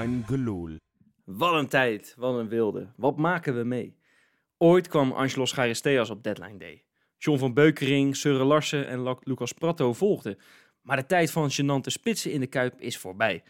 Gelul. 0.00 0.76
Wat 1.24 1.54
een 1.54 1.68
tijd, 1.68 2.14
wat 2.18 2.38
een 2.38 2.48
wilde. 2.48 2.92
Wat 2.96 3.16
maken 3.16 3.56
we 3.56 3.64
mee? 3.64 3.96
Ooit 4.58 4.88
kwam 4.88 5.12
Angelos 5.12 5.52
Charisteas 5.52 6.10
op 6.10 6.22
deadline 6.22 6.56
day. 6.58 6.84
John 7.18 7.38
van 7.38 7.54
Beukering, 7.54 8.16
Søren 8.16 8.46
Larsen 8.46 8.86
en 8.86 9.02
Lu- 9.02 9.16
Lucas 9.20 9.52
Pratto 9.52 9.92
volgden. 9.92 10.38
Maar 10.82 10.96
de 10.96 11.06
tijd 11.06 11.30
van 11.30 11.50
gênante 11.50 11.86
spitsen 11.86 12.32
in 12.32 12.40
de 12.40 12.46
Kuip 12.46 12.80
is 12.80 12.98
voorbij. 12.98 13.42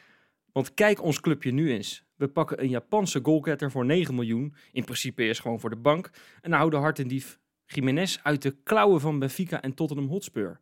Want 0.53 0.75
kijk 0.75 1.03
ons 1.03 1.21
clubje 1.21 1.51
nu 1.53 1.73
eens. 1.73 2.05
We 2.17 2.29
pakken 2.29 2.63
een 2.63 2.69
Japanse 2.69 3.21
goalgetter 3.23 3.71
voor 3.71 3.85
9 3.85 4.15
miljoen. 4.15 4.55
In 4.73 4.85
principe 4.85 5.25
is 5.25 5.39
gewoon 5.39 5.61
voor 5.61 5.71
de 5.71 5.77
bank. 5.77 6.11
Een 6.41 6.53
oude 6.55 6.77
hartendief 6.77 7.39
Jiménez 7.67 8.19
uit 8.23 8.43
de 8.43 8.57
klauwen 8.63 9.01
van 9.01 9.19
Benfica 9.19 9.63
en 9.63 9.75
Tottenham 9.75 10.09
Hotspur. 10.09 10.61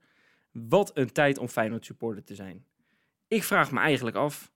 Wat 0.52 0.90
een 0.96 1.12
tijd 1.12 1.38
om 1.38 1.48
Feyenoord 1.48 1.84
supporter 1.84 2.24
te 2.24 2.34
zijn. 2.34 2.64
Ik 3.28 3.42
vraag 3.44 3.72
me 3.72 3.80
eigenlijk 3.80 4.16
af, 4.16 4.52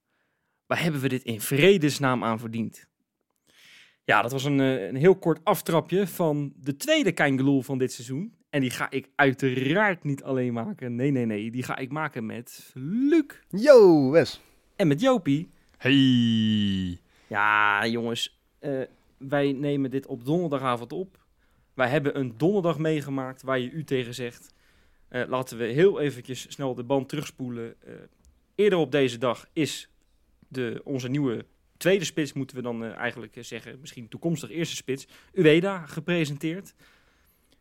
waar 0.75 0.83
hebben 0.83 1.01
we 1.01 1.09
dit 1.09 1.23
in 1.23 1.41
vredesnaam 1.41 2.25
aan 2.25 2.39
verdiend? 2.39 2.87
Ja, 4.05 4.23
dat 4.23 4.33
was 4.33 4.45
een, 4.45 4.61
eh, 4.61 4.87
een 4.87 4.97
heel 4.97 5.17
kort 5.17 5.45
aftrapje 5.45 6.07
van 6.07 6.53
de 6.57 6.77
tweede 6.77 7.13
Keingeloel 7.13 7.63
van 7.63 7.79
dit 7.79 7.93
seizoen. 7.93 8.35
En 8.51 8.61
die 8.61 8.71
ga 8.71 8.91
ik 8.91 9.09
uiteraard 9.15 10.05
niet 10.05 10.23
alleen 10.23 10.53
maken. 10.53 10.95
Nee, 10.95 11.11
nee, 11.11 11.27
nee. 11.27 11.51
Die 11.51 11.63
ga 11.63 11.77
ik 11.77 11.91
maken 11.91 12.27
met 12.27 12.71
Luc 12.75 13.25
Yo, 13.49 14.11
Wes. 14.11 14.41
en 14.77 14.89
met 14.89 15.01
Jopie. 15.01 15.51
Hey. 15.77 16.99
Ja, 17.27 17.87
jongens. 17.87 18.39
eh, 18.59 18.81
wij 19.19 19.53
nemen 19.53 19.91
dit 19.91 20.07
op 20.07 20.25
donderdagavond 20.25 20.93
op. 20.93 21.19
Wij 21.75 21.89
hebben 21.89 22.19
een 22.19 22.35
donderdag 22.37 22.79
meegemaakt 22.79 23.43
waar 23.43 23.59
je 23.59 23.71
u 23.71 23.85
tegen 23.85 24.15
zegt. 24.15 24.55
Eh, 25.09 25.23
laten 25.29 25.59
we 25.59 25.65
heel 25.65 26.01
eventjes 26.01 26.47
snel 26.53 26.75
de 26.75 26.85
band 26.85 27.09
terugspoelen. 27.09 27.75
Eh, 27.83 27.93
eerder 28.55 28.79
op 28.79 28.93
deze 28.93 29.19
dag 29.19 29.47
is 29.53 29.89
de, 30.49 30.81
onze 30.85 31.09
nieuwe 31.09 31.45
tweede 31.77 32.05
spits, 32.05 32.33
moeten 32.33 32.57
we 32.57 32.63
dan 32.63 32.85
eh, 32.85 32.97
eigenlijk 32.97 33.37
eh, 33.37 33.43
zeggen, 33.43 33.81
misschien 33.81 34.09
toekomstig 34.09 34.51
eerste 34.51 34.77
spits, 34.77 35.07
Ueda 35.35 35.87
gepresenteerd. 35.87 36.75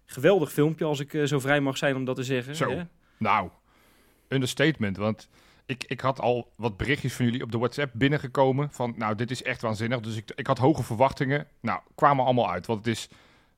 Geweldig 0.05 0.51
filmpje, 0.51 0.85
als 0.85 0.99
ik 0.99 1.13
eh, 1.13 1.23
zo 1.23 1.39
vrij 1.39 1.61
mag 1.61 1.77
zijn 1.77 1.95
om 1.95 2.05
dat 2.05 2.15
te 2.15 2.23
zeggen. 2.23 2.55
Zo. 2.55 2.69
hè? 2.69 2.83
Nou, 3.17 3.49
understatement. 4.27 4.97
Want 4.97 5.29
ik, 5.65 5.83
ik 5.87 6.01
had 6.01 6.19
al 6.19 6.51
wat 6.55 6.77
berichtjes 6.77 7.13
van 7.13 7.25
jullie 7.25 7.43
op 7.43 7.51
de 7.51 7.57
WhatsApp 7.57 7.91
binnengekomen. 7.95 8.69
Van, 8.71 8.93
nou, 8.97 9.15
dit 9.15 9.31
is 9.31 9.43
echt 9.43 9.61
waanzinnig. 9.61 9.99
Dus 9.99 10.15
ik, 10.15 10.31
ik 10.35 10.47
had 10.47 10.57
hoge 10.57 10.83
verwachtingen. 10.83 11.47
Nou, 11.59 11.79
kwamen 11.95 12.25
allemaal 12.25 12.51
uit. 12.51 12.65
Want 12.65 12.85
het 12.85 12.95
is 12.95 13.07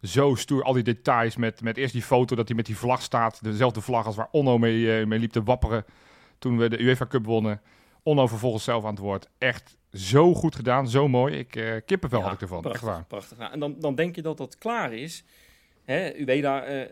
zo 0.01 0.35
stoer. 0.35 0.63
Al 0.63 0.73
die 0.73 0.83
details 0.83 1.35
met, 1.35 1.61
met 1.61 1.77
eerst 1.77 1.93
die 1.93 2.01
foto 2.01 2.35
dat 2.35 2.47
hij 2.47 2.55
met 2.55 2.65
die 2.65 2.77
vlag 2.77 3.01
staat. 3.01 3.43
Dezelfde 3.43 3.81
vlag 3.81 4.05
als 4.05 4.15
waar 4.15 4.29
Onno 4.31 4.57
mee, 4.57 5.05
mee 5.05 5.19
liep 5.19 5.31
te 5.31 5.43
wapperen. 5.43 5.85
Toen 6.39 6.57
we 6.57 6.69
de 6.69 6.81
UEFA 6.81 7.07
Cup 7.07 7.25
wonnen. 7.25 7.61
Onno 8.05 8.27
vervolgens 8.27 8.63
zelf 8.63 8.83
aan 8.83 8.89
het 8.89 8.99
woord. 8.99 9.29
Echt 9.37 9.77
zo 9.93 10.33
goed 10.33 10.55
gedaan. 10.55 10.89
Zo 10.89 11.07
mooi. 11.07 11.37
Ik 11.37 11.55
eh 11.55 11.73
kippenvel 11.85 12.19
Ja, 12.19 12.25
had 12.25 12.33
ik 12.33 12.41
ervan. 12.41 12.61
Prachtig, 12.61 12.81
Echt 12.83 12.91
waar. 12.91 13.05
prachtig. 13.05 13.37
Nou, 13.37 13.51
en 13.51 13.59
dan, 13.59 13.75
dan 13.79 13.95
denk 13.95 14.15
je 14.15 14.21
dat 14.21 14.37
dat 14.37 14.57
klaar 14.57 14.93
is. 14.93 15.23
Hè, 15.83 16.13
Ueda, 16.19 16.63
eh, 16.63 16.85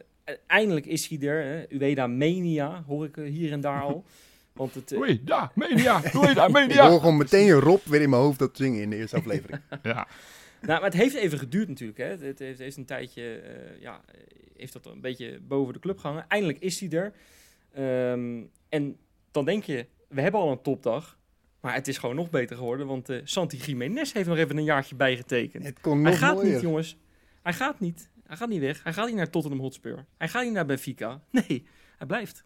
eindelijk 0.47 0.86
is 0.86 1.08
hij 1.08 1.19
er. 1.19 1.44
Hè. 1.44 1.66
Ueda 1.78 2.08
Mania, 2.08 2.84
hoor 2.88 3.06
ik 3.06 3.17
eh, 3.17 3.30
hier 3.30 3.52
en 3.52 3.61
daar 3.61 3.81
al. 3.81 4.03
Want 4.53 4.73
het, 4.75 4.94
Oei, 4.95 5.22
ja, 5.25 5.52
media. 5.56 6.02
Oei, 6.16 6.34
ja, 6.34 6.45
Ik 6.47 6.52
media. 6.53 6.89
hoor 6.89 7.00
gewoon 7.00 7.17
meteen 7.17 7.52
Rob 7.52 7.81
weer 7.84 8.02
in 8.02 8.09
mijn 8.09 8.22
hoofd 8.22 8.39
dat 8.39 8.58
zingen 8.58 8.81
in 8.81 8.89
de 8.89 8.95
eerste 8.95 9.16
aflevering. 9.16 9.61
Ja, 9.84 10.08
nou, 10.61 10.81
maar 10.81 10.89
het 10.91 10.94
heeft 11.02 11.16
even 11.16 11.39
geduurd 11.39 11.67
natuurlijk. 11.67 11.97
Hè. 11.97 12.06
Het 12.28 12.39
heeft, 12.39 12.59
heeft 12.59 12.78
een 12.78 12.86
tijdje, 12.86 13.36
eh, 13.36 13.81
ja, 13.81 14.02
heeft 14.58 14.73
dat 14.73 14.86
een 14.86 15.02
beetje 15.02 15.39
boven 15.41 15.73
de 15.73 15.80
club 15.80 15.97
gehangen. 15.97 16.25
Eindelijk 16.28 16.59
is 16.59 16.80
hij 16.80 16.89
er. 16.89 17.14
Ehm, 17.73 18.41
en 18.69 18.97
dan 19.31 19.45
denk 19.45 19.63
je, 19.63 19.85
we 20.13 20.22
hebben 20.22 20.40
al 20.41 20.51
een 20.51 20.62
topdag. 20.62 21.18
Maar 21.62 21.74
het 21.74 21.88
is 21.88 21.97
gewoon 21.97 22.16
nog 22.16 22.29
beter 22.29 22.57
geworden, 22.57 22.88
want 22.88 23.09
eh, 23.09 23.22
Santi 23.24 23.57
Jiménez 23.57 24.13
heeft 24.13 24.28
nog 24.28 24.38
even 24.38 24.57
een 24.57 24.63
jaartje 24.63 24.96
bijgetekend. 24.96 25.63
Het 25.66 25.79
kon 25.81 26.01
Hij 26.01 26.09
nog 26.12 26.19
gaat 26.19 26.34
mooier. 26.35 26.51
niet, 26.53 26.62
jongens. 26.62 26.97
Hij 27.44 27.53
gaat 27.53 27.79
niet. 27.79 28.09
Hij 28.28 28.38
gaat 28.38 28.50
niet 28.50 28.59
weg. 28.59 28.84
Hij 28.84 28.94
gaat 28.94 29.07
niet 29.07 29.16
naar 29.16 29.29
Tottenham 29.29 29.59
Hotspur. 29.62 30.06
Hij 30.18 30.28
gaat 30.29 30.44
niet 30.44 30.53
naar 30.53 30.66
Benfica. 30.66 31.22
Nee, 31.31 31.66
hij 31.97 32.07
blijft. 32.07 32.44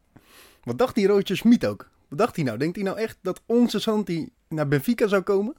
Wat 0.64 0.78
dacht 0.78 0.96
die 0.96 1.08
Roger 1.08 1.38
Smit 1.38 1.66
ook? 1.66 1.90
Wat 2.08 2.18
dacht 2.20 2.36
hij 2.36 2.46
nou? 2.46 2.58
Denkt 2.58 2.76
hij 2.76 2.86
nou 2.86 2.98
echt 2.98 3.18
dat 3.22 3.42
onze 3.46 3.80
Santi 3.80 4.30
naar 4.50 4.68
Benfica 4.68 5.08
zou 5.08 5.22
komen? 5.22 5.56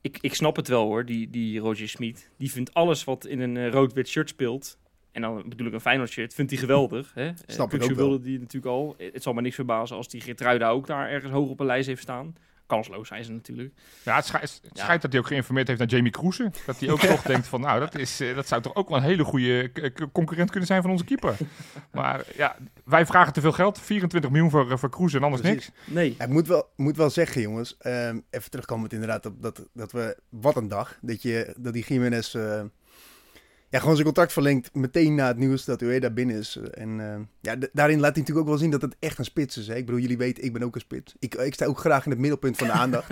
Ik, 0.00 0.18
ik 0.20 0.34
snap 0.34 0.56
het 0.56 0.68
wel 0.68 0.84
hoor, 0.84 1.04
die, 1.04 1.30
die 1.30 1.58
Roger 1.60 1.88
Smit. 1.88 2.30
Die 2.36 2.50
vindt 2.50 2.74
alles 2.74 3.04
wat 3.04 3.26
in 3.26 3.40
een 3.40 3.56
eh, 3.56 3.70
rood-wit 3.70 4.08
shirt 4.08 4.28
speelt. 4.28 4.78
En 5.12 5.22
dan 5.22 5.44
bedoel 5.48 5.66
ik 5.66 5.72
een 5.72 5.80
Feyenoord 5.80 6.10
shirt. 6.10 6.34
Vindt 6.34 6.50
hij 6.50 6.60
geweldig. 6.60 7.10
Hè? 7.14 7.30
Snap 7.46 7.72
ik 7.74 7.80
Kukçu 7.80 7.82
ook 7.90 7.96
wel. 7.96 8.08
wilde 8.08 8.24
die 8.24 8.38
natuurlijk 8.38 8.72
al. 8.72 8.94
Eh, 8.98 9.12
Het 9.12 9.22
zal 9.22 9.32
me 9.32 9.40
niks 9.40 9.54
verbazen 9.54 9.96
als 9.96 10.08
die 10.08 10.20
Geertruida 10.20 10.68
ook 10.68 10.86
daar 10.86 11.08
ergens 11.08 11.32
hoog 11.32 11.48
op 11.48 11.60
een 11.60 11.66
lijst 11.66 11.86
heeft 11.88 12.02
staan. 12.02 12.34
Kansloos 12.66 13.08
zijn 13.08 13.24
ze 13.24 13.32
natuurlijk. 13.32 13.74
Ja, 14.04 14.16
het, 14.16 14.24
schijnt, 14.24 14.60
het 14.62 14.76
Ja. 14.76 14.82
schijnt 14.82 15.02
dat 15.02 15.10
hij 15.12 15.20
ook 15.20 15.26
geïnformeerd 15.26 15.66
heeft 15.66 15.78
naar 15.80 15.88
Jamie 15.88 16.10
Cruise. 16.12 16.50
Dat 16.66 16.80
hij 16.80 16.90
ook 16.90 17.00
toch 17.14 17.22
denkt 17.22 17.46
van, 17.46 17.60
nou, 17.60 17.80
dat, 17.80 17.98
is, 17.98 18.20
eh, 18.20 18.34
dat 18.34 18.48
zou 18.48 18.62
toch 18.62 18.74
ook 18.74 18.88
wel 18.88 18.98
een 18.98 19.04
hele 19.04 19.24
goede 19.24 19.70
concurrent 20.12 20.50
kunnen 20.50 20.66
zijn 20.68 20.82
van 20.82 20.90
onze 20.90 21.04
keeper. 21.04 21.36
Maar 21.92 22.24
ja, 22.36 22.56
wij 22.84 23.06
vragen 23.06 23.32
te 23.32 23.40
veel 23.40 23.52
geld. 23.52 23.80
24 23.80 24.30
miljoen 24.30 24.50
voor, 24.50 24.70
eh, 24.70 24.76
voor 24.76 24.90
Cruise 24.90 25.16
en 25.16 25.22
anders 25.22 25.42
Precies. 25.42 25.66
niks. 25.76 25.94
Nee. 25.94 26.14
Ik 26.18 26.28
moet 26.28 26.46
wel, 26.46 26.68
moet 26.76 26.96
wel 26.96 27.10
zeggen, 27.10 27.42
jongens. 27.42 27.76
ehm, 27.78 28.18
even 28.30 28.50
terugkomen 28.50 28.88
inderdaad 28.90 29.26
op 29.26 29.42
dat, 29.42 29.66
dat 29.72 29.92
we... 29.92 30.16
Wat 30.28 30.56
een 30.56 30.68
dag. 30.68 30.98
Dat, 31.00 31.22
je, 31.22 31.54
dat 31.58 31.72
die 31.72 31.84
Jiménez... 31.84 32.34
eh, 32.34 32.62
ja, 33.70 33.78
gewoon 33.78 33.94
zijn 33.94 34.06
contract 34.06 34.32
verlengt 34.32 34.74
meteen 34.74 35.14
na 35.14 35.26
het 35.26 35.36
nieuws 35.36 35.64
dat 35.64 35.82
Ueda 35.82 36.10
binnen 36.10 36.36
is. 36.36 36.56
En 36.56 37.00
eh, 37.00 37.20
ja, 37.40 37.56
daarin 37.72 38.00
laat 38.00 38.10
hij 38.10 38.20
natuurlijk 38.20 38.38
ook 38.38 38.46
wel 38.46 38.58
zien 38.58 38.70
dat 38.70 38.82
het 38.82 38.96
echt 38.98 39.18
een 39.18 39.24
spits 39.24 39.56
is. 39.56 39.66
Hè? 39.66 39.74
Ik 39.74 39.86
bedoel, 39.86 40.00
jullie 40.00 40.18
weten, 40.18 40.44
ik 40.44 40.52
ben 40.52 40.62
ook 40.62 40.74
een 40.74 40.80
spits. 40.80 41.14
Ik, 41.18 41.34
ik 41.34 41.54
sta 41.54 41.66
ook 41.66 41.78
graag 41.78 42.04
in 42.04 42.10
het 42.10 42.20
middelpunt 42.20 42.56
van 42.56 42.66
de 42.66 42.72
aandacht. 42.72 43.08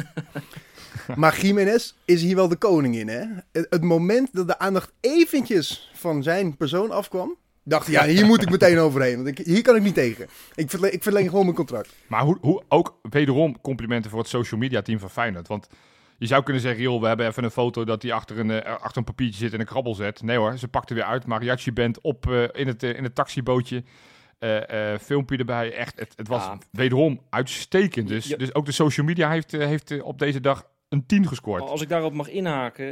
maar 1.17 1.41
Jiménez 1.41 1.95
is 2.05 2.23
hier 2.23 2.37
wel 2.37 2.49
de 2.49 2.57
koning 2.57 2.97
in, 2.97 3.09
hè? 3.09 3.25
Het, 3.53 3.67
het 3.71 3.83
moment 3.83 4.29
dat 4.33 4.47
de 4.47 4.59
aandacht 4.59 4.93
eventjes 5.01 5.91
van 5.95 6.23
zijn 6.23 6.57
persoon 6.57 6.91
afkwam... 6.91 7.37
dacht 7.63 7.87
hij, 7.87 7.95
ja, 7.95 8.05
hier 8.05 8.27
moet 8.27 8.43
ik 8.43 8.51
meteen 8.51 8.79
overheen. 8.79 9.17
Want 9.17 9.39
ik, 9.39 9.47
hier 9.47 9.63
kan 9.63 9.77
ik 9.77 9.83
niet 9.83 9.95
tegen. 9.95 10.29
Ik 10.55 10.71
verleng, 10.71 10.93
ik 10.93 11.03
verleng 11.03 11.29
gewoon 11.29 11.45
mijn 11.45 11.57
contract. 11.57 11.95
Maar 12.07 12.23
hoe, 12.23 12.39
hoe, 12.41 12.63
ook 12.69 12.99
wederom 13.11 13.61
complimenten 13.61 14.11
voor 14.11 14.21
het 14.21 14.29
social 14.29 14.61
media 14.61 14.83
team 14.83 14.99
van 14.99 15.11
Feyenoord. 15.11 15.49
Want 15.49 15.69
je 16.19 16.27
zou 16.27 16.43
kunnen 16.43 16.63
zeggen, 16.63 16.83
joh, 16.83 17.01
we 17.01 17.07
hebben 17.07 17.27
even 17.27 17.45
een 17.45 17.51
foto 17.51 17.85
dat 17.85 18.03
hij 18.03 18.13
achter 18.13 18.39
een, 18.39 18.51
eh, 18.51 18.73
achter 18.75 18.99
een 18.99 19.05
papiertje 19.05 19.39
zit 19.39 19.53
en 19.53 19.61
een 19.61 19.67
krabbel 19.67 19.95
zet. 19.95 20.23
Nee 20.23 20.37
hoor, 20.37 20.57
ze 20.59 20.69
pakte 20.69 20.95
weer 20.95 21.03
uit. 21.05 21.27
Mariachi 21.27 21.73
band 21.73 22.01
op 22.01 22.31
eh, 22.31 22.43
in, 22.53 22.67
het, 22.67 22.83
eh, 22.83 22.97
in 22.97 23.03
het 23.05 23.15
taxibootje. 23.15 23.83
Filmpje 25.01 25.37
erbij. 25.37 25.73
Echt, 25.75 25.99
het, 25.99 26.13
het 26.17 26.29
was 26.29 26.45
Ja. 26.45 26.59
wederom 26.71 27.21
uitstekend. 27.31 28.09
Dus, 28.09 28.27
Ja. 28.27 28.37
dus 28.37 28.55
ook 28.55 28.67
de 28.67 28.73
social 28.73 29.07
media 29.07 29.31
heeft, 29.31 29.53
heeft 29.53 30.03
op 30.03 30.19
deze 30.19 30.41
dag 30.41 30.71
een 30.89 31.07
10 31.07 31.27
gescoord. 31.27 31.63
Als 31.63 31.83
ik 31.83 31.89
daarop 31.89 32.13
mag 32.13 32.29
inhaken, 32.29 32.87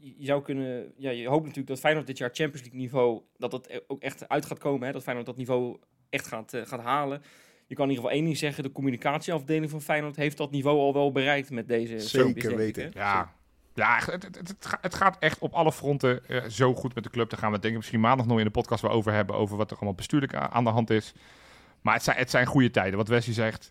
je 0.00 0.24
zou 0.26 0.42
kunnen, 0.42 0.92
ja, 0.96 1.10
je 1.10 1.28
hoopt 1.28 1.40
natuurlijk 1.42 1.68
dat 1.68 1.78
Feyenoord 1.78 2.06
dit 2.06 2.18
jaar 2.18 2.30
Champions 2.32 2.60
League 2.62 2.80
niveau, 2.80 3.22
dat 3.36 3.52
het 3.52 3.82
ook 3.86 4.00
echt 4.02 4.28
uit 4.28 4.46
gaat 4.46 4.58
komen, 4.58 4.86
hè, 4.86 4.92
dat 4.92 5.02
Feyenoord 5.02 5.26
dat 5.26 5.36
niveau 5.36 5.76
echt 6.10 6.26
gaat, 6.26 6.52
gaat 6.64 6.80
halen. 6.80 7.22
Je 7.68 7.74
kan 7.74 7.84
in 7.84 7.90
ieder 7.90 8.04
geval 8.04 8.10
één 8.18 8.24
ding 8.24 8.38
zeggen, 8.38 8.62
de 8.62 8.72
communicatieafdeling 8.72 9.70
van 9.70 9.82
Feyenoord 9.82 10.16
heeft 10.16 10.36
dat 10.36 10.50
niveau 10.50 10.78
al 10.78 10.92
wel 10.92 11.12
bereikt 11.12 11.50
met 11.50 11.68
deze 11.68 12.00
Zeker 12.00 12.50
ik, 12.50 12.56
weten. 12.56 12.90
Ja, 12.94 13.32
ja 13.74 13.96
het, 13.96 14.06
het, 14.06 14.24
het, 14.24 14.48
het 14.48 14.66
ga- 14.66 14.78
het 14.80 14.94
gaat 14.94 15.16
echt 15.20 15.38
op 15.38 15.52
alle 15.52 15.72
fronten 15.72 16.28
eh, 16.28 16.44
zo 16.44 16.74
goed 16.74 16.94
met 16.94 17.04
de 17.04 17.10
club. 17.10 17.30
Daar 17.30 17.38
gaan 17.38 17.48
we 17.48 17.54
het 17.54 17.62
denk 17.62 17.74
ik 17.74 17.80
misschien 17.80 18.00
maandag 18.00 18.26
nog 18.26 18.38
in 18.38 18.44
de 18.44 18.50
podcast 18.50 18.82
wel 18.82 18.90
over 18.90 19.12
hebben. 19.12 19.36
Over 19.36 19.56
wat 19.56 19.70
er 19.70 19.76
allemaal 19.76 19.94
bestuurlijk 19.94 20.34
aan 20.34 20.64
de 20.64 20.70
hand 20.70 20.90
is. 20.90 21.12
Maar 21.80 21.94
het 21.94 22.02
zijn, 22.02 22.16
het 22.16 22.30
zijn 22.30 22.46
goede 22.46 22.70
tijden. 22.70 22.96
Wat 22.98 23.08
Wesley 23.08 23.34
zegt, 23.34 23.70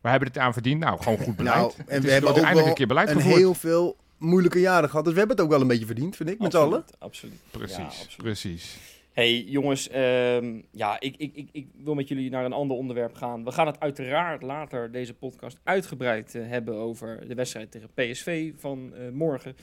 we 0.00 0.08
hebben 0.08 0.28
het 0.28 0.38
aan 0.38 0.52
verdiend. 0.52 0.80
Nou, 0.80 1.02
gewoon 1.02 1.18
goed 1.18 1.36
beleid. 1.36 1.56
Nou, 1.56 1.72
en 1.76 1.84
Het 1.86 2.00
we 2.02 2.06
is 2.06 2.12
hebben 2.12 2.30
ook 2.30 2.52
wel 2.52 2.66
een 2.66 2.74
keer 2.74 2.86
beleid 2.86 3.08
En 3.08 3.14
gevoerd. 3.16 3.36
heel 3.36 3.54
veel 3.54 3.96
moeilijke 4.18 4.60
jaren 4.60 4.88
gehad. 4.88 5.04
Dus 5.04 5.12
we 5.12 5.18
hebben 5.18 5.36
het 5.36 5.44
ook 5.46 5.52
wel 5.52 5.60
een 5.60 5.66
beetje 5.68 5.86
verdiend, 5.86 6.16
vind 6.16 6.28
ik, 6.28 6.38
met 6.38 6.52
z'n 6.52 6.58
allen. 6.58 6.78
Absoluut, 6.98 7.00
absoluut. 7.00 7.38
Precies, 7.50 7.76
Ja, 7.76 7.82
absoluut. 7.84 8.16
precies. 8.16 8.76
Hey 9.18 9.40
jongens, 9.42 9.88
ehm, 9.88 10.60
ja, 10.70 11.00
ik, 11.00 11.16
ik, 11.16 11.34
ik, 11.34 11.48
ik 11.52 11.68
wil 11.76 11.94
met 11.94 12.08
jullie 12.08 12.30
naar 12.30 12.44
een 12.44 12.52
ander 12.52 12.76
onderwerp 12.76 13.14
gaan. 13.14 13.44
We 13.44 13.52
gaan 13.52 13.66
het 13.66 13.80
uiteraard 13.80 14.42
later 14.42 14.92
deze 14.92 15.14
podcast 15.14 15.60
uitgebreid 15.62 16.34
eh, 16.34 16.48
hebben 16.48 16.74
over 16.74 17.28
de 17.28 17.34
wedstrijd 17.34 17.70
tegen 17.70 17.90
PSV 17.94 18.52
van 18.56 18.94
eh, 18.94 19.08
morgen. 19.08 19.56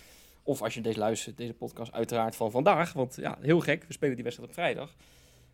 Of 0.43 0.61
als 0.61 0.73
je 0.73 0.81
deze 0.81 0.99
luistert, 0.99 1.37
deze 1.37 1.53
podcast 1.53 1.91
uiteraard 1.91 2.35
van 2.35 2.51
vandaag. 2.51 2.93
Want 2.93 3.15
ja, 3.15 3.37
heel 3.41 3.59
gek, 3.59 3.83
we 3.83 3.93
spelen 3.93 4.15
die 4.15 4.23
wedstrijd 4.23 4.49
op 4.49 4.55
vrijdag. 4.55 4.95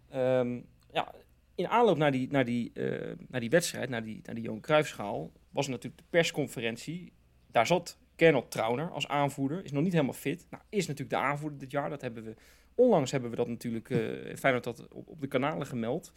Ehm, 0.10 0.60
ja, 0.94 1.14
in 1.56 1.68
aanloop 1.68 1.98
naar 1.98 2.12
die, 2.12 2.28
naar 2.32 2.46
die, 2.46 2.72
eh, 2.74 3.16
naar 3.28 3.42
die 3.42 3.50
wedstrijd, 3.50 3.90
naar 3.90 4.04
die, 4.04 4.20
naar 4.24 4.36
die 4.36 4.44
Johan 4.44 4.62
Cruijffschaal, 4.62 5.32
was 5.50 5.68
natuurlijk 5.68 5.98
de 5.98 6.08
persconferentie. 6.10 7.14
Daar 7.52 7.68
zat 7.68 7.98
Kernel 8.16 8.48
Trauner 8.48 8.92
als 8.92 9.08
aanvoerder. 9.08 9.64
Is 9.64 9.72
nog 9.72 9.84
niet 9.84 9.94
helemaal 9.94 10.14
fit. 10.14 10.46
Nou, 10.50 10.64
is 10.70 10.88
natuurlijk 10.88 11.22
de 11.22 11.28
aanvoerder 11.28 11.60
dit 11.60 11.72
jaar. 11.72 11.90
Dat 11.90 12.02
hebben 12.02 12.24
we 12.24 12.36
Onlangs 12.82 13.12
hebben 13.12 13.30
we 13.30 13.36
dat 13.36 13.48
natuurlijk, 13.48 13.90
eh 13.90 14.36
Feyenoord 14.38 14.64
dat 14.64 14.88
op, 14.92 15.22
de 15.22 15.28
kanalen 15.28 15.68
gemeld. 15.68 16.12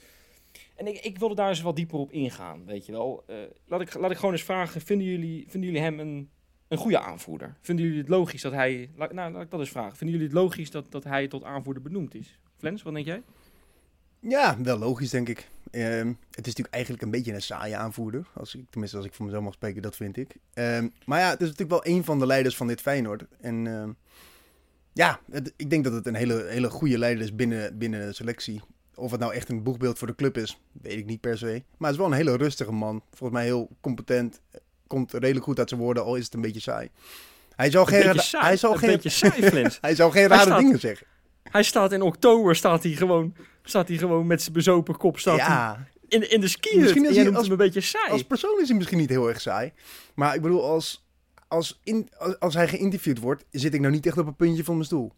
En 0.77 0.87
ik, 0.87 0.99
ik 0.99 1.19
wilde 1.19 1.35
daar 1.35 1.49
eens 1.49 1.61
wat 1.61 1.77
dieper 1.77 1.99
op 1.99 2.13
ingaan, 2.13 2.65
weet 2.65 2.87
je 2.87 2.93
wel. 2.93 3.25
Eh, 3.27 3.37
laat, 3.67 3.81
ik, 3.81 3.95
laat 3.95 4.11
ik 4.11 4.17
gewoon 4.17 4.33
eens 4.33 4.43
vragen, 4.43 4.81
vinden 4.81 5.07
jullie, 5.07 5.45
vinden 5.49 5.71
jullie 5.71 5.85
hem 5.85 6.01
een, 6.01 6.31
een 6.69 6.79
goede 6.79 6.99
aanvoerder? 6.99 7.57
Vinden 7.61 7.85
jullie 7.85 8.01
het 8.01 8.09
logisch 8.09 8.43
dat 8.43 8.53
hij... 8.53 8.91
Nou, 9.11 9.47
dat 9.49 9.61
eens 9.61 9.71
vragen. 9.71 9.97
Vinden 9.97 10.17
jullie 10.17 10.33
het 10.33 10.41
logisch 10.43 10.71
dat, 10.71 10.93
dat 10.93 11.05
hij 11.05 11.29
tot 11.29 11.45
aanvoerder 11.45 11.83
benoemd 11.83 12.15
is? 12.15 12.39
Flens, 12.57 12.83
wat 12.83 12.95
denk 12.95 13.07
jij? 13.07 13.23
Ja, 14.21 14.61
wel 14.63 14.79
logisch, 14.79 15.11
denk 15.11 15.29
ik. 15.29 15.49
Ehm, 15.71 16.09
het 16.09 16.47
is 16.47 16.55
natuurlijk 16.55 16.75
eigenlijk 16.75 17.03
een 17.03 17.11
beetje 17.11 17.33
een 17.33 17.43
saaie 17.43 17.77
aanvoerder. 17.77 18.27
Als 18.35 18.55
ik, 18.55 18.65
tenminste, 18.71 18.97
als 18.97 19.07
ik 19.07 19.15
voor 19.15 19.25
mezelf 19.25 19.45
mag 19.45 19.55
spreken, 19.55 19.83
dat 19.83 19.97
vind 19.97 20.17
ik. 20.17 20.37
Ehm, 20.55 20.89
maar 21.05 21.21
ja, 21.21 21.31
het 21.31 21.41
is 21.41 21.49
natuurlijk 21.49 21.85
wel 21.85 21.95
een 21.95 22.05
van 22.05 22.19
de 22.19 22.27
leiders 22.27 22.57
van 22.57 22.67
dit 22.67 22.81
Feyenoord. 22.81 23.25
En 23.41 23.67
ehm, 23.67 23.91
ja, 24.95 25.21
het- 25.31 25.53
ik 25.57 25.71
denk 25.71 25.85
dat 25.85 25.93
het 25.93 26.07
een 26.07 26.15
hele, 26.15 26.45
hele 26.49 26.71
goede 26.71 26.99
leider 26.99 27.23
is 27.25 27.35
binnen, 27.35 27.79
binnen 27.79 28.07
de 28.07 28.13
selectie. 28.13 28.61
Of 28.95 29.11
het 29.11 29.21
nou 29.21 29.35
echt 29.35 29.49
een 29.49 29.63
boegbeeld 29.63 29.99
voor 29.99 30.07
de 30.07 30.15
club 30.15 30.37
is, 30.37 30.61
weet 30.83 30.99
ik 30.99 31.07
niet 31.07 31.21
per 31.21 31.39
se. 31.39 31.63
Maar 31.79 31.91
het 31.91 31.91
is 31.91 31.97
wel 31.97 32.07
een 32.07 32.19
hele 32.27 32.37
rustige 32.37 32.73
man. 32.73 33.03
Volgens 33.11 33.39
mij 33.39 33.45
heel 33.45 33.69
competent. 33.81 34.41
Komt 34.87 35.13
redelijk 35.13 35.45
goed 35.45 35.59
uit 35.59 35.69
zijn 35.69 35.81
woorden, 35.81 36.05
al 36.05 36.17
is 36.17 36.25
het 36.25 36.35
een 36.35 36.41
beetje 36.41 36.61
saai. 36.61 36.91
Hij 37.57 37.71
zal 37.71 37.81
Een 37.83 37.89
geen, 37.89 37.99
beetje 37.99 38.15
ra- 38.17 38.23
saai, 38.23 38.45
hij 38.45 38.57
zal 38.57 38.73
een 38.73 38.79
geen, 38.79 38.91
beetje 38.91 39.09
saai, 39.09 39.69
hij 39.81 39.95
zal 39.95 40.11
geen 40.11 40.27
rare 40.27 40.43
staat- 40.43 40.59
dingen 40.59 40.81
zeggen. 40.81 41.07
Hij 41.43 41.63
staat 41.63 41.93
in 41.93 42.03
oktober, 42.03 42.57
staat 42.57 42.83
hij 42.83 42.93
gewoon, 42.93 43.35
staat 43.63 43.89
hij 43.89 43.97
gewoon 43.97 44.27
met 44.27 44.41
zijn 44.43 44.53
bezopen 44.53 44.97
kop 44.97 45.19
staat 45.19 45.41
hij 45.41 45.77
in, 46.09 46.31
in 46.31 46.41
de 46.41 46.49
ski 46.49 46.79
Misschien 46.79 47.05
is 47.09 47.15
hij 47.15 47.25
noemt 47.25 47.37
als- 47.37 47.45
hem 47.49 47.53
een 47.53 47.65
beetje 47.65 47.81
saai. 47.81 48.11
Als 48.11 48.23
persoon 48.25 48.61
is 48.61 48.69
hij 48.69 48.77
misschien 48.77 48.99
niet 48.99 49.09
heel 49.11 49.29
erg 49.29 49.41
saai. 49.41 49.73
Maar 50.15 50.35
ik 50.35 50.43
bedoel, 50.43 50.65
als, 50.65 51.04
als, 51.49 51.81
in, 51.85 52.09
als, 52.39 52.55
hij 52.55 52.69
geïnterviewd 52.69 53.19
wordt, 53.19 53.45
zit 53.51 53.75
ik 53.75 53.81
nou 53.81 53.93
niet 53.93 54.07
echt 54.07 54.19
op 54.19 54.27
een 54.27 54.37
puntje 54.37 54.65
van 54.65 54.75
mijn 54.75 54.87
stoel. 54.87 55.13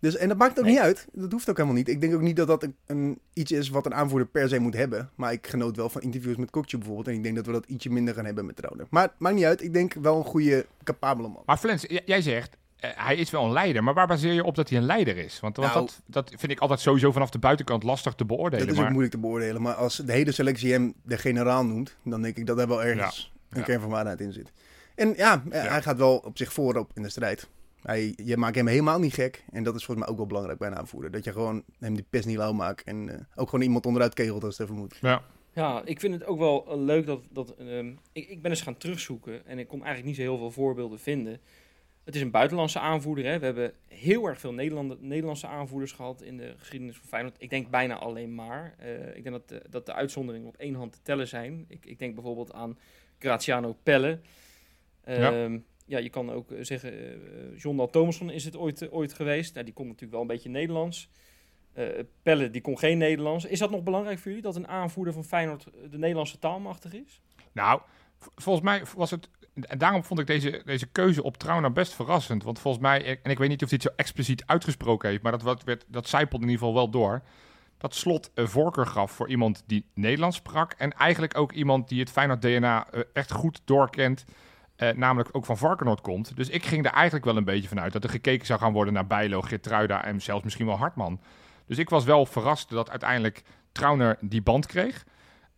Dus, 0.00 0.16
en 0.16 0.28
dat 0.28 0.36
maakt 0.38 0.58
ook 0.58 0.64
Nee. 0.64 0.72
niet 0.74 0.82
uit. 0.82 1.06
Dat 1.12 1.32
hoeft 1.32 1.50
ook 1.50 1.56
helemaal 1.56 1.76
niet. 1.78 1.88
Ik 1.88 2.00
denk 2.00 2.14
ook 2.14 2.20
niet 2.20 2.36
dat 2.36 2.46
dat 2.46 2.62
een, 2.62 2.74
een, 2.86 3.18
iets 3.32 3.52
is 3.52 3.68
wat 3.68 3.86
een 3.86 3.94
aanvoerder 3.94 4.28
per 4.28 4.48
se 4.48 4.58
moet 4.58 4.74
hebben. 4.74 5.10
Maar 5.14 5.32
ik 5.32 5.46
genoot 5.46 5.76
wel 5.76 5.88
van 5.88 6.00
interviews 6.02 6.36
met 6.36 6.50
Kokje 6.50 6.76
bijvoorbeeld. 6.78 7.08
En 7.08 7.14
ik 7.14 7.22
denk 7.22 7.36
dat 7.36 7.46
we 7.46 7.52
dat 7.52 7.66
ietsje 7.66 7.90
minder 7.90 8.14
gaan 8.14 8.24
hebben 8.24 8.46
met 8.46 8.56
Trauner. 8.56 8.86
Maar 8.90 9.12
maakt 9.18 9.34
niet 9.34 9.44
uit. 9.44 9.62
Ik 9.62 9.72
denk 9.72 9.92
wel 9.94 10.16
een 10.16 10.24
goede, 10.24 10.66
capabele 10.84 11.28
man. 11.28 11.42
Maar 11.46 11.56
Flens, 11.56 11.84
jij 12.04 12.22
zegt, 12.22 12.56
eh, 12.76 12.90
hij 12.94 13.16
is 13.16 13.30
wel 13.30 13.44
een 13.44 13.52
leider. 13.52 13.84
Maar 13.84 13.94
waar 13.94 14.06
baseer 14.06 14.32
je 14.32 14.44
op 14.44 14.54
dat 14.54 14.68
hij 14.68 14.78
een 14.78 14.84
leider 14.84 15.16
is? 15.16 15.40
Want, 15.40 15.56
want 15.56 15.74
Nou- 15.74 15.86
dat, 15.86 16.00
dat 16.06 16.40
vind 16.40 16.52
ik 16.52 16.58
altijd 16.60 16.80
sowieso 16.80 17.12
vanaf 17.12 17.30
de 17.30 17.38
buitenkant 17.38 17.82
lastig 17.82 18.14
te 18.14 18.24
beoordelen. 18.24 18.66
Dat 18.66 18.76
is 18.76 18.82
ook 18.82 18.88
moeilijk 18.88 19.12
te 19.12 19.20
beoordelen. 19.20 19.62
Maar 19.62 19.74
als 19.74 19.96
de 19.96 20.12
hele 20.12 20.32
selectie 20.32 20.72
hem 20.72 20.94
de 21.02 21.18
generaal 21.18 21.64
noemt, 21.64 21.96
dan 22.04 22.22
denk 22.22 22.36
ik 22.36 22.46
dat 22.46 22.58
er 22.58 22.68
wel 22.68 22.84
ergens 22.84 23.32
een 23.50 23.58
Ja. 23.58 23.64
kern 23.66 23.80
van 23.80 23.90
waarheid 23.90 24.20
in 24.20 24.32
zit. 24.32 24.52
En 24.96 25.14
ja, 25.16 25.42
eh, 25.50 25.68
hij 25.68 25.82
gaat 25.82 25.96
wel 25.96 26.16
op 26.16 26.36
zich 26.36 26.52
voorop 26.52 26.90
in 26.94 27.02
de 27.02 27.08
strijd. 27.08 27.48
Hij, 27.82 28.14
je 28.24 28.36
maakt 28.36 28.56
hem 28.56 28.66
helemaal 28.66 28.98
niet 28.98 29.14
gek. 29.14 29.44
En 29.52 29.62
dat 29.62 29.74
is 29.74 29.84
volgens 29.84 30.06
mij 30.06 30.14
ook 30.14 30.20
wel 30.20 30.26
belangrijk 30.26 30.58
bij 30.58 30.68
een 30.68 30.76
aanvoerder. 30.76 31.10
Dat 31.10 31.24
je 31.24 31.32
gewoon 31.32 31.62
hem 31.78 31.94
die 31.94 32.06
pest 32.10 32.26
niet 32.26 32.36
lauw 32.36 32.52
maakt. 32.52 32.84
En 32.84 33.08
eh, 33.08 33.20
ook 33.34 33.48
gewoon 33.48 33.64
iemand 33.64 33.86
onderuit 33.86 34.14
kegelt 34.14 34.44
als 34.44 34.58
het 34.58 34.68
even 34.68 34.80
moet. 34.80 34.98
ja. 35.00 35.22
Ja, 35.56 35.82
ik 35.84 36.00
vind 36.00 36.14
het 36.14 36.24
ook 36.24 36.38
wel 36.38 36.66
eh, 36.68 36.78
leuk 36.78 37.06
dat... 37.06 37.20
dat 37.30 37.54
ehm, 37.56 37.92
ik, 38.12 38.28
ik 38.28 38.42
ben 38.42 38.50
eens 38.50 38.62
gaan 38.62 38.76
terugzoeken 38.76 39.46
en 39.46 39.58
ik 39.58 39.68
kon 39.68 39.78
eigenlijk 39.78 40.06
niet 40.06 40.16
zo 40.16 40.22
heel 40.22 40.38
veel 40.38 40.50
voorbeelden 40.50 41.00
vinden. 41.00 41.40
Het 42.04 42.14
is 42.14 42.20
een 42.20 42.30
buitenlandse 42.30 42.78
aanvoerder. 42.78 43.24
Hè. 43.24 43.38
We 43.38 43.44
hebben 43.44 43.72
heel 43.88 44.26
erg 44.26 44.40
veel 44.40 44.52
Nederlanden, 44.52 44.98
Nederlandse 45.00 45.46
aanvoerders 45.46 45.92
gehad 45.92 46.22
in 46.22 46.36
de 46.36 46.54
geschiedenis 46.58 46.96
van 46.96 47.08
Feyenoord. 47.08 47.36
Ik 47.38 47.50
denk 47.50 47.70
bijna 47.70 47.94
alleen 47.94 48.34
maar. 48.34 48.74
Eh, 48.78 49.16
ik 49.16 49.22
denk 49.22 49.30
dat 49.30 49.48
de, 49.48 49.62
dat 49.70 49.86
de 49.86 49.92
uitzonderingen 49.92 50.48
op 50.48 50.56
één 50.56 50.74
hand 50.74 50.92
te 50.92 50.98
tellen 51.02 51.28
zijn. 51.28 51.64
Ik, 51.68 51.86
ik 51.86 51.98
denk 51.98 52.14
bijvoorbeeld 52.14 52.52
aan 52.52 52.78
Graziano 53.18 53.76
Pelle. 53.82 54.20
Ja. 55.06 55.32
Ehm, 55.32 55.58
ja, 55.86 55.98
je 55.98 56.10
kan 56.10 56.30
ook 56.32 56.50
eh, 56.50 56.58
zeggen, 56.64 56.92
eh, 56.92 57.58
John 57.58 57.76
Dal 57.76 57.90
Thomasson 57.90 58.30
is 58.30 58.44
het 58.44 58.56
ooit, 58.56 58.82
eh, 58.82 58.94
ooit 58.94 59.12
geweest. 59.12 59.52
Nou, 59.52 59.64
die 59.64 59.74
kon 59.74 59.84
natuurlijk 59.84 60.12
wel 60.12 60.20
een 60.20 60.26
beetje 60.26 60.48
Nederlands. 60.48 61.08
Pelle, 62.22 62.50
die 62.50 62.60
kon 62.60 62.78
geen 62.78 62.98
Nederlands. 62.98 63.44
Is 63.44 63.58
dat 63.58 63.70
nog 63.70 63.82
belangrijk 63.82 64.18
voor 64.18 64.26
jullie, 64.26 64.42
dat 64.42 64.56
een 64.56 64.68
aanvoerder 64.68 65.12
van 65.12 65.24
Feyenoord 65.24 65.64
de 65.90 65.98
Nederlandse 65.98 66.38
taalmachtig 66.38 66.92
is? 66.92 67.20
Nou, 67.52 67.80
volgens 68.18 68.64
mij 68.64 68.82
was 68.96 69.10
het... 69.10 69.28
En 69.54 69.78
daarom 69.78 70.04
vond 70.04 70.20
ik 70.20 70.26
deze, 70.26 70.62
deze 70.64 70.86
keuze 70.86 71.22
op 71.22 71.36
Trauner 71.36 71.72
best 71.72 71.94
verrassend. 71.94 72.42
Want 72.42 72.58
volgens 72.58 72.82
mij, 72.82 73.20
en 73.22 73.30
ik 73.30 73.38
weet 73.38 73.48
niet 73.48 73.62
of 73.62 73.70
hij 73.70 73.78
het 73.82 73.90
zo 73.92 73.96
expliciet 74.02 74.46
uitgesproken 74.46 75.08
heeft... 75.08 75.22
maar 75.22 75.32
dat, 75.32 75.42
wat 75.42 75.64
werd, 75.64 75.84
dat 75.88 76.08
zijpelde 76.08 76.44
in 76.44 76.50
ieder 76.50 76.66
geval 76.66 76.80
wel 76.82 76.90
door... 76.90 77.22
dat 77.78 77.94
Slot 77.94 78.30
een 78.34 78.48
voorkeur 78.48 78.86
gaf 78.86 79.10
voor 79.10 79.28
iemand 79.28 79.62
die 79.66 79.86
Nederlands 79.94 80.36
sprak... 80.36 80.72
en 80.72 80.92
eigenlijk 80.92 81.38
ook 81.38 81.52
iemand 81.52 81.88
die 81.88 82.00
het 82.00 82.10
Feyenoord-DNA 82.10 82.90
eh, 82.90 83.00
echt 83.12 83.32
goed 83.32 83.60
doorkent... 83.64 84.24
eh, 84.76 84.90
namelijk 84.90 85.28
ook 85.32 85.44
van 85.44 85.58
Varkenoord 85.58 86.00
komt. 86.00 86.36
Dus 86.36 86.48
ik 86.48 86.64
ging 86.64 86.84
er 86.84 86.92
eigenlijk 86.92 87.24
wel 87.24 87.36
een 87.36 87.44
beetje 87.44 87.68
vanuit... 87.68 87.92
dat 87.92 88.04
er 88.04 88.10
gekeken 88.10 88.46
zou 88.46 88.60
gaan 88.60 88.72
worden 88.72 88.94
naar 88.94 89.06
Bijlo, 89.06 89.40
Geertruida... 89.40 90.04
en 90.04 90.22
zelfs 90.22 90.44
misschien 90.44 90.66
wel 90.66 90.76
Hartman. 90.76 91.20
Dus 91.66 91.78
ik 91.78 91.88
was 91.88 92.04
wel 92.04 92.26
verrast 92.26 92.70
dat 92.70 92.90
uiteindelijk 92.90 93.42
Trauner 93.72 94.16
die 94.20 94.42
band 94.42 94.66
kreeg... 94.66 95.04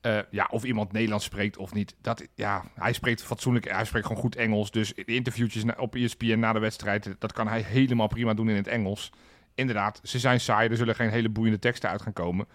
Eh, 0.00 0.18
ja, 0.30 0.48
of 0.50 0.64
iemand 0.64 0.92
Nederlands 0.92 1.24
spreekt 1.24 1.56
of 1.56 1.74
niet. 1.74 1.94
Dat, 2.00 2.26
ja, 2.34 2.64
hij 2.74 2.92
spreekt 2.92 3.22
fatsoenlijk, 3.22 3.70
hij 3.70 3.84
spreekt 3.84 4.06
gewoon 4.06 4.22
goed 4.22 4.36
Engels. 4.36 4.70
Dus 4.70 4.94
de 4.94 5.04
interviewtjes 5.04 5.64
op 5.76 5.94
ESPN 5.94 6.38
na 6.38 6.52
de 6.52 6.58
wedstrijd, 6.58 7.14
dat 7.18 7.32
kan 7.32 7.48
hij 7.48 7.60
helemaal 7.60 8.06
prima 8.06 8.34
doen 8.34 8.48
in 8.48 8.56
het 8.56 8.66
Engels. 8.66 9.12
Inderdaad, 9.54 10.00
ze 10.02 10.18
zijn 10.18 10.40
saai, 10.40 10.68
er 10.68 10.76
zullen 10.76 10.94
geen 10.94 11.10
hele 11.10 11.28
boeiende 11.28 11.58
teksten 11.58 11.90
uit 11.90 12.02
gaan 12.02 12.12
komen. 12.12 12.46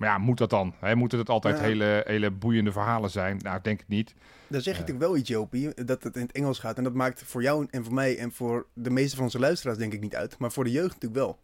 Maar 0.00 0.08
ja, 0.08 0.18
moet 0.18 0.38
dat 0.38 0.50
dan? 0.50 0.74
Hè? 0.78 0.94
Moeten 0.96 1.18
het 1.18 1.28
altijd 1.28 1.56
Ja. 1.58 1.62
hele, 1.62 2.02
hele 2.06 2.30
boeiende 2.30 2.72
verhalen 2.72 3.10
zijn? 3.10 3.36
Nou, 3.42 3.56
ik 3.56 3.64
denk 3.64 3.78
het 3.80 3.88
niet. 3.88 4.14
Dan 4.48 4.60
zeg 4.60 4.62
je 4.64 4.70
Ja. 4.70 4.78
natuurlijk 4.78 5.06
wel 5.06 5.16
iets, 5.16 5.28
Jopie, 5.28 5.84
dat 5.84 6.02
het 6.02 6.16
in 6.16 6.22
het 6.22 6.32
Engels 6.32 6.58
gaat. 6.58 6.76
En 6.76 6.84
dat 6.84 6.94
maakt 6.94 7.22
voor 7.22 7.42
jou 7.42 7.66
en 7.70 7.84
voor 7.84 7.94
mij 7.94 8.18
en 8.18 8.32
voor 8.32 8.66
de 8.72 8.90
meeste 8.90 9.16
van 9.16 9.24
onze 9.24 9.38
luisteraars 9.38 9.78
denk 9.78 9.92
ik 9.92 10.00
niet 10.00 10.16
uit. 10.16 10.38
Maar 10.38 10.52
voor 10.52 10.64
de 10.64 10.70
jeugd 10.70 10.92
natuurlijk 10.94 11.14
wel. 11.20 11.38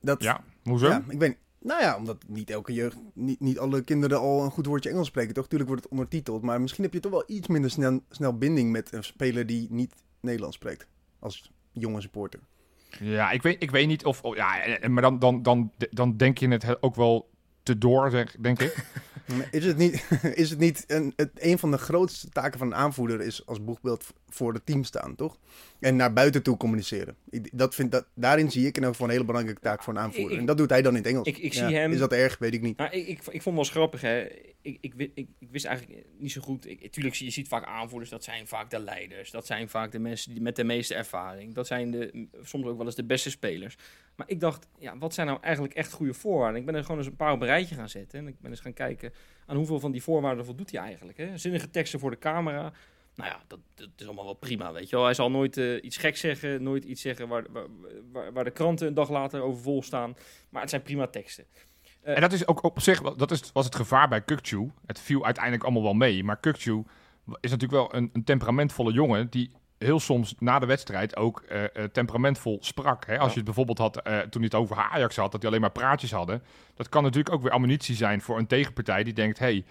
Dat, 0.00 0.22
Ja, 0.22 0.40
hoezo? 0.62 0.88
Ja, 0.88 1.04
ik 1.08 1.18
ben. 1.18 1.36
Nou 1.60 1.80
ja, 1.82 1.96
omdat 1.96 2.24
niet 2.26 2.50
elke 2.50 2.72
jeugd, 2.72 2.96
niet, 3.14 3.40
niet 3.40 3.58
alle 3.58 3.82
kinderen 3.82 4.18
al 4.18 4.44
een 4.44 4.50
goed 4.50 4.66
woordje 4.66 4.90
Engels 4.90 5.06
spreken, 5.06 5.34
toch? 5.34 5.46
Tuurlijk 5.48 5.68
wordt 5.70 5.84
het 5.84 5.92
ondertiteld, 5.92 6.42
maar 6.42 6.60
misschien 6.60 6.84
heb 6.84 6.92
je 6.92 7.00
toch 7.00 7.12
wel 7.12 7.24
iets 7.26 7.48
minder 7.48 7.70
snel, 7.70 8.00
snel 8.10 8.38
binding 8.38 8.70
met 8.70 8.92
een 8.92 9.04
speler 9.04 9.46
die 9.46 9.66
niet 9.70 9.94
Nederlands 10.20 10.56
spreekt. 10.56 10.86
Als 11.18 11.52
jonge 11.72 12.00
supporter. 12.00 12.40
Ja, 13.00 13.30
ik 13.30 13.42
weet, 13.42 13.62
ik 13.62 13.70
weet 13.70 13.86
niet 13.86 14.04
of... 14.04 14.20
ja, 14.34 14.60
eh, 14.64 14.88
maar 14.88 15.02
dan, 15.02 15.18
dan, 15.18 15.42
dan, 15.42 15.72
dan 15.90 16.16
denk 16.16 16.38
je 16.38 16.48
het 16.48 16.62
he- 16.62 16.82
ook 16.82 16.94
wel 16.94 17.30
te 17.66 17.78
door, 17.78 18.26
denk 18.38 18.60
ik. 18.60 18.74
Is 19.50 19.64
het 19.64 19.76
niet, 19.76 20.04
is 20.34 20.50
het 20.50 20.58
niet 20.58 20.84
een, 20.86 21.12
het, 21.16 21.30
een 21.34 21.58
van 21.58 21.70
de 21.70 21.78
grootste 21.78 22.28
taken 22.28 22.58
van 22.58 22.66
een 22.66 22.74
aanvoerder 22.74 23.20
is 23.20 23.46
als 23.46 23.64
boegbeeld 23.64 24.12
voor 24.36 24.52
het 24.54 24.66
team 24.66 24.84
staan, 24.84 25.14
toch? 25.14 25.38
En 25.80 25.96
naar 25.96 26.12
buiten 26.12 26.42
toe 26.42 26.56
communiceren. 26.56 27.16
Ik, 27.30 27.48
dat 27.52 27.74
vind, 27.74 27.92
dat, 27.92 28.06
daarin 28.14 28.50
zie 28.50 28.66
ik 28.66 28.76
in 28.76 28.82
elk 28.82 28.92
geval 28.92 29.06
een 29.06 29.12
hele 29.12 29.24
belangrijke 29.24 29.60
taak 29.60 29.82
voor 29.82 29.94
een 29.94 30.00
aanvoerder. 30.00 30.32
ik- 30.32 30.38
en 30.38 30.46
dat 30.46 30.56
doet 30.56 30.70
hij 30.70 30.82
dan 30.82 30.92
in 30.92 30.98
het 30.98 31.06
Engels. 31.06 31.26
ik- 31.28 31.38
ik 31.38 31.52
Ja, 31.52 31.66
zie 31.68 31.76
hem- 31.76 31.92
Is 31.92 31.98
dat 31.98 32.12
erg? 32.12 32.38
Weet 32.38 32.54
ik 32.54 32.62
niet. 32.62 32.76
Nou, 32.76 32.90
ik, 32.90 33.08
ik, 33.08 33.22
vond 33.22 33.44
wel 33.44 33.56
eens 33.56 33.70
grappig, 33.70 34.00
hè. 34.00 34.26
Ik, 34.62 34.78
ik, 34.80 34.94
wi- 34.94 35.10
ik, 35.14 35.28
ik 35.38 35.48
wist 35.50 35.64
eigenlijk 35.64 36.04
niet 36.18 36.32
zo 36.32 36.40
goed... 36.40 36.66
Ik, 36.66 36.92
tuurlijk, 36.92 37.14
zie- 37.14 37.26
je 37.26 37.32
ziet 37.32 37.48
vaak 37.48 37.64
aanvoerders, 37.64 38.10
dat 38.10 38.24
zijn 38.24 38.46
vaak 38.46 38.70
de 38.70 38.78
leiders. 38.78 39.30
Dat 39.30 39.46
zijn 39.46 39.68
vaak 39.68 39.92
de 39.92 39.98
mensen 39.98 40.32
die 40.32 40.42
met 40.42 40.56
de 40.56 40.64
meeste 40.64 40.94
ervaring. 40.94 41.54
Dat 41.54 41.66
zijn 41.66 41.90
de, 41.90 42.26
soms 42.42 42.66
ook 42.66 42.76
wel 42.76 42.86
eens 42.86 42.94
de 42.94 43.04
beste 43.04 43.30
spelers. 43.30 43.76
Maar 44.16 44.28
ik 44.28 44.40
dacht, 44.40 44.66
ja, 44.78 44.98
wat 44.98 45.14
zijn 45.14 45.26
nou 45.26 45.38
eigenlijk 45.42 45.74
echt 45.74 45.92
goede 45.92 46.14
voorwaarden? 46.14 46.60
Ik 46.60 46.66
ben 46.66 46.74
er 46.74 46.82
gewoon 46.82 46.98
eens 46.98 47.06
een 47.06 47.16
paar 47.16 47.32
op 47.32 47.40
een 47.40 47.46
rijtje 47.46 47.74
gaan 47.74 47.88
zetten. 47.88 48.18
En 48.18 48.26
ik 48.28 48.40
ben 48.40 48.50
eens 48.50 48.60
gaan 48.60 48.72
kijken 48.72 49.12
aan 49.46 49.56
hoeveel 49.56 49.80
van 49.80 49.92
die 49.92 50.02
voorwaarden 50.02 50.44
voldoet 50.44 50.70
hij 50.70 50.80
eigenlijk. 50.80 51.18
Hè? 51.18 51.38
Zinnige 51.38 51.70
teksten 51.70 52.00
voor 52.00 52.10
de 52.10 52.18
camera. 52.18 52.72
Nou 53.16 53.30
ja, 53.30 53.40
dat, 53.46 53.58
dat 53.74 53.88
is 53.96 54.06
allemaal 54.06 54.24
wel 54.24 54.34
prima, 54.34 54.72
weet 54.72 54.88
je 54.90 54.96
wel. 54.96 55.04
Hij 55.04 55.14
zal 55.14 55.30
nooit 55.30 55.56
eh, 55.56 55.84
iets 55.84 55.96
geks 55.96 56.20
zeggen, 56.20 56.62
nooit 56.62 56.84
iets 56.84 57.00
zeggen 57.02 57.28
waar, 57.28 57.44
waar, 58.32 58.44
de 58.44 58.50
kranten 58.50 58.86
een 58.86 58.94
dag 58.94 59.10
later 59.10 59.40
over 59.40 59.62
vol 59.62 59.82
staan. 59.82 60.16
Maar 60.50 60.60
het 60.60 60.70
zijn 60.70 60.82
prima 60.82 61.06
teksten. 61.06 61.44
En 62.02 62.20
dat 62.20 62.32
is 62.32 62.46
ook 62.46 62.62
op 62.64 62.80
zich, 62.80 63.00
dat 63.00 63.30
is, 63.30 63.50
was 63.52 63.64
het 63.64 63.74
gevaar 63.74 64.08
bij 64.08 64.20
Kukcu. 64.22 64.70
Het 64.86 65.00
viel 65.00 65.24
uiteindelijk 65.24 65.64
allemaal 65.64 65.82
wel 65.82 65.94
mee. 65.94 66.24
Maar 66.24 66.36
Kukcu 66.40 66.84
is 67.40 67.50
natuurlijk 67.50 67.72
wel 67.72 67.94
een, 67.94 68.10
een 68.12 68.24
temperamentvolle 68.24 68.92
jongen 68.92 69.30
die 69.30 69.50
heel 69.78 70.00
soms 70.00 70.34
na 70.38 70.58
de 70.58 70.66
wedstrijd 70.66 71.16
ook 71.16 71.40
eh, 71.40 71.64
eh, 71.64 71.70
temperamentvol 71.92 72.58
sprak. 72.60 73.06
Hè? 73.06 73.12
Als 73.12 73.22
Ja. 73.22 73.28
je 73.30 73.34
het 73.36 73.44
bijvoorbeeld 73.44 73.78
had, 73.78 73.96
eh, 74.02 74.18
toen 74.18 74.40
hij 74.42 74.50
het 74.50 74.54
over 74.54 74.76
Ajax 74.76 75.16
had, 75.16 75.32
dat 75.32 75.40
hij 75.40 75.50
alleen 75.50 75.60
maar 75.62 75.72
praatjes 75.72 76.10
hadden. 76.12 76.42
Dat 76.74 76.88
kan 76.88 77.02
natuurlijk 77.02 77.34
ook 77.34 77.42
weer 77.42 77.50
ammunitie 77.50 77.94
zijn 77.96 78.20
voor 78.20 78.38
een 78.38 78.46
tegenpartij 78.46 79.04
die 79.04 79.12
denkt, 79.12 79.38
hey, 79.38 79.56
eh, 79.56 79.64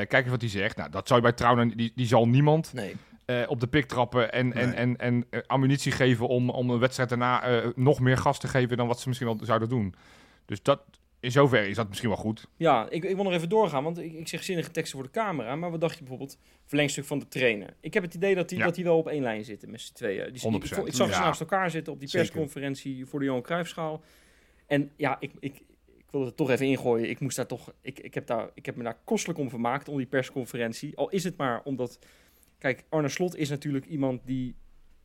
kijk 0.00 0.12
eens 0.22 0.30
wat 0.30 0.40
hij 0.40 0.50
zegt. 0.50 0.76
Nou, 0.76 0.90
dat 0.90 1.06
zou 1.08 1.20
je 1.20 1.26
bij 1.26 1.36
Trouwen, 1.36 1.68
die, 1.76 1.92
die 1.94 2.06
zal 2.06 2.28
niemand 2.28 2.72
Nee. 2.72 2.94
eh, 3.24 3.42
op 3.46 3.60
de 3.60 3.66
pik 3.66 3.84
trappen 3.86 4.32
en, 4.32 4.52
en, 4.52 4.66
Nee. 4.68 4.76
en, 4.76 4.96
en 4.96 5.26
eh, 5.30 5.40
ammunitie 5.46 5.92
geven 5.92 6.28
om, 6.28 6.50
om 6.50 6.70
een 6.70 6.78
wedstrijd 6.78 7.08
daarna 7.08 7.42
eh, 7.42 7.68
nog 7.74 8.00
meer 8.00 8.16
gas 8.16 8.38
te 8.38 8.48
geven 8.48 8.76
dan 8.76 8.86
wat 8.86 9.00
ze 9.00 9.08
misschien 9.08 9.28
wel 9.28 9.38
zouden 9.42 9.68
doen. 9.68 9.94
Dus 10.44 10.62
dat, 10.62 10.80
in 11.20 11.30
zoverre 11.30 11.68
is 11.68 11.76
dat 11.76 11.88
misschien 11.88 12.08
wel 12.08 12.18
goed. 12.18 12.46
Ja, 12.56 12.86
ik, 12.90 13.04
ik 13.04 13.14
wil 13.14 13.24
nog 13.24 13.32
even 13.32 13.48
doorgaan, 13.48 13.84
want 13.84 13.98
ik, 13.98 14.12
ik 14.12 14.28
zeg 14.28 14.42
zinnige 14.42 14.70
teksten 14.70 14.98
voor 14.98 15.06
de 15.06 15.12
camera. 15.18 15.56
Maar 15.56 15.70
wat 15.70 15.80
dacht 15.80 15.92
je 15.94 16.00
bijvoorbeeld, 16.00 16.38
verlengstuk 16.66 17.04
van 17.04 17.18
de 17.18 17.28
trainer? 17.28 17.74
Ik 17.80 17.94
heb 17.94 18.02
het 18.02 18.14
idee 18.14 18.34
dat 18.34 18.48
die, 18.48 18.58
Ja. 18.58 18.64
dat 18.64 18.74
die 18.74 18.84
wel 18.84 18.98
op 18.98 19.08
één 19.08 19.22
lijn 19.22 19.44
zitten 19.44 19.70
met 19.70 19.80
z'n 19.80 19.92
tweeën. 19.94 20.32
Die, 20.32 20.46
ik, 20.46 20.62
100%. 20.62 20.78
ik, 20.78 20.86
ik 20.86 20.94
zag 20.94 21.08
ze 21.08 21.14
Ja. 21.14 21.20
naast 21.24 21.40
elkaar 21.40 21.70
zitten 21.70 21.92
op 21.92 21.98
die 22.00 22.08
Zeker. 22.08 22.28
persconferentie 22.30 23.06
voor 23.06 23.18
de 23.18 23.24
Johan 23.24 23.42
Cruijffschaal. 23.42 24.02
En 24.66 24.90
ja, 24.96 25.16
ik, 25.20 25.32
ik 25.40 25.62
wilde 26.14 26.28
het 26.28 26.36
toch 26.36 26.50
even 26.50 26.66
ingooien. 26.66 27.10
Ik, 27.10 27.20
moest 27.20 27.36
daar 27.36 27.46
toch, 27.46 27.72
ik, 27.80 27.98
ik, 27.98 28.14
heb 28.14 28.26
daar, 28.26 28.50
ik 28.54 28.66
heb 28.66 28.76
me 28.76 28.82
daar 28.82 28.98
kostelijk 29.04 29.38
om 29.38 29.50
vermaakt, 29.50 29.88
om 29.88 29.96
die 29.96 30.06
persconferentie. 30.06 30.96
Al 30.96 31.10
is 31.10 31.24
het 31.24 31.36
maar 31.36 31.62
omdat... 31.64 31.98
Kijk, 32.58 32.84
Arne 32.88 33.08
Slot 33.08 33.36
is 33.36 33.48
natuurlijk 33.48 33.86
iemand 33.86 34.20
die 34.24 34.54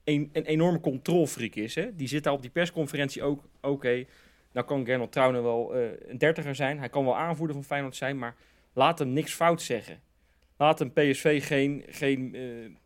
een, 0.04 0.30
een 0.34 0.46
enorme 0.46 0.80
controlfreak 0.80 1.56
is. 1.56 1.76
Hè? 1.76 1.96
Die 1.96 2.08
zit 2.08 2.24
daar 2.24 2.34
op 2.34 2.42
die 2.42 2.50
persconferentie 2.50 3.24
ook. 3.24 3.44
Oké, 3.62 4.06
nou 4.52 4.66
kan 4.66 4.86
Gernot 4.86 5.12
Trauner 5.12 5.44
wel 5.44 5.76
eh, 5.76 5.90
een 6.08 6.18
dertiger 6.18 6.56
zijn. 6.56 6.80
Hij 6.80 6.90
kan 6.90 7.06
wel 7.06 7.18
aanvoerder 7.18 7.56
van 7.56 7.66
Feyenoord 7.66 7.96
zijn, 7.96 8.18
maar 8.18 8.36
laat 8.74 9.00
hem 9.00 9.14
niks 9.14 9.34
fout 9.34 9.62
zeggen. 9.62 10.02
Laat 10.58 10.80
hem 10.80 10.94
PSV 10.94 11.48
geen, 11.48 11.84
geen 11.88 12.36
eh, 12.36 12.42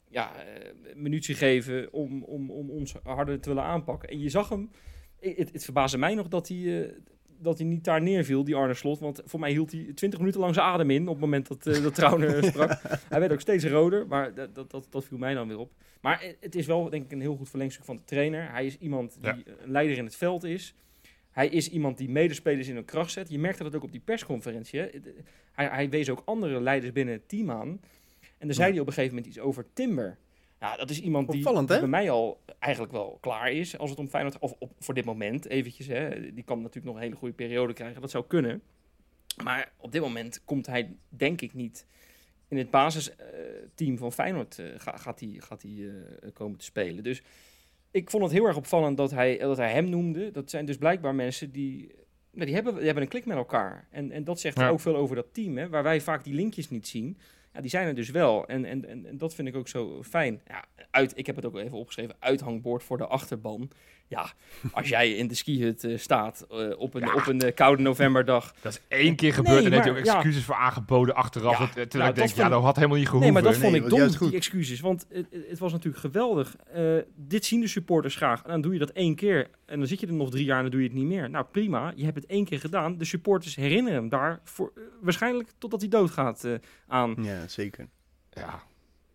ja, 0.10 0.36
eh, 0.36 0.96
munitie 0.96 1.36
geven 1.36 1.94
om, 1.94 2.24
om, 2.24 2.52
om 2.52 2.70
ons 2.70 2.96
harder 3.04 3.40
te 3.40 3.50
willen 3.50 3.64
aanpakken. 3.64 4.10
En 4.10 4.20
je 4.20 4.30
zag 4.30 4.50
hem, 4.50 4.70
het, 5.20 5.54
het 5.54 5.64
verbaasde 5.64 5.98
mij 5.98 6.16
nog 6.16 6.28
dat 6.28 6.48
hij, 6.48 6.94
dat 7.44 7.58
hij 7.58 7.68
niet 7.68 7.84
daar 7.84 8.02
neerviel, 8.02 8.44
die 8.44 8.56
Arne 8.56 8.74
Slot. 8.74 9.00
Want 9.00 9.22
voor 9.26 9.40
mij 9.40 9.52
hield 9.52 9.72
hij 9.72 9.92
20 9.96 10.20
minuten 10.20 10.42
lang 10.42 10.54
zijn 10.54 10.66
adem 10.66 10.90
in 10.90 11.02
op 11.02 11.14
het 11.14 11.20
moment 11.20 11.48
dat, 11.48 11.66
uh, 11.68 11.84
dat 11.84 11.96
Trauner 11.96 12.44
sprak. 12.54 12.82
Hij 13.10 13.20
werd 13.20 13.32
ook 13.32 13.42
steeds 13.42 13.66
roder, 13.66 14.08
maar 14.08 14.34
dat, 14.34 14.56
dat, 14.56 14.72
dat, 14.72 14.88
dat, 14.90 15.06
viel 15.06 15.18
mij 15.18 15.34
dan 15.34 15.48
weer 15.48 15.58
op. 15.58 15.72
Maar 16.02 16.26
het 16.40 16.56
is 16.56 16.66
wel 16.66 16.90
denk 16.90 17.06
ik 17.06 17.12
een 17.12 17.22
heel 17.22 17.36
goed 17.36 17.50
verlengstuk 17.50 17.86
van 17.86 17.96
de 17.96 18.04
trainer. 18.06 18.52
Hij 18.52 18.66
is 18.66 18.78
iemand 18.78 19.18
die 19.22 19.44
een 19.64 19.72
leider 19.72 19.98
in 19.98 20.06
het 20.06 20.16
veld 20.16 20.44
is. 20.44 20.76
Hij 21.32 21.48
is 21.48 21.70
iemand 21.70 21.98
die 21.98 22.10
medespelers 22.10 22.68
in 22.68 22.76
een 22.76 22.86
kracht 22.86 23.12
zet. 23.12 23.30
Je 23.30 23.40
merkte 23.40 23.64
dat 23.64 23.76
ook 23.76 23.84
op 23.84 23.92
die 23.92 24.02
persconferentie. 24.06 24.80
Hij, 25.52 25.68
hij 25.68 25.90
wees 25.90 26.10
ook 26.10 26.22
andere 26.26 26.62
leiders 26.62 26.92
binnen 26.92 27.14
het 27.14 27.30
team 27.30 27.52
aan. 27.52 27.80
En 28.38 28.48
dan 28.48 28.54
zei 28.54 28.72
hij 28.72 28.80
op 28.80 28.88
een 28.88 28.94
gegeven 28.94 29.16
moment 29.16 29.36
iets 29.36 29.44
over 29.44 29.66
Timber. 29.74 30.18
Ja, 30.64 30.76
dat 30.76 30.90
is 30.90 31.02
iemand 31.02 31.32
die, 31.32 31.44
die 31.44 31.66
bij 31.66 31.88
mij 31.88 32.10
al 32.10 32.42
eigenlijk 32.60 32.94
wel 32.94 33.18
klaar 33.22 33.52
is 33.52 33.78
als 33.78 33.90
het 33.90 34.00
om 34.00 34.08
Feyenoord... 34.08 34.40
Of 34.40 34.56
op, 34.60 34.72
voor 34.80 34.94
dit 34.94 35.06
moment 35.06 35.46
eventjes. 35.46 35.88
Hè. 35.88 36.34
Die 36.34 36.44
kan 36.44 36.58
natuurlijk 36.58 36.86
nog 36.86 36.96
een 36.96 37.02
hele 37.02 37.16
goede 37.16 37.34
periode 37.34 37.74
krijgen. 37.74 38.02
Dat 38.02 38.12
zou 38.12 38.26
kunnen. 38.28 38.62
Maar 39.44 39.72
op 39.78 39.92
dit 39.92 40.02
moment 40.02 40.42
komt 40.46 40.66
hij 40.66 40.96
denk 41.10 41.42
ik 41.42 41.54
niet 41.54 41.86
in 42.48 42.58
het 42.58 42.70
basisteam 42.72 43.98
van 43.98 44.12
Feyenoord 44.12 44.58
uh, 44.58 44.68
gaat 44.76 45.20
hij 45.20 45.36
gaat 45.38 45.62
hij 45.62 45.72
uh, 45.72 45.94
komen 46.34 46.58
te 46.58 46.66
spelen. 46.66 47.04
Dus 47.04 47.22
ik 47.92 48.10
vond 48.10 48.24
het 48.24 48.32
heel 48.32 48.46
erg 48.46 48.58
opvallend 48.58 48.98
dat 48.98 49.12
hij, 49.12 49.38
dat 49.38 49.58
hij 49.58 49.72
hem 49.72 49.90
noemde. 49.90 50.32
Dat 50.32 50.50
zijn 50.50 50.66
dus 50.66 50.78
blijkbaar 50.78 51.16
mensen 51.16 51.52
die, 51.52 51.92
nou, 52.32 52.46
die, 52.46 52.56
hebben, 52.56 52.76
die 52.76 52.86
hebben 52.86 53.04
een 53.04 53.10
klik 53.10 53.26
met 53.26 53.38
elkaar. 53.38 53.88
En, 53.92 54.12
en 54.12 54.24
dat 54.24 54.40
zegt 54.40 54.62
ook 54.62 54.80
veel 54.80 54.96
over 54.96 55.16
dat 55.16 55.34
team, 55.34 55.58
hè, 55.58 55.70
waar 55.70 55.84
wij 55.84 56.02
vaak 56.02 56.24
die 56.24 56.34
linkjes 56.34 56.70
niet 56.70 56.88
zien. 56.88 57.18
Die 57.62 57.70
zijn 57.70 57.88
er 57.88 57.96
dus 57.96 58.10
wel. 58.10 58.48
En, 58.48 58.66
en, 58.66 58.88
en, 58.90 59.06
en 59.06 59.18
dat 59.18 59.34
vind 59.34 59.48
ik 59.48 59.56
ook 59.56 59.68
zo 59.68 60.04
fijn. 60.04 60.42
Ja, 60.48 60.66
uit, 60.92 61.18
ik 61.18 61.26
heb 61.26 61.36
het 61.36 61.46
ook 61.46 61.58
even 61.58 61.78
opgeschreven, 61.78 62.16
uithangbord 62.20 62.84
voor 62.84 62.98
de 62.98 63.08
achterban. 63.08 63.70
Ja, 64.14 64.32
als 64.72 64.88
jij 64.88 65.12
in 65.12 65.28
de 65.28 65.36
skihut 65.36 65.84
uh, 65.84 65.98
staat 65.98 66.46
uh, 66.52 66.80
op 66.80 66.94
een, 66.94 67.16
op 67.16 67.28
een 67.28 67.46
uh, 67.46 67.54
koude 67.54 67.84
novemberdag. 67.84 68.54
Dat 68.62 68.72
is 68.72 68.82
één 68.88 69.16
keer 69.16 69.34
gebeurd 69.34 69.56
nee, 69.56 69.66
en 69.66 69.72
heeft 69.72 69.84
hij 69.84 69.94
ook 69.94 70.00
excuses 70.00 70.40
ja. 70.40 70.46
voor 70.46 70.56
aangeboden 70.56 71.16
achteraf. 71.16 71.60
Ja, 71.60 71.68
terwijl 71.68 71.90
nou, 71.94 72.10
ik 72.10 72.16
denk, 72.16 72.30
ja, 72.30 72.50
dat 72.50 72.64
had 72.64 72.76
helemaal 72.76 72.98
niet 72.98 73.08
gehoeven. 73.08 73.34
Nee, 73.34 73.42
maar 73.44 73.52
dat 73.52 73.62
vond 73.62 73.72
nee, 73.72 73.82
ik 73.82 73.90
dom, 73.90 74.30
die 74.30 74.38
excuses. 74.38 74.80
Want 74.80 75.06
het, 75.10 75.28
het 75.50 75.60
was 75.60 75.72
natuurlijk 75.72 76.02
geweldig. 76.02 76.56
dit 77.16 77.46
zien 77.46 77.60
de 77.60 77.68
supporters 77.68 78.16
graag. 78.16 78.44
En 78.44 78.50
dan 78.50 78.62
doe 78.62 78.74
je 78.74 78.80
dat 78.80 78.90
één 78.90 79.16
keer. 79.16 79.50
En 79.66 79.78
dan 79.80 79.88
zit 79.88 80.00
je 80.00 80.08
er 80.08 80.14
nog 80.14 80.30
drie 80.30 80.46
jaar 80.46 80.58
en 80.58 80.62
dan 80.62 80.72
doe 80.72 80.82
je 80.82 80.88
het 80.88 80.98
niet 80.98 81.08
meer. 81.08 81.30
Nou, 81.30 81.46
prima. 81.52 81.94
Je 81.96 82.04
hebt 82.04 82.16
het 82.16 82.26
één 82.26 82.46
keer 82.46 82.60
gedaan. 82.60 82.98
De 82.98 83.06
supporters 83.06 83.56
herinneren 83.56 84.00
hem 84.00 84.10
daar 84.10 84.40
voor, 84.44 84.74
waarschijnlijk 85.02 85.50
totdat 85.58 85.80
hij 85.80 85.90
doodgaat 85.90 86.48
aan. 86.88 87.16
Ja, 87.22 87.48
zeker. 87.48 87.88
Ja. 88.30 88.64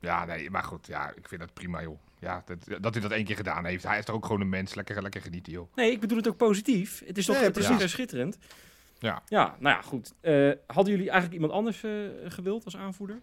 ja, 0.01 0.25
nee, 0.25 0.51
maar 0.51 0.65
goed. 0.65 0.87
Ja, 0.87 1.13
ik 1.15 1.29
vind 1.29 1.41
dat 1.41 1.55
prima, 1.55 1.83
joh 1.83 1.99
ja, 2.21 2.43
dat, 2.47 2.83
dat 2.83 2.95
hij 2.95 3.03
dat 3.03 3.13
één 3.13 3.25
keer 3.25 3.37
gedaan 3.37 3.65
heeft. 3.65 3.85
Hij 3.85 3.99
is 3.99 4.05
toch 4.05 4.15
ook 4.15 4.27
gewoon 4.27 4.41
een 4.41 4.49
mens. 4.49 4.75
Lekker, 4.75 5.03
lekker 5.03 5.21
genieten, 5.21 5.53
joh. 5.53 5.75
Nee, 5.75 5.91
ik 5.91 6.01
bedoel 6.01 6.17
het 6.17 6.29
ook 6.29 6.37
positief. 6.37 7.03
Het 7.07 7.19
is 7.19 7.27
toch 7.27 7.41
het 7.41 7.57
is 7.57 7.69
ja. 7.69 7.87
schitterend. 7.87 8.39
Ja. 8.99 9.23
Ja, 9.27 9.57
nou 9.59 9.77
ja, 9.77 9.83
goed. 9.83 10.15
Uh, 10.23 10.53
hadden 10.67 10.93
jullie 10.93 11.11
eigenlijk 11.11 11.33
iemand 11.33 11.53
anders 11.53 11.83
uh, 11.83 11.93
gewild 12.25 12.65
als 12.65 12.77
aanvoerder? 12.77 13.21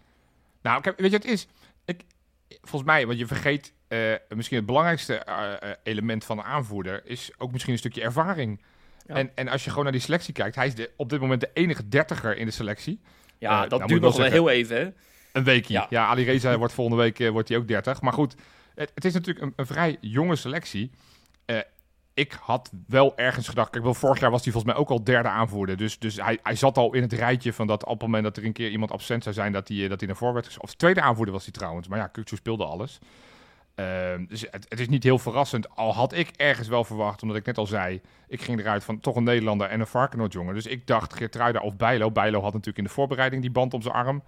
Nou, 0.62 0.80
weet 0.82 0.96
je 0.96 1.02
wat 1.02 1.12
het 1.12 1.24
is? 1.24 1.46
Ik, 1.84 2.02
volgens 2.48 2.90
mij, 2.90 3.06
want 3.06 3.18
je 3.18 3.26
vergeet 3.26 3.72
uh, 3.88 4.14
misschien 4.28 4.56
het 4.56 4.66
belangrijkste 4.66 5.26
element 5.82 6.24
van 6.24 6.36
de 6.36 6.42
aanvoerder... 6.42 7.02
is 7.04 7.30
ook 7.38 7.52
misschien 7.52 7.72
een 7.72 7.78
stukje 7.78 8.02
ervaring. 8.02 8.62
Ja. 9.06 9.14
En, 9.14 9.30
en 9.34 9.48
als 9.48 9.64
je 9.64 9.68
gewoon 9.68 9.84
naar 9.84 9.92
die 9.92 10.02
selectie 10.02 10.34
kijkt... 10.34 10.56
hij 10.56 10.66
is 10.66 10.74
de, 10.74 10.90
op 10.96 11.08
dit 11.08 11.20
moment 11.20 11.40
de 11.40 11.50
enige 11.52 11.88
dertiger 11.88 12.36
in 12.36 12.46
de 12.46 12.52
selectie. 12.52 13.00
Ja, 13.38 13.66
dat 13.66 13.88
duurt 13.88 14.00
nog 14.00 14.16
wel 14.16 14.30
heel 14.30 14.50
even, 14.50 14.76
hè? 14.76 14.90
Een 15.32 15.44
weekje. 15.44 15.72
Ja, 15.72 15.86
ja 15.90 16.06
Ali 16.06 16.24
Reza 16.24 16.56
wordt 16.58 16.74
volgende 16.74 17.02
week 17.02 17.30
wordt 17.30 17.48
hij 17.48 17.58
ook 17.58 17.68
30. 17.68 18.00
Maar 18.00 18.12
goed, 18.12 18.34
het, 18.76 18.90
het 18.94 19.04
is 19.04 19.12
natuurlijk 19.12 19.46
een, 19.46 19.52
een, 19.56 19.66
vrij 19.66 19.96
jonge 20.00 20.36
selectie. 20.36 20.90
Uh, 21.46 21.58
ik 22.14 22.32
had 22.40 22.70
wel 22.86 23.16
ergens 23.16 23.48
gedacht, 23.48 23.70
kijk, 23.70 23.84
wel 23.84 23.94
vorig 23.94 24.20
jaar 24.20 24.30
was 24.30 24.42
hij 24.42 24.52
volgens 24.52 24.72
mij 24.72 24.82
ook 24.82 24.90
al 24.90 25.04
derde 25.04 25.28
aanvoerder. 25.28 25.76
Dus, 25.76 25.98
dus 25.98 26.16
hij, 26.16 26.38
hij 26.42 26.54
zat 26.54 26.78
al 26.78 26.94
in 26.94 27.02
het 27.02 27.12
rijtje 27.12 27.52
van 27.52 27.66
dat 27.66 27.84
op 27.84 27.90
het 27.90 28.00
moment 28.00 28.24
dat 28.24 28.36
er 28.36 28.44
een 28.44 28.52
keer 28.52 28.70
iemand 28.70 28.90
absent 28.90 29.22
zou 29.22 29.34
zijn, 29.34 29.52
dat 29.52 29.68
hij, 29.68 29.82
eh, 29.82 29.88
dat 29.88 29.98
hij 29.98 30.08
naar 30.08 30.18
voren 30.18 30.34
werd 30.34 30.56
Of 30.60 30.74
tweede 30.74 31.00
aanvoerder 31.00 31.34
was 31.34 31.44
hij 31.44 31.52
trouwens, 31.52 31.88
maar 31.88 31.98
ja, 31.98 32.06
Kukcu 32.06 32.36
speelde 32.36 32.64
alles. 32.64 32.98
Uh, 33.80 33.86
dus 34.28 34.40
het, 34.50 34.66
het, 34.68 34.80
is 34.80 34.88
niet 34.88 35.02
heel 35.02 35.18
verrassend. 35.18 35.76
Al 35.76 35.94
had 35.94 36.12
ik 36.12 36.28
ergens 36.36 36.68
wel 36.68 36.84
verwacht, 36.84 37.22
omdat 37.22 37.36
ik 37.36 37.46
net 37.46 37.58
al 37.58 37.66
zei, 37.66 38.00
ik 38.28 38.42
ging 38.42 38.60
eruit 38.60 38.84
van 38.84 39.00
toch 39.00 39.16
een 39.16 39.24
Nederlander 39.24 39.68
en 39.68 39.80
een 39.80 39.86
Varkenoord 39.86 40.32
jongen. 40.32 40.54
Dus 40.54 40.66
ik 40.66 40.86
dacht 40.86 41.14
Geertruida 41.14 41.60
of 41.60 41.76
Bijlo. 41.76 42.10
Bijlo 42.10 42.40
had 42.40 42.52
natuurlijk 42.52 42.78
in 42.78 42.84
de 42.84 42.90
voorbereiding 42.90 43.42
die 43.42 43.50
band 43.50 43.74
om 43.74 43.82
zijn 43.82 43.94
arm. 43.94 44.22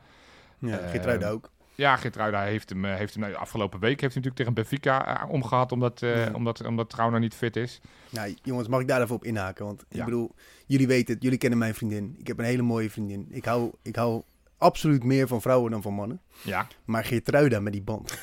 Ja, 0.58 0.76
Geertruida 0.76 1.28
ook. 1.28 1.50
Ja, 1.78 1.96
Geertruida 1.96 2.42
heeft 2.42 2.68
hem, 2.68 2.84
eh, 2.84 2.94
heeft 2.94 3.12
hem 3.12 3.22
nou, 3.22 3.34
de 3.34 3.38
afgelopen 3.38 3.80
week 3.80 4.00
heeft 4.00 4.14
hij 4.14 4.22
natuurlijk 4.22 4.36
tegen 4.36 4.54
Benfica 4.54 5.24
uh, 5.24 5.30
omgehad, 5.30 5.72
omdat, 5.72 6.02
uh, 6.02 6.26
ja. 6.26 6.32
omdat, 6.32 6.64
omdat 6.64 7.18
niet 7.18 7.34
fit 7.34 7.56
is. 7.56 7.80
Nou, 8.10 8.34
jongens, 8.42 8.68
mag 8.68 8.80
ik 8.80 8.88
daar 8.88 9.02
even 9.02 9.14
op 9.14 9.24
inhaken? 9.24 9.64
Want 9.64 9.84
ja. 9.88 9.98
ik 9.98 10.04
bedoel, 10.04 10.34
jullie 10.66 10.86
weten 10.86 11.14
het, 11.14 11.22
jullie 11.22 11.38
kennen 11.38 11.58
mijn 11.58 11.74
vriendin. 11.74 12.16
Ik 12.18 12.26
heb 12.26 12.38
een 12.38 12.44
hele 12.44 12.62
mooie 12.62 12.90
vriendin. 12.90 13.26
Ik 13.30 13.44
hou, 13.44 13.72
ik 13.82 13.96
hou 13.96 14.22
absoluut 14.56 15.04
meer 15.04 15.28
van 15.28 15.40
vrouwen 15.40 15.70
dan 15.70 15.82
van 15.82 15.94
mannen. 15.94 16.20
Ja. 16.42 16.66
Maar 16.84 17.04
Geertruida 17.04 17.60
met 17.60 17.72
die 17.72 17.82
band. 17.82 18.18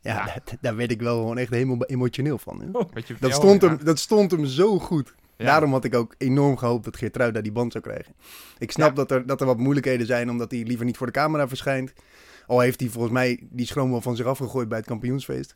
ja, 0.00 0.26
ja. 0.26 0.34
Dat, 0.34 0.56
daar 0.60 0.76
werd 0.76 0.90
ik 0.90 1.00
wel 1.00 1.16
gewoon 1.16 1.38
echt 1.38 1.50
helemaal 1.50 1.84
emotioneel 1.84 2.38
van. 2.38 2.68
Oh, 2.72 2.92
dat, 3.20 3.32
stond 3.32 3.62
hem, 3.62 3.84
dat 3.84 3.98
stond 3.98 4.30
hem 4.30 4.46
zo 4.46 4.78
goed. 4.78 5.14
Ja. 5.36 5.44
Daarom 5.44 5.72
had 5.72 5.84
ik 5.84 5.94
ook 5.94 6.14
enorm 6.18 6.56
gehoopt 6.56 6.84
dat 6.84 6.96
Geertruida 6.96 7.40
die 7.40 7.52
band 7.52 7.72
zou 7.72 7.84
krijgen. 7.84 8.14
Ik 8.58 8.70
snap 8.70 8.88
ja. 8.88 8.94
dat, 8.94 9.10
er, 9.10 9.26
dat 9.26 9.40
er 9.40 9.46
wat 9.46 9.58
moeilijkheden 9.58 10.06
zijn, 10.06 10.30
omdat 10.30 10.50
hij 10.50 10.62
liever 10.62 10.84
niet 10.84 10.96
voor 10.96 11.06
de 11.06 11.12
camera 11.12 11.48
verschijnt. 11.48 11.92
Al 12.46 12.60
heeft 12.60 12.80
hij 12.80 12.88
volgens 12.88 13.12
mij 13.12 13.46
die 13.50 13.66
schroom 13.66 13.90
wel 13.90 14.00
van 14.00 14.16
zich 14.16 14.26
afgegooid 14.26 14.68
bij 14.68 14.78
het 14.78 14.86
kampioensfeest. 14.86 15.54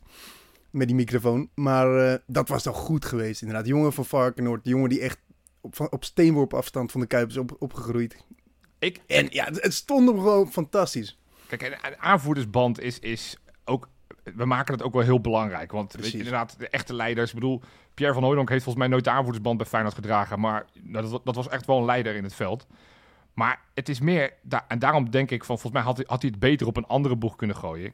Met 0.69 0.87
die 0.87 0.95
microfoon. 0.95 1.49
Maar 1.55 2.11
uh, 2.11 2.13
dat 2.25 2.49
was 2.49 2.63
toch 2.63 2.77
goed 2.77 3.05
geweest, 3.05 3.41
inderdaad. 3.41 3.65
De 3.65 3.71
jongen 3.71 3.93
van 3.93 4.05
Varkenoord, 4.05 4.63
de 4.63 4.69
jongen 4.69 4.89
die 4.89 5.01
echt 5.01 5.19
op, 5.61 5.87
op 5.89 6.03
steenworp 6.03 6.53
afstand 6.53 6.91
van 6.91 7.01
de 7.01 7.07
Kuip 7.07 7.29
is 7.29 7.37
op, 7.37 7.55
opgegroeid. 7.59 8.17
Ik, 8.79 9.01
en 9.07 9.27
ja, 9.29 9.45
het, 9.45 9.61
het 9.61 9.73
stond 9.73 10.07
hem 10.07 10.17
gewoon 10.17 10.51
fantastisch. 10.51 11.17
Kijk, 11.47 11.61
een 11.61 11.97
aanvoerdersband 11.97 12.79
is, 12.79 12.99
is 12.99 13.37
ook 13.65 13.89
we 14.35 14.45
maken 14.45 14.73
het 14.73 14.83
ook 14.83 14.93
wel 14.93 15.03
heel 15.03 15.21
belangrijk. 15.21 15.71
Want 15.71 15.93
weet 15.93 16.11
je, 16.11 16.17
inderdaad, 16.17 16.59
de 16.59 16.69
echte 16.69 16.93
leiders. 16.93 17.29
Ik 17.29 17.35
bedoel, 17.35 17.61
Pierre 17.93 18.13
van 18.13 18.23
Hooydonk 18.23 18.49
heeft 18.49 18.63
volgens 18.63 18.83
mij 18.83 18.93
nooit 18.93 19.03
de 19.03 19.09
aanvoerdersband 19.09 19.57
bij 19.57 19.65
Feyenoord 19.65 19.95
gedragen. 19.95 20.39
Maar 20.39 20.65
dat, 20.83 21.21
dat 21.23 21.35
was 21.35 21.49
echt 21.49 21.65
wel 21.65 21.77
een 21.77 21.85
leider 21.85 22.15
in 22.15 22.23
het 22.23 22.33
veld. 22.33 22.67
Maar 23.39 23.61
het 23.73 23.89
is 23.89 23.99
meer, 23.99 24.33
en 24.67 24.79
daarom 24.79 25.09
denk 25.09 25.31
ik 25.31 25.43
van, 25.43 25.59
volgens 25.59 25.73
mij 25.73 25.81
had 25.81 25.97
hij, 25.97 26.05
had 26.07 26.21
hij 26.21 26.29
het 26.31 26.39
beter 26.39 26.67
op 26.67 26.77
een 26.77 26.85
andere 26.85 27.15
boeg 27.15 27.35
kunnen 27.35 27.55
gooien. 27.55 27.93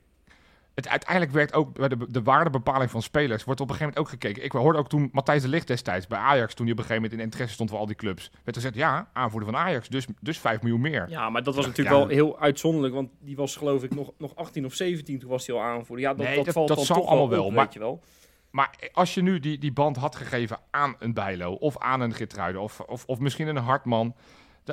Het 0.73 0.87
uiteindelijk 0.87 1.31
werkt 1.31 1.53
ook 1.53 1.73
bij 1.73 1.87
de, 1.87 1.97
de 2.09 2.23
waardebepaling 2.23 2.91
van 2.91 3.01
spelers. 3.01 3.43
Wordt 3.43 3.61
op 3.61 3.69
een 3.69 3.75
gegeven 3.75 3.93
moment 3.95 4.13
ook 4.13 4.21
gekeken. 4.21 4.43
Ik 4.43 4.51
hoorde 4.51 4.79
ook 4.79 4.89
toen 4.89 5.09
Matthijs 5.11 5.41
de 5.41 5.47
Ligt 5.47 5.67
destijds 5.67 6.07
bij 6.07 6.19
Ajax, 6.19 6.53
toen 6.53 6.65
hij 6.65 6.73
op 6.73 6.79
een 6.79 6.85
gegeven 6.85 7.03
moment 7.03 7.19
in 7.19 7.25
interesse 7.25 7.53
stond 7.53 7.69
voor 7.69 7.79
al 7.79 7.85
die 7.85 7.95
clubs. 7.95 8.31
Werd 8.43 8.57
gezegd, 8.57 8.75
ja, 8.75 9.09
aanvoerder 9.13 9.51
van 9.51 9.59
Ajax, 9.59 9.87
dus, 9.87 10.05
dus 10.19 10.37
5 10.37 10.61
miljoen 10.61 10.81
meer. 10.81 11.09
Ja, 11.09 11.29
maar 11.29 11.43
dat 11.43 11.55
was 11.55 11.65
natuurlijk 11.65 11.95
wel 11.95 12.07
heel 12.07 12.39
uitzonderlijk, 12.39 12.93
want 12.93 13.09
die 13.19 13.35
was 13.35 13.55
geloof 13.55 13.83
ik 13.83 13.95
nog, 13.95 14.11
nog 14.17 14.35
18 14.35 14.65
of 14.65 14.73
17, 14.73 15.19
toen 15.19 15.29
was 15.29 15.47
hij 15.47 15.55
al 15.55 15.61
aanvoerder. 15.61 16.05
Ja, 16.05 16.13
dat, 16.13 16.25
nee, 16.25 16.35
dat, 16.35 16.45
dat, 16.45 16.53
valt 16.53 16.67
dat 16.67 16.85
zal 16.85 17.07
allemaal 17.07 17.29
wel, 17.29 17.37
wel, 17.37 17.45
op, 17.45 17.53
maar, 17.53 17.63
weet 17.63 17.73
je 17.73 17.79
wel. 17.79 18.01
Maar 18.49 18.75
als 18.91 19.13
je 19.13 19.21
nu 19.21 19.39
die, 19.39 19.57
die 19.57 19.73
band 19.73 19.97
had 19.97 20.15
gegeven 20.15 20.59
aan 20.71 20.95
een 20.99 21.13
Bijlo 21.13 21.53
of 21.53 21.77
aan 21.77 22.01
een 22.01 22.13
Gitruiden 22.13 22.61
of, 22.61 22.79
of, 22.79 23.05
of 23.05 23.19
misschien 23.19 23.47
een 23.47 23.57
Hartman 23.57 24.15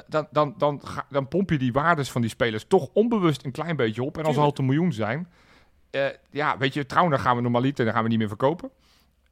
dan, 0.08 0.26
dan, 0.30 0.54
dan, 0.58 0.80
dan 1.10 1.28
pomp 1.28 1.50
je 1.50 1.58
die 1.58 1.72
waardes 1.72 2.10
van 2.10 2.20
die 2.20 2.30
spelers 2.30 2.64
toch 2.68 2.88
onbewust 2.92 3.44
een 3.44 3.52
klein 3.52 3.76
beetje 3.76 4.02
op. 4.02 4.18
En 4.18 4.24
als 4.24 4.34
ze 4.34 4.40
al 4.40 4.52
een 4.56 4.64
miljoen 4.64 4.92
zijn, 4.92 5.28
uh, 5.90 6.06
ja, 6.30 6.58
weet 6.58 6.74
je, 6.74 6.86
trouwens, 6.86 7.16
dan 7.16 7.24
gaan 7.24 7.36
we 7.36 7.42
normaliter, 7.42 7.84
dan 7.84 7.94
gaan 7.94 8.02
we 8.02 8.08
niet 8.08 8.18
meer 8.18 8.28
verkopen. 8.28 8.70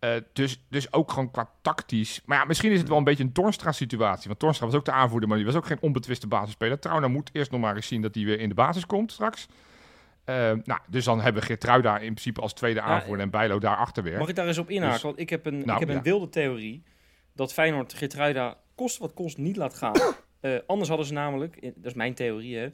Uh, 0.00 0.10
dus, 0.32 0.64
dus 0.68 0.92
ook 0.92 1.10
gewoon 1.10 1.30
qua 1.30 1.50
tactisch. 1.62 2.20
Maar 2.24 2.38
ja, 2.38 2.44
misschien 2.44 2.72
is 2.72 2.78
het 2.78 2.88
wel 2.88 2.98
een 2.98 3.04
beetje 3.04 3.24
een 3.24 3.32
Torstra-situatie. 3.32 4.28
Want 4.28 4.38
Torstra 4.38 4.66
was 4.66 4.74
ook 4.74 4.84
de 4.84 4.92
aanvoerder, 4.92 5.28
maar 5.28 5.38
die 5.38 5.46
was 5.46 5.56
ook 5.56 5.66
geen 5.66 5.80
onbetwiste 5.80 6.26
basisspeler. 6.26 6.78
Trouwens, 6.78 7.12
moet 7.12 7.30
eerst 7.32 7.50
nog 7.50 7.60
maar 7.60 7.76
eens 7.76 7.86
zien 7.86 8.02
dat 8.02 8.14
hij 8.14 8.24
weer 8.24 8.40
in 8.40 8.48
de 8.48 8.54
basis 8.54 8.86
komt 8.86 9.12
straks. 9.12 9.46
Uh, 10.26 10.34
nou, 10.64 10.80
dus 10.88 11.04
dan 11.04 11.20
hebben 11.20 11.40
we 11.40 11.48
Geertruida 11.48 11.94
in 11.94 12.12
principe 12.12 12.40
als 12.40 12.52
tweede 12.52 12.80
aanvoerder 12.80 13.24
en 13.24 13.30
Bijlo 13.30 13.58
daarachter 13.58 14.02
weer. 14.02 14.18
Mag 14.18 14.28
ik 14.28 14.34
daar 14.34 14.46
eens 14.46 14.58
op 14.58 14.70
inhaken? 14.70 14.92
Dus, 14.92 15.02
want 15.02 15.18
ik 15.18 15.30
heb 15.30 15.46
een, 15.46 15.58
nou, 15.58 15.72
ik 15.72 15.78
heb 15.78 15.88
een 15.88 15.94
ja. 15.94 16.02
wilde 16.02 16.28
theorie 16.28 16.82
dat 17.34 17.52
Feyenoord 17.52 17.94
Geertruida 17.94 18.56
kost 18.74 18.98
wat 18.98 19.14
kost 19.14 19.38
niet 19.38 19.56
laat 19.56 19.74
gaan. 19.74 19.92
Uh, 20.40 20.58
anders 20.66 20.88
hadden 20.88 21.06
ze 21.06 21.12
namelijk, 21.12 21.62
dat 21.62 21.84
is 21.84 21.94
mijn 21.94 22.14
theorie, 22.14 22.56
hè, 22.56 22.72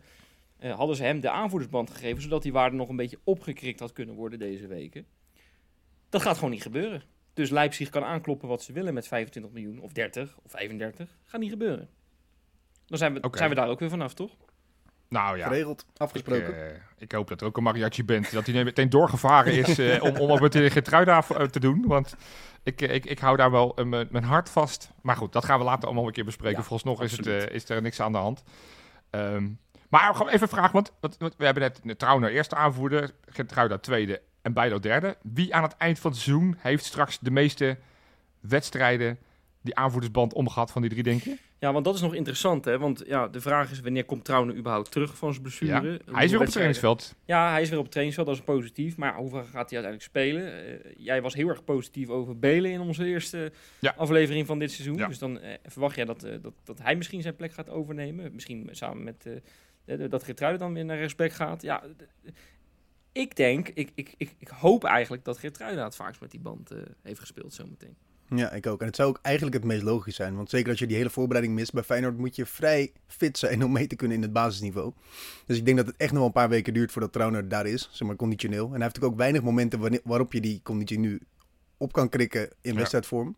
uh, 0.60 0.74
hadden 0.74 0.96
ze 0.96 1.02
hem 1.02 1.20
de 1.20 1.30
aanvoerdersband 1.30 1.90
gegeven, 1.90 2.22
zodat 2.22 2.42
die 2.42 2.52
waarde 2.52 2.76
nog 2.76 2.88
een 2.88 2.96
beetje 2.96 3.18
opgekrikt 3.24 3.80
had 3.80 3.92
kunnen 3.92 4.14
worden 4.14 4.38
deze 4.38 4.66
weken. 4.66 5.06
Dat 6.08 6.22
gaat 6.22 6.34
gewoon 6.34 6.50
niet 6.50 6.62
gebeuren. 6.62 7.02
Dus 7.34 7.50
Leipzig 7.50 7.88
kan 7.88 8.04
aankloppen 8.04 8.48
wat 8.48 8.62
ze 8.62 8.72
willen 8.72 8.94
met 8.94 9.06
25 9.06 9.52
miljoen, 9.52 9.80
of 9.80 9.92
30, 9.92 10.36
of 10.42 10.50
35. 10.50 11.08
Gaat 11.24 11.40
niet 11.40 11.50
gebeuren. 11.50 11.88
Dan 12.86 12.98
zijn 12.98 13.12
we, 13.12 13.18
okay. 13.18 13.38
zijn 13.38 13.50
we 13.50 13.56
daar 13.56 13.68
ook 13.68 13.80
weer 13.80 13.90
vanaf, 13.90 14.14
toch? 14.14 14.36
Nou 15.08 15.38
ja. 15.38 15.46
Geregeld, 15.46 15.86
afgesproken. 15.96 16.48
Ik, 16.48 16.72
uh, 16.72 16.78
ik, 16.98 17.12
hoop 17.12 17.28
dat 17.28 17.40
er 17.40 17.46
ook 17.46 17.56
een 17.56 17.62
mariachi 17.62 18.04
bent. 18.04 18.32
Dat 18.32 18.46
hij 18.46 18.64
meteen 18.64 18.90
doorgevaren 18.90 19.52
is 19.52 19.78
uh, 19.78 20.02
om, 20.08 20.16
om 20.16 20.30
op 20.30 20.40
het 20.40 20.56
Getruida 20.56 21.20
te 21.50 21.60
doen. 21.60 21.84
Want 21.86 22.16
ik, 22.66 22.80
ik, 22.80 23.04
ik 23.04 23.18
hou 23.18 23.36
daar 23.36 23.50
wel 23.50 23.80
uh, 23.80 23.84
mijn 24.10 24.24
hart 24.24 24.50
vast. 24.50 24.90
Maar 25.02 25.16
goed, 25.16 25.32
dat 25.32 25.44
gaan 25.44 25.58
we 25.58 25.64
later 25.64 25.84
allemaal 25.84 26.06
een 26.06 26.12
keer 26.12 26.24
bespreken. 26.24 26.56
Ja, 26.56 26.62
Vooralsnog 26.62 27.02
is, 27.02 27.16
het, 27.16 27.26
is 27.50 27.68
er 27.68 27.82
niks 27.82 28.00
aan 28.00 28.12
de 28.12 28.18
hand. 28.18 28.42
Um, 29.10 29.58
maar 29.88 30.14
gewoon 30.14 30.32
even 30.32 30.48
vragen, 30.48 30.72
want, 30.72 30.92
want, 31.00 31.16
want 31.18 31.34
we 31.36 31.44
hebben 31.44 31.72
net 31.82 31.98
Trauner 31.98 32.30
eerste 32.30 32.54
aanvoerder, 32.54 33.10
Getruida 33.26 33.78
tweede 33.78 34.22
en 34.42 34.52
Bijlo 34.52 34.78
derde. 34.78 35.16
Wie 35.22 35.54
aan 35.54 35.62
het 35.62 35.76
eind 35.76 35.98
van 35.98 36.10
het 36.10 36.20
seizoen 36.20 36.56
heeft 36.58 36.84
straks 36.84 37.18
de 37.18 37.30
meeste 37.30 37.78
wedstrijden 38.40 39.18
die 39.66 39.76
aanvoerdersband 39.76 40.32
omgehad 40.34 40.70
van 40.70 40.82
die 40.82 40.90
drie, 40.90 41.02
denk 41.02 41.22
je? 41.22 41.36
Ja, 41.58 41.72
want 41.72 41.84
dat 41.84 41.94
is 41.94 42.00
nog 42.00 42.14
interessant, 42.14 42.64
hè? 42.64 42.78
Want 42.78 43.02
ja, 43.06 43.28
de 43.28 43.40
vraag 43.40 43.70
is 43.70 43.80
wanneer 43.80 44.04
komt 44.04 44.24
Trouwen 44.24 44.56
überhaupt 44.56 44.90
terug 44.90 45.16
van 45.16 45.30
zijn 45.30 45.42
blessure? 45.42 45.72
Ja. 46.06 46.14
Hij 46.14 46.24
is 46.24 46.30
weer 46.30 46.38
op 46.38 46.44
het 46.44 46.52
trainingsveld. 46.52 47.14
Ja, 47.24 47.50
hij 47.50 47.62
is 47.62 47.68
weer 47.68 47.78
op 47.78 47.84
het 47.84 47.92
trainingsveld, 47.92 48.28
dat 48.28 48.36
is 48.38 48.54
positief. 48.54 48.96
Maar 48.96 49.12
ja, 49.12 49.18
hoeveel 49.18 49.38
gaat 49.44 49.70
hij 49.70 49.82
uiteindelijk 49.82 50.02
spelen? 50.02 50.52
Eh, 50.66 50.94
jij 50.96 51.22
was 51.22 51.34
heel 51.34 51.48
erg 51.48 51.64
positief 51.64 52.08
over 52.08 52.38
Belen 52.38 52.70
in 52.70 52.80
onze 52.80 53.04
eerste 53.06 53.52
Ja. 53.80 53.94
aflevering 53.96 54.46
van 54.46 54.58
dit 54.58 54.72
seizoen. 54.72 54.96
Dus 54.96 55.18
dan 55.18 55.40
eh, 55.40 55.54
verwacht 55.64 55.96
jij 55.96 56.04
dat, 56.04 56.22
eh, 56.22 56.34
dat, 56.42 56.52
dat 56.64 56.78
hij 56.82 56.96
misschien 56.96 57.22
zijn 57.22 57.36
plek 57.36 57.52
gaat 57.52 57.70
overnemen. 57.70 58.34
Misschien 58.34 58.68
samen 58.70 59.04
met 59.04 59.26
dat 60.10 60.24
Geertruiden 60.24 60.60
dan 60.60 60.74
weer 60.74 60.84
naar 60.84 60.98
rechtsback 60.98 61.32
gaat. 61.32 61.62
Ja, 61.62 61.82
ik 63.12 63.36
denk, 63.36 63.68
ik, 63.68 63.90
ik, 63.94 64.14
ik, 64.16 64.34
ik 64.38 64.48
hoop 64.48 64.84
eigenlijk 64.84 65.24
dat 65.24 65.38
Geertruiden 65.38 65.84
het 65.84 65.96
vaakst 65.96 66.20
met 66.20 66.30
die 66.30 66.40
band 66.40 66.70
heeft 67.02 67.20
gespeeld 67.20 67.54
zometeen. 67.54 67.96
Ja, 68.28 68.52
ik 68.52 68.66
ook. 68.66 68.80
En 68.80 68.86
het 68.86 68.96
zou 68.96 69.08
ook 69.08 69.18
eigenlijk 69.22 69.56
het 69.56 69.64
meest 69.64 69.82
logisch 69.82 70.16
zijn. 70.16 70.36
Want 70.36 70.50
zeker 70.50 70.70
als 70.70 70.78
je 70.78 70.86
die 70.86 70.96
hele 70.96 71.10
voorbereiding 71.10 71.54
mist 71.56 71.72
bij 71.72 71.82
Feyenoord, 71.82 72.18
moet 72.18 72.36
je 72.36 72.46
vrij 72.46 72.92
fit 73.06 73.38
zijn 73.38 73.64
om 73.64 73.72
mee 73.72 73.86
te 73.86 73.96
kunnen 73.96 74.16
in 74.16 74.22
het 74.22 74.32
basisniveau. 74.32 74.92
Dus 75.46 75.56
ik 75.56 75.64
denk 75.64 75.76
dat 75.76 75.86
het 75.86 75.96
echt 75.96 76.10
nog 76.10 76.18
wel 76.18 76.26
een 76.26 76.32
paar 76.32 76.48
weken 76.48 76.74
duurt 76.74 76.92
voordat 76.92 77.12
Trauner 77.12 77.48
daar 77.48 77.66
is, 77.66 77.88
zeg 77.92 78.08
maar 78.08 78.16
conditioneel. 78.16 78.64
En 78.64 78.70
hij 78.70 78.80
heeft 78.80 78.84
natuurlijk 78.94 79.12
ook 79.12 79.18
weinig 79.18 79.42
momenten 79.42 80.00
waarop 80.04 80.32
je 80.32 80.40
die 80.40 80.60
conditie 80.62 80.98
nu 80.98 81.20
op 81.76 81.92
kan 81.92 82.08
krikken 82.08 82.48
in 82.60 82.72
Ja. 82.72 82.78
wedstrijdvorm. 82.78 83.36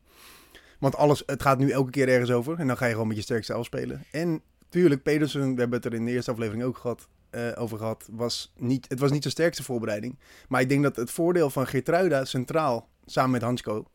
Want 0.78 0.97
alles, 0.97 1.23
het 1.26 1.42
gaat 1.42 1.59
nu 1.59 1.71
elke 1.71 1.90
keer 1.90 2.09
ergens 2.09 2.30
over. 2.30 2.59
En 2.59 2.66
dan 2.66 2.76
ga 2.76 2.87
je 2.87 2.92
gewoon 2.92 3.07
met 3.09 3.16
je 3.16 3.23
sterkste 3.23 3.52
afspelen. 3.52 4.04
En 4.11 4.42
tuurlijk, 4.68 5.02
Pedersen, 5.02 5.40
we 5.54 5.61
hebben 5.61 5.78
het 5.83 5.85
er 5.85 5.95
in 5.95 6.04
de 6.04 6.11
eerste 6.12 6.30
aflevering 6.30 6.62
ook 6.64 6.76
gehad, 6.76 7.09
eh, 7.30 7.49
over 7.54 7.78
gehad, 7.78 8.09
was 8.12 8.52
niet, 8.57 8.87
het 8.88 8.99
was 8.99 9.11
niet 9.11 9.23
zijn 9.23 9.35
sterkste 9.35 9.62
voorbereiding. 9.62 10.18
Maar 10.49 10.61
ik 10.61 10.68
denk 10.68 10.83
dat 10.83 10.97
het 10.97 11.11
voordeel 11.11 11.50
van 11.50 11.66
Geertruida 11.66 12.25
centraal, 12.25 12.88
samen 13.07 13.30
met 13.30 13.42
Hansko, 13.42 13.87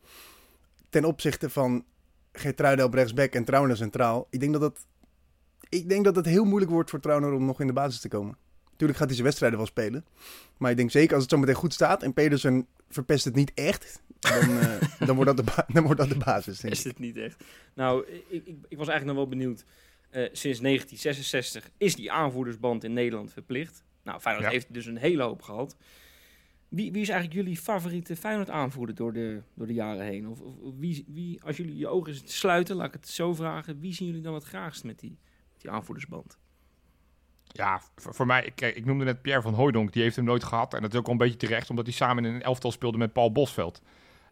ten 0.94 1.04
opzichte 1.04 1.50
van 1.50 1.84
Geertruida 2.32 2.84
op 2.84 2.94
rechtsback 2.94 3.32
en 3.32 3.44
Trauner 3.44 3.76
centraal, 3.76 4.26
ik 4.30 4.40
denk 4.40 4.52
dat 4.52 4.62
het, 4.62 4.86
ik 5.68 5.88
denk 5.88 6.04
dat 6.04 6.16
het 6.16 6.26
heel 6.26 6.44
moeilijk 6.44 6.70
wordt 6.70 6.90
voor 6.90 7.00
Trauner 7.00 7.32
om 7.32 7.44
nog 7.44 7.60
in 7.60 7.66
de 7.66 7.72
basis 7.72 8.00
te 8.00 8.08
komen. 8.08 8.36
Tuurlijk 8.76 8.98
gaat 8.98 9.06
hij 9.06 9.14
zijn 9.14 9.26
wedstrijden 9.26 9.58
wel 9.58 9.66
spelen. 9.68 10.04
Maar 10.58 10.70
ik 10.70 10.76
denk 10.76 10.90
zeker 10.90 11.12
als 11.14 11.22
het 11.22 11.32
zo 11.32 11.38
meteen 11.38 11.54
goed 11.54 11.72
staat 11.72 12.02
en 12.02 12.12
Pedersen 12.12 12.66
verpest 12.88 13.24
het 13.24 13.34
niet 13.34 13.52
echt, 13.54 14.02
dan, 14.18 14.58
eh, 14.58 14.80
dan, 15.06 15.16
wordt, 15.16 15.36
dat 15.36 15.46
de 15.46 15.64
dan 15.72 15.82
wordt 15.84 16.00
dat 16.00 16.08
de 16.08 16.18
basis. 16.18 16.58
Denk 16.58 16.74
Is 16.74 16.80
ik. 16.80 16.86
het 16.86 16.98
niet 16.98 17.16
echt? 17.16 17.44
Nou, 17.74 18.06
ik, 18.08 18.46
ik, 18.46 18.56
ik 18.68 18.78
was 18.78 18.88
eigenlijk 18.88 19.04
nog 19.04 19.16
wel 19.16 19.28
benieuwd. 19.38 19.64
Eh, 20.10 20.20
sinds 20.32 20.60
1966 20.60 21.70
is 21.78 21.94
die 21.96 22.12
aanvoerdersband 22.12 22.84
in 22.84 22.92
Nederland 22.92 23.32
verplicht. 23.32 23.84
Nou, 24.02 24.20
Feyenoord 24.20 24.46
Ja. 24.46 24.52
heeft 24.52 24.74
dus 24.74 24.86
een 24.86 24.96
hele 24.96 25.22
hoop 25.22 25.42
gehad. 25.42 25.76
Wie, 26.74 26.92
wie 26.92 27.02
is 27.02 27.08
eigenlijk 27.08 27.40
jullie 27.40 27.60
favoriete 27.60 28.16
Feyenoord 28.16 28.50
aanvoerder 28.50 28.94
door 28.94 29.12
de, 29.12 29.42
door 29.54 29.66
de 29.66 29.72
jaren 29.72 30.04
heen? 30.04 30.28
Of, 30.28 30.40
wie, 30.78 31.04
wie, 31.08 31.42
als 31.42 31.56
jullie 31.56 31.76
je 31.76 31.88
ogen 31.88 32.14
sluiten, 32.24 32.76
laat 32.76 32.86
ik 32.86 32.92
het 32.92 33.08
zo 33.08 33.34
vragen. 33.34 33.80
Wie 33.80 33.92
zien 33.94 34.06
jullie 34.06 34.22
dan 34.22 34.34
het 34.34 34.44
graagst 34.44 34.84
met 34.84 34.98
die, 35.00 35.18
die 35.58 35.70
aanvoerdersband? 35.70 36.38
Ja, 37.44 37.80
voor, 37.96 38.26
mij, 38.26 38.52
kijk, 38.54 38.76
ik 38.76 38.84
noemde 38.84 39.04
net 39.04 39.22
Pierre 39.22 39.42
van 39.42 39.54
Hooijdonk, 39.54 39.92
die 39.92 40.02
heeft 40.02 40.16
hem 40.16 40.24
nooit 40.24 40.44
gehad. 40.44 40.74
En 40.74 40.82
dat 40.82 40.92
is 40.92 40.98
ook 40.98 41.04
wel 41.04 41.12
een 41.14 41.20
beetje 41.20 41.36
terecht, 41.36 41.70
omdat 41.70 41.84
hij 41.86 41.94
samen 41.94 42.24
in 42.24 42.34
een 42.34 42.42
elftal 42.42 42.72
speelde 42.72 42.98
met 42.98 43.12
Paul 43.12 43.32
Bosveld. 43.32 43.82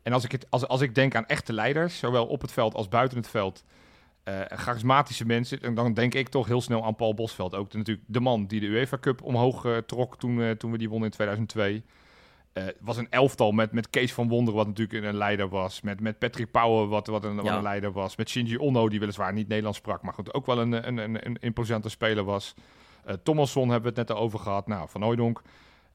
En 0.02 0.12
als 0.12 0.24
ik, 0.24 0.32
het, 0.32 0.50
als, 0.50 0.66
als 0.66 0.80
ik 0.80 0.94
denk 0.94 1.14
aan 1.14 1.26
echte 1.26 1.52
leiders, 1.52 1.98
zowel 1.98 2.26
op 2.26 2.40
het 2.40 2.52
veld 2.52 2.74
als 2.74 2.88
buiten 2.88 3.18
het 3.18 3.28
veld, 3.28 3.64
eh, 4.22 4.40
charismatische 4.48 5.26
mensen, 5.26 5.74
dan- 5.74 5.94
denk 5.94 6.14
ik 6.14 6.28
toch 6.28 6.46
heel 6.46 6.60
snel 6.60 6.84
aan 6.84 6.96
Paul 6.96 7.14
Bosveld. 7.14 7.54
Ook 7.54 7.70
de, 7.70 7.78
natuurlijk 7.78 8.06
de 8.08 8.20
man 8.20 8.46
die 8.46 8.60
de 8.60 8.66
UEFA 8.66 8.98
Cup 8.98 9.22
omhoog 9.22 9.64
eh, 9.64 9.76
trok 9.76 10.18
toen, 10.18 10.42
eh, 10.42 10.50
toen 10.50 10.70
we 10.70 10.78
die 10.78 10.88
wonnen 10.88 11.08
in 11.08 11.14
2002. 11.14 11.82
Eh, 12.52 12.64
Het 12.64 12.76
was 12.80 12.96
een 12.96 13.06
elftal 13.10 13.52
met, 13.52 13.72
met 13.72 13.90
Kees 13.90 14.12
van 14.12 14.28
Wonderen, 14.28 14.58
wat 14.58 14.66
natuurlijk 14.66 15.04
een 15.04 15.16
leider 15.16 15.48
was. 15.48 15.80
Met, 15.80 16.00
met 16.00 16.18
Patrick 16.18 16.50
Pauwen, 16.50 16.88
wat, 16.88 17.06
wat, 17.06 17.24
een, 17.24 17.36
wat 17.36 17.44
Ja. 17.44 17.56
een 17.56 17.62
leider 17.62 17.92
was. 17.92 18.16
Met 18.16 18.28
Shinji 18.28 18.56
Onno, 18.56 18.88
die 18.88 19.00
weliswaar 19.00 19.32
niet 19.32 19.48
Nederlands 19.48 19.78
sprak, 19.78 20.02
maar 20.02 20.14
goed, 20.14 20.34
ook 20.34 20.46
wel 20.46 20.58
een, 20.58 20.72
een, 20.88 20.96
een, 20.98 21.26
een 21.26 21.36
imposante 21.40 21.88
speler 21.88 22.24
was. 22.24 22.54
Eh 23.04 23.14
Thomasson 23.22 23.68
hebben 23.70 23.92
we 23.94 24.00
het 24.00 24.08
net 24.08 24.16
al 24.16 24.22
over 24.22 24.38
gehad. 24.38 24.66
Nou, 24.66 24.88
Van 24.88 25.02
Hooijdonk. 25.02 25.42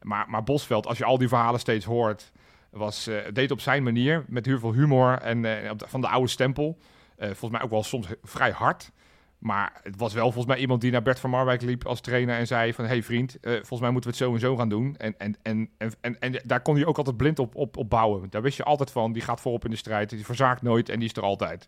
Maar, 0.02 0.30
maar 0.30 0.43
Bosveld, 0.43 0.88
als 0.88 0.98
je 0.98 1.06
al 1.06 1.17
die 1.17 1.28
verhalen 1.28 1.60
steeds 1.60 1.86
hoort, 1.86 2.32
was, 2.70 3.08
eh, 3.08 3.17
deed 3.34 3.52
op 3.52 3.60
zijn 3.60 3.84
manier, 3.84 4.26
met 4.28 4.46
heel 4.46 4.60
veel 4.60 4.74
humor 4.74 5.17
en 5.17 5.46
van 5.86 6.02
de 6.02 6.08
oude 6.08 6.30
stempel. 6.30 6.78
Volgens 7.20 7.52
mij 7.52 7.62
ook 7.62 7.70
wel 7.70 7.84
soms 7.84 8.08
vrij 8.24 8.52
hard. 8.52 8.91
Maar 9.38 9.80
het 9.84 9.97
was 9.97 10.13
wel 10.13 10.23
volgens 10.23 10.45
mij 10.45 10.58
iemand 10.58 10.82
die 10.82 10.91
naar 10.91 11.02
Bert 11.02 11.19
van 11.19 11.30
Marwijk 11.30 11.62
liep 11.62 11.86
als 11.86 12.02
trainer 12.02 12.38
en 12.38 12.47
zei 12.47 12.73
van... 12.73 12.86
hey 12.86 13.04
vriend, 13.04 13.39
eh, 13.39 13.52
volgens 13.54 13.80
mij 13.80 13.91
moeten 13.91 14.10
we 14.10 14.15
het 14.17 14.26
zo 14.26 14.34
en 14.34 14.39
zo 14.39 14.56
gaan 14.58 14.69
doen. 14.69 14.95
En, 14.97 15.15
en, 15.17 15.36
en, 15.41 15.69
en, 15.78 15.93
en, 16.02 16.19
en 16.19 16.41
daar 16.45 16.62
kon 16.62 16.76
hij 16.76 16.86
ook 16.86 16.97
altijd 16.97 17.17
blind 17.17 17.39
op, 17.39 17.56
op, 17.56 17.78
op 17.78 17.89
bouwen. 17.89 18.30
Daar 18.30 18.41
wist 18.41 18.58
je 18.58 18.63
altijd 18.63 18.91
van, 18.91 19.13
die 19.13 19.21
gaat 19.21 19.41
voorop 19.41 19.65
in 19.65 19.71
de 19.71 19.78
strijd. 19.78 20.10
Die 20.10 20.26
verzaakt 20.26 20.62
nooit 20.62 20.89
en 20.89 21.00
die 21.00 21.10
is 21.10 21.15
er 21.15 21.23
altijd. 21.23 21.67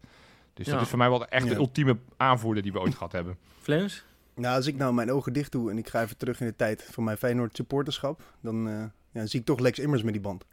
Dus 0.53 0.65
Ja. 0.65 0.73
dat 0.73 0.81
is 0.81 0.87
voor 0.89 0.97
mij 0.97 1.09
wel 1.09 1.27
echt 1.27 1.45
de 1.47 1.51
Ja. 1.51 1.57
ultieme 1.57 1.97
aanvoerder 2.17 2.63
die 2.63 2.71
we 2.71 2.79
ooit 2.79 2.93
gehad 2.95 3.11
hebben. 3.11 3.37
Flens? 3.61 4.05
Nou, 4.35 4.55
als 4.55 4.67
ik 4.67 4.75
nou 4.77 4.93
mijn 4.93 5.11
ogen 5.11 5.33
dicht 5.33 5.51
doe 5.51 5.71
en 5.71 5.77
ik 5.77 5.87
ga 5.89 6.01
even 6.01 6.17
terug 6.17 6.39
in 6.41 6.47
de 6.47 6.55
tijd 6.55 6.87
van 6.91 7.03
mijn 7.03 7.17
Feyenoord 7.17 7.55
supporterschap, 7.55 8.21
dan 8.41 8.69
eh, 8.69 8.83
ja, 9.11 9.25
zie 9.25 9.39
ik 9.39 9.45
toch 9.45 9.59
Lex 9.59 9.79
Immers 9.79 10.03
met 10.03 10.13
die 10.13 10.21
band. 10.21 10.45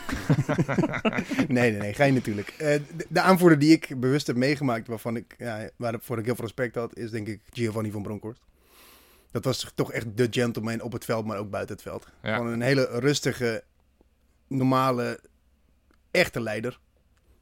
nee, 1.48 1.70
nee, 1.70 1.80
nee, 1.80 1.94
geen 1.94 2.14
natuurlijk. 2.14 2.48
Eh, 2.48 2.80
de, 2.96 3.06
de 3.08 3.20
aanvoerder 3.20 3.58
die 3.58 3.72
ik 3.72 4.00
bewust 4.00 4.26
heb 4.26 4.36
meegemaakt, 4.36 4.88
waarvan 4.88 5.16
ik, 5.16 5.34
ja, 5.38 5.70
waarvoor 5.76 6.18
ik 6.18 6.24
heel 6.24 6.34
veel 6.34 6.44
respect 6.44 6.74
had, 6.74 6.96
is 6.96 7.10
denk 7.10 7.26
ik 7.26 7.40
Giovanni 7.50 7.90
van 7.90 8.02
Bronckhorst. 8.02 8.42
Dat 9.30 9.44
was 9.44 9.72
toch 9.74 9.92
echt 9.92 10.16
de 10.16 10.26
gentleman 10.30 10.80
op 10.80 10.92
het 10.92 11.04
veld, 11.04 11.26
maar 11.26 11.38
ook 11.38 11.50
buiten 11.50 11.74
het 11.74 11.84
veld. 11.84 12.08
Ja. 12.22 12.36
Gewoon 12.36 12.52
een 12.52 12.60
hele 12.60 12.88
rustige, 12.90 13.64
normale, 14.46 15.20
echte 16.10 16.40
leider. 16.40 16.78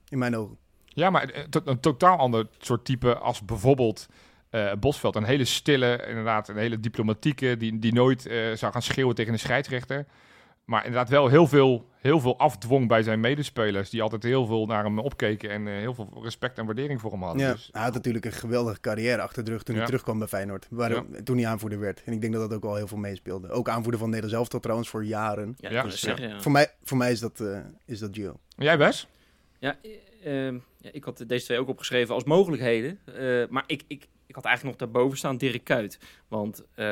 In 0.08 0.18
mijn 0.18 0.36
ogen. 0.36 0.58
Ja, 0.84 1.10
maar 1.10 1.28
eh, 1.28 1.44
een 1.64 1.80
totaal 1.80 2.18
ander 2.18 2.46
soort 2.58 2.84
type 2.84 3.14
als 3.14 3.44
bijvoorbeeld 3.44 4.08
eh, 4.50 4.72
Bosveld. 4.72 5.16
Een 5.16 5.24
hele 5.24 5.44
stille, 5.44 6.06
inderdaad, 6.08 6.48
een 6.48 6.56
hele 6.56 6.80
diplomatieke, 6.80 7.56
die, 7.56 7.78
die 7.78 7.92
nooit 7.92 8.22
zou 8.54 8.72
gaan 8.72 8.82
schreeuwen 8.82 9.14
tegen 9.14 9.32
een 9.32 9.38
scheidsrechter. 9.38 10.06
Maar 10.70 10.84
inderdaad 10.84 11.08
wel 11.08 11.28
heel 11.28 11.46
veel, 11.46 11.88
heel 11.96 12.20
veel 12.20 12.38
afdwong 12.38 12.88
bij 12.88 13.02
zijn 13.02 13.20
medespelers, 13.20 13.90
die 13.90 14.02
altijd 14.02 14.22
heel 14.22 14.46
veel 14.46 14.66
naar 14.66 14.84
hem 14.84 14.98
opkeken 14.98 15.50
en 15.50 15.66
eh, 15.66 15.74
heel 15.74 15.94
veel 15.94 16.20
respect 16.22 16.58
en 16.58 16.66
waardering 16.66 17.00
voor 17.00 17.10
hem 17.10 17.22
hadden. 17.22 17.46
Ja, 17.46 17.52
Dus, 17.52 17.68
hij 17.72 17.82
had 17.82 17.94
natuurlijk 17.94 18.24
een 18.24 18.32
geweldige 18.32 18.80
carrière 18.80 19.20
achter 19.22 19.44
de 19.44 19.50
rug 19.50 19.62
toen 19.62 19.74
Ja. 19.74 19.80
hij 19.80 19.88
terugkwam 19.90 20.18
bij 20.18 20.28
Feyenoord. 20.28 20.66
Waar, 20.70 20.90
Ja. 20.90 21.04
Toen 21.24 21.36
hij 21.38 21.46
aanvoerder 21.46 21.78
werd. 21.78 22.02
En 22.04 22.12
ik 22.12 22.20
denk 22.20 22.32
dat 22.32 22.42
dat 22.48 22.56
ook 22.56 22.62
wel 22.62 22.74
heel 22.76 22.86
veel 22.86 22.98
meespeelde. 22.98 23.48
Ook 23.48 23.68
aanvoerder 23.68 24.00
van 24.00 24.08
Nederland 24.08 24.34
zelf 24.34 24.48
tot 24.48 24.62
trouwens 24.62 24.88
voor 24.88 25.04
jaren. 25.04 25.54
Ja, 25.56 25.82
dus, 25.82 26.00
zeggen. 26.00 26.42
Voor, 26.42 26.52
mij, 26.52 26.70
voor 26.82 26.96
mij 26.96 27.10
is 27.10 27.20
dat, 27.20 27.40
eh, 27.40 27.58
is 27.86 27.98
dat 27.98 28.10
Gio. 28.12 28.40
Jij? 28.56 28.92
Ja, 29.58 29.76
eh, 30.22 30.46
ehm, 30.46 30.58
ja, 30.78 30.90
ik 30.92 31.04
had 31.04 31.24
deze 31.26 31.44
twee 31.44 31.58
ook 31.58 31.68
opgeschreven 31.68 32.14
als 32.14 32.24
mogelijkheden. 32.24 32.98
Eh, 33.04 33.48
maar 33.48 33.64
ik, 33.66 33.82
ik, 33.86 34.08
ik 34.30 34.36
had 34.36 34.44
eigenlijk 34.44 34.78
nog 34.78 34.88
daarboven 34.88 35.18
staan 35.18 35.36
Dirk 35.36 35.64
Kuyt. 35.64 35.98
Want 36.28 36.60
eh, 36.60 36.86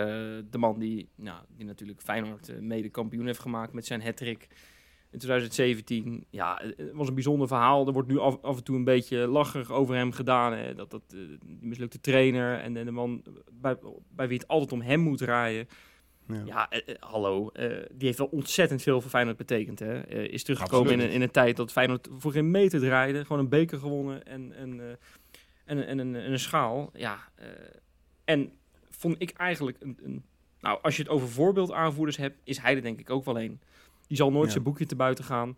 de 0.50 0.58
man 0.58 0.78
die, 0.78 1.08
nou, 1.14 1.40
die 1.56 1.66
natuurlijk 1.66 2.00
Feyenoord 2.00 2.48
eh, 2.48 2.58
mede 2.58 2.88
kampioen 2.88 3.26
heeft 3.26 3.38
gemaakt 3.38 3.72
met 3.72 3.86
zijn 3.86 4.02
hat-trick 4.02 4.48
in 5.10 5.18
2017. 5.18 6.24
Ja, 6.30 6.60
het 6.76 6.92
was 6.92 7.08
een 7.08 7.14
bijzonder 7.14 7.48
verhaal. 7.48 7.86
Er 7.86 7.92
wordt 7.92 8.08
nu 8.08 8.18
af, 8.18 8.42
af 8.42 8.56
en 8.56 8.64
toe 8.64 8.76
een 8.76 8.84
beetje 8.84 9.26
lacherig 9.26 9.70
over 9.70 9.94
hem 9.94 10.12
gedaan. 10.12 10.52
Hè. 10.52 10.74
Dat, 10.74 10.90
dat, 10.90 11.02
eh, 11.08 11.18
die 11.44 11.58
mislukte 11.60 12.00
trainer 12.00 12.60
en, 12.60 12.76
en 12.76 12.84
de 12.84 12.90
man 12.90 13.22
bij, 13.52 13.76
bij 14.08 14.28
wie 14.28 14.38
het 14.38 14.48
altijd 14.48 14.72
om 14.72 14.80
hem 14.80 15.00
moet 15.00 15.18
draaien. 15.18 15.68
Ja. 16.28 16.42
Ja, 16.44 16.68
hallo. 16.98 17.50
die 17.92 18.06
heeft 18.06 18.18
wel 18.18 18.26
ontzettend 18.26 18.82
veel 18.82 19.00
voor 19.00 19.10
Feyenoord 19.10 19.36
betekend. 19.36 19.78
Hè. 19.78 20.06
Is 20.08 20.44
teruggekomen 20.44 21.00
in 21.00 21.10
in 21.10 21.22
een 21.22 21.30
tijd 21.30 21.56
dat 21.56 21.72
Feyenoord 21.72 22.08
voor 22.18 22.32
geen 22.32 22.50
meter 22.50 22.80
draaide. 22.80 23.24
Gewoon 23.24 23.42
een 23.42 23.48
beker 23.48 23.78
gewonnen 23.78 24.24
en, 24.24 24.52
en, 24.52 24.98
en, 25.68 25.86
en, 25.86 25.98
een, 25.98 26.16
en 26.16 26.32
een 26.32 26.38
schaal. 26.38 26.90
Ja, 26.94 27.18
eh, 27.34 27.46
en 28.24 28.52
vond 28.90 29.16
ik 29.18 29.30
eigenlijk 29.30 29.76
een, 29.80 29.98
een... 30.02 30.24
Nou, 30.60 30.78
als 30.82 30.96
je 30.96 31.02
het 31.02 31.10
over 31.10 31.28
voorbeeldaanvoerders 31.28 32.16
hebt, 32.16 32.38
is 32.44 32.58
hij 32.58 32.74
er 32.74 32.82
denk 32.82 32.98
ik 33.00 33.10
ook 33.10 33.24
wel 33.24 33.40
een. 33.40 33.60
Die 34.06 34.16
zal 34.16 34.30
nooit 34.30 34.46
Ja. 34.46 34.50
zijn 34.52 34.64
boekje 34.64 34.86
te 34.86 34.96
buiten 34.96 35.24
gaan. 35.24 35.56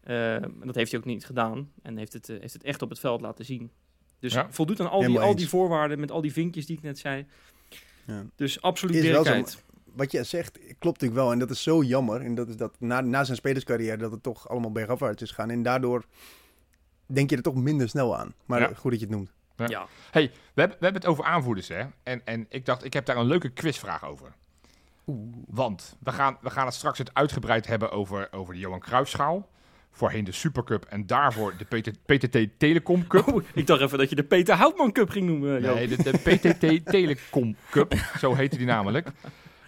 Eh, 0.00 0.34
en 0.34 0.62
dat 0.64 0.74
heeft 0.74 0.90
hij 0.90 1.00
ook 1.00 1.06
niet 1.06 1.24
gedaan. 1.26 1.70
En 1.82 1.96
heeft 1.96 2.12
het, 2.12 2.28
eh, 2.28 2.40
heeft 2.40 2.52
het 2.52 2.62
echt 2.64 2.82
op 2.82 2.88
het 2.88 2.98
veld 2.98 3.20
laten 3.20 3.44
zien. 3.44 3.70
Dus 4.18 4.32
Ja. 4.32 4.46
voldoet 4.50 4.80
aan 4.80 4.90
al 4.90 5.00
die, 5.00 5.20
al 5.20 5.36
die 5.36 5.48
voorwaarden 5.48 6.00
met 6.00 6.10
al 6.10 6.20
die 6.20 6.32
vinkjes 6.32 6.66
die 6.66 6.76
ik 6.76 6.82
net 6.82 6.98
zei. 6.98 7.26
Ja. 8.06 8.24
Dus 8.36 8.62
absoluut 8.62 9.02
dirigheid. 9.02 9.62
Wat 9.84 10.12
jij 10.12 10.24
zegt, 10.24 10.58
klopt 10.58 11.00
natuurlijk 11.00 11.20
wel. 11.20 11.32
En 11.32 11.38
dat 11.38 11.50
is 11.50 11.62
zo 11.62 11.82
jammer. 11.82 12.20
En 12.20 12.34
dat 12.34 12.48
is 12.48 12.56
dat 12.56 12.74
na, 12.80 13.00
na 13.00 13.24
zijn 13.24 13.36
spelerscarrière 13.36 13.96
dat 13.96 14.10
het 14.12 14.22
toch 14.22 14.48
allemaal 14.48 14.72
bergafwaarts 14.72 15.22
is 15.22 15.30
gaan. 15.30 15.50
En 15.50 15.62
daardoor 15.62 16.04
denk 17.06 17.30
je 17.30 17.36
er 17.36 17.42
toch 17.42 17.54
minder 17.54 17.88
snel 17.88 18.18
aan. 18.18 18.34
Maar 18.46 18.76
goed 18.76 18.90
dat 18.90 19.00
je 19.00 19.06
het 19.06 19.14
noemt. 19.14 19.32
Ja. 19.56 19.66
Ja. 19.68 19.86
Hey, 20.10 20.30
we 20.54 20.60
hebben, 20.60 20.78
we 20.78 20.84
hebben 20.84 21.02
het 21.02 21.10
over 21.10 21.24
aanvoerders, 21.24 21.68
hè? 21.68 21.84
En, 22.02 22.22
en 22.24 22.46
ik 22.48 22.66
dacht, 22.66 22.84
ik 22.84 22.92
heb 22.92 23.06
daar 23.06 23.16
een 23.16 23.26
leuke 23.26 23.48
quizvraag 23.48 24.04
over. 24.04 24.32
Want 25.46 25.96
we 26.00 26.12
gaan, 26.12 26.38
we 26.40 26.50
gaan 26.50 26.66
het 26.66 26.74
straks 26.74 26.98
het 26.98 27.14
uitgebreid 27.14 27.66
hebben 27.66 27.90
over, 27.90 28.28
over 28.32 28.54
de 28.54 28.60
Johan 28.60 28.80
Cruijffschaal. 28.80 29.52
Voorheen 29.90 30.24
de 30.24 30.32
Supercup 30.32 30.84
en 30.84 31.06
daarvoor 31.06 31.54
de 31.56 31.64
PT, 31.64 32.04
PTT 32.04 32.58
Telecom 32.58 33.06
Cup. 33.06 33.28
Oh, 33.28 33.42
ik 33.54 33.66
dacht 33.66 33.80
even 33.80 33.98
dat 33.98 34.10
je 34.10 34.16
de 34.16 34.24
Peter 34.24 34.54
Houtman 34.54 34.92
Cup 34.92 35.10
ging 35.10 35.26
noemen. 35.26 35.62
Joop. 35.62 35.74
Nee, 35.74 35.88
de, 35.88 36.02
de 36.02 36.18
PTT 36.18 36.90
Telecom 36.90 37.56
Cup, 37.70 37.94
zo 38.18 38.34
heette 38.34 38.56
die 38.56 38.66
namelijk. 38.66 39.08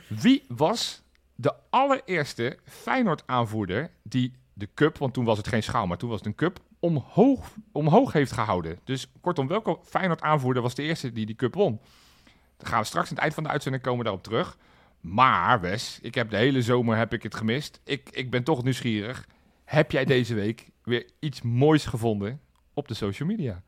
Wie 0.08 0.44
was 0.48 1.02
de 1.34 1.54
allereerste 1.70 2.58
Feyenoord 2.64 3.22
aanvoerder 3.26 3.90
die 4.02 4.32
de 4.52 4.68
cup, 4.74 4.98
want 4.98 5.14
toen 5.14 5.24
was 5.24 5.36
het 5.36 5.48
geen 5.48 5.62
schaal, 5.62 5.86
maar 5.86 5.96
toen 5.96 6.08
was 6.08 6.18
het 6.18 6.26
een 6.26 6.34
cup, 6.34 6.60
omhoog, 6.80 7.54
omhoog 7.72 8.12
heeft 8.12 8.32
gehouden. 8.32 8.78
Dus 8.84 9.12
kortom, 9.20 9.46
welke 9.46 9.78
Feyenoord 9.82 10.20
aanvoerder 10.20 10.62
was 10.62 10.74
de 10.74 10.82
eerste 10.82 11.12
die 11.12 11.26
die 11.26 11.36
cup 11.36 11.54
won? 11.54 11.80
Dan 12.56 12.66
gaan 12.66 12.80
we 12.80 12.86
straks 12.86 13.08
aan 13.08 13.14
het 13.14 13.22
eind 13.22 13.34
van 13.34 13.42
de 13.42 13.48
uitzending 13.48 13.82
komen 13.82 14.04
daarop 14.04 14.22
terug. 14.22 14.58
Maar 15.00 15.60
Wes, 15.60 15.98
ik 16.02 16.14
heb 16.14 16.30
de 16.30 16.36
hele 16.36 16.62
zomer 16.62 16.96
heb 16.96 17.12
ik 17.12 17.22
het 17.22 17.34
gemist. 17.34 17.80
Ik, 17.84 18.08
ik 18.10 18.30
ben 18.30 18.44
toch 18.44 18.62
nieuwsgierig. 18.62 19.26
Heb 19.64 19.90
jij 19.90 20.04
deze 20.04 20.34
week 20.34 20.70
weer 20.82 21.10
iets 21.18 21.42
moois 21.42 21.86
gevonden 21.86 22.40
op 22.74 22.88
de 22.88 22.94
social 22.94 23.28
media? 23.28 23.62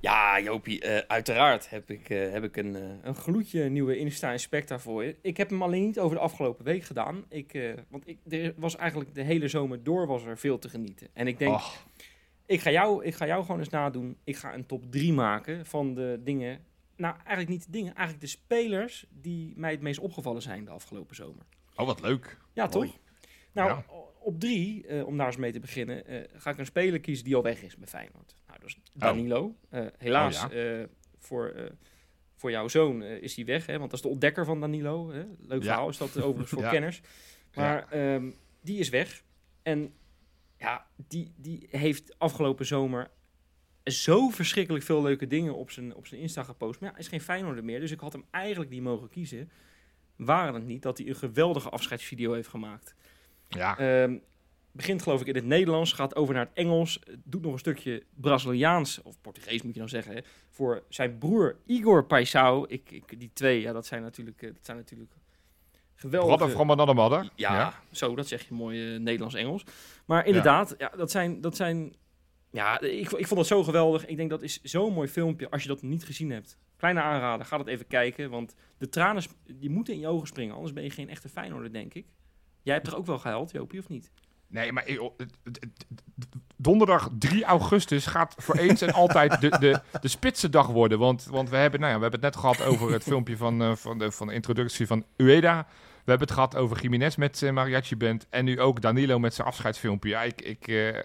Ja, 0.00 0.40
Jopie, 0.40 0.80
eh, 0.80 0.98
uiteraard 1.06 1.70
heb 1.70 1.90
ik, 1.90 2.10
eh, 2.10 2.30
heb 2.30 2.44
ik 2.44 2.56
een, 2.56 2.76
eh, 2.76 2.82
een 3.02 3.14
gloedje 3.14 3.68
nieuwe 3.68 3.96
Insta 3.96 4.32
Inspecta 4.32 4.78
voor 4.78 5.04
je. 5.04 5.16
Ik 5.22 5.36
heb 5.36 5.50
hem 5.50 5.62
alleen 5.62 5.82
niet 5.82 5.98
over 5.98 6.16
de 6.16 6.22
afgelopen 6.22 6.64
week 6.64 6.82
gedaan. 6.82 7.24
Ik, 7.28 7.74
want 7.88 8.08
ik, 8.08 8.18
er 8.28 8.54
was 8.56 8.76
eigenlijk 8.76 9.14
de 9.14 9.22
hele 9.22 9.48
zomer 9.48 9.82
door 9.82 10.06
was 10.06 10.24
er 10.24 10.38
veel 10.38 10.58
te 10.58 10.68
genieten. 10.68 11.08
En 11.12 11.26
ik 11.26 11.38
denk, 11.38 11.60
ik, 12.46 12.60
ga 12.60 12.70
jou, 12.70 13.04
ik 13.04 13.14
ga 13.14 13.26
jou 13.26 13.44
gewoon 13.44 13.58
eens 13.58 13.68
nadoen. 13.68 14.16
Ik 14.24 14.36
ga 14.36 14.54
een 14.54 14.66
top 14.66 14.84
3 14.90 15.12
maken 15.12 15.66
van 15.66 15.94
de 15.94 16.20
dingen... 16.24 16.66
Nou, 16.96 17.14
eigenlijk 17.14 17.48
niet 17.48 17.64
de 17.64 17.70
dingen, 17.70 17.94
eigenlijk 17.94 18.20
de 18.20 18.30
spelers 18.30 19.06
die 19.10 19.52
mij 19.56 19.70
het 19.70 19.80
meest 19.80 19.98
opgevallen 19.98 20.42
zijn 20.42 20.64
de 20.64 20.70
afgelopen 20.70 21.16
zomer. 21.16 21.44
oh, 21.76 21.86
wat 21.86 22.00
leuk. 22.00 22.38
Ja, 22.52 22.68
Mooi. 22.72 22.88
toch? 22.88 22.98
Nou, 23.52 23.68
Ja. 23.68 23.84
Op 24.28 24.40
drie, 24.40 24.86
eh, 24.86 25.06
om 25.06 25.16
daar 25.16 25.26
eens 25.26 25.36
mee 25.36 25.52
te 25.52 25.60
beginnen, 25.60 26.06
eh, 26.06 26.20
ga 26.40 26.50
ik 26.50 26.58
een 26.58 26.66
speler 26.66 27.00
kiezen 27.00 27.24
die 27.24 27.36
al 27.36 27.42
weg 27.42 27.62
is 27.62 27.76
bij 27.76 27.88
Feyenoord. 27.88 28.34
Nou, 28.46 28.58
dat 28.60 28.68
is 28.68 28.78
Danilo. 28.94 29.54
Eh, 29.68 29.86
helaas, 29.98 30.44
Oh, 30.44 30.54
eh, 30.80 30.86
voor, 31.18 31.72
voor 32.34 32.50
jouw 32.50 32.68
zoon 32.68 33.02
is 33.02 33.36
hij 33.36 33.44
weg, 33.44 33.66
hè, 33.66 33.78
want 33.78 33.90
dat 33.90 33.98
is 33.98 34.04
de 34.04 34.10
ontdekker 34.12 34.44
van 34.44 34.60
Danilo. 34.60 35.10
Hè? 35.10 35.24
Leuk 35.38 35.62
Ja. 35.62 35.66
verhaal 35.68 35.88
is 35.88 35.96
dat 35.98 36.16
overigens 36.16 36.48
voor 36.50 36.62
Ja. 36.68 36.70
kenners. 36.70 37.00
Maar 37.54 37.88
ehm, 37.90 38.30
die 38.60 38.78
is 38.78 38.88
weg. 38.88 39.22
En 39.62 39.92
ja, 40.58 40.86
die, 41.08 41.32
die 41.36 41.66
heeft 41.70 42.18
afgelopen 42.18 42.66
zomer 42.66 43.10
zo 43.84 44.28
verschrikkelijk 44.28 44.84
veel 44.84 45.02
leuke 45.02 45.26
dingen 45.26 45.54
op 45.54 45.70
zijn, 45.70 45.94
op 45.94 46.06
zijn 46.06 46.20
Insta 46.20 46.42
gepost. 46.42 46.80
Maar 46.80 46.88
ja, 46.88 46.94
hij 46.94 47.04
is 47.04 47.10
geen 47.10 47.20
Feyenoorder 47.20 47.64
meer, 47.64 47.80
dus 47.80 47.90
ik 47.90 48.00
had 48.00 48.12
hem 48.12 48.24
eigenlijk 48.30 48.70
niet 48.70 48.82
mogen 48.82 49.08
kiezen. 49.08 49.50
Waren 50.16 50.54
het 50.54 50.64
niet 50.66 50.82
dat 50.82 50.98
hij 50.98 51.06
een 51.06 51.16
geweldige 51.16 51.68
afscheidsvideo 51.68 52.32
heeft 52.32 52.48
gemaakt. 52.48 52.94
Ja, 53.48 53.78
Ehm, 53.78 54.18
begint 54.72 55.02
geloof 55.02 55.20
ik 55.20 55.26
in 55.26 55.34
het 55.34 55.44
Nederlands, 55.44 55.92
gaat 55.92 56.16
over 56.16 56.34
naar 56.34 56.44
het 56.44 56.54
Engels, 56.54 56.98
doet 57.24 57.42
nog 57.42 57.52
een 57.52 57.58
stukje 57.58 58.02
Braziliaans, 58.14 59.02
of 59.02 59.20
Portugees 59.20 59.62
moet 59.62 59.74
je 59.74 59.80
dan 59.80 59.88
zeggen, 59.88 60.14
hè, 60.14 60.20
voor 60.50 60.82
zijn 60.88 61.18
broer 61.18 61.56
Igor 61.66 62.04
Paisao. 62.04 62.64
Ik, 62.68 62.90
ik, 62.90 63.20
die 63.20 63.30
twee, 63.32 63.60
ja, 63.60 63.72
dat 63.72 63.86
zijn 63.86 64.02
natuurlijk, 64.02 64.42
eh, 64.42 64.52
dat 64.52 64.64
zijn 64.64 64.76
natuurlijk 64.76 65.12
geweldige... 65.94 66.36
brother 66.36 66.54
from 66.54 66.70
another 66.70 66.94
mother. 66.94 67.30
Ja, 67.34 67.74
zo, 67.90 68.14
dat 68.14 68.28
zeg 68.28 68.48
je 68.48 68.54
mooi 68.54 68.94
eh, 68.94 69.00
Nederlands-Engels. 69.00 69.64
Maar 70.04 70.26
inderdaad, 70.26 70.74
ja. 70.78 70.92
dat 70.96 71.10
zijn... 71.10 71.40
Dat 71.40 71.56
zijn 71.56 71.94
ja, 72.50 72.80
ik, 72.80 73.10
ik 73.10 73.26
vond 73.26 73.40
dat 73.40 73.46
zo 73.46 73.62
geweldig. 73.62 74.06
Ik 74.06 74.16
denk 74.16 74.30
dat 74.30 74.42
is 74.42 74.62
zo'n 74.62 74.92
mooi 74.92 75.08
filmpje 75.08 75.50
als 75.50 75.62
je 75.62 75.68
dat 75.68 75.82
niet 75.82 76.04
gezien 76.04 76.30
hebt. 76.30 76.58
Kleine 76.76 77.00
aanrader, 77.00 77.46
ga 77.46 77.56
dat 77.56 77.66
even 77.66 77.86
kijken. 77.86 78.30
Want 78.30 78.54
de 78.78 78.88
tranen 78.88 79.22
die 79.46 79.70
moeten 79.70 79.94
in 79.94 80.00
je 80.00 80.06
ogen 80.06 80.26
springen. 80.26 80.54
Anders 80.54 80.72
ben 80.72 80.82
je 80.82 80.90
geen 80.90 81.08
echte 81.08 81.28
Feyenoorder, 81.28 81.72
denk 81.72 81.94
ik. 81.94 82.06
Jij 82.68 82.76
hebt 82.76 82.88
er 82.88 82.96
ook 82.96 83.06
wel 83.06 83.18
gehuild, 83.18 83.50
Jopie, 83.50 83.80
of 83.80 83.88
niet? 83.88 84.10
Nee, 84.48 84.72
maar 84.72 84.84
eh, 84.84 85.00
donderdag 86.56 87.10
3 87.18 87.44
augustus 87.44 88.06
gaat 88.06 88.34
voor 88.38 88.56
eens 88.56 88.82
en 88.82 88.92
altijd 88.92 89.40
de, 89.40 89.58
de, 89.58 89.80
de 90.00 90.08
spitsendag 90.08 90.66
worden. 90.66 90.98
Want, 90.98 91.24
want 91.30 91.50
we, 91.50 91.56
hebben, 91.56 91.80
nou 91.80 91.92
ja, 91.92 91.98
we 91.98 92.02
hebben 92.02 92.20
het 92.20 92.34
net 92.34 92.40
gehad 92.40 92.62
over 92.62 92.92
het 92.92 93.02
filmpje 93.02 93.36
van, 93.36 93.62
eh, 93.62 93.74
van, 93.74 93.98
de, 93.98 94.10
van 94.12 94.26
de 94.26 94.32
introductie 94.32 94.86
van 94.86 95.04
Ueda. 95.16 95.66
We 96.04 96.10
hebben 96.10 96.26
het 96.26 96.36
gehad 96.36 96.56
over 96.56 96.82
Jiménez 96.82 97.16
met 97.16 97.38
zijn 97.38 97.54
mariachi 97.54 97.96
band. 97.96 98.26
En 98.30 98.44
nu 98.44 98.60
ook 98.60 98.80
Danilo 98.80 99.18
met 99.18 99.34
zijn 99.34 99.46
afscheidsfilmpje. 99.46 100.10
Ja, 100.10 100.22
ik, 100.22 100.40
ik, 100.40 100.68
eh, 100.68 100.98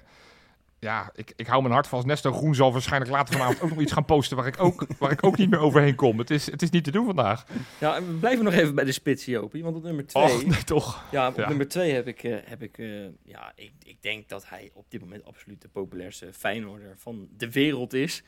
ja, 0.83 1.11
ik, 1.15 1.33
ik 1.35 1.47
hou 1.47 1.61
mijn 1.61 1.73
hart 1.73 1.87
vast. 1.87 2.05
Nesto 2.05 2.31
Groen 2.33 2.55
zal 2.55 2.71
waarschijnlijk 2.71 3.11
later 3.11 3.33
vanavond 3.33 3.61
ook 3.61 3.69
nog 3.69 3.79
iets 3.79 3.91
gaan 3.91 4.05
posten 4.05 4.37
waar 4.37 4.47
ik 4.47 4.59
ook, 4.59 4.85
waar 4.99 5.11
ik 5.11 5.23
ook 5.23 5.37
niet 5.37 5.49
meer 5.49 5.59
overheen 5.59 5.95
kom. 5.95 6.17
Het 6.17 6.29
is, 6.29 6.51
het 6.51 6.61
is 6.61 6.69
niet 6.69 6.83
te 6.83 6.91
doen 6.91 7.05
vandaag. 7.05 7.45
Ja, 7.79 8.03
we 8.03 8.11
blijven 8.11 8.43
nog 8.45 8.53
even 8.53 8.75
bij 8.75 8.83
de 8.85 8.91
spits, 8.91 9.25
Jopie. 9.25 9.63
Want 9.63 9.75
op 9.75 9.83
nummer 9.83 10.05
twee... 10.07 10.23
Och, 10.23 10.45
nee, 10.45 10.63
toch. 10.63 11.03
Ja, 11.11 11.27
op 11.27 11.37
Ja. 11.37 11.47
nummer 11.47 11.67
twee 11.67 11.93
heb 11.93 12.07
ik, 12.07 12.23
eh, 12.23 12.35
heb 12.43 12.61
ik 12.63 12.77
eh, 12.77 12.87
ja, 13.23 13.51
ik, 13.55 13.71
ik 13.83 13.97
denk 14.01 14.29
dat 14.29 14.49
hij 14.49 14.71
op 14.73 14.85
dit 14.89 15.01
moment 15.01 15.25
absoluut 15.25 15.61
de 15.61 15.67
populairste 15.67 16.33
Feyenoorder 16.33 16.93
van 16.97 17.27
de 17.37 17.51
wereld 17.51 17.93
is. 17.93 18.23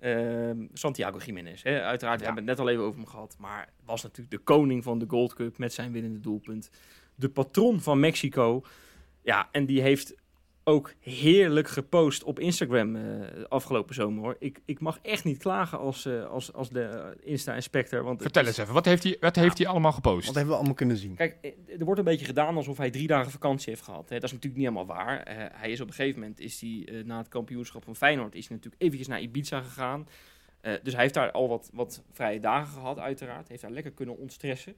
Ehm, 0.00 0.56
Santiago 0.72 1.18
Jiménez. 1.18 1.62
Hè. 1.62 1.82
Uiteraard, 1.82 2.18
we 2.20 2.26
Ja. 2.26 2.32
hebben 2.32 2.48
het 2.48 2.58
net 2.58 2.66
al 2.66 2.72
even 2.72 2.84
over 2.84 3.00
hem 3.00 3.08
gehad, 3.08 3.36
maar 3.38 3.68
was 3.84 4.02
natuurlijk 4.02 4.30
de 4.30 4.38
koning 4.38 4.82
van 4.84 4.98
de 4.98 5.04
Gold 5.08 5.34
Cup 5.34 5.58
met 5.58 5.72
zijn 5.72 5.92
winnende 5.92 6.20
doelpunt. 6.20 6.70
De 7.14 7.28
patron 7.28 7.80
van 7.80 8.00
Mexico. 8.00 8.64
Ja, 9.22 9.48
en 9.52 9.66
die 9.66 9.80
heeft 9.82 10.14
ook 10.70 10.92
heerlijk 11.00 11.68
gepost 11.68 12.24
op 12.24 12.38
Instagram 12.38 12.96
eh, 12.96 13.02
afgelopen 13.48 13.94
zomer 13.94 14.22
hoor. 14.22 14.36
Ik, 14.38 14.60
ik 14.64 14.80
mag 14.80 14.98
echt 15.02 15.24
niet 15.24 15.38
klagen 15.38 15.78
als, 15.78 16.04
eh, 16.06 16.24
als, 16.26 16.52
als 16.52 16.68
de 16.70 17.16
Insta-inspector. 17.24 18.02
want 18.02 18.22
Vertel 18.22 18.42
is- 18.42 18.48
eens 18.48 18.58
even, 18.58 18.74
wat 18.74 18.84
heeft 18.84 19.02
hij, 19.02 19.16
wat 19.20 19.36
heeft 19.36 19.58
hij 19.58 19.66
allemaal 19.66 19.92
gepost? 19.92 20.26
Wat 20.26 20.34
hebben 20.34 20.52
we 20.52 20.58
allemaal 20.58 20.76
kunnen 20.76 20.96
zien? 20.96 21.14
Kijk, 21.14 21.36
eh, 21.40 21.50
er 21.78 21.84
wordt 21.84 21.98
een 21.98 22.04
beetje 22.06 22.26
gedaan 22.26 22.56
alsof 22.56 22.76
hij 22.76 22.90
drie 22.90 23.06
dagen 23.06 23.30
vakantie 23.30 23.70
heeft 23.70 23.84
gehad. 23.84 24.08
Hè. 24.08 24.14
Dat 24.14 24.24
is 24.24 24.32
natuurlijk 24.32 24.62
niet 24.62 24.70
helemaal 24.72 24.96
waar. 24.96 25.20
Eh, 25.22 25.36
hij 25.52 25.70
is 25.70 25.80
op 25.80 25.88
een 25.88 25.94
gegeven 25.94 26.20
moment, 26.20 26.40
is 26.40 26.60
hij, 26.60 26.86
eh, 26.86 27.04
na 27.04 27.18
het 27.18 27.28
kampioenschap 27.28 27.84
van 27.84 27.96
Feyenoord, 27.96 28.34
is 28.34 28.46
hij 28.48 28.56
natuurlijk 28.56 28.82
eventjes 28.82 29.08
naar 29.08 29.20
Ibiza 29.20 29.60
gegaan. 29.60 30.08
Eh, 30.60 30.72
dus 30.82 30.92
hij 30.92 31.02
heeft 31.02 31.14
daar 31.14 31.30
al 31.30 31.48
wat, 31.48 31.70
wat 31.72 32.02
vrije 32.12 32.40
dagen 32.40 32.72
gehad, 32.72 32.98
uiteraard. 32.98 33.48
Heeft 33.48 33.62
daar 33.62 33.70
lekker 33.70 33.92
kunnen 33.92 34.18
ontstressen. 34.18 34.74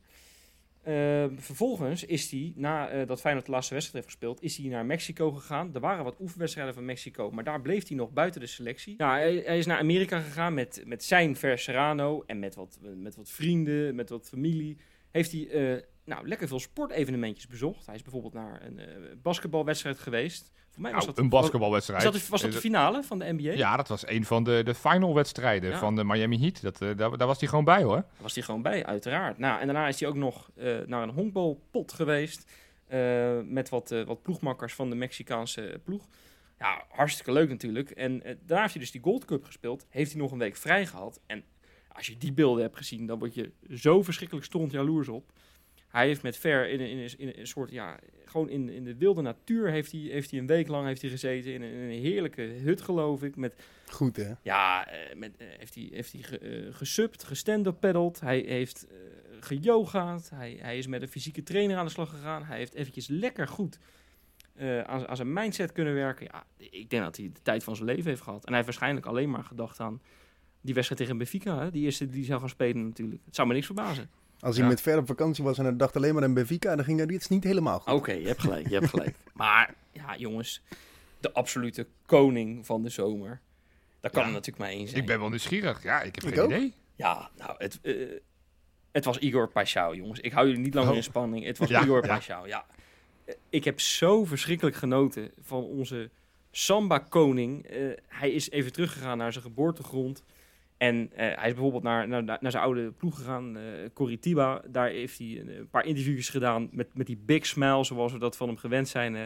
Eh, 0.83 1.25
vervolgens 1.37 2.05
is 2.05 2.31
hij, 2.31 2.53
na 2.57 2.89
eh, 2.89 3.07
dat 3.07 3.21
Feyenoord 3.21 3.47
de 3.47 3.53
laatste 3.53 3.75
wedstrijd 3.75 4.05
heeft 4.05 4.17
gespeeld, 4.17 4.43
is 4.43 4.57
hij 4.57 4.69
naar 4.69 4.87
Mexico 4.87 5.31
gegaan. 5.33 5.75
Er 5.75 5.81
waren 5.81 6.05
wat 6.05 6.21
oefenwedstrijden 6.21 6.75
van 6.75 6.85
Mexico, 6.85 7.31
maar 7.31 7.45
daar 7.45 7.61
bleef 7.61 7.89
hij 7.89 7.97
nog 7.97 8.13
buiten 8.13 8.41
de 8.41 8.47
selectie. 8.47 8.95
Hij, 8.97 9.43
hij 9.47 9.59
is 9.59 9.67
naar 9.67 9.79
Amerika 9.79 10.21
gegaan 10.21 10.55
met, 10.55 10.83
met 10.87 11.05
zijn 11.05 11.37
Ver 11.37 11.59
Serrano 11.59 12.23
en 12.27 12.39
met 12.39 12.55
wat, 12.55 12.79
met 12.97 13.17
wat 13.17 13.31
vrienden, 13.31 13.95
met 13.95 14.09
wat 14.09 14.29
familie. 14.29 14.77
Heeft 15.11 15.33
hij 15.33 15.49
eh, 15.49 15.83
nou, 16.05 16.29
lekker 16.29 16.49
veel 16.49 16.61
sportevenementjes 16.61 17.47
bezocht. 17.47 17.87
Hij 17.87 17.95
is 17.95 18.03
bijvoorbeeld 18.03 18.33
naar 18.33 18.63
een 18.67 18.79
eh, 18.79 18.87
basketbalwedstrijd 19.23 19.99
geweest. 19.99 20.53
Voor 20.73 20.83
mij 20.83 20.93
was 20.93 21.05
Nou, 21.05 21.15
dat 21.15 21.25
een 21.25 21.31
basketbalwedstrijd. 21.31 22.03
Was, 22.05 22.13
dat, 22.13 22.29
was 22.29 22.41
dat 22.41 22.51
de 22.51 22.57
Eh, 22.57 22.63
finale 22.63 23.03
van 23.03 23.19
de 23.19 23.33
NBA? 23.33 23.51
Ja, 23.53 23.77
dat 23.77 23.89
was 23.89 24.07
een 24.09 24.25
van 24.25 24.45
de, 24.45 24.63
de 24.65 24.75
final 24.75 25.15
wedstrijden 25.15 25.71
Ja. 25.71 25.79
van 25.79 25.97
de 25.97 26.05
Miami 26.05 26.39
Heat. 26.41 26.63
Dat, 26.63 26.81
eh, 26.81 26.97
daar, 26.97 27.17
daar 27.17 27.27
was 27.27 27.41
hij 27.41 27.49
gewoon 27.49 27.65
bij 27.65 27.83
hoor. 27.83 27.95
Daar 27.97 28.05
was 28.21 28.35
hij 28.35 28.43
gewoon 28.45 28.63
bij, 28.63 28.85
uiteraard. 28.87 29.39
Nou, 29.39 29.61
en 29.61 29.67
daarna 29.67 29.89
is 29.89 30.01
hij 30.01 30.09
ook 30.09 30.15
nog 30.15 30.51
eh, 30.57 30.79
naar 30.87 31.03
een 31.03 31.11
honkbalpot 31.15 31.93
geweest. 31.93 32.51
eh, 32.87 33.39
met 33.45 33.69
wat, 33.69 33.91
eh, 33.91 34.03
wat 34.05 34.23
ploegmakkers 34.23 34.75
van 34.75 34.91
de 34.91 34.97
Mexicaanse 34.97 35.81
ploeg. 35.85 36.07
Ja, 36.59 36.85
hartstikke 36.89 37.33
leuk 37.33 37.49
natuurlijk. 37.49 37.91
En 37.91 38.23
eh, 38.23 38.35
daarna 38.45 38.61
heeft 38.63 38.73
hij 38.75 38.83
dus 38.83 38.91
die 38.93 39.01
Gold 39.03 39.25
Cup 39.25 39.45
gespeeld. 39.45 39.87
Heeft 39.89 40.13
hij 40.13 40.21
nog 40.21 40.31
een 40.33 40.39
week 40.39 40.57
vrij 40.57 40.87
gehad. 40.87 41.21
En 41.27 41.45
als 41.89 42.07
je 42.07 42.17
die 42.19 42.33
beelden 42.33 42.63
hebt 42.63 42.77
gezien, 42.77 43.07
dan 43.07 43.19
word 43.19 43.35
je 43.35 43.53
zo 43.75 44.03
verschrikkelijk 44.03 44.47
stond 44.47 44.73
jaloers 44.73 45.09
op. 45.09 45.33
Hij 45.93 46.07
heeft 46.07 46.23
met 46.23 46.37
Ver 46.37 46.69
in, 46.69 46.81
een- 46.81 46.89
in, 46.91 46.99
een- 46.99 47.19
in 47.19 47.33
een 47.41 47.47
soort, 47.47 47.71
ja, 47.71 47.99
gewoon 48.25 48.49
in, 48.49 48.69
in 48.69 48.85
de 48.85 48.97
wilde 48.97 49.23
natuur 49.23 49.71
heeft 49.71 49.93
hij, 49.93 50.01
heeft 50.01 50.31
hij 50.31 50.41
een 50.41 50.47
week 50.47 50.69
lang 50.69 50.87
heeft 50.87 51.01
hij 51.03 51.11
gezeten. 51.11 51.53
In 51.53 51.63
een, 51.63 51.73
in 51.73 51.79
een 51.79 52.01
heerlijke 52.03 52.43
hut, 52.43 52.81
geloof 52.83 53.23
ik. 53.23 53.37
Met 53.37 53.55
Goed, 53.87 54.17
hè? 54.17 54.33
ja, 54.43 54.87
eh, 54.89 55.17
met, 55.17 55.37
eh, 55.37 55.47
heeft 55.59 55.75
hij, 55.75 55.89
heeft 55.93 56.13
hij 56.13 56.23
ge, 56.23 56.39
eh, 56.39 56.75
gesubt, 56.75 57.25
gestand-up 57.25 57.81
paddeld. 57.81 58.21
Hij 58.21 58.39
heeft 58.39 58.87
geyogaat. 59.41 60.31
Hij, 60.35 60.59
hij 60.61 60.79
is 60.79 60.87
met 60.87 61.03
een 61.03 61.09
fysieke 61.09 61.43
trainer 61.43 61.77
aan 61.77 61.85
de 61.85 61.91
slag 61.91 62.11
gegaan. 62.11 62.45
Hij 62.45 62.59
heeft 62.59 62.75
eventjes 62.75 63.07
lekker 63.09 63.49
goed 63.49 63.79
aan, 64.87 65.09
aan 65.09 65.17
zijn 65.17 65.33
mindset 65.33 65.73
kunnen 65.73 65.95
werken. 65.95 66.27
Ja, 66.33 66.47
ik 66.57 66.91
denk 66.91 67.03
dat 67.03 67.17
hij 67.17 67.31
de 67.33 67.43
tijd 67.43 67.65
van 67.65 67.77
zijn 67.77 67.89
leven 67.89 68.09
heeft 68.11 68.23
gehad. 68.23 68.41
En 68.41 68.47
hij 68.47 68.55
heeft 68.55 68.67
waarschijnlijk 68.67 69.07
alleen 69.07 69.31
maar 69.31 69.45
gedacht 69.45 69.81
aan 69.81 70.01
die 70.61 70.75
wedstrijd 70.75 71.01
tegen 71.01 71.19
Benfica. 71.19 71.59
Hè? 71.63 71.71
Die 71.71 71.85
eerste 71.85 72.07
die 72.07 72.25
zou 72.25 72.41
gaan 72.41 72.49
spelen 72.49 72.87
natuurlijk. 72.87 73.21
Het 73.25 73.35
zou 73.35 73.49
me 73.49 73.55
niks 73.55 73.67
verbazen. 73.67 74.11
Als 74.43 74.55
hij 74.57 74.65
Ja. 74.65 74.71
met 74.71 74.81
ver 74.81 74.99
op 74.99 75.07
vakantie 75.07 75.45
was 75.45 75.59
en 75.59 75.65
hij 75.65 75.77
dacht 75.77 75.97
alleen 75.97 76.15
maar 76.15 76.23
aan 76.23 76.35
Benfica, 76.35 76.77
dan 76.77 76.85
ging 76.85 76.99
dat 76.99 77.11
iets 77.11 77.29
niet 77.29 77.45
helemaal 77.45 77.79
goed. 77.81 77.93
Oké, 77.93 78.13
je 78.13 78.27
hebt 78.27 78.41
gelijk, 78.41 78.69
je 78.69 78.75
hebt 78.75 78.89
gelijk. 78.91 79.17
Maar 79.33 79.75
ja, 79.93 80.17
jongens, 80.17 80.63
de 81.21 81.33
absolute 81.33 81.87
koning 82.07 82.67
van 82.67 82.83
de 82.83 82.89
zomer. 82.89 83.41
Daar 84.01 84.11
kan 84.11 84.21
Ja. 84.21 84.27
er 84.29 84.33
natuurlijk 84.35 84.59
maar 84.65 84.73
één 84.73 84.89
zijn. 84.89 85.01
Ik 85.01 85.07
ben 85.07 85.19
wel 85.21 85.29
nieuwsgierig. 85.29 85.83
Ja, 85.83 86.01
ik 86.03 86.15
heb 86.15 86.25
Ik 86.25 86.35
geen 86.35 86.43
ook. 86.43 86.51
idee. 86.51 86.75
Ja, 86.95 87.31
nou, 87.39 87.55
het, 87.59 87.79
eh, 87.83 87.95
het 88.93 89.05
was 89.05 89.19
Igor 89.19 89.49
Paixão, 89.49 89.97
jongens. 89.97 90.21
Ik 90.21 90.33
hou 90.33 90.47
jullie 90.47 90.63
niet 90.63 90.75
langer 90.75 90.91
Oh. 90.91 90.97
in 90.97 91.03
spanning. 91.03 91.45
Het 91.45 91.59
was 91.59 91.69
Ja, 91.75 91.83
Igor. 91.83 92.07
Paixão, 92.07 92.47
ja. 92.47 92.65
Eh, 93.25 93.35
Ik 93.49 93.65
heb 93.65 93.81
zo 93.81 94.25
verschrikkelijk 94.25 94.77
genoten 94.77 95.31
van 95.43 95.63
onze 95.65 96.11
Samba-koning. 96.51 97.65
Eh, 97.67 97.79
hij 98.09 98.31
is 98.31 98.51
even 98.51 98.73
teruggegaan 98.73 99.19
naar 99.19 99.33
zijn 99.33 99.45
geboortegrond. 99.45 100.23
En 100.83 101.11
eh, 101.13 101.37
hij 101.37 101.49
is 101.49 101.53
bijvoorbeeld 101.53 101.83
naar, 101.83 102.09
naar, 102.09 102.23
naar 102.23 102.51
zijn 102.51 102.63
oude 102.63 102.93
ploeg 102.93 103.17
gegaan, 103.17 103.57
eh 103.57 103.63
Coritiba. 103.95 104.63
Daar 104.69 104.89
heeft 104.89 105.19
hij 105.19 105.41
een, 105.41 105.69
paar 105.71 105.85
interviewjes 105.85 106.29
gedaan 106.29 106.69
met, 106.73 106.95
met 106.95 107.07
die 107.07 107.17
big 107.17 107.47
smile, 107.47 107.85
zoals 107.85 108.13
we 108.13 108.19
dat 108.19 108.37
van 108.37 108.49
hem 108.49 108.57
gewend 108.57 108.89
zijn. 108.89 109.17
eh. 109.17 109.25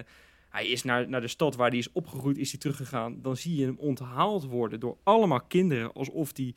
hij 0.48 0.66
is 0.66 0.82
naar, 0.82 1.08
naar 1.08 1.20
de 1.20 1.28
stad 1.28 1.56
waar 1.56 1.68
hij 1.68 1.78
is 1.78 1.92
opgegroeid, 1.92 2.38
is 2.38 2.50
hij 2.50 2.60
teruggegaan. 2.60 3.22
Dan 3.22 3.36
zie 3.36 3.56
je 3.56 3.64
hem 3.64 3.76
onthaald 3.78 4.44
worden 4.44 4.80
door 4.80 4.96
allemaal 5.02 5.40
kinderen, 5.40 5.92
alsof 5.92 6.30
hij 6.34 6.54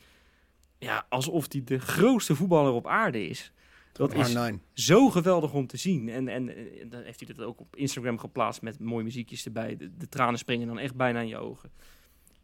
ja, 0.79 1.05
alsof 1.09 1.45
hij 1.51 1.63
de 1.63 1.79
grootste 1.79 2.35
voetballer 2.35 2.73
op 2.73 2.87
aarde 2.87 3.27
is. 3.27 3.51
Dat 3.91 4.13
is 4.13 4.35
R9. 4.35 4.53
zo 4.73 5.09
geweldig 5.09 5.53
om 5.53 5.67
te 5.67 5.77
zien. 5.77 6.09
En, 6.09 6.27
en, 6.27 6.49
en 6.79 6.89
dan 6.89 7.01
heeft 7.01 7.19
hij 7.19 7.35
dat 7.35 7.45
ook 7.45 7.59
op 7.59 7.75
Instagram 7.75 8.17
geplaatst 8.17 8.61
met 8.61 8.79
mooie 8.79 9.03
muziekjes 9.03 9.45
erbij. 9.45 9.77
De, 9.77 9.97
de 9.97 10.09
tranen 10.09 10.39
springen 10.39 10.67
dan 10.67 10.79
echt 10.79 10.95
bijna 10.95 11.19
in 11.19 11.27
je 11.27 11.37
ogen. 11.37 11.71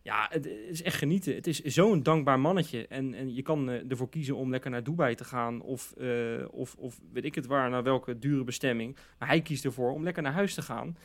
Ja, 0.06 0.28
het 0.30 0.46
is 0.46 0.82
echt 0.82 0.98
genieten. 0.98 1.36
Het 1.36 1.48
is 1.48 1.62
zo'n 1.62 2.04
dankbaar 2.04 2.40
mannetje. 2.40 2.88
En, 2.88 3.14
en 3.14 3.36
je 3.36 3.42
kan 3.42 3.70
eh, 3.70 3.92
ervoor 3.92 4.10
kiezen 4.10 4.36
om 4.36 4.50
lekker 4.50 4.72
naar 4.72 4.84
Dubai 4.84 5.16
te 5.16 5.24
gaan. 5.24 5.62
Of, 5.62 5.92
eh, 5.92 6.46
of, 6.52 6.76
of 6.76 7.00
weet 7.12 7.26
ik 7.26 7.36
het 7.36 7.46
waar, 7.46 7.70
naar 7.70 7.84
welke 7.84 8.20
dure 8.20 8.44
bestemming. 8.44 8.98
Maar 9.20 9.28
hij 9.28 9.42
kiest 9.42 9.66
ervoor 9.66 9.92
om 9.92 10.04
lekker 10.04 10.24
naar 10.24 10.34
huis 10.34 10.54
te 10.54 10.62
gaan. 10.62 10.98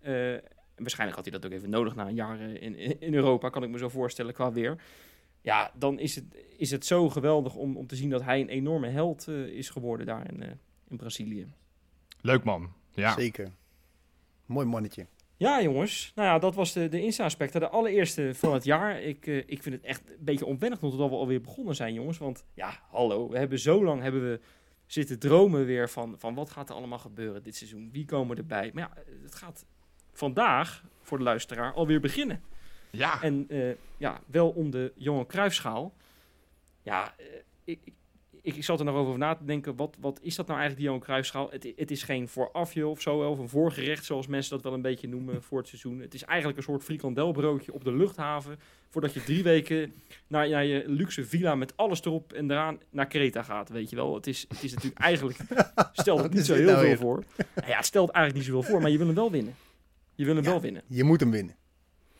Eh, 0.00 0.32
en 0.34 0.82
waarschijnlijk 0.82 1.16
had 1.16 1.28
hij 1.30 1.40
dat 1.40 1.46
ook 1.46 1.56
even 1.58 1.70
nodig 1.70 1.94
na 1.94 2.08
een 2.08 2.14
jaar 2.14 2.40
in, 2.40 2.76
in 2.76 3.00
in 3.00 3.14
Europa, 3.14 3.48
kan 3.48 3.62
ik 3.62 3.70
me 3.70 3.78
zo 3.78 3.88
voorstellen, 3.88 4.34
qua 4.34 4.52
weer. 4.52 4.76
Ja, 5.46 5.72
dan 5.74 5.98
is 5.98 6.14
het, 6.14 6.24
is 6.56 6.70
het 6.70 6.86
zo 6.86 7.08
geweldig 7.08 7.54
om, 7.54 7.76
om 7.76 7.86
te 7.86 7.96
zien 7.96 8.10
dat 8.10 8.22
hij 8.22 8.40
een 8.40 8.48
enorme 8.48 8.88
held 8.88 9.28
eh, 9.28 9.46
is 9.46 9.70
geworden 9.70 10.06
daar 10.06 10.32
in, 10.32 10.42
eh, 10.42 10.50
in 10.88 10.96
Brazilië. 10.96 11.46
Leuk 12.20 12.44
man. 12.44 12.72
Ja. 12.90 13.12
Zeker. 13.12 13.52
Mooi 14.46 14.66
mannetje. 14.66 15.06
Ja, 15.36 15.62
jongens. 15.62 16.12
Nou 16.14 16.28
ja, 16.28 16.38
dat 16.38 16.54
was 16.54 16.72
de, 16.72 16.88
de 16.88 17.02
Insta-aspecten. 17.02 17.60
De 17.60 17.68
allereerste 17.68 18.34
van 18.34 18.52
het 18.52 18.64
jaar. 18.64 19.02
Ik, 19.02 19.26
eh, 19.26 19.36
ik 19.36 19.62
vind 19.62 19.74
het 19.74 19.84
echt 19.84 20.02
een 20.08 20.24
beetje 20.24 20.46
onwennig 20.46 20.78
totdat 20.78 21.08
we 21.10 21.16
alweer 21.16 21.40
begonnen 21.40 21.74
zijn, 21.74 21.94
jongens. 21.94 22.18
Want 22.18 22.44
ja, 22.54 22.80
hallo. 22.90 23.28
We 23.28 23.38
hebben 23.38 23.58
zo 23.58 23.84
lang 23.84 24.02
hebben 24.02 24.30
we 24.30 24.40
zitten 24.86 25.18
dromen 25.18 25.64
weer 25.64 25.90
van, 25.90 26.14
van 26.18 26.34
wat 26.34 26.50
gaat 26.50 26.68
er 26.68 26.74
allemaal 26.74 26.98
gebeuren 26.98 27.42
dit 27.42 27.56
seizoen. 27.56 27.88
Wie 27.92 28.04
komen 28.04 28.36
erbij? 28.36 28.70
Maar 28.74 28.82
ja, 28.82 29.02
het 29.22 29.34
gaat 29.34 29.66
vandaag, 30.12 30.84
voor 31.02 31.18
de 31.18 31.24
luisteraar, 31.24 31.72
alweer 31.72 32.00
beginnen. 32.00 32.42
Ja. 32.90 33.22
En 33.22 33.44
eh, 33.48 33.70
ja, 33.96 34.20
wel 34.26 34.50
om 34.50 34.70
de 34.70 34.92
Johan 34.96 35.26
Cruijffschaal. 35.26 35.94
Ja, 36.82 37.14
eh, 37.16 37.26
ik, 37.64 37.80
ik, 37.84 37.94
ik 38.54 38.64
zat 38.64 38.78
er 38.78 38.84
nog 38.84 38.94
over 38.94 39.18
na 39.18 39.34
te 39.34 39.44
denken. 39.44 39.76
Wat, 39.76 39.96
wat 40.00 40.18
is 40.22 40.34
dat 40.36 40.46
nou 40.46 40.58
eigenlijk, 40.58 40.76
die 40.76 40.86
Johan 40.86 41.00
Cruijffschaal? 41.00 41.48
Het, 41.50 41.72
het 41.76 41.90
is 41.90 42.02
geen 42.02 42.28
voorafje 42.28 42.86
of 42.86 43.00
zo, 43.00 43.18
of 43.18 43.38
een 43.38 43.48
voorgerecht, 43.48 44.04
zoals 44.04 44.26
mensen 44.26 44.50
dat 44.54 44.62
wel 44.62 44.72
een 44.72 44.82
beetje 44.82 45.08
noemen 45.08 45.42
voor 45.42 45.58
het 45.58 45.68
seizoen. 45.68 45.98
Het 46.00 46.14
is 46.14 46.24
eigenlijk 46.24 46.58
een 46.58 46.64
soort 46.64 46.84
frikandelbroodje 46.84 47.72
op 47.72 47.84
de 47.84 47.92
luchthaven. 47.92 48.58
Voordat 48.90 49.14
je 49.14 49.22
drie 49.22 49.42
weken 49.42 49.92
naar, 50.26 50.48
naar 50.48 50.64
je 50.64 50.84
luxe 50.86 51.24
villa 51.24 51.54
met 51.54 51.76
alles 51.76 52.04
erop 52.04 52.32
en 52.32 52.50
eraan 52.50 52.78
naar 52.90 53.06
Kreta 53.06 53.42
gaat, 53.42 53.68
weet 53.68 53.90
je 53.90 53.96
wel. 53.96 54.14
Het 54.14 54.26
is, 54.26 54.44
het 54.48 54.62
is 54.62 54.74
natuurlijk 54.74 55.00
eigenlijk, 55.00 55.38
stelt 55.92 56.22
het 56.22 56.34
niet 56.34 56.44
zo 56.46 56.54
heel 56.54 56.64
nou 56.64 56.78
veel 56.78 56.86
weer? 56.88 56.98
voor. 56.98 57.24
Nou 57.54 57.68
ja, 57.68 57.76
het 57.76 57.86
stelt 57.86 58.10
eigenlijk 58.10 58.46
niet 58.46 58.54
zoveel 58.54 58.70
voor, 58.72 58.80
maar 58.82 58.90
je 58.90 58.96
wil 58.98 59.06
hem 59.06 59.14
wel 59.16 59.30
winnen. 59.30 59.54
Je 60.14 60.24
wil 60.24 60.34
hem 60.34 60.44
Ja. 60.44 60.50
wel 60.50 60.60
winnen. 60.60 60.82
Je 60.86 61.04
moet 61.04 61.20
hem 61.20 61.30
winnen. 61.30 61.54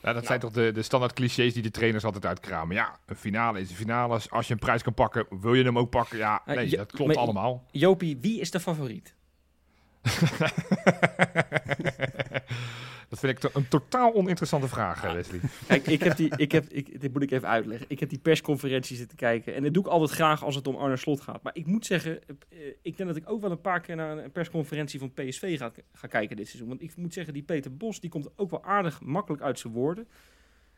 Ja, 0.02 0.12
dat 0.12 0.22
Ja. 0.22 0.28
zijn 0.28 0.40
toch 0.40 0.52
de, 0.52 0.72
de 0.72 0.82
standaard 0.82 1.12
clichés 1.12 1.54
die 1.54 1.62
de 1.62 1.70
trainers 1.70 2.04
altijd 2.04 2.26
uitkramen. 2.26 2.76
Ja, 2.76 2.98
een 3.06 3.16
finale 3.16 3.60
is 3.60 3.70
een 3.70 3.76
finale. 3.76 4.20
Als 4.28 4.46
je 4.46 4.52
een 4.52 4.58
prijs 4.58 4.82
kan 4.82 4.94
pakken, 4.94 5.26
wil 5.40 5.54
je 5.54 5.64
hem 5.64 5.78
ook 5.78 5.90
pakken? 5.90 6.18
Ja, 6.18 6.42
Ah, 6.46 6.56
nee, 6.56 6.76
dat 6.76 6.92
klopt 6.92 7.14
maar- 7.14 7.22
allemaal. 7.22 7.64
Jopie, 7.70 8.18
wie 8.20 8.40
is 8.40 8.50
de 8.50 8.60
favoriet? 8.60 9.14
dat 13.08 13.18
vind 13.18 13.44
ik 13.44 13.54
een 13.54 13.68
totaal 13.68 14.14
oninteressante 14.14 14.68
vraag, 14.68 15.04
eh, 15.04 15.12
Wesley. 15.12 15.40
Kijk, 15.66 15.86
ik 15.86 16.02
heb 16.02 16.16
die, 16.16 16.32
ik 16.36 16.52
heb, 16.52 16.64
ik, 16.68 17.00
dit 17.00 17.12
moet 17.12 17.22
ik 17.22 17.30
even 17.30 17.48
uitleggen. 17.48 17.86
Ik 17.88 18.00
heb 18.00 18.08
die 18.08 18.18
persconferentie 18.18 18.96
zitten 18.96 19.16
kijken. 19.16 19.54
En 19.54 19.62
dat 19.62 19.74
doe 19.74 19.82
ik 19.84 19.88
altijd 19.88 20.10
graag 20.10 20.44
als 20.44 20.54
het 20.54 20.66
om 20.66 20.76
Arne 20.76 20.96
Slot 20.96 21.20
gaat. 21.20 21.42
Maar 21.42 21.54
ik 21.56 21.66
moet 21.66 21.86
zeggen, 21.86 22.20
eh, 22.28 22.58
ik 22.82 22.96
denk 22.96 23.08
dat 23.08 23.16
ik 23.16 23.30
ook 23.30 23.40
wel 23.40 23.50
een 23.50 23.60
paar 23.60 23.80
keer 23.80 23.96
naar 23.96 24.18
een 24.18 24.32
persconferentie 24.32 24.98
van 24.98 25.12
PSV 25.12 25.58
ga, 25.58 25.72
ga 25.92 26.06
kijken 26.06 26.36
dit 26.36 26.46
seizoen. 26.46 26.68
Want 26.68 26.82
ik 26.82 26.96
moet 26.96 27.12
zeggen, 27.12 27.32
die 27.34 27.42
Peter 27.42 27.76
Bos, 27.76 28.00
die 28.00 28.10
komt 28.10 28.28
ook 28.36 28.50
wel 28.50 28.64
aardig 28.64 29.00
makkelijk 29.00 29.42
uit 29.42 29.58
zijn 29.58 29.72
woorden. 29.72 30.08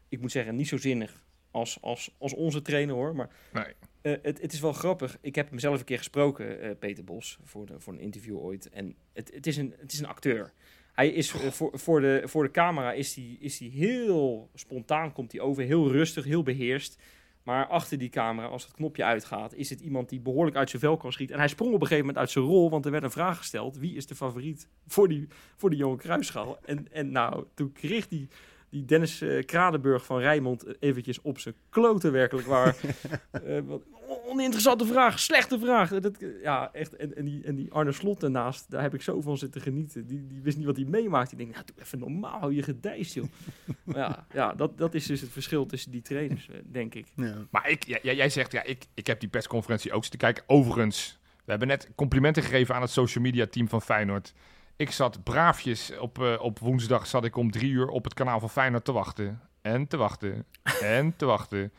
Ik 0.09 0.21
moet 0.21 0.33
zeggen, 0.33 0.57
niet 0.57 0.69
zo 0.69 0.77
zinnig 0.77 1.27
als, 1.51 1.79
als, 1.81 2.15
als 2.19 2.35
onze 2.35 2.63
trainer 2.63 2.95
hoor. 2.95 3.15
Maar 3.17 3.29
Nee. 3.53 3.65
eh, 4.03 4.23
het, 4.23 4.41
het 4.41 4.53
is 4.53 4.61
wel 4.61 4.73
grappig. 4.73 5.19
Ik 5.21 5.35
heb 5.35 5.49
hem 5.49 5.59
zelf 5.59 5.79
een 5.79 5.85
keer 5.85 5.99
gesproken, 5.99 6.61
eh, 6.61 6.71
Peter 6.79 7.05
Bos, 7.05 7.39
voor, 7.45 7.67
de, 7.67 7.81
voor 7.81 7.93
een 7.93 8.01
interview 8.01 8.37
ooit. 8.39 8.69
En 8.69 8.95
het, 9.13 9.31
het, 9.35 9.47
is, 9.47 9.57
een, 9.57 9.75
het 9.79 9.93
is 9.93 9.99
een 9.99 10.07
acteur. 10.07 10.53
Hij 10.99 11.09
is 11.09 11.33
eh, 11.33 11.51
voor, 11.51 11.71
voor, 11.79 12.01
de, 12.01 12.23
voor 12.25 12.43
de 12.43 12.51
camera 12.51 12.93
is 12.93 13.15
hij 13.15 13.37
is 13.41 13.59
hij 13.59 13.69
heel 13.69 14.51
spontaan, 14.55 15.13
komt 15.13 15.33
hij 15.33 15.41
over, 15.41 15.63
heel 15.63 15.91
rustig, 15.91 16.25
heel 16.25 16.43
beheerst. 16.43 17.03
Maar 17.43 17.67
achter 17.67 17.99
die 17.99 18.09
camera, 18.09 18.47
als 18.47 18.65
het 18.65 18.73
knopje 18.73 19.05
uitgaat, 19.05 19.55
is 19.55 19.71
het 19.71 19.81
iemand 19.81 20.09
die 20.09 20.21
behoorlijk 20.21 20.57
uit 20.57 20.71
zijn 20.71 20.83
vel 20.83 20.97
kan 20.97 21.13
schieten. 21.13 21.35
En 21.35 21.41
hij 21.41 21.51
sprong 21.51 21.75
op 21.75 21.81
een 21.81 21.87
gegeven 21.87 22.07
moment 22.07 22.25
uit 22.25 22.31
zijn 22.31 22.45
rol, 22.45 22.71
want 22.71 22.85
er 22.85 22.91
werd 22.91 23.05
een 23.05 23.11
vraag 23.11 23.37
gesteld. 23.37 23.77
Wie 23.77 23.97
is 23.97 24.07
de 24.07 24.15
favoriet 24.15 24.69
voor 24.87 25.09
die, 25.09 25.29
voor 25.57 25.71
die 25.71 25.79
Johan 25.79 25.97
Cruijffschaal? 25.97 26.59
En, 26.65 26.93
en 26.93 27.11
nou, 27.11 27.45
toen 27.55 27.73
kreeg 27.73 28.09
die, 28.09 28.29
die 28.71 28.85
Dennis 28.85 29.21
eh, 29.21 29.45
Kradenburg 29.45 30.05
van 30.05 30.19
Rijnmond 30.19 30.65
eh, 30.65 30.75
eventjes 30.79 31.21
op 31.21 31.39
zijn 31.39 31.55
kloten 31.69 32.13
werkelijk 32.13 32.47
waar. 32.47 32.77
Eh, 33.31 33.61
wat- 33.65 33.83
oninteressante 34.27 34.87
vraag, 34.87 35.19
slechte 35.19 35.59
vraag. 35.59 36.01
Dat, 36.01 36.19
ja, 36.43 36.73
echt. 36.73 36.97
En, 36.97 37.17
en, 37.17 37.25
die, 37.25 37.45
en 37.45 37.55
die 37.55 37.73
Arne 37.73 37.93
Slot 37.93 38.21
daarnaast, 38.21 38.71
daar 38.71 38.83
heb 38.83 38.95
ik 38.95 39.03
zo 39.03 39.21
van 39.21 39.39
zitten 39.39 39.61
genieten. 39.61 40.07
Die, 40.07 40.27
die 40.27 40.43
wist 40.43 40.57
niet 40.57 40.67
wat 40.67 40.77
hij 40.77 40.85
meemaakt. 40.85 41.29
Die 41.29 41.39
denkt, 41.39 41.55
nou, 41.55 41.67
doe 41.67 41.85
even 41.85 41.99
normaal, 41.99 42.39
hou 42.39 42.55
je 42.55 42.63
gedijst, 42.63 43.15
joh. 43.15 43.27
maar 43.85 43.97
ja, 43.97 44.27
ja 44.33 44.55
dat, 44.55 44.79
dat 44.79 44.95
is 44.95 45.07
dus 45.07 45.21
het 45.21 45.31
verschil 45.31 45.67
tussen 45.67 45.91
die 45.91 46.03
trainers, 46.03 46.49
denk 46.65 46.95
ik. 46.95 47.07
Ja. 47.17 47.35
Maar 47.51 47.71
ik, 47.71 47.85
ja, 47.85 47.99
jij 48.13 48.29
zegt, 48.29 48.53
ja, 48.53 48.63
ik, 48.63 48.85
ik 48.95 49.07
heb 49.07 49.21
die 49.21 49.29
persconferentie 49.29 49.93
ook 49.93 50.03
zitten 50.03 50.21
kijken. 50.21 50.45
Overigens, 50.47 51.19
we 51.45 51.51
hebben 51.51 51.69
net 51.69 51.89
complimenten 51.95 52.43
gegeven 52.43 52.75
aan 52.75 52.83
het 52.83 52.91
social 52.91 53.25
media 53.25 53.47
team 53.47 53.69
van 53.69 53.83
Feyenoord. 53.83 54.35
Ik 54.79 54.91
zat 54.91 55.23
braafjes 55.23 55.99
op, 55.99 56.23
eh, 56.23 56.35
op 56.41 56.59
woensdag 56.59 57.07
zat 57.07 57.25
ik 57.25 57.37
om 57.37 57.51
drie 57.51 57.71
uur 57.71 57.89
op 57.89 58.05
het 58.05 58.15
kanaal 58.15 58.41
van 58.41 58.51
Feyenoord 58.51 58.85
te 58.85 58.93
wachten. 58.93 59.41
En 59.63 59.87
te 59.87 59.97
wachten. 59.97 60.45
En 60.81 61.17
te 61.17 61.25
wachten. 61.27 61.73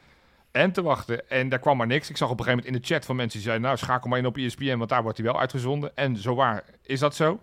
En 0.52 0.72
te 0.72 0.82
wachten. 0.82 1.30
En 1.30 1.50
daar 1.50 1.60
kwam 1.60 1.78
maar 1.78 1.88
niks. 1.88 2.10
Ik 2.10 2.18
zag 2.18 2.30
op 2.30 2.40
een 2.40 2.46
gegeven 2.46 2.66
moment 2.66 2.84
in 2.84 2.88
de 2.88 2.94
chat 2.96 3.06
van 3.06 3.16
mensen 3.16 3.38
die 3.38 3.48
zeiden... 3.48 3.68
nou, 3.68 3.78
schakel 3.78 4.10
maar 4.10 4.20
in 4.20 4.26
op 4.26 4.38
ESPN, 4.38 4.78
want 4.78 4.90
daar 4.90 5.04
wordt 5.04 5.18
hij 5.18 5.26
wel 5.28 5.40
uitgezonden. 5.40 5.96
En 5.96 6.18
zo 6.18 6.36
waar 6.36 6.64
is 6.82 7.00
dat 7.00 7.16
zo. 7.16 7.40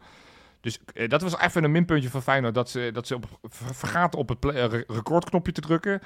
Dus 0.61 0.81
eh, 0.95 1.09
dat 1.09 1.23
was 1.23 1.39
even 1.39 1.65
een 1.65 1.71
minpuntje 1.73 2.11
van 2.11 2.23
Feyenoord... 2.23 2.55
dat 2.55 2.71
ze, 2.71 2.91
dat 2.93 3.07
ze 3.07 3.15
op, 3.15 3.27
ver- 3.43 3.75
vergaten 3.75 4.19
op 4.19 4.29
het 4.29 4.45
eh, 4.45 4.65
re- 4.65 4.85
recordknopje 4.87 5.53
te 5.53 5.61
drukken. 5.61 6.01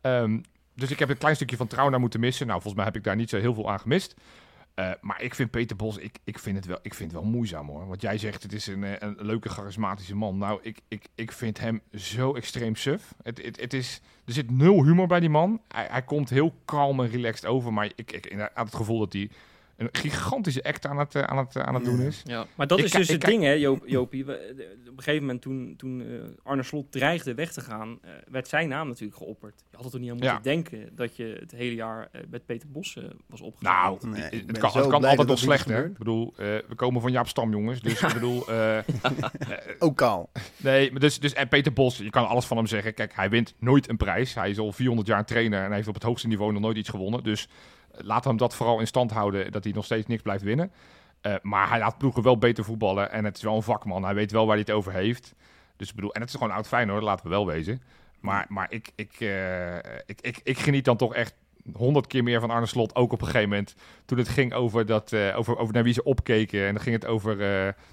Ehm, 0.00 0.40
dus 0.74 0.90
ik 0.90 0.98
heb 0.98 1.08
een 1.08 1.18
klein 1.18 1.34
stukje 1.36 1.56
van 1.56 1.66
trouw 1.66 1.88
naar 1.88 2.00
moeten 2.00 2.20
missen. 2.20 2.46
Nou, 2.46 2.60
volgens 2.60 2.82
mij 2.82 2.92
heb 2.92 3.00
ik 3.00 3.04
daar 3.04 3.16
niet 3.16 3.30
zo 3.30 3.38
heel 3.38 3.54
veel 3.54 3.70
aan 3.70 3.80
gemist. 3.80 4.14
Eh, 4.74 4.90
maar 5.00 5.22
ik 5.22 5.34
vind 5.34 5.50
Peter 5.50 5.76
Bos, 5.76 5.96
ik, 5.96 6.18
ik, 6.24 6.38
vind 6.38 6.56
het 6.56 6.66
wel, 6.66 6.78
ik 6.82 6.94
vind 6.94 7.12
het 7.12 7.20
wel 7.20 7.30
moeizaam 7.30 7.68
hoor. 7.68 7.86
Want 7.86 8.02
jij 8.02 8.18
zegt 8.18 8.42
het 8.42 8.52
is 8.52 8.66
een, 8.66 8.84
eh, 8.84 8.92
een 8.98 9.16
leuke, 9.18 9.48
charismatische 9.48 10.16
man. 10.16 10.38
Nou, 10.38 10.60
ik, 10.62 10.80
ik, 10.88 11.06
ik 11.14 11.32
vind 11.32 11.58
hem 11.58 11.80
zo 11.94 12.34
extreem 12.34 12.76
suf. 12.76 13.14
Het, 13.22 13.44
het, 13.44 13.60
het 13.60 13.72
is, 13.72 14.00
er 14.24 14.32
zit 14.32 14.50
nul 14.50 14.84
humor 14.84 15.06
bij 15.06 15.20
die 15.20 15.28
man. 15.28 15.60
Hij, 15.68 15.86
hij 15.90 16.02
komt 16.02 16.30
heel 16.30 16.54
kalm 16.64 17.00
en 17.00 17.10
relaxed 17.10 17.46
over. 17.46 17.72
Maar 17.72 17.84
ik, 17.84 18.12
ik, 18.12 18.26
ik 18.26 18.50
had 18.54 18.66
het 18.66 18.74
gevoel 18.74 18.98
dat 18.98 19.12
hij 19.12 19.30
een 19.76 19.88
gigantische 19.92 20.62
act 20.62 20.86
aan 20.86 20.98
het, 20.98 21.14
eh, 21.14 21.22
aan 21.22 21.38
het, 21.38 21.56
eh, 21.56 21.62
aan 21.62 21.74
het 21.74 21.84
doen 21.84 22.00
is. 22.00 22.20
Ja, 22.24 22.46
maar 22.54 22.66
dat 22.66 22.78
Ik 22.78 22.84
is 22.84 22.90
dus 22.90 23.08
het 23.08 23.20
ding, 23.20 23.42
hè, 23.42 23.52
Joop, 23.52 23.82
Jopie. 23.86 24.24
We- 24.24 24.70
op 24.88 24.98
een 24.98 25.04
gegeven 25.04 25.20
moment 25.26 25.42
toen, 25.42 25.74
toen 25.76 26.00
eh, 26.00 26.06
Arne 26.42 26.62
Slot 26.62 26.92
dreigde 26.92 27.34
weg 27.34 27.52
te 27.52 27.60
gaan, 27.60 27.98
werd 28.30 28.48
zijn 28.48 28.68
naam 28.68 28.88
natuurlijk 28.88 29.16
geopperd. 29.16 29.62
Je 29.70 29.76
had 29.76 29.84
het 29.84 29.94
er 29.94 30.00
niet 30.00 30.10
aan 30.10 30.16
moeten 30.16 30.34
Ja. 30.34 30.40
denken 30.42 30.88
dat 30.96 31.16
je 31.16 31.36
het 31.40 31.50
hele 31.50 31.74
jaar 31.74 32.10
met 32.30 32.46
Peter 32.46 32.68
Bos 32.70 32.98
was 33.26 33.40
opgegaan. 33.40 33.98
Nou, 34.00 34.08
Nee, 34.10 34.22
het, 34.46 34.58
kan, 34.58 34.70
het 34.72 34.86
kan 34.86 35.04
altijd 35.04 35.28
nog 35.28 35.38
slechter. 35.38 35.84
Ik 35.84 35.98
bedoel, 35.98 36.32
eh, 36.36 36.46
we 36.46 36.74
komen 36.76 37.00
van 37.00 37.12
Jaap 37.12 37.28
Stam, 37.28 37.50
jongens. 37.50 37.80
Dus 37.80 38.02
ik 38.02 38.12
bedoel, 38.12 38.48
eh, 38.48 38.78
Ook 39.78 39.96
kaal. 39.96 40.30
Nee, 40.56 40.90
maar 40.90 41.00
dus, 41.00 41.20
dus, 41.20 41.32
en 41.32 41.48
Peter 41.48 41.72
Bos, 41.72 41.96
je 41.98 42.10
kan 42.10 42.28
alles 42.28 42.44
van 42.44 42.56
hem 42.56 42.66
zeggen. 42.66 42.94
Kijk, 42.94 43.12
hij 43.14 43.30
wint 43.30 43.54
nooit 43.58 43.88
een 43.88 43.96
prijs. 43.96 44.34
Hij 44.34 44.50
is 44.50 44.58
al 44.58 44.72
400 44.72 45.08
jaar 45.08 45.24
trainer 45.26 45.58
en 45.60 45.66
hij 45.66 45.74
heeft 45.76 45.88
op 45.88 45.94
het 45.94 46.02
hoogste 46.02 46.28
niveau 46.28 46.52
nog 46.52 46.62
nooit 46.62 46.76
iets 46.76 46.88
gewonnen. 46.88 47.22
Dus 47.22 47.48
we 47.96 48.20
hem 48.22 48.36
dat 48.36 48.54
vooral 48.54 48.80
in 48.80 48.86
stand 48.86 49.10
houden, 49.10 49.52
dat 49.52 49.64
hij 49.64 49.72
nog 49.72 49.84
steeds 49.84 50.06
niks 50.06 50.22
blijft 50.22 50.42
winnen. 50.42 50.72
Eh, 51.22 51.34
maar 51.42 51.68
hij 51.68 51.78
laat 51.78 51.98
ploegen 51.98 52.22
wel 52.22 52.38
beter 52.38 52.64
voetballen 52.64 53.10
en 53.10 53.24
het 53.24 53.36
is 53.36 53.42
wel 53.42 53.56
een 53.56 53.62
vakman. 53.62 54.04
Hij 54.04 54.14
weet 54.14 54.30
wel 54.30 54.46
waar 54.46 54.56
hij 54.56 54.64
het 54.66 54.74
over 54.74 54.92
heeft. 54.92 55.34
Dus 55.76 55.88
ik 55.88 55.94
bedoel, 55.94 56.14
en 56.14 56.20
het 56.20 56.30
is 56.30 56.36
gewoon 56.36 56.52
oud 56.52 56.68
fijn 56.68 56.88
hoor, 56.88 57.02
laten 57.02 57.24
we 57.24 57.30
wel 57.30 57.46
wezen. 57.46 57.82
Maar, 58.20 58.46
maar 58.48 58.66
ik, 58.70 58.92
ik, 58.94 59.12
eh, 59.18 59.76
ik, 59.76 60.20
ik, 60.20 60.40
ik 60.42 60.58
geniet 60.58 60.84
dan 60.84 60.96
toch 60.96 61.14
echt 61.14 61.34
honderd 61.72 62.06
keer 62.06 62.22
meer 62.22 62.40
van 62.40 62.50
Arne 62.50 62.66
Slot. 62.66 62.94
Ook 62.94 63.12
op 63.12 63.20
een 63.20 63.26
gegeven 63.26 63.48
moment 63.48 63.74
toen 64.04 64.18
het 64.18 64.28
ging 64.28 64.52
over, 64.52 64.86
dat, 64.86 65.12
eh, 65.12 65.38
over, 65.38 65.58
over 65.58 65.74
naar 65.74 65.82
wie 65.82 65.92
ze 65.92 66.04
opkeken. 66.04 66.66
En 66.66 66.74
dan 66.74 66.82
ging 66.82 66.94
het 66.94 67.06
over 67.06 67.36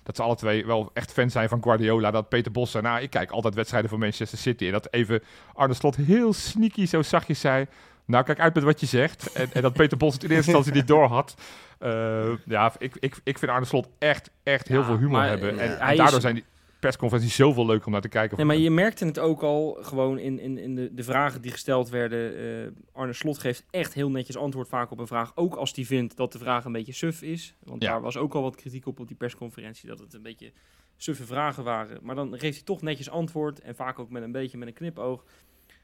dat 0.04 0.16
ze 0.16 0.24
alle 0.24 0.36
twee 0.36 0.66
wel 0.66 0.90
echt 0.94 1.12
fan 1.12 1.30
zijn 1.30 1.50
van 1.50 1.64
Guardiola. 1.64 2.12
Dat 2.12 2.30
Peter 2.30 2.52
Bos 2.52 2.74
nou, 2.74 3.02
ik 3.02 3.10
kijk 3.10 3.32
altijd 3.32 3.56
wedstrijden 3.56 3.90
van 3.90 4.00
Manchester 4.00 4.38
City. 4.38 4.66
En 4.66 4.72
dat 4.72 4.94
even 4.94 5.24
Arne 5.54 5.74
Slot 5.74 5.96
heel 5.96 6.34
sneaky 6.34 6.86
zo 6.86 7.02
zachtjes 7.02 7.40
zei... 7.40 7.68
Nou, 8.10 8.24
kijk 8.24 8.40
uit 8.40 8.54
met 8.54 8.64
wat 8.64 8.80
je 8.80 8.86
zegt. 8.86 9.32
En, 9.32 9.50
en 9.54 9.62
dat 9.62 9.74
Peter 9.74 9.98
Bos 9.98 10.14
het 10.14 10.24
in 10.24 10.30
eerste 10.30 10.46
instantie 10.52 10.74
niet 10.74 10.88
door 10.88 11.08
had. 11.08 11.36
Eh, 11.80 12.30
ja, 12.46 12.74
ik, 12.78 12.96
ik, 13.00 13.20
ik 13.24 13.38
vind 13.38 13.52
Arne 13.52 13.66
Slot 13.66 13.90
echt, 14.00 14.32
echt 14.44 14.68
heel 14.68 14.80
Ja, 14.80 14.86
veel 14.86 14.98
humor 14.98 15.12
maar, 15.12 15.28
hebben. 15.28 15.60
eh, 15.60 15.66
En, 15.66 15.80
en 15.80 15.98
daardoor 15.98 16.16
is- 16.16 16.22
zijn 16.22 16.36
die 16.36 16.44
persconferenties 16.80 17.36
zoveel 17.36 17.66
leuker 17.66 17.86
om 17.86 17.92
naar 17.92 18.02
te 18.02 18.08
kijken. 18.08 18.38
Nee, 18.38 18.46
maar 18.46 18.56
je 18.58 18.72
merkte 18.72 19.06
het 19.06 19.20
ook 19.20 19.42
al 19.42 19.78
gewoon 19.82 20.18
in, 20.20 20.40
in, 20.40 20.58
in 20.58 20.76
de, 20.76 20.94
de 20.94 21.04
vragen 21.04 21.42
die 21.42 21.52
gesteld 21.52 21.90
werden. 21.90 22.38
Eh, 22.38 22.72
Arne 22.94 23.14
Slot 23.14 23.38
geeft 23.40 23.64
echt 23.72 23.94
heel 23.94 24.10
netjes 24.10 24.38
antwoord 24.38 24.68
vaak 24.68 24.92
op 24.92 25.00
een 25.00 25.08
vraag. 25.08 25.32
Ook 25.36 25.56
als 25.56 25.72
hij 25.76 25.86
vindt 25.86 26.18
dat 26.18 26.32
de 26.32 26.40
vraag 26.40 26.66
een 26.66 26.72
beetje 26.72 26.94
suf 26.94 27.22
is. 27.22 27.56
Want 27.64 27.82
Ja. 27.84 27.90
daar 27.90 28.02
was 28.02 28.18
ook 28.18 28.34
al 28.34 28.42
wat 28.42 28.56
kritiek 28.56 28.88
op 28.88 29.00
op 29.00 29.08
die 29.08 29.18
persconferentie. 29.18 29.90
Dat 29.90 30.00
het 30.00 30.14
een 30.14 30.22
beetje 30.22 30.52
suffe 30.98 31.26
vragen 31.26 31.64
waren. 31.64 32.00
Maar 32.02 32.16
dan 32.16 32.30
geeft 32.40 32.56
hij 32.56 32.66
toch 32.66 32.82
netjes 32.82 33.10
antwoord. 33.10 33.60
En 33.62 33.76
vaak 33.76 34.00
ook 34.00 34.10
met 34.10 34.24
een 34.24 34.32
beetje 34.32 34.58
met 34.58 34.68
een 34.68 34.74
knipoog. 34.74 35.24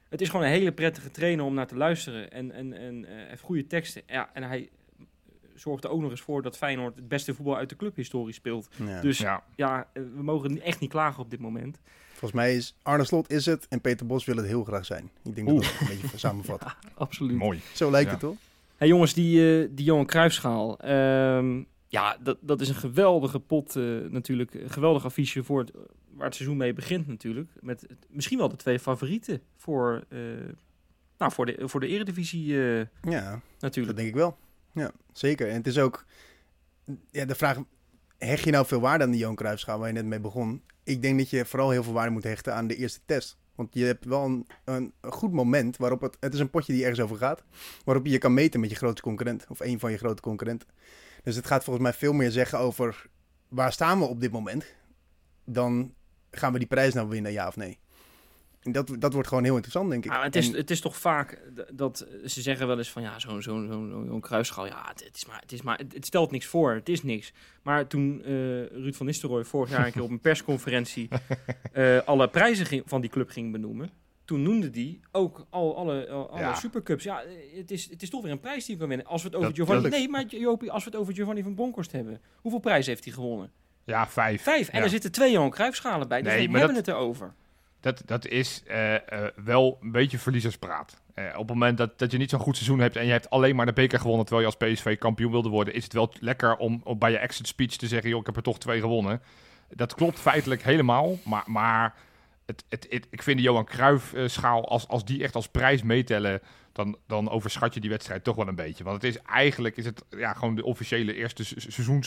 Het 0.09 0.21
is 0.21 0.29
gewoon 0.29 0.45
een 0.45 0.51
hele 0.51 0.71
prettige 0.71 1.11
trainer 1.11 1.45
om 1.45 1.53
naar 1.53 1.67
te 1.67 1.75
luisteren. 1.75 2.31
En, 2.31 2.51
en, 2.51 2.73
en 2.73 3.05
eh, 3.05 3.27
heeft 3.27 3.41
goede 3.41 3.67
teksten. 3.67 4.01
Ja, 4.07 4.29
en 4.33 4.43
hij 4.43 4.69
zorgt 5.55 5.83
er 5.83 5.89
ook 5.89 6.01
nog 6.01 6.11
eens 6.11 6.21
voor 6.21 6.41
dat 6.41 6.57
Feyenoord 6.57 6.95
het 6.95 7.07
beste 7.07 7.33
voetbal 7.33 7.57
uit 7.57 7.69
de 7.69 7.75
clubhistorie 7.75 8.33
speelt. 8.33 8.67
Ja. 8.85 9.01
Dus 9.01 9.17
Ja. 9.17 9.43
ja, 9.55 9.87
eh, 9.93 10.03
we 10.15 10.23
mogen 10.23 10.61
echt 10.61 10.79
niet 10.79 10.89
klagen 10.89 11.23
op 11.23 11.29
dit 11.29 11.39
moment. 11.39 11.79
Volgens 12.09 12.31
mij 12.31 12.55
is 12.55 12.75
Arne 12.81 13.03
Slot 13.03 13.29
is 13.31 13.45
het 13.45 13.67
en 13.69 13.81
Peter 13.81 14.05
Bos 14.05 14.25
wil 14.25 14.35
het 14.37 14.45
heel 14.45 14.63
graag 14.63 14.85
zijn. 14.85 15.09
Ik 15.23 15.35
denk 15.35 15.47
dat 15.47 15.57
dat 15.63 15.75
een 15.79 15.87
beetje 16.01 16.17
samenvat. 16.17 16.63
Absoluut. 16.95 17.37
Mooi. 17.37 17.61
Zo 17.73 17.91
lijkt 17.91 18.05
Ja. 18.07 18.11
het 18.11 18.21
toch? 18.21 18.35
Hey 18.75 18.87
jongens, 18.87 19.13
die, 19.13 19.61
eh, 19.63 19.67
die 19.71 19.85
Johan 19.85 20.05
Cruijffschaal. 20.05 20.79
ehm, 20.79 21.61
ja, 21.87 22.17
dat, 22.23 22.37
dat 22.41 22.61
is 22.61 22.69
een 22.69 22.75
geweldige 22.75 23.39
pot 23.39 23.75
eh, 23.75 23.83
natuurlijk. 24.09 24.53
Een 24.53 24.69
geweldig 24.69 25.05
affiche 25.05 25.43
voor 25.43 25.59
het, 25.59 25.71
waar 26.15 26.25
het 26.25 26.35
seizoen 26.35 26.57
mee 26.57 26.73
begint 26.73 27.07
natuurlijk. 27.07 27.51
Met 27.59 27.85
misschien 28.09 28.37
wel 28.37 28.49
de 28.49 28.55
twee 28.55 28.79
favorieten 28.79 29.41
voor, 29.55 30.05
eh, 30.09 30.19
nou, 31.17 31.31
voor, 31.31 31.45
de, 31.45 31.57
voor 31.67 31.79
de 31.79 31.87
eredivisie 31.87 32.53
eh, 32.53 32.85
Ja, 33.01 33.31
dat 33.31 33.41
natuurlijk. 33.59 33.97
denk 33.97 34.09
ik 34.09 34.15
wel. 34.15 34.37
Ja, 34.71 34.91
zeker. 35.13 35.47
En 35.47 35.55
het 35.55 35.67
is 35.67 35.77
ook 35.77 36.05
ja, 37.11 37.25
de 37.25 37.35
vraag, 37.35 37.57
hecht 38.17 38.43
je 38.43 38.51
nou 38.51 38.65
veel 38.65 38.79
waarde 38.79 39.03
aan 39.03 39.11
die 39.11 39.19
Johan 39.19 39.35
Cruijffschaal 39.35 39.79
waar 39.79 39.87
je 39.87 39.93
net 39.93 40.05
mee 40.05 40.19
begon? 40.19 40.61
Ik 40.83 41.01
denk 41.01 41.17
dat 41.17 41.29
je 41.29 41.45
vooral 41.45 41.69
heel 41.69 41.83
veel 41.83 41.93
waarde 41.93 42.11
moet 42.11 42.23
hechten 42.23 42.55
aan 42.55 42.67
de 42.67 42.75
eerste 42.75 42.99
test. 43.05 43.37
Want 43.55 43.73
je 43.73 43.85
hebt 43.85 44.05
wel 44.05 44.25
een, 44.25 44.47
een, 44.63 44.93
een 45.01 45.11
goed 45.11 45.31
moment 45.31 45.77
waarop 45.77 46.01
het... 46.01 46.17
Het 46.19 46.33
is 46.33 46.39
een 46.39 46.49
potje 46.49 46.73
die 46.73 46.81
ergens 46.81 46.99
over 46.99 47.17
gaat. 47.17 47.43
Waarop 47.83 48.05
je 48.05 48.11
je 48.11 48.17
kan 48.17 48.33
meten 48.33 48.59
met 48.59 48.69
je 48.69 48.75
grote 48.75 49.01
concurrent. 49.01 49.45
Of 49.49 49.59
een 49.59 49.79
van 49.79 49.91
je 49.91 49.97
grote 49.97 50.21
concurrenten. 50.21 50.67
Dus 51.23 51.35
het 51.35 51.47
gaat 51.47 51.63
volgens 51.63 51.85
mij 51.85 51.93
veel 51.93 52.13
meer 52.13 52.31
zeggen 52.31 52.59
over... 52.59 53.07
Waar 53.47 53.71
staan 53.71 53.99
we 53.99 54.05
op 54.05 54.21
dit 54.21 54.31
moment? 54.31 54.65
Dan 55.45 55.93
gaan 56.37 56.53
we 56.53 56.59
die 56.59 56.67
prijs 56.67 56.93
nou 56.93 57.09
winnen, 57.09 57.31
ja 57.31 57.47
of 57.47 57.55
nee? 57.55 57.77
En 58.61 58.71
dat, 58.71 58.95
dat 58.99 59.13
wordt 59.13 59.27
gewoon 59.27 59.43
heel 59.43 59.53
interessant, 59.53 59.89
denk 59.89 60.05
ik. 60.05 60.11
Ah, 60.11 60.23
het, 60.23 60.35
is, 60.35 60.49
En- 60.51 60.55
het 60.57 60.71
is 60.71 60.81
toch 60.81 60.97
vaak 60.97 61.41
dat 61.73 62.07
ze 62.25 62.41
zeggen 62.41 62.67
wel 62.67 62.77
eens 62.77 62.91
van 62.91 63.01
ja, 63.01 63.19
zo'n 63.19 63.41
zo'n 63.41 63.67
zo'n 63.71 64.05
zo'n 64.09 64.19
kruisschaal, 64.21 64.65
ja, 64.65 64.85
het, 64.87 65.03
het 65.03 65.15
is 65.15 65.25
maar, 65.25 65.39
het, 65.39 65.51
is 65.51 65.61
maar, 65.61 65.77
het, 65.93 66.05
stelt 66.05 66.31
niks 66.31 66.45
voor, 66.45 66.73
het 66.73 66.89
is 66.89 67.03
niks. 67.03 67.33
Maar 67.63 67.87
toen 67.87 68.21
eh, 68.23 68.31
Ruud 68.65 68.93
van 68.95 69.05
Nistelrooy 69.05 69.43
vorig 69.43 69.69
jaar 69.69 69.85
een 69.85 69.91
keer 69.91 70.01
op 70.03 70.09
een 70.09 70.19
persconferentie 70.19 71.07
eh, 71.73 71.97
alle 72.05 72.27
prijzen 72.29 72.65
ging, 72.65 72.83
van 72.85 73.01
die 73.01 73.09
club 73.09 73.29
ging 73.29 73.51
benoemen, 73.51 73.89
toen 74.25 74.41
noemde 74.41 74.69
die 74.69 74.99
ook 75.11 75.45
al, 75.49 75.77
alle, 75.77 76.07
al- 76.09 76.29
alle 76.29 76.39
Ja. 76.39 76.55
supercups. 76.55 77.03
Ja, 77.03 77.21
eh, 77.23 77.57
het 77.57 77.71
is, 77.71 77.89
het 77.89 78.01
is 78.01 78.09
toch 78.09 78.21
weer 78.21 78.31
een 78.31 78.39
prijs 78.39 78.65
die 78.65 78.73
we 78.75 78.79
kan 78.79 78.89
winnen. 78.89 79.07
Als 79.07 79.21
we 79.21 79.27
het 79.27 79.37
over 79.37 79.49
Dat- 79.49 79.57
Giovanni, 79.57 79.81
dat- 79.81 79.91
nee, 79.91 80.09
maar 80.09 80.25
Jopie, 80.25 80.71
als 80.71 80.83
we 80.83 80.89
het 80.89 80.99
over 80.99 81.13
Giovanni 81.13 81.43
van 81.43 81.55
Bronckhorst 81.55 81.91
hebben, 81.91 82.21
hoeveel 82.35 82.59
prijzen 82.59 82.91
heeft 82.91 83.03
hij 83.05 83.13
gewonnen? 83.13 83.51
Ja, 83.85 84.07
vijf. 84.07 84.41
Vijf. 84.43 84.69
En 84.69 84.77
Ja. 84.77 84.83
er 84.83 84.89
zitten 84.89 85.11
twee 85.11 85.31
Johan 85.31 85.49
Cruijffschalen 85.49 86.07
bij, 86.07 86.21
dus 86.21 86.33
Nee, 86.33 86.49
we 86.51 86.57
hebben 86.57 86.75
dat- 86.75 86.85
het 86.85 86.95
erover. 86.95 87.33
Dat, 87.79 88.01
dat 88.05 88.27
is 88.27 88.63
eh, 88.67 88.93
eh, 88.95 89.01
wel 89.43 89.77
een 89.81 89.91
beetje 89.91 90.17
verliezerspraat. 90.17 91.01
Eh, 91.13 91.25
op 91.31 91.37
het 91.37 91.47
moment 91.47 91.77
dat, 91.77 91.99
dat 91.99 92.11
je 92.11 92.17
niet 92.17 92.29
zo'n 92.29 92.39
goed 92.39 92.55
seizoen 92.55 92.79
hebt 92.79 92.95
en 92.95 93.05
je 93.05 93.11
hebt 93.11 93.29
alleen 93.29 93.55
maar 93.55 93.65
de 93.65 93.73
beker 93.73 93.99
gewonnen 93.99 94.25
terwijl 94.25 94.47
je 94.49 94.55
als 94.55 94.69
PSV 94.73 94.97
kampioen 94.97 95.31
wilde 95.31 95.49
worden, 95.49 95.73
is 95.73 95.83
het 95.83 95.93
wel 95.93 96.13
lekker 96.19 96.55
om, 96.57 96.81
om 96.83 96.99
bij 96.99 97.11
je 97.11 97.17
exit 97.17 97.47
speech 97.47 97.75
te 97.75 97.87
zeggen, 97.87 98.09
joh, 98.09 98.19
ik 98.19 98.25
heb 98.25 98.35
er 98.35 98.41
toch 98.41 98.59
twee 98.59 98.79
gewonnen. 98.79 99.21
Dat 99.69 99.93
klopt 99.95 100.19
feitelijk 100.19 100.63
helemaal, 100.63 101.17
maar, 101.25 101.43
maar 101.45 101.93
het, 102.45 102.63
het, 102.69 102.87
het- 102.89 103.07
ik 103.09 103.23
vind 103.23 103.37
de 103.37 103.43
Johan 103.43 103.65
Cruijff 103.65 104.13
eh, 104.13 104.27
schaal, 104.27 104.67
als, 104.69 104.87
als 104.87 105.05
die 105.05 105.23
echt 105.23 105.35
als 105.35 105.47
prijs 105.49 105.83
meetellen, 105.83 106.41
dan, 106.75 106.97
dan 107.07 107.29
overschat 107.29 107.73
je 107.73 107.79
die 107.79 107.89
wedstrijd 107.89 108.23
toch 108.23 108.35
wel 108.35 108.47
een 108.47 108.55
beetje. 108.55 108.83
Want 108.83 109.01
het 109.01 109.15
is 109.15 109.21
eigenlijk 109.21 109.77
is 109.77 109.85
het, 109.85 110.03
ja, 110.09 110.33
gewoon 110.33 110.55
de 110.55 110.63
officiële 110.63 111.13
eerste 111.13 111.43
se- 111.45 111.59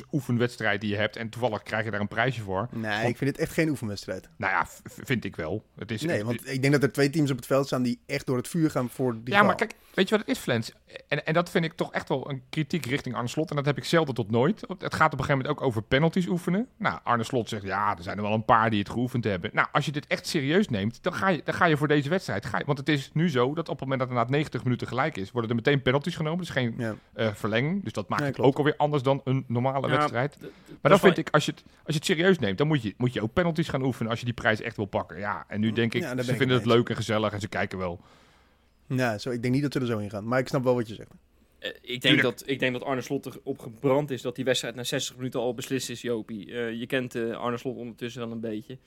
seizoensoefenwedstrijd 0.02 0.80
die 0.80 0.90
je 0.90 0.96
hebt 0.96 1.16
en 1.16 1.28
toevallig 1.28 1.62
krijg 1.62 1.84
je 1.84 1.90
daar 1.90 2.00
een 2.00 2.08
prijsje 2.08 2.40
voor. 2.42 2.68
Nee, 2.70 3.08
ik 3.08 3.16
vind 3.16 3.30
het 3.30 3.38
echt 3.38 3.52
geen 3.52 3.68
oefenwedstrijd. 3.68 4.28
Nou 4.36 4.52
ja, 4.52 4.66
vind 5.04 5.24
ik 5.24 5.36
wel. 5.36 5.64
Het 5.78 5.90
is, 5.90 6.02
Nee, 6.02 6.16
het- 6.16 6.26
want 6.26 6.48
ik 6.48 6.60
denk 6.60 6.72
dat 6.74 6.82
er 6.82 6.92
twee 6.92 7.10
teams 7.10 7.30
op 7.30 7.36
het 7.36 7.46
veld 7.46 7.66
staan 7.66 7.82
die 7.82 8.00
echt 8.06 8.26
door 8.26 8.36
het 8.36 8.48
vuur 8.48 8.70
gaan 8.70 8.88
voor 8.90 9.12
die 9.24 9.34
Ja, 9.34 9.42
maar 9.42 9.54
kijk, 9.54 9.72
weet 9.94 10.08
je 10.08 10.16
wat 10.16 10.26
het 10.26 10.36
is, 10.36 10.42
Flens? 10.42 10.72
En, 11.08 11.26
en 11.26 11.34
dat 11.34 11.50
vind 11.50 11.64
ik 11.64 11.72
toch 11.72 11.92
echt 11.92 12.08
wel 12.08 12.30
een 12.30 12.42
kritiek 12.50 12.86
richting 12.86 13.14
Arne 13.14 13.28
Slot. 13.28 13.50
En 13.50 13.56
dat 13.56 13.64
heb 13.64 13.76
ik 13.76 13.84
zelden 13.84 14.14
tot 14.14 14.30
nooit. 14.30 14.60
Het 14.78 14.94
gaat 14.94 15.12
op 15.12 15.18
een 15.18 15.24
gegeven 15.24 15.36
moment 15.36 15.48
ook 15.48 15.62
over 15.62 15.82
penalties 15.82 16.26
oefenen. 16.26 16.68
Nou, 16.76 16.98
Arne 17.04 17.24
Slot 17.24 17.48
zegt, 17.48 17.62
ja, 17.62 17.96
er 17.96 18.02
zijn 18.02 18.16
er 18.16 18.22
wel 18.22 18.32
een 18.32 18.44
paar 18.44 18.70
die 18.70 18.78
het 18.78 18.90
geoefend 18.90 19.24
hebben. 19.24 19.50
Nou, 19.52 19.68
als 19.72 19.84
je 19.84 19.92
dit 19.92 20.06
echt 20.06 20.26
serieus 20.26 20.68
neemt, 20.68 21.02
dan 21.02 21.12
ga 21.14 21.28
je, 21.28 21.40
dan 21.44 21.54
ga 21.54 21.64
je 21.64 21.76
voor 21.76 21.88
deze 21.88 22.08
wedstrijd. 22.08 22.46
Ga 22.46 22.58
je, 22.58 22.64
want 22.64 22.78
het 22.78 22.88
is 22.88 23.10
nu 23.12 23.30
zo 23.30 23.54
dat 23.54 23.68
op 23.68 23.80
het 23.80 23.88
moment 23.88 24.00
dat 24.00 24.08
het 24.18 24.28
na 24.28 24.36
90 24.36 24.57
minuten 24.64 24.86
gelijk 24.86 25.16
is, 25.16 25.30
worden 25.30 25.50
er 25.50 25.56
meteen 25.56 25.82
penalties 25.82 26.16
genomen. 26.16 26.38
Dus 26.38 26.48
geen 26.50 26.74
Ja. 26.78 26.96
eh, 27.12 27.34
verlenging. 27.34 27.84
Dus 27.84 27.92
dat 27.92 28.08
maakt 28.08 28.22
Ja, 28.22 28.28
het 28.28 28.38
ook 28.38 28.56
alweer 28.58 28.76
anders 28.76 29.02
dan 29.02 29.20
een 29.24 29.44
normale 29.48 29.88
Ja, 29.88 29.96
wedstrijd. 29.96 30.36
Maar 30.40 30.50
dat 30.82 30.90
dan 30.90 30.98
vind 31.00 31.18
ik, 31.18 31.28
als 31.30 31.44
je, 31.44 31.50
het, 31.50 31.62
als 31.64 31.72
je 31.86 31.92
het 31.94 32.04
serieus 32.04 32.38
neemt, 32.38 32.58
dan 32.58 32.66
moet 32.66 32.82
je, 32.82 32.94
moet 32.96 33.12
je 33.12 33.22
ook 33.22 33.32
penalties 33.32 33.68
gaan 33.68 33.82
oefenen 33.82 34.10
als 34.10 34.18
je 34.18 34.24
die 34.24 34.34
prijs 34.34 34.60
echt 34.60 34.76
wil 34.76 34.84
pakken. 34.86 35.18
Ja, 35.18 35.44
en 35.48 35.60
nu 35.60 35.72
denk 35.72 35.94
ik, 35.94 36.02
ze 36.02 36.08
ik 36.14 36.22
vinden 36.24 36.48
het 36.48 36.56
het 36.64 36.66
leuk 36.66 36.88
en 36.88 36.96
gezellig 36.96 37.32
en 37.32 37.40
ze 37.40 37.48
kijken 37.48 37.78
wel. 37.78 38.00
Ja, 38.88 39.18
zo, 39.18 39.30
ik 39.30 39.42
denk 39.42 39.54
niet 39.54 39.62
dat 39.62 39.72
ze 39.72 39.80
er 39.80 39.86
zo 39.86 39.98
in 39.98 40.10
gaan. 40.10 40.28
Maar 40.28 40.38
ik 40.38 40.48
snap 40.48 40.64
wel 40.64 40.74
wat 40.74 40.88
je 40.88 40.94
zegt. 40.94 41.10
Eh, 41.58 41.70
ik, 41.82 42.00
denk 42.00 42.22
dat, 42.22 42.42
ik 42.46 42.58
denk 42.58 42.72
dat 42.72 42.84
Arne 42.84 43.00
Slot 43.00 43.26
erop 43.26 43.58
gebrand 43.58 44.10
is 44.10 44.22
dat 44.22 44.36
die 44.36 44.44
wedstrijd 44.44 44.74
na 44.74 44.84
60 44.84 45.16
minuten 45.16 45.40
al 45.40 45.54
beslist 45.54 45.90
is, 45.90 46.00
Jopie. 46.00 46.52
Eh, 46.52 46.72
je 46.72 46.86
kent 46.86 47.14
eh, 47.14 47.36
Arne 47.36 47.56
Slot 47.56 47.76
ondertussen 47.76 48.20
wel 48.20 48.30
een 48.30 48.40
beetje. 48.40 48.78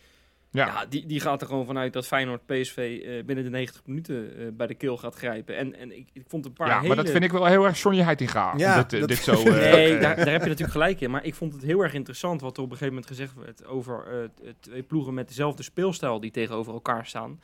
Ja, 0.53 0.65
Ja, 0.65 0.85
die, 0.85 1.05
die 1.05 1.19
gaat 1.19 1.41
er 1.41 1.47
gewoon 1.47 1.65
vanuit 1.65 1.93
dat 1.93 2.07
Feyenoord 2.07 2.45
PSV 2.45 3.01
eh, 3.05 3.23
binnen 3.25 3.43
de 3.43 3.49
90 3.49 3.81
minuten 3.85 4.37
eh, 4.37 4.45
bij 4.53 4.67
de 4.67 4.75
keel 4.75 4.97
gaat 4.97 5.15
grijpen. 5.15 5.57
En, 5.57 5.75
en 5.75 5.97
ik, 5.97 6.09
ik 6.13 6.23
vond 6.27 6.45
een 6.45 6.53
paar 6.53 6.67
ja 6.67 6.75
hele... 6.75 6.87
maar 6.87 6.95
dat 7.03 7.09
vind 7.11 7.23
ik 7.23 7.31
wel 7.31 7.45
heel 7.45 7.65
erg 7.65 7.81
Johnny 7.81 8.01
Heitinga. 8.01 8.53
Ja, 8.57 8.75
dit, 8.83 8.93
eh, 8.93 8.99
dat- 8.99 9.09
dit 9.09 9.17
zo... 9.17 9.31
eh, 9.43 9.43
Nee, 9.71 9.97
daar, 9.99 10.15
daar 10.15 10.27
heb 10.31 10.41
je 10.41 10.47
natuurlijk 10.47 10.71
gelijk 10.71 11.01
in. 11.01 11.11
Maar 11.11 11.25
ik 11.25 11.35
vond 11.35 11.53
het 11.53 11.61
heel 11.63 11.81
erg 11.81 11.93
interessant 11.93 12.41
wat 12.41 12.57
er 12.57 12.63
op 12.63 12.71
een 12.71 12.77
gegeven 12.77 12.93
moment 12.93 13.11
gezegd 13.11 13.33
werd 13.35 13.65
over 13.65 14.07
eh, 14.43 14.49
twee 14.59 14.83
ploegen 14.83 15.13
met 15.13 15.27
dezelfde 15.27 15.63
speelstijl 15.63 16.19
die 16.19 16.31
tegenover 16.31 16.73
elkaar 16.73 17.05
staan. 17.05 17.39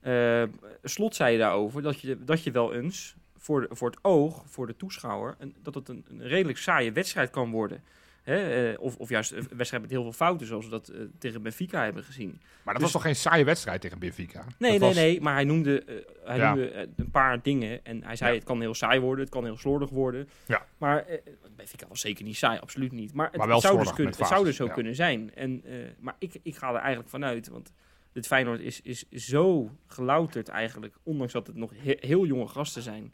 Eh, 0.00 0.42
Slot 0.82 1.14
zei 1.14 1.38
daarover 1.38 1.82
dat 1.82 2.00
je, 2.00 2.24
dat 2.24 2.42
je 2.42 2.50
wel 2.50 2.74
eens 2.74 3.14
voor, 3.36 3.60
de- 3.60 3.68
voor 3.76 3.90
het 3.90 3.98
oog, 4.02 4.42
voor 4.46 4.66
de 4.66 4.76
toeschouwer, 4.76 5.34
een, 5.38 5.54
dat 5.62 5.74
het 5.74 5.88
een, 5.88 6.04
een 6.10 6.22
redelijk 6.22 6.58
saaie 6.58 6.92
wedstrijd 6.92 7.30
kan 7.30 7.50
worden. 7.50 7.82
Hè? 8.26 8.70
eh, 8.72 8.80
of, 8.80 8.96
of 8.96 9.08
juist 9.08 9.32
een 9.32 9.46
wedstrijd 9.56 9.82
met 9.82 9.90
heel 9.92 10.02
veel 10.02 10.12
fouten, 10.12 10.46
zoals 10.46 10.64
we 10.64 10.70
dat 10.70 10.88
eh, 10.88 11.00
tegen 11.18 11.42
Benfica 11.42 11.84
hebben 11.84 12.04
gezien. 12.04 12.28
Maar 12.30 12.40
dat 12.64 12.74
Dus- 12.74 12.82
was 12.82 12.92
toch 12.92 13.02
geen 13.02 13.16
saaie 13.16 13.44
wedstrijd 13.44 13.80
tegen 13.80 13.98
Benfica? 13.98 14.44
Nee, 14.58 14.70
Dat 14.70 14.80
nee, 14.80 14.88
was- 14.88 14.94
nee. 14.94 15.20
Maar 15.20 15.34
hij 15.34 15.44
noemde, 15.44 15.82
eh, 15.84 15.94
hij 16.24 16.36
Ja. 16.36 16.54
noemde 16.54 16.88
een 16.96 17.10
paar 17.10 17.42
dingen. 17.42 17.84
En 17.84 18.02
hij 18.04 18.16
zei, 18.16 18.30
Ja. 18.30 18.36
het 18.36 18.44
kan 18.46 18.60
heel 18.60 18.74
saai 18.74 19.00
worden, 19.00 19.24
het 19.24 19.32
kan 19.34 19.44
heel 19.44 19.56
slordig 19.56 19.90
worden. 19.90 20.28
Ja. 20.46 20.66
Maar 20.78 21.04
uh, 21.10 21.16
Benfica 21.56 21.86
was 21.88 22.00
zeker 22.00 22.24
niet 22.24 22.36
saai, 22.36 22.58
absoluut 22.58 22.92
niet. 22.92 23.14
Maar 23.14 23.26
het, 23.26 23.36
Maar 23.36 23.46
wel 23.46 23.56
het 23.56 23.64
zou, 23.66 23.78
dus 23.78 23.92
kunnen, 23.92 24.14
het 24.18 24.26
zou 24.26 24.44
dus 24.44 24.56
zo 24.56 24.64
ja. 24.64 24.72
kunnen 24.72 24.94
zijn. 24.94 25.34
En, 25.34 25.62
maar 26.00 26.16
ik, 26.18 26.34
ik 26.42 26.56
ga 26.56 26.68
er 26.68 26.74
eigenlijk 26.80 27.08
vanuit, 27.08 27.48
want 27.48 27.72
dit 28.12 28.26
Feyenoord 28.26 28.60
is, 28.60 28.80
is 28.82 29.06
zo 29.08 29.70
gelouterd 29.86 30.48
eigenlijk. 30.48 30.94
Ondanks 31.02 31.32
dat 31.32 31.46
het 31.46 31.56
nog 31.56 31.72
he- 31.76 31.96
heel 32.00 32.26
jonge 32.26 32.46
gasten 32.48 32.82
zijn. 32.82 33.12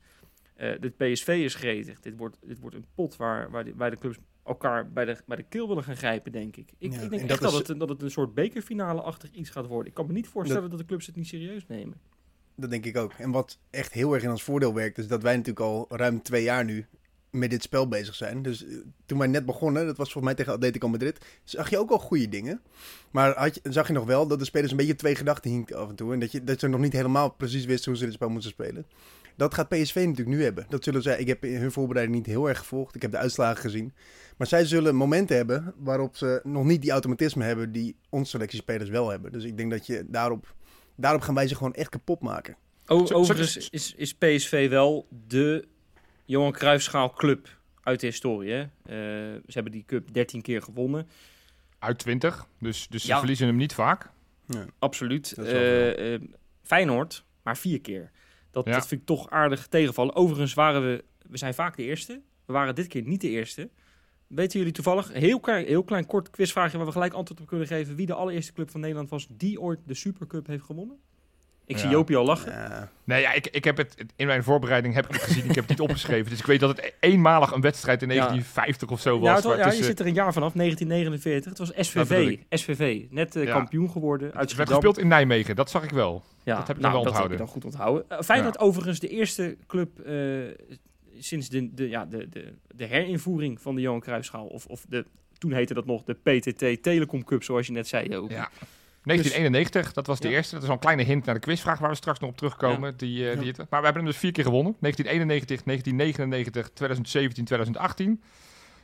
Eh 0.57 0.71
dit 0.81 0.97
PSV 0.97 1.29
is 1.29 1.55
gretig. 1.55 2.01
Dit 2.01 2.17
wordt, 2.17 2.37
dit 2.43 2.59
wordt 2.61 2.77
een 2.77 2.87
pot 2.95 3.17
waar, 3.17 3.51
waar, 3.51 3.65
de, 3.65 3.73
waar 3.77 3.91
de 3.91 3.99
clubs 3.99 4.17
elkaar 4.45 4.93
bij 4.93 5.05
de, 5.05 5.17
bij 5.27 5.37
de 5.37 5.43
keel 5.43 5.69
willen 5.69 5.85
gaan 5.85 5.97
grijpen, 5.97 6.33
denk 6.33 6.57
ik. 6.57 6.71
Ik, 6.79 6.93
Ja, 6.93 7.01
ik 7.01 7.11
denk 7.11 7.23
en 7.23 7.29
echt 7.29 7.41
dat 7.41 7.53
dat, 7.53 7.69
het, 7.69 7.79
dat 7.79 7.89
het 7.89 8.03
een 8.03 8.11
soort 8.11 8.35
bekerfinale-achtig 8.35 9.31
iets 9.31 9.51
gaat 9.51 9.67
worden. 9.67 9.89
Ik 9.89 9.95
kan 9.95 10.07
me 10.07 10.13
niet 10.13 10.29
voorstellen 10.29 10.71
dat, 10.71 10.79
de 10.79 10.85
clubs 10.85 11.07
het 11.07 11.17
niet 11.17 11.27
serieus 11.27 11.67
nemen. 11.67 12.01
Dat 12.55 12.71
denk 12.71 12.85
ik 12.85 12.97
ook. 12.97 13.13
En 13.13 13.31
wat 13.31 13.59
echt 13.71 13.93
heel 13.93 14.15
erg 14.15 14.23
in 14.23 14.31
ons 14.31 14.43
voordeel 14.43 14.75
werkt, 14.75 14.99
is 14.99 15.09
dat 15.09 15.23
wij 15.23 15.37
natuurlijk 15.37 15.67
al 15.67 15.87
ruim 15.89 16.23
twee 16.23 16.43
jaar 16.43 16.65
nu 16.65 16.87
met 17.33 17.51
dit 17.51 17.63
spel 17.63 17.89
bezig 17.89 18.15
zijn. 18.15 18.43
Dus 18.43 18.65
eh, 18.65 18.77
toen 19.07 19.19
wij 19.19 19.27
net 19.27 19.47
begonnen, 19.47 19.87
dat 19.87 19.97
was 19.97 20.13
volgens 20.13 20.25
mij 20.25 20.35
tegen 20.35 20.53
Atletico 20.53 20.89
Madrid, 20.89 21.25
zag 21.45 21.71
je 21.71 21.79
ook 21.79 21.91
al 21.91 21.99
goede 21.99 22.29
dingen. 22.29 22.61
Maar 23.11 23.37
had 23.37 23.55
je, 23.55 23.61
zag 23.73 23.87
je 23.87 23.93
nog 23.93 24.05
wel 24.05 24.27
dat 24.27 24.39
de 24.39 24.45
spelers 24.45 24.71
een 24.71 24.77
beetje 24.77 24.97
twee 24.97 25.15
gedachten 25.15 25.51
hinkten 25.51 25.77
af 25.77 25.89
en 25.89 25.95
toe. 25.95 26.13
En 26.13 26.21
dat, 26.21 26.33
je, 26.33 26.45
dat 26.45 26.61
ze 26.61 26.69
nog 26.69 26.81
niet 26.81 26.93
helemaal 26.93 27.31
precies 27.31 27.65
wisten 27.65 27.91
hoe 27.91 28.01
ze 28.01 28.05
dit 28.05 28.15
spel 28.15 28.29
moesten 28.29 28.53
spelen. 28.53 28.87
Dat 29.37 29.55
gaat 29.55 29.69
PSV 29.69 29.95
natuurlijk 29.95 30.37
nu 30.37 30.43
hebben. 30.43 30.67
Dat 30.69 30.85
zullen 30.85 31.03
zij, 31.03 31.19
ik 31.19 31.27
heb 31.27 31.43
hun 31.43 31.73
voorbereiding 31.73 32.17
niet 32.19 32.27
heel 32.27 32.49
erg 32.49 32.59
gevolgd. 32.59 32.95
Ik 32.95 33.03
heb 33.03 33.11
de 33.11 33.17
uitslagen 33.17 33.61
gezien. 33.63 33.93
Maar 34.37 34.47
zij 34.47 34.65
zullen 34.65 34.95
momenten 34.95 35.37
hebben 35.37 35.75
waarop 35.77 36.17
ze 36.17 36.41
nog 36.45 36.65
niet 36.65 36.83
die 36.83 36.91
automatisme 36.91 37.45
hebben 37.45 37.73
die 37.73 37.97
onze 38.09 38.31
selectiespelers 38.31 38.91
wel 38.91 39.09
hebben. 39.11 39.33
Dus 39.33 39.45
ik 39.45 39.57
denk 39.57 39.71
dat 39.71 39.87
je 39.87 40.05
daarop, 40.09 40.55
daarop 40.97 41.21
gaan 41.21 41.35
wij 41.35 41.49
ze 41.49 41.55
gewoon 41.55 41.75
echt 41.75 41.89
kapot 41.89 42.21
maken. 42.21 42.57
O- 42.87 43.07
overigens 43.13 43.71
is, 43.71 43.95
is 43.97 44.15
PSV 44.15 44.69
wel 44.69 45.07
de 45.27 45.65
Johan 46.25 46.53
Cruijffschaal 46.53 47.11
club 47.13 47.49
uit 47.83 48.01
de 48.01 48.07
historie. 48.07 48.53
Hè? 48.53 48.61
Eh, 48.61 48.69
ze 49.47 49.53
hebben 49.53 49.73
die 49.73 49.85
cup 49.87 50.13
13 50.13 50.43
keer 50.43 50.63
gewonnen. 50.63 51.09
Uit 51.79 51.99
20, 51.99 52.47
dus, 52.61 52.89
dus 52.89 53.03
Ja. 53.03 53.13
ze 53.13 53.19
verliezen 53.19 53.47
hem 53.47 53.57
niet 53.57 53.75
vaak. 53.75 54.11
Absoluut. 54.79 55.33
Eh, 55.33 56.15
eh, 56.15 56.21
Feyenoord, 56.63 57.25
maar 57.43 57.57
vier 57.57 57.81
keer. 57.81 58.11
Dat, 58.53 58.65
Ja. 58.65 58.73
dat 58.73 58.87
vind 58.87 59.01
ik 59.01 59.07
toch 59.07 59.31
aardig 59.31 59.67
tegenvallen. 59.67 60.15
Overigens 60.15 60.55
waren 60.55 60.83
we, 60.83 61.05
we 61.29 61.37
zijn 61.39 61.55
vaak 61.55 61.77
de 61.77 61.83
eerste. 61.83 62.21
We 62.47 62.53
waren 62.53 62.75
dit 62.75 62.87
keer 62.87 63.03
niet 63.03 63.21
de 63.21 63.29
eerste. 63.29 63.71
Weten 64.27 64.59
jullie 64.59 64.75
toevallig, 64.75 65.13
heel 65.13 65.41
klein, 65.41 65.67
heel 65.67 65.85
klein 65.85 66.07
kort 66.07 66.31
quizvraagje 66.31 66.77
waar 66.77 66.87
we 66.87 66.93
gelijk 66.93 67.13
antwoord 67.13 67.41
op 67.41 67.47
kunnen 67.47 67.67
geven. 67.67 67.97
Wie 67.97 68.07
de 68.07 68.15
allereerste 68.15 68.53
club 68.53 68.71
van 68.71 68.81
Nederland 68.81 69.09
was 69.11 69.27
die 69.31 69.61
ooit 69.61 69.81
de 69.87 69.95
Supercup 69.95 70.47
heeft 70.47 70.65
gewonnen? 70.65 70.99
Ik 71.75 71.79
zie. 71.81 71.91
Jopie 71.91 72.17
al 72.17 72.25
lachen. 72.25 72.53
Ja, 72.53 72.91
Nee, 73.05 73.21
ja, 73.21 73.33
ik, 73.33 73.47
ik 73.47 73.65
heb 73.65 73.77
het 73.77 73.95
in 74.17 74.27
mijn 74.27 74.43
voorbereiding 74.43 74.95
heb 74.95 75.05
ik 75.07 75.13
het 75.13 75.23
gezien. 75.23 75.45
Ik 75.45 75.55
heb 75.55 75.69
het 75.69 75.69
niet 75.69 75.81
opgeschreven. 75.89 76.31
Dus 76.31 76.39
ik 76.39 76.47
weet 76.47 76.61
dat 76.61 76.77
het 76.77 76.85
e- 76.87 76.93
eenmalig 77.09 77.53
een 77.53 77.61
wedstrijd 77.61 78.03
in 78.03 78.09
Ja. 78.09 78.15
1950 78.15 78.91
of 78.91 79.01
zo 79.01 79.19
was. 79.19 79.43
Ja, 79.43 79.57
ja, 79.57 79.73
je 79.73 79.85
zit 79.85 80.01
er 80.01 80.07
een 80.07 80.15
jaar 80.15 80.33
vanaf, 80.33 80.53
1949. 80.53 81.51
Het 81.51 81.59
was 81.59 81.73
Dat 81.75 81.85
SVV. 81.87 82.37
SVV, 82.51 83.03
net 83.11 83.37
eh, 83.37 83.45
Ja. 83.45 83.53
kampioen 83.53 83.91
geworden. 83.91 84.33
Uit 84.35 84.49
het 84.49 84.57
werd 84.57 84.69
gespeeld 84.69 84.99
in 84.99 85.09
Nijmegen, 85.09 85.57
dat 85.57 85.71
zag 85.71 85.83
ik 85.85 85.91
wel. 85.91 86.23
Ja, 86.43 86.57
dat 86.57 86.67
heb 86.67 86.77
ik 86.77 86.83
nou, 86.83 86.95
dan 86.95 87.03
wel 87.03 87.13
dat 87.13 87.23
heb 87.23 87.23
onthouden. 87.23 87.33
ik 87.33 87.39
dan 87.39 87.49
goed 87.49 87.65
onthouden. 87.65 88.05
Eh, 88.09 88.21
Feyenoord 88.25 88.59
overigens 88.59 88.99
de 88.99 89.09
eerste 89.09 89.57
club 89.67 89.99
eh, 90.01 90.15
sinds 91.19 91.49
de, 91.49 91.75
de, 91.75 91.89
ja, 91.89 92.05
de, 92.07 92.29
de, 92.29 92.53
de 92.75 92.85
herinvoering 92.85 93.61
van 93.61 93.75
de 93.75 93.81
Johan 93.81 94.01
Cruijffschaal, 94.01 94.47
of, 94.47 94.67
of 94.67 94.85
de, 94.89 95.05
toen 95.39 95.53
heette 95.53 95.75
dat 95.75 95.87
nog 95.87 96.03
de 96.05 96.15
PTT 96.15 96.83
Telecom 96.83 97.25
Cup, 97.25 97.43
zoals 97.43 97.67
je 97.67 97.73
net 97.73 97.89
zei 97.89 98.17
ook. 98.17 98.31
Ja. 98.31 98.51
1991, 99.03 99.93
dat 99.93 100.07
was 100.07 100.21
de 100.21 100.29
Ja. 100.29 100.35
eerste. 100.35 100.53
Dat 100.55 100.63
is 100.63 100.69
al 100.69 100.75
een 100.75 100.81
kleine 100.81 101.03
hint 101.03 101.25
naar 101.25 101.35
de 101.35 101.41
quizvraag 101.41 101.79
waar 101.79 101.91
we 101.91 101.97
straks 101.97 102.19
nog 102.19 102.31
op 102.31 102.37
terugkomen. 102.37 102.97
Die, 102.97 103.31
eh, 103.31 103.39
die 103.41 103.53
maar 103.57 103.67
we 103.81 103.85
hebben 103.85 104.03
hem 104.03 104.05
dus 104.05 104.17
vier 104.17 104.33
keer 104.33 104.45
gewonnen. 104.45 104.77
1991, 104.81 105.65
1999, 105.65 106.71
2017, 106.75 107.45
2018. 107.45 108.23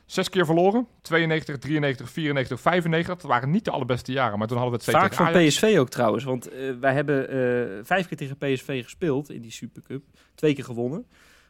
Zes 0.05 0.29
keer 0.29 0.45
verloren. 0.45 0.87
92, 1.01 1.57
93, 1.57 2.09
94, 2.09 2.59
95. 2.61 3.15
Dat 3.15 3.29
waren 3.29 3.49
niet 3.51 3.65
de 3.65 3.71
allerbeste 3.71 4.11
jaren, 4.11 4.37
maar 4.39 4.47
toen 4.47 4.57
hadden 4.57 4.79
we 4.79 4.85
het 4.85 4.95
Vaak 4.95 5.13
van. 5.13 5.31
PSV 5.31 5.75
ook 5.79 5.89
trouwens, 5.89 6.23
want 6.23 6.47
eh, 6.49 6.71
wij 6.79 6.93
hebben 6.93 7.29
eh, 7.29 7.79
vijf 7.83 8.07
keer 8.07 8.17
tegen 8.17 8.37
PSV 8.37 8.83
gespeeld 8.83 9.29
in 9.29 9.41
die 9.41 9.51
Supercup. 9.51 10.03
Twee 10.35 10.53
keer 10.55 10.63
gewonnen, 10.63 11.05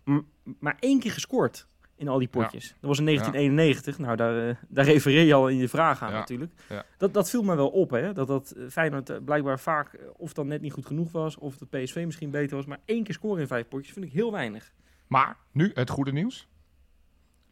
M- 0.06 0.20
maar 0.60 0.78
één 0.80 1.00
keer 1.00 1.12
gescoord 1.12 1.68
in 2.00 2.08
al 2.08 2.20
die 2.20 2.28
potjes. 2.28 2.68
Dat 2.68 2.90
was 2.90 3.00
in 3.00 3.06
1991, 3.06 3.98
nou 3.98 4.16
daar, 4.16 4.50
eh, 4.50 4.56
daar 4.68 4.86
refereer 4.86 5.24
je 5.24 5.34
al 5.34 5.48
in 5.48 5.58
je 5.58 5.68
vraag 5.70 6.02
aan 6.02 6.12
Ja. 6.12 6.18
natuurlijk. 6.18 6.52
Dat, 6.98 7.14
dat 7.14 7.30
viel 7.30 7.44
me 7.44 7.56
wel 7.56 7.70
op, 7.70 7.90
hè? 7.90 8.14
dat 8.14 8.28
dat 8.28 8.52
eh, 8.52 8.64
Feyenoord 8.70 9.10
eh, 9.10 9.18
blijkbaar 9.26 9.60
vaak 9.60 9.98
of 10.18 10.34
dan 10.34 10.48
net 10.48 10.62
niet 10.62 10.74
goed 10.74 10.86
genoeg 10.86 11.12
was, 11.12 11.38
of 11.38 11.58
de 11.58 11.66
PSV 11.66 12.04
misschien 12.06 12.30
beter 12.32 12.56
was. 12.56 12.66
Maar 12.66 12.80
één 12.86 13.04
keer 13.04 13.14
scoren 13.14 13.42
in 13.42 13.48
vijf 13.48 13.68
potjes 13.68 13.94
vind 13.94 14.06
ik 14.06 14.12
heel 14.12 14.32
weinig. 14.32 14.72
Maar 15.08 15.38
nu 15.52 15.72
het 15.74 15.90
goede 15.90 16.12
nieuws. 16.12 16.48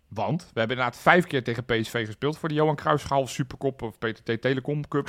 Want 0.07 0.41
we 0.41 0.59
hebben 0.59 0.77
inderdaad 0.77 1.01
vijf 1.01 1.27
keer 1.27 1.43
tegen 1.43 1.65
PSV 1.65 2.05
gespeeld 2.05 2.37
voor 2.37 2.49
de 2.49 2.55
Johan 2.55 2.75
Cruijffschaal 2.75 3.27
Supercop 3.27 3.81
of 3.81 3.97
PTT 3.97 4.41
Telecom 4.41 4.87
Cup. 4.87 5.07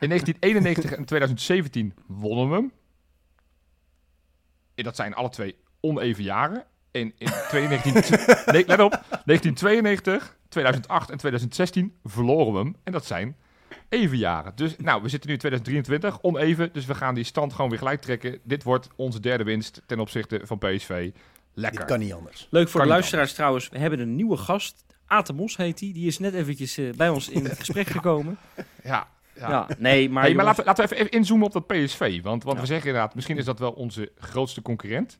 In 0.00 0.08
1991 0.08 0.92
en 0.92 1.04
2017 1.04 1.94
wonnen 2.06 2.48
we 2.48 2.54
hem. 2.54 2.72
En 4.74 4.84
dat 4.84 4.96
zijn 4.96 5.14
alle 5.14 5.28
twee 5.28 5.56
oneven 5.80 6.22
jaren. 6.22 6.64
In 6.92 7.14
2019, 7.48 8.26
nee, 8.54 8.64
let 8.66 8.80
op, 8.80 8.90
1992, 9.24 10.36
2008 10.48 11.10
en 11.10 11.16
2016 11.16 11.94
verloren 12.04 12.52
we 12.52 12.58
hem. 12.58 12.76
En 12.84 12.92
dat 12.92 13.04
zijn 13.06 13.36
even 13.88 14.16
jaren. 14.18 14.52
Dus 14.54 14.76
nou, 14.78 15.02
we 15.02 15.08
zitten 15.08 15.28
nu 15.28 15.34
in 15.34 15.40
2023, 15.40 16.22
oneven. 16.22 16.70
Dus 16.72 16.86
we 16.86 16.94
gaan 16.94 17.14
die 17.14 17.24
stand 17.24 17.52
gewoon 17.52 17.70
weer 17.70 17.78
gelijk 17.78 18.00
trekken. 18.00 18.38
Dit 18.42 18.62
wordt 18.62 18.88
onze 18.96 19.20
derde 19.20 19.44
winst 19.44 19.82
ten 19.86 20.00
opzichte 20.00 20.40
van 20.44 20.58
PSV. 20.58 21.10
Lekker. 21.54 21.78
Dit 21.80 21.88
kan 21.88 21.98
niet 21.98 22.12
anders. 22.12 22.46
Leuk 22.50 22.68
voor 22.68 22.80
Kan 22.80 22.88
de 22.88 22.94
luisteraars 22.94 23.32
trouwens, 23.32 23.68
we 23.68 23.78
hebben 23.78 23.98
een 23.98 24.14
nieuwe 24.16 24.36
gast. 24.36 24.84
Aten 25.06 25.34
Mos 25.34 25.56
heet 25.56 25.80
hij. 25.80 25.88
Die. 25.88 25.92
die 25.92 26.06
is 26.06 26.18
net 26.18 26.34
eventjes 26.34 26.78
eh, 26.78 26.90
bij 26.92 27.08
ons 27.08 27.28
in 27.28 27.44
het 27.44 27.58
gesprek 27.58 27.86
gekomen. 27.98 28.38
Ja, 28.84 29.08
ja. 29.34 29.48
Ja, 29.48 29.68
nee, 29.78 30.10
maar, 30.10 30.22
Hey, 30.22 30.34
maar 30.34 30.44
jongens, 30.44 30.44
laten, 30.44 30.60
we- 30.62 30.68
laten 30.68 30.84
we 30.84 30.90
even, 30.90 30.96
even 31.06 31.18
inzoomen 31.18 31.46
op 31.46 31.52
dat 31.52 31.66
PSV. 31.66 32.22
Want, 32.22 32.42
want 32.44 32.56
Ja. 32.56 32.62
we 32.62 32.68
zeggen 32.68 32.86
inderdaad, 32.86 33.14
misschien 33.14 33.36
is 33.38 33.44
dat 33.44 33.58
wel 33.58 33.70
onze 33.72 34.12
grootste 34.18 34.62
concurrent. 34.62 35.18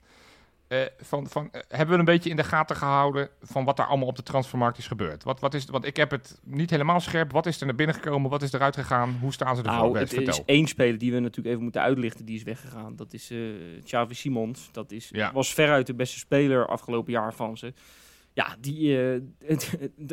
Eh, 0.72 0.80
van, 1.00 1.28
van, 1.28 1.48
eh, 1.52 1.60
hebben 1.68 1.94
we 1.94 1.98
een 1.98 2.04
beetje 2.04 2.30
in 2.30 2.36
de 2.36 2.44
gaten 2.44 2.76
gehouden 2.76 3.28
van 3.42 3.64
wat 3.64 3.76
daar 3.76 3.86
allemaal 3.86 4.08
op 4.08 4.16
de 4.16 4.22
transfermarkt 4.22 4.78
is 4.78 4.86
gebeurd? 4.86 5.24
Wat, 5.24 5.40
wat 5.40 5.54
is, 5.54 5.64
want 5.64 5.84
ik 5.84 5.96
heb 5.96 6.10
het 6.10 6.40
niet 6.44 6.70
helemaal 6.70 7.00
scherp. 7.00 7.32
Wat 7.32 7.46
is 7.46 7.60
er 7.60 7.66
naar 7.66 7.74
binnen 7.74 7.94
gekomen? 7.94 8.30
Wat 8.30 8.42
is 8.42 8.52
eruit 8.52 8.76
gegaan? 8.76 9.18
Hoe 9.20 9.32
staan 9.32 9.56
ze 9.56 9.62
ervoor? 9.62 9.92
Nou, 9.92 9.98
het 9.98 10.12
is 10.12 10.44
één 10.44 10.66
speler 10.66 10.98
die 10.98 11.12
we 11.12 11.18
natuurlijk 11.18 11.48
even 11.48 11.62
moeten 11.62 11.80
uitlichten. 11.80 12.24
Die 12.24 12.36
is 12.36 12.42
weggegaan. 12.42 12.96
Dat 12.96 13.12
is 13.12 13.32
Xavi 13.84 14.14
Simons. 14.14 14.68
Dat 14.72 14.92
is, 14.92 15.08
Ja. 15.12 15.32
was 15.32 15.54
veruit 15.54 15.86
de 15.86 15.94
beste 15.94 16.18
speler 16.18 16.66
afgelopen 16.66 17.12
jaar 17.12 17.34
van 17.34 17.56
ze. 17.56 17.72
Ja, 18.34 18.56
die, 18.60 19.10
eh, 19.12 19.20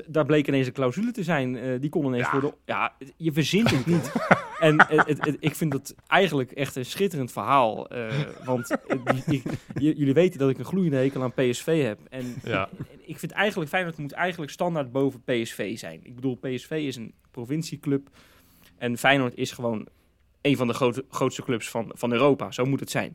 daar 0.07 0.26
bleek 0.26 0.47
ineens 0.47 0.67
een 0.67 0.74
clausule 0.74 1.11
te 1.11 1.24
zijn. 1.24 1.57
Eh, 1.57 1.80
die 1.80 1.89
kon 1.89 2.05
ineens 2.05 2.26
Ja. 2.26 2.32
worden... 2.32 2.53
Ja, 2.65 2.95
je 3.17 3.32
verzint 3.32 3.70
het 3.78 3.86
niet. 3.86 4.11
en 4.59 4.86
het, 4.88 5.26
het- 5.26 5.38
ik 5.39 5.55
vind 5.55 5.74
het 5.74 5.95
eigenlijk 6.07 6.51
echt 6.51 6.76
een 6.76 6.86
schitterend 6.86 7.32
verhaal. 7.32 7.88
eh, 7.89 8.15
want 8.45 8.78
die- 9.13 9.24
die- 9.26 9.41
j- 9.74 9.97
jullie 9.97 10.13
weten 10.13 10.39
dat 10.39 10.49
ik 10.49 10.57
een 10.57 10.65
gloeiende 10.65 10.97
hekel 10.97 11.24
aan 11.24 11.34
PSV 11.34 11.84
heb. 11.84 11.99
En 12.09 12.36
Ja. 12.43 12.70
ik 13.05 13.20
vind 13.20 13.32
eigenlijk 13.32 13.70
Feyenoord 13.70 13.97
moet 13.97 14.11
eigenlijk 14.11 14.51
standaard 14.51 14.91
boven 14.91 15.22
PSV 15.24 15.78
zijn. 15.78 15.99
Ik 16.03 16.15
bedoel, 16.15 16.36
PSV 16.36 16.72
is 16.72 16.95
een 16.95 17.13
provincieclub 17.32 18.09
en 18.78 18.97
Feyenoord 18.97 19.36
is 19.36 19.51
gewoon 19.51 19.88
een 20.41 20.57
van 20.57 20.67
de 20.67 21.03
grootste 21.09 21.43
clubs 21.43 21.70
van, 21.70 21.91
van 21.95 22.11
Europa. 22.11 22.51
Zo 22.51 22.65
moet 22.65 22.80
het 22.80 22.91
zijn. 22.91 23.13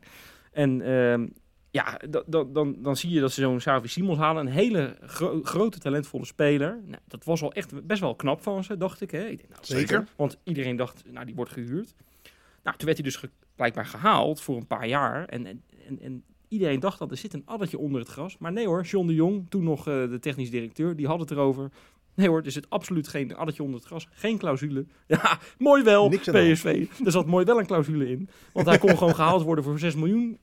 En 0.51 0.81
ehm, 0.81 1.27
ja, 1.75 1.99
da- 2.09 2.23
da- 2.27 2.43
dan, 2.43 2.75
dan 2.81 2.95
zie 2.95 3.09
je 3.09 3.19
dat 3.19 3.31
ze 3.31 3.41
zo'n 3.41 3.57
Xavi 3.57 3.87
Simons 3.87 4.17
halen. 4.17 4.45
Een 4.45 4.51
hele 4.51 4.97
gro- 5.01 5.39
grote, 5.43 5.79
talentvolle 5.79 6.25
speler. 6.25 6.79
Nou, 6.85 7.01
dat 7.07 7.23
was 7.23 7.41
wel 7.41 7.53
echt 7.53 7.87
best 7.87 8.01
wel 8.01 8.15
knap 8.15 8.41
van 8.43 8.63
ze, 8.63 8.77
dacht 8.77 9.01
ik. 9.01 9.11
Hè? 9.11 9.25
ik 9.25 9.37
denk, 9.37 9.49
nou, 9.49 9.61
Zeker. 9.65 10.07
Want 10.15 10.37
iedereen 10.43 10.75
dacht, 10.75 11.03
nou, 11.11 11.25
die 11.25 11.35
wordt 11.35 11.51
gehuurd. 11.51 11.93
Nou, 12.63 12.77
toen 12.77 12.85
werd 12.85 12.97
hij 12.97 13.07
dus 13.07 13.15
ge- 13.15 13.29
blijkbaar 13.55 13.85
gehaald 13.85 14.41
voor 14.41 14.57
een 14.57 14.67
paar 14.67 14.87
jaar. 14.87 15.25
En, 15.25 15.45
en, 15.45 15.63
en, 15.87 16.01
en 16.01 16.23
iedereen 16.47 16.79
dacht 16.79 16.99
dat 16.99 17.11
er 17.11 17.17
zit 17.17 17.33
een 17.33 17.45
addertje 17.45 17.77
onder 17.77 17.99
het 18.01 18.09
gras. 18.09 18.37
Maar 18.37 18.51
nee 18.51 18.67
hoor, 18.67 18.83
John 18.83 19.07
de 19.07 19.13
Jong, 19.13 19.45
toen 19.49 19.63
nog 19.63 19.87
eh, 19.87 20.09
de 20.09 20.19
technisch 20.19 20.49
directeur, 20.49 20.95
die 20.95 21.07
had 21.07 21.19
het 21.19 21.31
erover. 21.31 21.71
Nee 22.15 22.27
hoor, 22.27 22.41
er 22.41 22.51
zit 22.51 22.69
absoluut 22.69 23.07
geen 23.07 23.35
addertje 23.35 23.63
onder 23.63 23.79
het 23.79 23.87
gras. 23.87 24.07
Geen 24.11 24.37
clausule. 24.37 24.85
Ja, 25.07 25.39
mooi 25.57 25.83
wel, 25.83 26.09
Niks. 26.09 26.29
PSV. 26.29 26.87
Er 27.05 27.11
zat 27.11 27.25
mooi 27.25 27.45
wel 27.45 27.59
een 27.59 27.65
clausule 27.65 28.09
in. 28.09 28.29
Want 28.53 28.67
hij 28.67 28.77
kon 28.77 28.97
gewoon 28.97 29.15
gehaald 29.15 29.41
worden 29.43 29.63
voor 29.63 29.79
6 29.79 29.95
miljoen. 29.95 30.37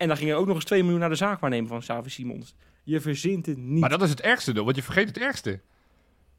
En 0.00 0.08
dan 0.08 0.16
ging 0.16 0.30
er 0.30 0.36
ook 0.36 0.46
nog 0.46 0.54
eens 0.54 0.64
2 0.64 0.82
miljoen 0.82 1.00
naar 1.00 1.08
de 1.08 1.14
zaakwaarnemer 1.14 1.68
van 1.68 1.80
Xavi 1.80 2.10
Simons. 2.10 2.54
Je 2.84 3.00
verzint 3.00 3.46
het 3.46 3.56
niet. 3.58 3.80
Maar 3.80 3.88
dat 3.88 4.02
is 4.02 4.10
het 4.10 4.20
ergste, 4.20 4.52
want 4.64 4.76
je 4.76 4.82
vergeet 4.82 5.08
het 5.08 5.18
ergste. 5.18 5.60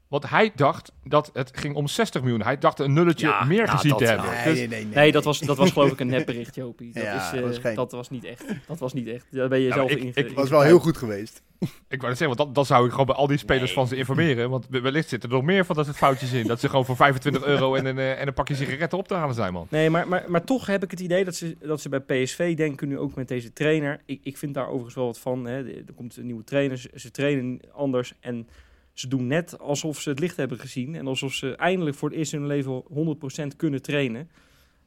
Want 0.08 0.30
hij 0.30 0.52
dacht 0.54 0.92
dat 1.04 1.30
het 1.32 1.50
ging 1.54 1.74
om 1.74 1.86
60 1.86 2.22
miljoen. 2.22 2.42
Hij 2.42 2.58
dacht 2.58 2.78
een 2.78 2.92
nulletje 2.92 3.26
Ja, 3.26 3.44
meer 3.44 3.64
nou, 3.64 3.68
gezien 3.70 3.90
dat- 3.90 3.98
te 3.98 4.04
hebben. 4.04 4.30
Nee, 4.30 4.44
Dus- 4.44 4.54
nee, 4.58 4.68
nee, 4.68 4.84
nee. 4.84 4.94
Nee, 4.94 5.12
dat 5.12 5.24
was, 5.24 5.38
dat 5.38 5.56
was 5.56 5.70
geloof 5.70 5.92
ik 5.92 6.00
een 6.00 6.06
nepbericht, 6.16 6.54
Jopie. 6.54 6.92
Dat, 6.92 7.02
Ja, 7.02 7.16
is, 7.16 7.26
eh, 7.28 7.40
dat 7.40 7.48
was 7.48 7.58
geen- 7.58 7.74
dat 7.74 7.92
was 7.92 8.10
niet 8.10 8.24
echt. 8.24 8.44
Dat 8.66 8.78
was 8.78 8.92
niet 8.92 9.06
echt. 9.08 9.26
Daar 9.30 9.48
ben 9.48 9.58
je 9.60 9.66
Ja, 9.68 9.74
zelf 9.74 9.90
in. 9.90 10.10
Het 10.14 10.32
was 10.32 10.48
wel 10.50 10.60
heel 10.62 10.78
goed 10.78 10.96
geweest. 10.96 11.42
Ik 11.88 12.00
wou 12.00 12.08
net 12.08 12.18
zeggen, 12.18 12.26
want 12.26 12.38
dan, 12.38 12.52
dan 12.52 12.66
zou 12.66 12.84
ik 12.84 12.90
gewoon 12.90 13.06
bij 13.06 13.14
al 13.14 13.26
die 13.26 13.36
spelers 13.36 13.64
Nee. 13.64 13.74
van 13.74 13.86
ze 13.86 13.96
informeren. 13.96 14.50
Want 14.50 14.66
we- 14.70 14.80
wellicht 14.80 15.08
zitten 15.08 15.28
er 15.30 15.34
nog 15.34 15.44
meer 15.44 15.64
van 15.64 15.76
dat 15.76 15.86
het 15.86 15.96
foutjes 15.96 16.32
in. 16.32 16.46
Dat 16.46 16.60
ze 16.60 16.68
gewoon 16.68 16.84
voor 16.84 16.96
25 16.96 17.44
euro 17.44 17.74
en 17.74 17.86
een, 17.86 17.98
eh, 17.98 18.20
en 18.20 18.26
een 18.26 18.34
pakje 18.34 18.54
sigaretten 18.54 18.98
op 18.98 19.08
te 19.08 19.14
halen 19.14 19.34
zijn, 19.34 19.52
man. 19.52 19.66
Nee, 19.70 19.90
maar, 19.90 20.08
maar, 20.08 20.24
maar 20.28 20.44
toch 20.44 20.66
heb 20.66 20.82
ik 20.82 20.90
het 20.90 21.00
idee 21.00 21.24
dat 21.24 21.34
ze, 21.34 21.56
dat 21.60 21.80
ze 21.80 21.88
bij 21.88 22.00
PSV 22.00 22.56
denken, 22.56 22.88
nu 22.88 22.98
ook 22.98 23.14
met 23.14 23.28
deze 23.28 23.52
trainer. 23.52 24.00
Ik, 24.06 24.20
ik 24.22 24.36
vind 24.36 24.54
daar 24.54 24.66
overigens 24.66 24.94
wel 24.94 25.06
wat 25.06 25.18
van. 25.18 25.44
Hè. 25.44 25.64
Er 25.66 25.92
komt 25.96 26.16
een 26.16 26.26
nieuwe 26.26 26.44
trainer, 26.44 26.76
ze, 26.78 26.90
ze 26.94 27.10
trainen 27.10 27.60
anders. 27.72 28.12
En 28.20 28.48
ze 28.92 29.08
doen 29.08 29.26
net 29.26 29.58
alsof 29.58 30.00
ze 30.00 30.08
het 30.10 30.18
licht 30.18 30.36
hebben 30.36 30.58
gezien. 30.58 30.94
En 30.94 31.06
alsof 31.06 31.32
ze 31.32 31.56
eindelijk 31.56 31.96
voor 31.96 32.08
het 32.08 32.18
eerst 32.18 32.32
in 32.32 32.38
hun 32.38 32.48
leven 32.48 32.82
100% 33.52 33.56
kunnen 33.56 33.82
trainen. 33.82 34.30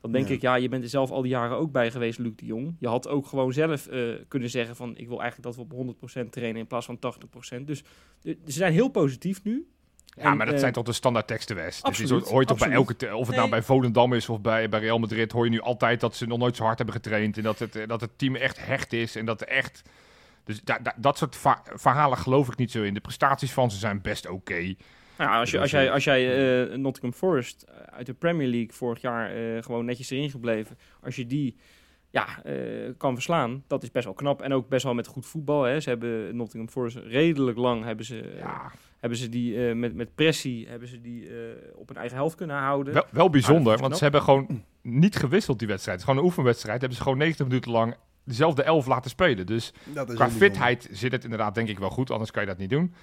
Dan 0.06 0.14
denk 0.14 0.28
Ja. 0.28 0.34
ik, 0.36 0.42
ja, 0.42 0.56
je 0.56 0.70
bent 0.70 0.84
er 0.84 0.90
zelf 0.90 1.12
al 1.12 1.22
die 1.22 1.32
jaren 1.32 1.58
ook 1.58 1.72
bij 1.72 1.92
geweest, 1.92 2.20
Luc 2.20 2.32
de 2.36 2.46
Jong. 2.46 2.76
Je 2.80 2.88
had 2.88 3.08
ook 3.08 3.28
gewoon 3.28 3.54
zelf 3.54 3.88
eh, 3.88 4.00
kunnen 4.28 4.50
zeggen 4.50 4.76
van... 4.76 4.98
ik 4.98 5.08
wil 5.08 5.22
eigenlijk 5.22 5.56
dat 5.56 5.68
we 5.68 5.76
op 5.76 5.96
100% 6.26 6.30
trainen 6.30 6.62
in 6.62 6.68
plaats 6.68 6.86
van 6.86 7.00
80%. 7.60 7.62
Dus 7.66 7.84
eh, 8.24 8.36
ze 8.46 8.52
zijn 8.52 8.74
heel 8.74 8.88
positief 8.90 9.44
nu. 9.44 9.68
Ja, 10.06 10.22
En, 10.24 10.38
maar 10.38 10.46
dat 10.46 10.56
eh, 10.56 10.62
zijn 10.62 10.74
toch 10.74 10.84
de 10.84 10.94
standaard 10.94 11.28
teksten, 11.28 11.56
West. 11.56 11.84
Absoluut, 11.84 12.30
hoor 12.30 12.40
je 12.42 12.48
toch 12.48 12.58
bij 12.58 12.72
elke, 12.72 12.96
te- 12.96 13.16
of 13.16 13.20
het 13.20 13.28
Nee. 13.30 13.38
nou 13.38 13.50
bij 13.50 13.62
Volendam 13.62 14.14
is 14.14 14.30
of 14.30 14.42
bij, 14.42 14.70
bij 14.70 14.80
Real 14.80 15.00
Madrid, 15.00 15.32
hoor 15.32 15.44
je 15.46 15.52
nu 15.52 15.62
altijd 15.62 16.00
dat 16.00 16.16
ze 16.16 16.26
nog 16.26 16.38
nooit 16.38 16.56
zo 16.56 16.64
hard 16.64 16.78
hebben 16.78 16.96
getraind. 16.96 17.38
En 17.38 17.44
dat 17.44 17.60
het, 17.60 17.80
dat 17.88 18.02
het 18.02 18.18
team 18.18 18.36
echt 18.36 18.66
hecht 18.66 18.94
is 18.94 19.16
en 19.16 19.26
dat 19.26 19.42
er 19.42 19.48
echt... 19.48 19.82
Dus 20.44 20.62
da- 20.64 20.80
da- 20.80 20.96
dat 20.98 21.18
soort 21.18 21.36
va- 21.36 21.64
verhalen 21.74 22.18
geloof 22.18 22.48
ik 22.48 22.58
niet 22.58 22.72
zo 22.72 22.84
in. 22.84 22.94
De 22.94 23.00
prestaties 23.02 23.52
van 23.54 23.72
ze 23.72 23.78
zijn 23.78 24.02
best 24.02 24.30
oké. 24.30 24.76
Nou, 25.18 25.40
als, 25.40 25.52
je, 25.52 25.60
als 25.60 25.72
jij, 25.72 25.92
als 25.92 26.04
jij 26.04 26.24
eh, 26.64 26.78
Nottingham 26.78 27.14
Forest 27.14 27.66
uit 27.86 28.06
de 28.06 28.14
Premier 28.14 28.48
League 28.48 28.74
vorig 28.74 29.02
jaar 29.02 29.36
eh, 29.36 29.64
gewoon 29.64 29.86
netjes 29.86 30.10
erin 30.10 30.30
gebleven, 30.30 30.78
als 31.02 31.16
je 31.16 31.26
die 31.26 31.56
ja, 32.16 32.44
eh, 32.44 32.92
kan 32.98 33.14
verslaan, 33.14 33.64
dat 33.68 33.84
is 33.84 33.92
best 33.92 34.06
wel 34.06 34.14
knap. 34.14 34.42
En 34.42 34.54
ook 34.54 34.70
best 34.70 34.84
wel 34.84 34.94
met 34.94 35.08
goed 35.08 35.26
voetbal. 35.26 35.64
Hè. 35.64 35.80
Ze 35.80 35.90
hebben 35.90 36.36
Nottingham 36.36 36.72
Forest 36.72 36.98
redelijk 36.98 37.58
lang 37.58 37.84
hebben 37.84 38.06
ze, 38.06 38.36
Ja, 38.38 38.72
hebben 39.00 39.18
ze 39.18 39.30
die 39.30 39.68
eh, 39.68 39.76
met, 39.76 39.96
met 39.96 40.16
pressie 40.16 40.68
hebben 40.68 40.88
ze 40.88 41.02
die, 41.02 41.28
eh, 41.28 41.34
op 41.76 41.88
hun 41.88 41.98
eigen 41.98 42.18
helft 42.18 42.36
kunnen 42.36 42.56
houden. 42.56 42.94
wel, 42.94 43.06
wel 43.12 43.30
bijzonder, 43.30 43.78
want 43.78 43.98
ze 43.98 44.04
hebben 44.04 44.22
gewoon 44.22 44.64
niet 44.82 45.16
gewisseld 45.16 45.60
die 45.60 45.68
wedstrijd. 45.68 45.98
Het 45.98 46.08
is 46.08 46.12
gewoon 46.14 46.26
een 46.26 46.32
oefenwedstrijd. 46.32 46.80
Hebben 46.80 46.98
ze 46.98 47.04
gewoon 47.04 47.18
90 47.18 47.48
minuten 47.48 47.72
lang 47.72 47.96
dezelfde 48.24 48.64
elf 48.64 48.86
laten 48.86 49.10
spelen. 49.10 49.46
Dus 49.46 49.74
Dat 49.94 50.10
is 50.10 50.16
Qua 50.16 50.30
fitheid 50.30 50.88
zit 50.92 51.12
het 51.12 51.24
inderdaad 51.24 51.56
denk 51.56 51.70
ik 51.70 51.80
wel 51.80 51.90
goed, 51.90 52.12
anders 52.12 52.32
kan 52.32 52.42
je 52.42 52.48
dat 52.48 52.58
niet 52.58 52.70
doen. 52.70 52.94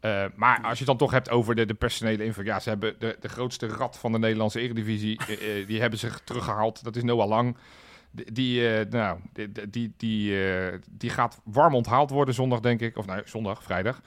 Eh, 0.00 0.24
maar 0.34 0.56
als 0.56 0.72
je 0.72 0.78
het 0.78 0.86
dan 0.86 0.96
toch 0.96 1.10
hebt 1.10 1.30
over 1.30 1.54
de, 1.54 1.66
de 1.66 1.74
personele 1.74 2.24
invulling. 2.24 2.54
Ja, 2.54 2.60
ze 2.60 2.68
hebben 2.68 2.94
de, 2.98 3.16
de 3.20 3.28
grootste 3.28 3.66
rat 3.66 3.98
van 3.98 4.12
de 4.12 4.18
Nederlandse 4.18 4.60
Eredivisie. 4.60 5.20
eh, 5.26 5.60
eh, 5.60 5.66
die 5.66 5.80
hebben 5.80 5.98
ze 5.98 6.10
teruggehaald. 6.24 6.84
Dat 6.84 6.96
is 6.96 7.02
Noah 7.02 7.28
Lang. 7.28 7.56
Die, 8.10 8.32
die, 8.32 8.68
eh, 8.68 8.86
nou, 8.90 9.18
die, 9.32 9.70
die, 9.70 9.92
die, 9.96 10.46
eh, 10.46 10.78
die 10.90 11.10
gaat 11.10 11.40
warm 11.44 11.74
onthaald 11.74 12.10
worden 12.10 12.34
zondag, 12.34 12.60
denk 12.60 12.80
ik. 12.80 12.96
Of 12.96 13.06
nou, 13.06 13.22
zondag, 13.24 13.62
vrijdag. 13.62 14.00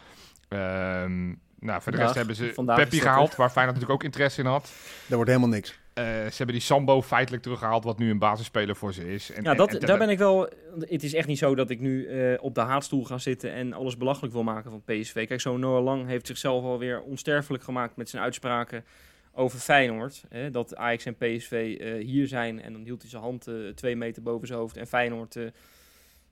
Ehm, 0.47 1.27
nou, 1.59 1.81
voor 1.81 1.91
de 1.91 1.97
rest 1.97 2.15
hebben 2.15 2.35
ze 2.35 2.51
dat, 2.65 2.87
gehaald, 2.95 3.35
waar 3.35 3.49
Feyenoord 3.49 3.75
natuurlijk 3.75 3.91
ook 3.91 4.03
interesse 4.03 4.41
in 4.41 4.47
had. 4.47 4.63
Daar 5.07 5.15
wordt 5.17 5.29
helemaal 5.31 5.49
niks. 5.49 5.78
Eh, 5.99 6.05
ze 6.05 6.37
hebben 6.37 6.55
die 6.55 6.63
Sambo 6.65 7.01
feitelijk 7.01 7.43
teruggehaald, 7.43 7.83
wat 7.83 7.97
nu 7.99 8.09
een 8.09 8.19
basisspeler 8.19 8.75
voor 8.75 8.93
ze 8.93 9.13
is. 9.13 9.31
En, 9.31 9.43
Ja, 9.43 9.53
dat, 9.53 9.73
en- 9.73 9.79
daar 9.85 9.97
ben 9.97 10.09
ik 10.09 10.17
wel. 10.17 10.49
Het 10.79 11.03
is 11.03 11.13
echt 11.13 11.27
niet 11.27 11.37
zo 11.37 11.55
dat 11.55 11.69
ik 11.69 11.79
nu 11.79 12.07
eh, 12.07 12.43
op 12.43 12.55
de 12.55 12.61
haatstoel 12.61 13.03
ga 13.03 13.17
zitten 13.17 13.51
en 13.53 13.73
alles 13.73 13.97
belachelijk 13.97 14.33
wil 14.33 14.43
maken 14.43 14.71
van 14.71 14.83
PSV. 14.85 15.27
Kijk, 15.27 15.41
zo'n 15.41 15.59
Noah 15.59 15.83
Lang 15.83 16.07
heeft 16.07 16.27
zichzelf 16.27 16.63
alweer 16.63 17.01
onsterfelijk 17.01 17.63
gemaakt 17.63 17.95
met 17.95 18.09
zijn 18.09 18.23
uitspraken 18.23 18.83
over 19.31 19.59
Feyenoord. 19.59 20.23
Hè, 20.29 20.49
dat 20.51 20.75
Ajax 20.75 21.05
en 21.05 21.15
PSV 21.15 21.77
eh, 21.79 22.05
hier 22.05 22.27
zijn 22.27 22.61
en 22.61 22.73
dan 22.73 22.83
hield 22.83 23.01
hij 23.01 23.09
zijn 23.09 23.23
hand 23.23 23.47
twee 23.75 23.95
meter 23.95 24.21
boven 24.23 24.47
zijn 24.47 24.59
hoofd 24.59 24.77
en 24.77 24.87
Feyenoord 24.87 25.35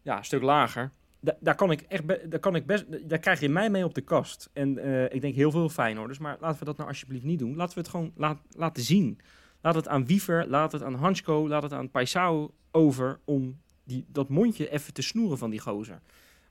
ja, 0.02 0.18
een 0.18 0.26
stuk 0.26 0.42
lager. 0.42 0.92
da- 1.20 1.38
daar 1.40 1.56
kan 1.56 1.72
ik 1.72 1.82
echt, 1.82 2.04
daar 2.32 2.40
kan 2.40 2.56
ik 2.56 2.66
best, 2.66 2.86
daar 3.10 3.20
krijg 3.20 3.40
je 3.40 3.50
mij 3.50 3.70
mee 3.70 3.84
op 3.86 3.94
de 3.96 4.02
kast. 4.02 4.50
En 4.54 4.78
ik 5.14 5.22
denk 5.22 5.36
heel 5.36 5.52
veel 5.52 5.70
Feyenoorders, 5.70 6.20
maar 6.20 6.38
laten 6.40 6.60
we 6.60 6.66
dat 6.66 6.78
nou 6.78 6.90
alsjeblieft 6.90 7.24
niet 7.24 7.40
doen. 7.40 7.56
Laten 7.56 7.74
we 7.76 7.80
het 7.80 7.90
gewoon 7.90 8.12
laat, 8.16 8.40
laten 8.52 8.84
zien. 8.84 9.20
Laat 9.68 9.76
het 9.76 9.88
aan 9.88 10.06
Wiever, 10.06 10.48
laat 10.48 10.72
het 10.72 10.84
aan 10.84 10.94
Hansko, 10.94 11.48
laat 11.48 11.64
het 11.64 11.74
aan 11.74 11.92
Paisao 11.92 12.54
over 12.72 13.20
om 13.26 13.62
die, 13.84 14.06
dat 14.08 14.30
mondje 14.30 14.70
even 14.70 14.94
te 14.94 15.02
snoeren 15.02 15.38
van 15.38 15.50
die 15.50 15.60
gozer. 15.60 16.02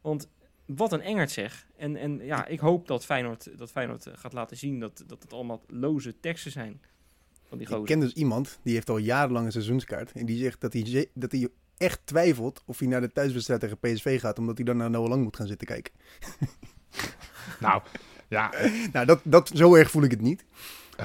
Want 0.00 0.28
wat 0.66 0.92
een 0.92 1.00
engert 1.00 1.30
zeg. 1.30 1.66
En, 1.76 1.96
en 1.96 2.18
ja, 2.24 2.46
ik 2.46 2.58
hoop 2.58 2.86
dat 2.86 3.04
Feyenoord, 3.04 3.58
dat 3.58 3.70
Feyenoord 3.70 4.06
eh, 4.06 4.12
gaat 4.16 4.32
laten 4.32 4.56
zien 4.56 4.80
dat, 4.80 5.04
dat 5.06 5.22
het 5.22 5.32
allemaal 5.32 5.62
loze 5.66 6.20
teksten 6.20 6.50
zijn 6.50 6.80
van 7.48 7.58
die 7.58 7.66
Ik 7.66 7.72
gozer. 7.72 7.86
ken 7.86 8.00
dus 8.00 8.12
iemand, 8.12 8.58
die 8.62 8.74
heeft 8.74 8.90
al 8.90 8.98
jarenlang 8.98 9.46
een 9.46 9.52
seizoenskaart. 9.52 10.12
En 10.12 10.26
die 10.26 10.38
zegt 10.38 10.60
dat 10.60 10.72
hij, 10.72 11.08
dat 11.14 11.32
hij 11.32 11.48
echt 11.76 12.00
twijfelt 12.04 12.62
of 12.66 12.78
hij 12.78 12.88
naar 12.88 13.00
de 13.00 13.12
thuiswedstrijd 13.12 13.60
tegen 13.60 13.78
PSV 13.78 14.20
gaat. 14.20 14.38
Omdat 14.38 14.56
hij 14.56 14.66
dan 14.66 14.76
naar 14.76 14.90
Noah 14.90 15.08
Lang 15.08 15.22
moet 15.22 15.36
gaan 15.36 15.46
zitten 15.46 15.66
kijken. 15.66 15.92
Nou, 17.60 17.82
ja, 18.28 18.52
Nou, 18.92 19.06
dat, 19.06 19.20
dat, 19.24 19.50
zo 19.54 19.74
erg 19.74 19.90
voel 19.90 20.02
ik 20.02 20.10
het 20.10 20.20
niet. 20.20 20.44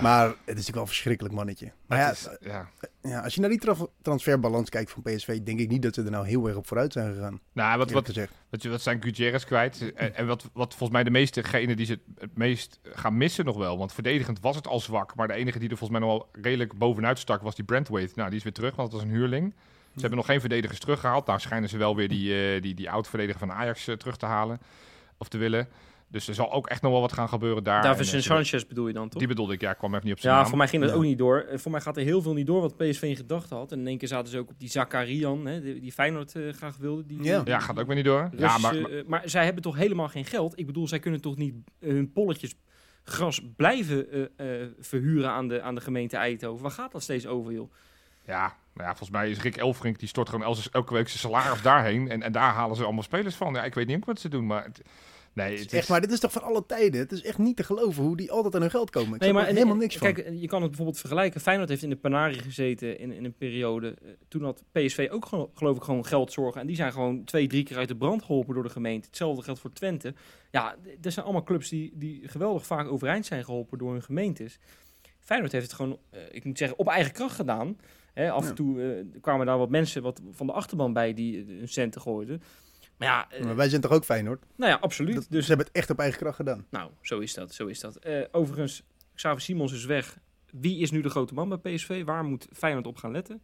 Maar 0.01 0.25
het 0.25 0.35
is 0.35 0.45
natuurlijk 0.45 0.73
wel 0.73 0.81
een 0.81 0.87
verschrikkelijk 0.87 1.35
mannetje. 1.35 1.71
Maar 1.87 1.97
ja, 1.97 2.11
is- 2.11 2.27
ja. 2.41 2.69
ja, 3.01 3.19
als 3.21 3.33
je 3.35 3.41
naar 3.41 3.49
die 3.49 3.59
tra- 3.59 3.87
transferbalans 4.01 4.69
kijkt 4.69 4.91
van 4.91 5.01
PSV, 5.01 5.39
denk 5.39 5.59
ik 5.59 5.69
niet 5.69 5.81
dat 5.81 5.93
ze 5.93 6.03
er 6.03 6.11
nou 6.11 6.27
heel 6.27 6.47
erg 6.47 6.55
op 6.57 6.67
vooruit 6.67 6.93
zijn 6.93 7.13
gegaan. 7.13 7.39
Nou, 7.53 7.77
wat, 7.77 7.85
Wat, 7.85 7.91
wat, 7.93 8.05
gezegd. 8.05 8.33
wat, 8.49 8.63
wat 8.63 8.81
zijn 8.81 9.01
Gutierrez 9.03 9.43
kwijt? 9.43 9.93
En, 9.95 10.15
en 10.15 10.27
wat, 10.27 10.49
wat 10.53 10.69
volgens 10.69 10.89
mij 10.91 11.03
de 11.03 11.09
meestegenen 11.09 11.77
die 11.77 11.85
ze 11.85 11.99
het, 12.19 12.37
meest 12.37 12.79
gaan 12.83 13.17
missen 13.17 13.45
nog 13.45 13.57
wel. 13.57 13.77
Want 13.77 13.93
verdedigend 13.93 14.39
was 14.39 14.55
het 14.55 14.67
al 14.67 14.79
zwak. 14.79 15.15
Maar 15.15 15.27
de 15.27 15.33
enige 15.33 15.59
die 15.59 15.69
er 15.69 15.77
volgens 15.77 15.99
mij 15.99 16.09
nog 16.09 16.17
wel 16.17 16.43
redelijk 16.43 16.77
bovenuit 16.77 17.19
stak 17.19 17.41
was 17.41 17.55
die 17.55 17.65
Brentwaite. 17.65 18.11
Nou, 18.15 18.29
die 18.29 18.37
is 18.37 18.43
weer 18.43 18.53
terug, 18.53 18.75
want 18.75 18.91
het 18.91 19.01
was 19.01 19.09
een 19.09 19.15
huurling. 19.15 19.53
Ze 19.93 19.99
hebben 19.99 20.17
nog 20.17 20.25
geen 20.27 20.39
verdedigers 20.39 20.79
teruggehaald. 20.79 21.25
Nou 21.25 21.39
schijnen 21.39 21.69
ze 21.69 21.77
wel 21.77 21.95
weer 21.95 22.07
die, 22.09 22.53
eh, 22.55 22.61
die, 22.61 22.73
die 22.73 22.89
oud-verdediger 22.91 23.39
van 23.39 23.51
Ajax 23.51 23.87
eh, 23.87 23.95
terug 23.95 24.17
te 24.17 24.25
halen. 24.25 24.59
Of 25.17 25.27
te 25.27 25.37
willen. 25.37 25.67
Dus 26.11 26.27
er 26.27 26.33
zal 26.33 26.51
ook 26.51 26.67
echt 26.67 26.81
nog 26.81 26.91
wel 26.91 27.01
wat 27.01 27.13
gaan 27.13 27.29
gebeuren 27.29 27.63
daar. 27.63 27.81
Davis 27.81 28.07
En, 28.07 28.13
en 28.13 28.19
eh, 28.19 28.25
Sanchez 28.25 28.65
bedoel 28.65 28.87
je 28.87 28.93
dan, 28.93 29.09
toch? 29.09 29.19
Die 29.19 29.27
bedoelde 29.27 29.53
ik, 29.53 29.61
ja, 29.61 29.71
ik 29.71 29.77
kwam 29.77 29.93
even 29.93 30.05
niet 30.05 30.13
op 30.13 30.19
zijn 30.19 30.33
Ja, 30.33 30.39
naam. 30.39 30.49
voor 30.49 30.57
mij 30.57 30.67
ging 30.67 30.81
dat 30.81 30.91
Ja. 30.91 30.97
ook 30.97 31.03
niet 31.03 31.17
door. 31.17 31.39
Eh, 31.39 31.57
Voor 31.57 31.71
mij 31.71 31.81
gaat 31.81 31.97
er 31.97 32.03
heel 32.03 32.21
veel 32.21 32.33
niet 32.33 32.47
door 32.47 32.61
wat 32.61 32.77
PSV 32.77 33.01
in 33.01 33.15
gedachten 33.15 33.57
had. 33.57 33.71
En 33.71 33.79
in 33.79 33.87
één 33.87 33.97
keer 33.97 34.07
zaten 34.07 34.31
ze 34.31 34.37
ook 34.39 34.49
op 34.49 34.59
die 34.59 34.69
Zakarian, 34.69 35.45
hè, 35.45 35.61
die, 35.61 35.79
die 35.79 35.91
Feyenoord 35.91 36.35
eh, 36.35 36.49
graag 36.53 36.77
wilde. 36.77 37.05
Die, 37.05 37.23
Ja. 37.23 37.41
Ja, 37.45 37.59
gaat 37.59 37.79
ook 37.79 37.87
weer 37.87 37.95
niet 37.95 38.05
door. 38.05 38.29
Rus, 38.31 38.39
ja, 38.39 38.57
maar, 38.57 38.75
maar- 38.81 38.89
maar, 39.07 39.21
zij 39.25 39.43
hebben 39.45 39.63
toch 39.63 39.75
helemaal 39.75 40.07
geen 40.07 40.25
geld? 40.25 40.59
Ik 40.59 40.65
bedoel, 40.65 40.87
zij 40.87 40.99
kunnen 40.99 41.21
toch 41.21 41.35
niet 41.37 41.53
hun 41.79 42.11
polletjes 42.11 42.55
gras 43.03 43.41
blijven 43.55 44.11
eh, 44.37 44.61
eh, 44.61 44.67
verhuren 44.79 45.29
aan 45.29 45.47
de, 45.47 45.61
aan 45.61 45.75
de 45.75 45.81
gemeente 45.81 46.17
Eindhoven? 46.17 46.61
Waar 46.61 46.71
gaat 46.71 46.91
dat 46.91 47.03
steeds 47.03 47.27
over, 47.27 47.51
joh? 47.53 47.71
ja, 48.25 48.41
nou 48.73 48.87
ja, 48.89 48.95
volgens 48.95 49.09
mij 49.09 49.29
is 49.29 49.41
Rick 49.41 49.57
Elfrink, 49.57 49.99
die 49.99 50.07
stort 50.07 50.29
gewoon 50.29 50.45
els- 50.47 50.69
elke 50.69 50.93
week 50.93 51.07
zijn 51.07 51.19
salaris 51.19 51.61
daarheen. 51.61 52.09
En, 52.09 52.21
en 52.23 52.31
daar 52.31 52.53
halen 52.53 52.75
ze 52.75 52.83
allemaal 52.83 53.03
spelers 53.03 53.35
van. 53.35 53.53
Ja, 53.53 53.63
ik 53.63 53.73
weet 53.73 53.87
niet 53.87 53.95
ook 53.97 54.05
wat 54.05 54.19
ze 54.19 54.29
doen, 54.29 54.45
maar... 54.45 54.63
Het, 54.63 54.81
nee, 55.33 55.59
het 55.59 55.73
Echt, 55.73 55.89
maar 55.89 56.01
dit 56.01 56.11
is 56.11 56.19
toch 56.19 56.31
van 56.31 56.41
alle 56.43 56.65
tijden? 56.65 56.99
Het 56.99 57.11
is 57.11 57.21
echt 57.23 57.37
niet 57.37 57.55
te 57.55 57.63
geloven 57.63 58.03
hoe 58.03 58.17
die 58.17 58.31
altijd 58.31 58.55
aan 58.55 58.61
hun 58.61 58.69
geld 58.69 58.89
komen. 58.89 59.13
Ik 59.13 59.19
Nee, 59.19 59.33
maar 59.33 59.47
er 59.47 59.53
helemaal 59.53 59.75
niks 59.75 59.97
van. 59.97 60.13
Kijk, 60.13 60.29
je 60.33 60.47
kan 60.47 60.59
het 60.59 60.67
bijvoorbeeld 60.69 60.99
vergelijken. 60.99 61.41
Feyenoord 61.41 61.69
heeft 61.69 61.83
in 61.83 61.89
de 61.89 61.95
Panari 61.95 62.33
gezeten 62.39 62.99
in, 62.99 63.11
in 63.11 63.25
een 63.25 63.33
periode. 63.33 63.95
Eh, 64.03 64.09
Toen 64.27 64.43
had 64.43 64.63
PSV 64.71 65.07
ook 65.11 65.25
gewoon, 65.25 65.49
geloof 65.53 65.77
ik 65.77 65.83
gewoon 65.83 66.05
geldzorgen. 66.05 66.61
En 66.61 66.67
die 66.67 66.75
zijn 66.75 66.91
gewoon 66.91 67.23
twee, 67.23 67.47
drie 67.47 67.63
keer 67.63 67.77
uit 67.77 67.87
de 67.87 67.95
brand 67.95 68.23
geholpen 68.23 68.53
door 68.53 68.63
de 68.63 68.69
gemeente. 68.69 69.07
Hetzelfde 69.07 69.43
geldt 69.43 69.59
voor 69.59 69.73
Twente. 69.73 70.13
Ja, 70.51 70.75
er 71.01 71.11
zijn 71.11 71.25
allemaal 71.25 71.43
clubs 71.43 71.69
die, 71.69 71.91
die 71.95 72.27
geweldig 72.27 72.65
vaak 72.65 72.87
overeind 72.87 73.25
zijn 73.25 73.43
geholpen 73.43 73.77
door 73.77 73.91
hun 73.91 74.03
gemeentes. 74.03 74.59
Feyenoord 75.19 75.51
heeft 75.51 75.65
het 75.65 75.73
gewoon, 75.75 75.97
eh, 76.09 76.21
ik 76.31 76.43
moet 76.43 76.57
zeggen, 76.57 76.77
op 76.79 76.87
eigen 76.87 77.13
kracht 77.13 77.35
gedaan. 77.35 77.77
Hè, 78.13 78.31
af 78.31 78.43
Ja. 78.43 78.49
en 78.49 78.55
toe 78.55 78.81
eh, 78.81 79.21
kwamen 79.21 79.45
daar 79.45 79.57
wat 79.57 79.69
mensen 79.69 80.01
wat 80.01 80.21
van 80.31 80.47
de 80.47 80.53
achterban 80.53 80.93
bij 80.93 81.13
die 81.13 81.45
hun 81.47 81.67
centen 81.67 82.01
gooiden. 82.01 82.41
Maar 83.01 83.09
ja, 83.09 83.37
eh, 83.37 83.43
Maar 83.43 83.55
wij 83.55 83.69
zijn 83.69 83.81
toch 83.81 83.91
ook 83.91 84.03
Feyenoord? 84.05 84.43
nou 84.55 84.71
ja, 84.71 84.77
absoluut. 84.81 85.15
Dat- 85.15 85.25
dus 85.29 85.41
Ze 85.41 85.47
hebben 85.47 85.65
het 85.67 85.75
echt 85.75 85.89
op 85.89 85.99
eigen 85.99 86.19
kracht 86.19 86.35
gedaan. 86.35 86.65
nou, 86.69 86.91
zo 87.01 87.19
is 87.19 87.33
dat, 87.33 87.53
zo 87.53 87.67
is 87.67 87.79
dat. 87.79 87.95
Eh, 87.95 88.21
overigens, 88.31 88.83
Xavier 89.15 89.41
Simons 89.41 89.73
is 89.73 89.85
weg. 89.85 90.17
Wie 90.51 90.79
is 90.79 90.91
nu 90.91 91.01
de 91.01 91.09
grote 91.09 91.33
man 91.33 91.49
bij 91.49 91.57
PSV? 91.73 92.03
Waar 92.03 92.23
moet 92.23 92.47
Feyenoord 92.53 92.87
op 92.87 92.97
gaan 92.97 93.11
letten? 93.11 93.41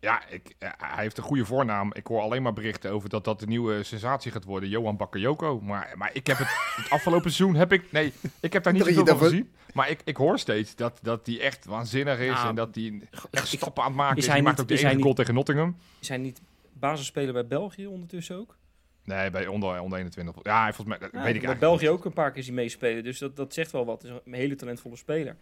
Ja, 0.00 0.28
ik, 0.28 0.54
eh, 0.58 0.70
hij 0.76 1.02
heeft 1.02 1.18
een 1.18 1.24
goede 1.24 1.44
voornaam. 1.44 1.94
Ik 1.94 2.06
hoor 2.06 2.20
alleen 2.20 2.42
maar 2.42 2.52
berichten 2.52 2.90
over 2.90 3.08
dat 3.08 3.24
dat 3.24 3.40
de 3.40 3.46
nieuwe 3.46 3.82
sensatie 3.82 4.32
gaat 4.32 4.44
worden. 4.44 4.68
Johan 4.68 4.96
Bakayoko. 4.96 5.60
Maar, 5.60 5.92
maar 5.96 6.10
ik 6.12 6.26
heb 6.26 6.38
het, 6.38 6.48
het 6.82 6.90
afgelopen 6.90 7.32
seizoen 7.32 7.56
heb 7.58 7.72
ik... 7.72 7.92
Nee, 7.92 8.12
ik 8.40 8.52
heb 8.52 8.62
daar 8.62 8.72
niet 8.72 8.84
zoveel 8.84 9.06
van 9.06 9.18
gezien. 9.18 9.52
Maar 9.72 9.90
ik, 9.90 10.00
ik 10.04 10.16
hoor 10.16 10.38
steeds 10.38 10.74
dat, 10.76 10.98
dat 11.02 11.24
die 11.24 11.40
echt 11.40 11.64
waanzinnig 11.64 12.18
is. 12.18 12.30
Nou, 12.34 12.48
en 12.48 12.54
dat 12.54 12.74
die 12.74 13.08
echt 13.30 13.52
ik- 13.52 13.58
stappen 13.58 13.82
aan 13.82 13.88
het 13.88 13.98
maken 13.98 14.16
is 14.16 14.22
is. 14.22 14.26
hij 14.26 14.34
Hij 14.34 14.44
maakt 14.44 14.56
niet- 14.58 14.70
ook 14.72 14.78
de 14.78 14.86
hij 14.86 14.96
goal 15.00 15.14
tegen 15.14 15.34
Nottingham. 15.34 15.76
Is 16.00 16.08
hij 16.08 16.18
niet 16.18 16.40
basisspeler 16.78 17.32
bij 17.32 17.46
België 17.46 17.86
ondertussen 17.86 18.36
ook? 18.36 18.56
Nee, 19.04 19.30
bij 19.30 19.46
onder, 19.46 19.80
onder 19.80 19.98
21. 19.98 20.34
Ja, 20.42 20.64
volgens 20.72 20.86
mij... 20.86 20.98
Dat 20.98 21.08
Ja, 21.12 21.18
weet 21.22 21.34
ik 21.34 21.40
bij 21.40 21.48
eigenlijk 21.48 21.60
België 21.60 21.84
niet. 21.84 21.92
ook 21.92 22.04
een 22.04 22.12
paar 22.12 22.32
keer 22.32 22.42
zien 22.42 22.54
meespelen. 22.54 23.04
Dus 23.04 23.18
dat, 23.18 23.36
dat 23.36 23.54
zegt 23.54 23.70
wel 23.72 23.84
wat. 23.84 24.02
Het 24.02 24.10
is 24.10 24.18
een 24.24 24.32
hele 24.32 24.54
talentvolle 24.54 24.96
speler. 24.96 25.36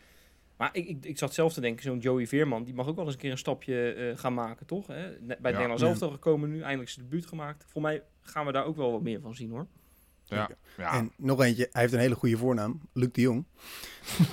Maar 0.57 0.69
ik, 0.73 0.89
ik, 0.89 1.05
ik 1.05 1.19
zat 1.19 1.35
zelf 1.35 1.53
te 1.53 1.61
denken, 1.61 1.83
zo'n 1.83 1.99
Joey 1.99 2.27
Veerman, 2.27 2.65
die 2.65 2.75
mag 2.75 2.87
ook 2.89 2.97
wel 2.97 3.05
eens 3.05 3.15
een 3.15 3.21
keer 3.21 3.31
een 3.31 3.39
stapje 3.39 3.93
eh, 3.93 4.19
gaan 4.19 4.35
maken, 4.35 4.67
toch? 4.67 4.87
Hè? 4.87 4.95
Bij 4.95 5.07
het 5.19 5.39
Ja. 5.43 5.51
Nederlands 5.51 5.83
Ja. 5.83 5.89
elftal 5.89 6.11
gekomen 6.11 6.51
nu, 6.51 6.61
eindelijk 6.61 6.91
zijn 6.91 7.05
debuut 7.09 7.27
gemaakt. 7.27 7.65
Voor 7.69 7.83
mij 7.83 8.03
gaan 8.21 8.47
we 8.47 8.53
daar 8.53 8.65
ook 8.65 8.77
wel 8.77 8.93
wat 8.93 9.03
meer 9.03 9.21
van 9.21 9.35
zien, 9.35 9.51
hoor. 9.51 9.67
Ja, 10.35 10.49
ja. 10.77 10.93
En 10.93 11.11
nog 11.17 11.43
eentje, 11.43 11.69
hij 11.73 11.81
heeft 11.83 11.95
een 11.95 12.01
hele 12.01 12.15
goede 12.15 12.37
voornaam, 12.37 12.81
Luc 12.93 13.09
de 13.13 13.21
Jong. 13.21 13.45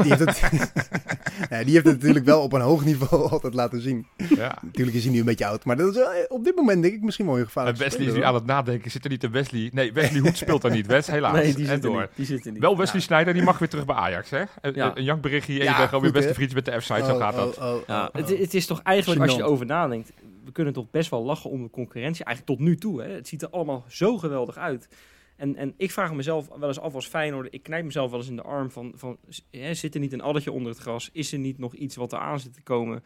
Die 0.02 0.14
heeft, 0.16 0.20
het, 0.20 0.42
nee, 1.50 1.64
die 1.66 1.74
heeft 1.74 1.86
het 1.86 1.96
natuurlijk 1.98 2.26
wel 2.26 2.42
op 2.42 2.54
een 2.54 2.62
hoog 2.62 2.86
niveau 2.86 3.30
altijd 3.32 3.54
laten 3.54 3.82
zien. 3.82 4.08
ja. 4.18 4.58
Natuurlijk 4.62 4.98
is 4.98 5.04
hij 5.04 5.14
nu 5.14 5.20
een 5.20 5.26
beetje 5.26 5.46
oud, 5.46 5.66
maar 5.66 5.78
dat 5.78 5.90
is 5.90 5.96
wel, 5.96 6.12
eh, 6.12 6.24
op 6.28 6.44
dit 6.44 6.56
moment 6.56 6.82
denk 6.82 6.94
ik 6.94 7.02
misschien 7.02 7.26
wel 7.26 7.34
een 7.36 7.40
En 7.42 7.46
gevaarlijk. 7.48 7.78
Wesley 7.78 8.06
is 8.08 8.14
nu 8.14 8.24
aan 8.24 8.34
het 8.34 8.46
nadenken. 8.46 8.92
Zit 8.92 9.04
er 9.04 9.10
niet 9.10 9.24
een 9.24 9.32
Wesley? 9.32 9.70
Nee, 9.74 9.94
Wesley 9.94 10.20
Hoed 10.20 10.38
speelt 10.38 10.62
daar 10.62 10.72
niet. 10.72 10.88
Wes, 10.88 11.08
helaas. 11.08 11.34
nee, 11.34 11.54
die 11.54 11.66
en 11.68 11.74
zit, 11.74 11.84
er 11.84 11.90
door. 11.92 12.02
niet, 12.02 12.10
die 12.16 12.26
zit 12.26 12.46
er 12.46 12.52
niet. 12.52 12.62
Wel 12.62 12.78
Wesley 12.78 13.00
Ja. 13.00 13.06
Sneijder, 13.06 13.34
die 13.34 13.44
mag 13.44 13.60
weer 13.60 13.70
terug 13.70 13.86
bij 13.86 13.96
Ajax, 13.96 14.30
hè? 14.30 14.44
Een, 14.62 14.74
Ja. 14.74 14.98
een 14.98 15.04
jankberichtje, 15.04 15.54
even 15.54 15.66
Ja, 15.66 15.86
gewoon 15.88 16.02
weer 16.02 16.12
beste 16.12 16.28
hè? 16.28 16.34
vriendjes 16.34 16.64
met 16.64 16.74
de 16.74 16.82
F-site, 16.82 17.06
zo 17.06 17.18
gaat 17.18 17.36
dat. 17.36 17.58
Oh, 17.58 17.64
oh, 17.66 17.74
oh, 17.74 17.82
Ja, 17.88 18.06
oh. 18.06 18.14
het, 18.14 18.38
het 18.40 18.54
is 18.54 18.66
toch 18.66 18.82
eigenlijk, 18.82 19.22
als 19.22 19.36
je 19.36 19.42
erover 19.42 19.66
nadenkt, 19.66 20.12
we 20.46 20.52
kunnen 20.52 20.74
toch 20.74 20.90
best 20.92 21.10
wel 21.10 21.24
lachen 21.24 21.50
om 21.50 21.64
de 21.64 21.70
concurrentie. 21.70 22.26
Eigenlijk 22.26 22.58
tot 22.58 22.68
nu 22.68 22.76
toe. 22.78 23.02
Hè. 23.02 23.10
Het 23.10 23.28
ziet 23.28 23.42
er 23.42 23.50
allemaal 23.50 23.86
zo 23.88 24.18
geweldig 24.18 24.58
uit. 24.58 24.88
En, 25.42 25.56
en 25.56 25.74
ik 25.78 25.92
vraag 25.92 26.14
mezelf 26.14 26.48
wel 26.48 26.68
eens 26.68 26.80
af 26.80 26.94
als 26.94 27.08
Feyenoord, 27.08 27.48
ik 27.54 27.64
knijp 27.64 27.86
mezelf 27.86 28.10
wel 28.10 28.20
eens 28.20 28.30
in 28.30 28.36
de 28.36 28.42
arm 28.42 28.72
van, 28.72 28.94
van 28.96 29.18
hè, 29.52 29.74
zit 29.74 29.94
er 29.94 30.00
niet 30.00 30.14
een 30.14 30.22
addertje 30.22 30.52
onder 30.52 30.72
het 30.72 30.82
gras? 30.82 31.10
Is 31.14 31.34
er 31.34 31.40
niet 31.40 31.58
nog 31.58 31.74
iets 31.74 31.96
wat 31.96 32.12
er 32.12 32.20
aan 32.20 32.40
zit 32.40 32.54
te 32.54 32.62
komen, 32.62 33.04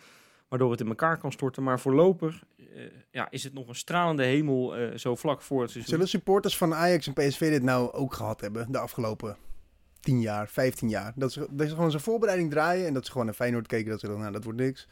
waardoor 0.48 0.72
het 0.72 0.80
in 0.80 0.88
elkaar 0.88 1.18
kan 1.18 1.32
storten? 1.32 1.64
Maar 1.64 1.80
voorlopig 1.80 2.44
eh, 2.58 2.82
ja, 3.12 3.32
is 3.32 3.44
het 3.44 3.54
nog 3.54 3.68
een 3.68 3.76
stralende 3.76 4.24
hemel 4.24 4.76
eh, 4.76 4.98
zo 4.98 5.16
vlak 5.16 5.42
voor 5.42 5.62
het 5.62 5.72
seizoen. 5.72 5.94
Zullen 5.94 6.08
supporters 6.08 6.58
van 6.58 6.74
Ajax 6.74 7.08
en 7.08 7.14
PSV 7.14 7.50
dit 7.50 7.64
nou 7.64 7.92
ook 7.92 8.14
gehad 8.14 8.42
hebben 8.42 8.72
de 8.72 8.80
afgelopen 8.80 9.38
10 10.00 10.22
jaar, 10.22 10.48
15 10.48 10.90
jaar? 10.90 11.14
Dat 11.16 11.32
ze, 11.32 11.48
dat 11.52 11.68
ze 11.68 11.76
gewoon 11.76 11.92
zo'n 11.92 12.00
voorbereiding 12.00 12.50
draaien 12.50 12.88
en 12.88 12.94
dat 12.94 13.06
ze 13.06 13.12
gewoon 13.12 13.26
naar 13.26 13.36
Feyenoord 13.36 13.68
keken 13.68 13.90
dat 13.90 14.00
ze 14.00 14.08
dan, 14.08 14.20
nou, 14.20 14.32
dat 14.32 14.44
wordt 14.44 14.60
niks. 14.60 14.88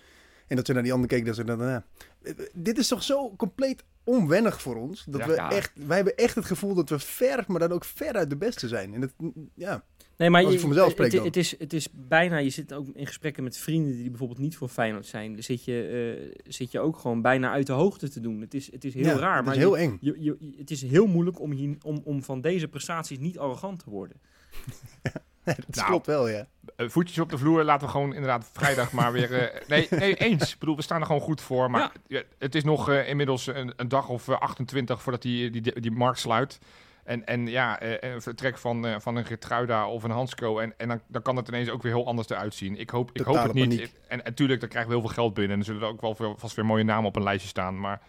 En 0.48 0.56
dat 0.56 0.66
ze 0.66 0.74
naar 0.74 0.84
die 0.84 0.94
ander 0.94 1.10
keken 1.10 1.26
dat 1.26 1.36
ze 1.36 1.44
dan, 1.44 1.58
nou, 1.58 1.82
eh, 2.22 2.34
dit 2.54 2.78
is 2.78 2.88
toch 2.88 3.04
zo 3.04 3.36
compleet 3.36 3.84
onwennig 4.04 4.62
voor 4.62 4.76
ons. 4.76 5.04
Dat 5.08 5.20
Ja. 5.22 5.28
we 5.28 5.34
Ja. 5.34 5.52
echt, 5.52 5.72
wij 5.74 5.96
hebben 5.96 6.16
echt 6.16 6.36
het 6.36 6.46
gevoel 6.46 6.74
dat 6.76 6.90
we 6.90 7.00
ver, 7.00 7.44
maar 7.48 7.60
dan 7.60 7.72
ook 7.72 7.86
ver 7.86 8.14
uit 8.14 8.30
de 8.30 8.38
beste 8.38 8.68
zijn. 8.68 8.94
En 8.94 9.02
dat, 9.02 9.14
ja, 9.56 9.84
Nee, 10.18 10.30
maar 10.30 10.40
Als 10.42 10.50
je- 10.50 10.56
ik 10.56 10.62
voor 10.62 10.70
mezelf 10.70 10.88
het- 10.88 10.96
spreek 10.98 11.12
het, 11.12 11.18
dan. 11.22 11.28
het, 11.28 11.38
is, 11.38 11.60
het 11.60 11.74
is 11.74 11.88
bijna, 12.08 12.38
je 12.38 12.50
zit 12.50 12.74
ook 12.74 12.88
in 12.94 13.06
gesprekken 13.08 13.44
met 13.44 13.58
vrienden 13.58 13.96
die 13.98 14.10
bijvoorbeeld 14.10 14.40
niet 14.40 14.58
voor 14.58 14.68
Feyenoord 14.68 15.06
zijn. 15.06 15.34
Dan 15.34 15.44
zit 15.44 15.64
je, 15.66 15.82
eh, 16.28 16.42
zit 16.52 16.72
je 16.72 16.80
ook 16.80 16.98
gewoon 16.98 17.22
bijna 17.22 17.52
uit 17.52 17.68
de 17.68 17.74
hoogte 17.74 18.10
te 18.10 18.20
doen. 18.20 18.42
Het 18.42 18.54
is, 18.54 18.72
het 18.72 18.84
is 18.86 18.94
heel 18.94 19.04
ja, 19.06 19.18
raar, 19.18 19.36
het 19.36 19.46
maar 19.46 19.54
is 19.56 19.60
je- 19.62 19.66
heel 19.68 19.78
eng. 19.78 19.98
Je, 20.02 20.16
je, 20.20 20.54
het 20.58 20.72
is 20.72 20.82
heel 20.82 21.06
moeilijk 21.08 21.40
om, 21.40 21.52
hier, 21.52 21.76
om, 21.82 22.02
om 22.04 22.24
van 22.24 22.42
deze 22.42 22.68
prestaties 22.68 23.20
niet 23.20 23.38
arrogant 23.38 23.80
te 23.80 23.90
worden. 23.90 24.18
dat 25.44 25.58
Nou, 25.68 25.88
klopt 25.88 26.06
wel, 26.06 26.28
ja. 26.28 26.48
Eh, 26.76 26.90
voetjes 26.90 27.20
op 27.20 27.30
de 27.30 27.38
vloer, 27.38 27.64
laten 27.64 27.86
we 27.88 27.94
gewoon 27.94 28.14
inderdaad 28.14 28.50
vrijdag 28.54 28.92
maar 28.92 29.12
weer... 29.12 29.34
eh, 29.34 29.62
nee, 29.68 29.88
nee, 29.90 30.16
eens. 30.16 30.54
Ik 30.54 30.60
bedoel, 30.60 30.76
we 30.76 30.82
staan 30.82 31.00
er 31.00 31.06
gewoon 31.06 31.22
goed 31.22 31.42
voor. 31.42 31.72
Maar 31.72 31.92
ja, 32.08 32.22
het 32.38 32.56
is 32.56 32.64
nog 32.64 32.90
eh, 32.90 33.10
inmiddels 33.10 33.48
een, 33.48 33.74
een 33.76 33.88
dag 33.88 34.10
of 34.10 34.28
eh, 34.28 34.40
28 34.40 35.02
voordat 35.02 35.22
die, 35.22 35.50
die, 35.50 35.80
die, 35.80 35.92
markt 35.92 36.20
sluit. 36.20 36.60
En, 37.04 37.26
en 37.26 37.48
ja, 37.48 37.80
eh, 37.80 38.12
een 38.12 38.22
vertrek 38.22 38.58
van, 38.58 38.86
eh, 38.86 38.96
van 39.00 39.16
een 39.16 39.26
Gertruida 39.26 39.88
of 39.88 40.04
een 40.04 40.12
Hansco. 40.12 40.60
En, 40.60 40.74
en 40.78 40.88
dan, 40.88 41.02
dan 41.08 41.22
kan 41.22 41.36
het 41.36 41.48
ineens 41.48 41.70
ook 41.70 41.82
weer 41.82 41.94
heel 41.94 42.08
anders 42.08 42.30
eruit 42.30 42.56
zien. 42.56 42.78
Ik 42.78 42.90
hoop, 42.90 43.10
ik 43.14 43.22
hoop 43.22 43.44
het 43.44 43.54
niet. 43.54 43.70
paniek. 43.70 43.94
En 44.08 44.22
natuurlijk, 44.24 44.60
daar 44.60 44.70
krijgen 44.70 44.92
we 44.92 44.98
heel 44.98 45.08
veel 45.08 45.16
geld 45.16 45.34
binnen. 45.34 45.54
En 45.54 45.60
er 45.60 45.66
zullen 45.66 45.82
er 45.82 45.88
ook 45.88 46.02
wel 46.02 46.16
veel, 46.16 46.36
vast 46.38 46.56
weer 46.56 46.66
mooie 46.66 46.84
namen 46.84 47.06
op 47.06 47.16
een 47.16 47.24
lijstje 47.24 47.50
staan. 47.50 47.80
Maar 47.80 48.02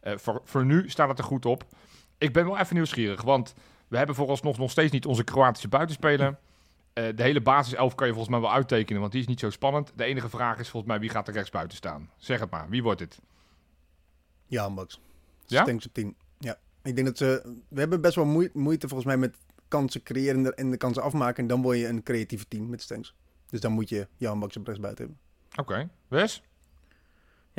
eh, 0.00 0.12
voor, 0.16 0.40
voor 0.44 0.64
nu 0.64 0.88
staat 0.90 1.08
het 1.08 1.18
er 1.18 1.24
goed 1.24 1.46
op. 1.46 1.64
Ik 2.18 2.32
ben 2.32 2.44
wel 2.44 2.58
even 2.58 2.74
nieuwsgierig, 2.74 3.22
want 3.22 3.54
we 3.90 3.96
hebben 3.96 4.14
vooralsnog 4.14 4.58
nog 4.58 4.70
steeds 4.70 4.92
niet 4.92 5.06
onze 5.06 5.24
Kroatische 5.24 5.68
buitenspeler. 5.68 6.38
Eh, 6.92 7.04
de 7.14 7.22
hele 7.22 7.40
basiself 7.40 7.94
kan 7.94 8.06
je 8.06 8.12
volgens 8.12 8.32
mij 8.34 8.42
wel 8.42 8.52
uittekenen, 8.52 9.00
want 9.00 9.12
die 9.12 9.20
is 9.20 9.26
niet 9.26 9.40
zo 9.40 9.50
spannend. 9.50 9.92
De 9.96 10.04
enige 10.04 10.28
vraag 10.28 10.58
is 10.58 10.68
volgens 10.68 10.92
mij 10.92 11.00
wie 11.00 11.10
gaat 11.10 11.28
er 11.28 11.34
rechtsbuiten 11.34 11.76
staan. 11.76 12.10
Zeg 12.16 12.40
het 12.40 12.50
maar, 12.50 12.68
wie 12.68 12.82
wordt 12.82 13.00
het? 13.00 13.18
Ja, 14.46 14.68
Max. 14.68 15.00
Ja? 15.46 15.62
Stenks 15.62 15.86
op 15.86 15.94
10. 15.94 16.16
Ja. 16.38 16.58
Ik 16.82 16.94
denk 16.94 17.06
dat 17.06 17.16
ze... 17.16 17.56
We 17.68 17.80
hebben 17.80 18.00
best 18.00 18.14
wel 18.14 18.24
moe- 18.24 18.50
moeite 18.52 18.88
volgens 18.88 19.08
mij 19.08 19.16
met 19.16 19.36
kansen 19.68 20.02
creëren 20.02 20.36
en 20.36 20.42
de, 20.42 20.54
en 20.54 20.70
de 20.70 20.76
kansen 20.76 21.02
afmaken. 21.02 21.42
En 21.42 21.48
dan 21.48 21.62
word 21.62 21.78
je 21.78 21.86
een 21.88 22.02
creatieve 22.02 22.48
team 22.48 22.68
met 22.68 22.82
Stenks. 22.82 23.14
Dus 23.46 23.60
dan 23.60 23.72
moet 23.72 23.88
je 23.88 24.08
Jan 24.16 24.38
Max 24.38 24.56
op 24.56 24.66
rechtsbuiten 24.66 25.04
hebben. 25.04 25.22
Oké, 25.56 25.88
Wes? 26.08 26.42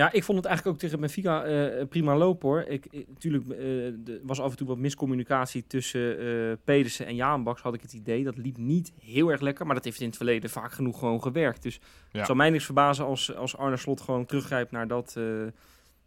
Ja, 0.02 0.12
ik 0.12 0.24
vond 0.24 0.38
het 0.38 0.47
eigenlijk 0.47 0.76
ook 0.76 0.82
tegen 0.82 0.99
Benfica 0.99 1.43
eh, 1.43 1.88
prima 1.88 2.16
lopen 2.16 2.49
hoor. 2.49 2.62
Ik, 2.62 2.86
ik, 2.89 3.08
natuurlijk 3.08 3.45
uh, 3.47 4.20
was 4.24 4.41
af 4.41 4.52
en 4.52 4.58
toe 4.58 4.68
wat 4.68 4.78
miscommunicatie 4.78 5.68
tussen 5.68 6.24
uh, 6.24 6.54
Pedersen 6.64 7.06
en 7.06 7.16
Jaanbaks, 7.16 7.62
had 7.62 7.74
ik 7.74 7.82
het 7.82 7.93
idee. 7.93 8.24
Dat 8.24 8.38
liep 8.38 8.58
niet 8.58 8.93
heel 8.99 9.32
erg 9.32 9.41
lekker, 9.41 9.66
maar 9.66 9.76
dat 9.76 9.84
heeft 9.84 9.99
in 9.99 10.08
het 10.08 10.16
verleden 10.16 10.49
vaak 10.49 10.72
genoeg 10.72 10.99
gewoon 10.99 11.22
gewerkt. 11.22 11.64
Dus 11.64 11.76
ja. 11.76 12.18
het 12.18 12.26
zou 12.26 12.38
mij 12.38 12.49
niks 12.49 12.66
verbazen 12.66 13.06
als, 13.06 13.36
als 13.36 13.58
Arne 13.58 13.78
Slot 13.78 14.02
gewoon 14.02 14.26
teruggrijpt 14.26 14.72
naar, 14.72 14.88
dat, 14.88 15.14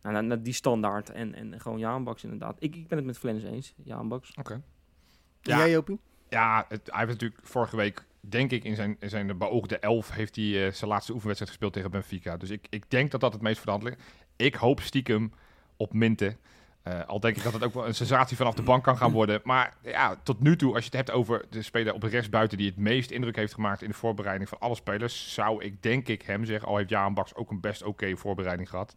naar, 0.03 0.24
naar, 0.24 0.42
die 0.42 0.53
standaard. 0.53 1.11
En, 1.11 1.34
en 1.34 1.61
gewoon 1.61 1.78
Jaanbaks 1.78 2.24
inderdaad. 2.24 2.57
Ik, 2.59 2.76
ik 2.76 2.88
ben 2.88 2.99
het 2.99 3.07
met 3.07 3.18
Flens 3.18 3.42
eens, 3.42 3.74
Jaanbaks. 3.82 4.30
Oké. 4.30 4.40
Okay. 4.40 4.62
Ja, 5.40 5.59
jij 5.59 5.70
Jopie? 5.70 6.01
Ja, 6.28 6.64
het, 6.68 6.80
hij 6.84 6.99
heeft 6.99 7.12
natuurlijk 7.12 7.40
vorige 7.45 7.76
week 7.76 8.05
denk 8.29 8.51
ik, 8.51 8.64
in 8.64 8.75
zijn, 8.75 8.97
in 8.99 9.09
zijn 9.09 9.39
beoogde 9.39 9.79
elf 9.79 10.11
heeft 10.11 10.37
hij 10.37 10.45
uh, 10.45 10.72
zijn 10.72 10.91
laatste 10.91 11.12
oefenwedstrijd 11.12 11.51
gespeeld 11.51 11.72
tegen 11.72 11.91
Benfica. 11.91 12.37
Dus 12.37 12.51
ik, 12.51 12.66
ik 12.70 12.91
denk 12.91 13.11
dat 13.11 13.20
dat 13.20 13.33
het 13.33 13.43
meest 13.43 13.61
verantwoord 13.61 13.95
ligt. 13.95 14.11
Ik 14.37 14.55
hoop 14.55 14.81
stiekem 14.81 15.33
op 15.77 15.93
Minte. 15.93 16.37
Uh, 16.89 17.07
al 17.07 17.20
denk 17.20 17.37
ik 17.37 17.43
dat 17.43 17.53
het 17.53 17.64
ook 17.64 17.75
wel 17.75 17.87
een 17.87 17.95
sensatie 17.95 18.37
vanaf 18.37 18.55
de 18.55 18.62
bank 18.62 18.85
kan 18.85 18.97
gaan 18.97 19.12
worden. 19.12 19.41
Maar 19.45 19.75
ja, 19.83 20.16
tot 20.22 20.41
nu 20.41 20.57
toe, 20.57 20.75
als 20.75 20.85
je 20.85 20.91
het 20.97 20.97
hebt 20.97 21.11
over 21.11 21.45
de 21.51 21.62
speler 21.62 21.95
op 21.95 22.01
de 22.01 22.09
rechtsbuiten 22.09 22.59
die 22.59 22.66
het 22.66 22.77
meest 22.77 23.11
indruk 23.11 23.37
heeft 23.37 23.55
gemaakt 23.55 23.83
in 23.83 23.89
de 23.89 23.95
voorbereiding 23.95 24.49
van 24.49 24.59
alle 24.59 24.75
spelers, 24.75 25.35
zou 25.35 25.64
ik 25.64 25.83
denk 25.83 26.09
ik 26.09 26.22
hem 26.22 26.45
zeggen, 26.45 26.68
al 26.68 26.77
heeft 26.77 26.89
Jaan 26.89 27.14
Baks 27.14 27.35
ook 27.35 27.51
een 27.51 27.61
best 27.61 27.83
oké 27.83 28.16
voorbereiding 28.16 28.68
gehad. 28.68 28.95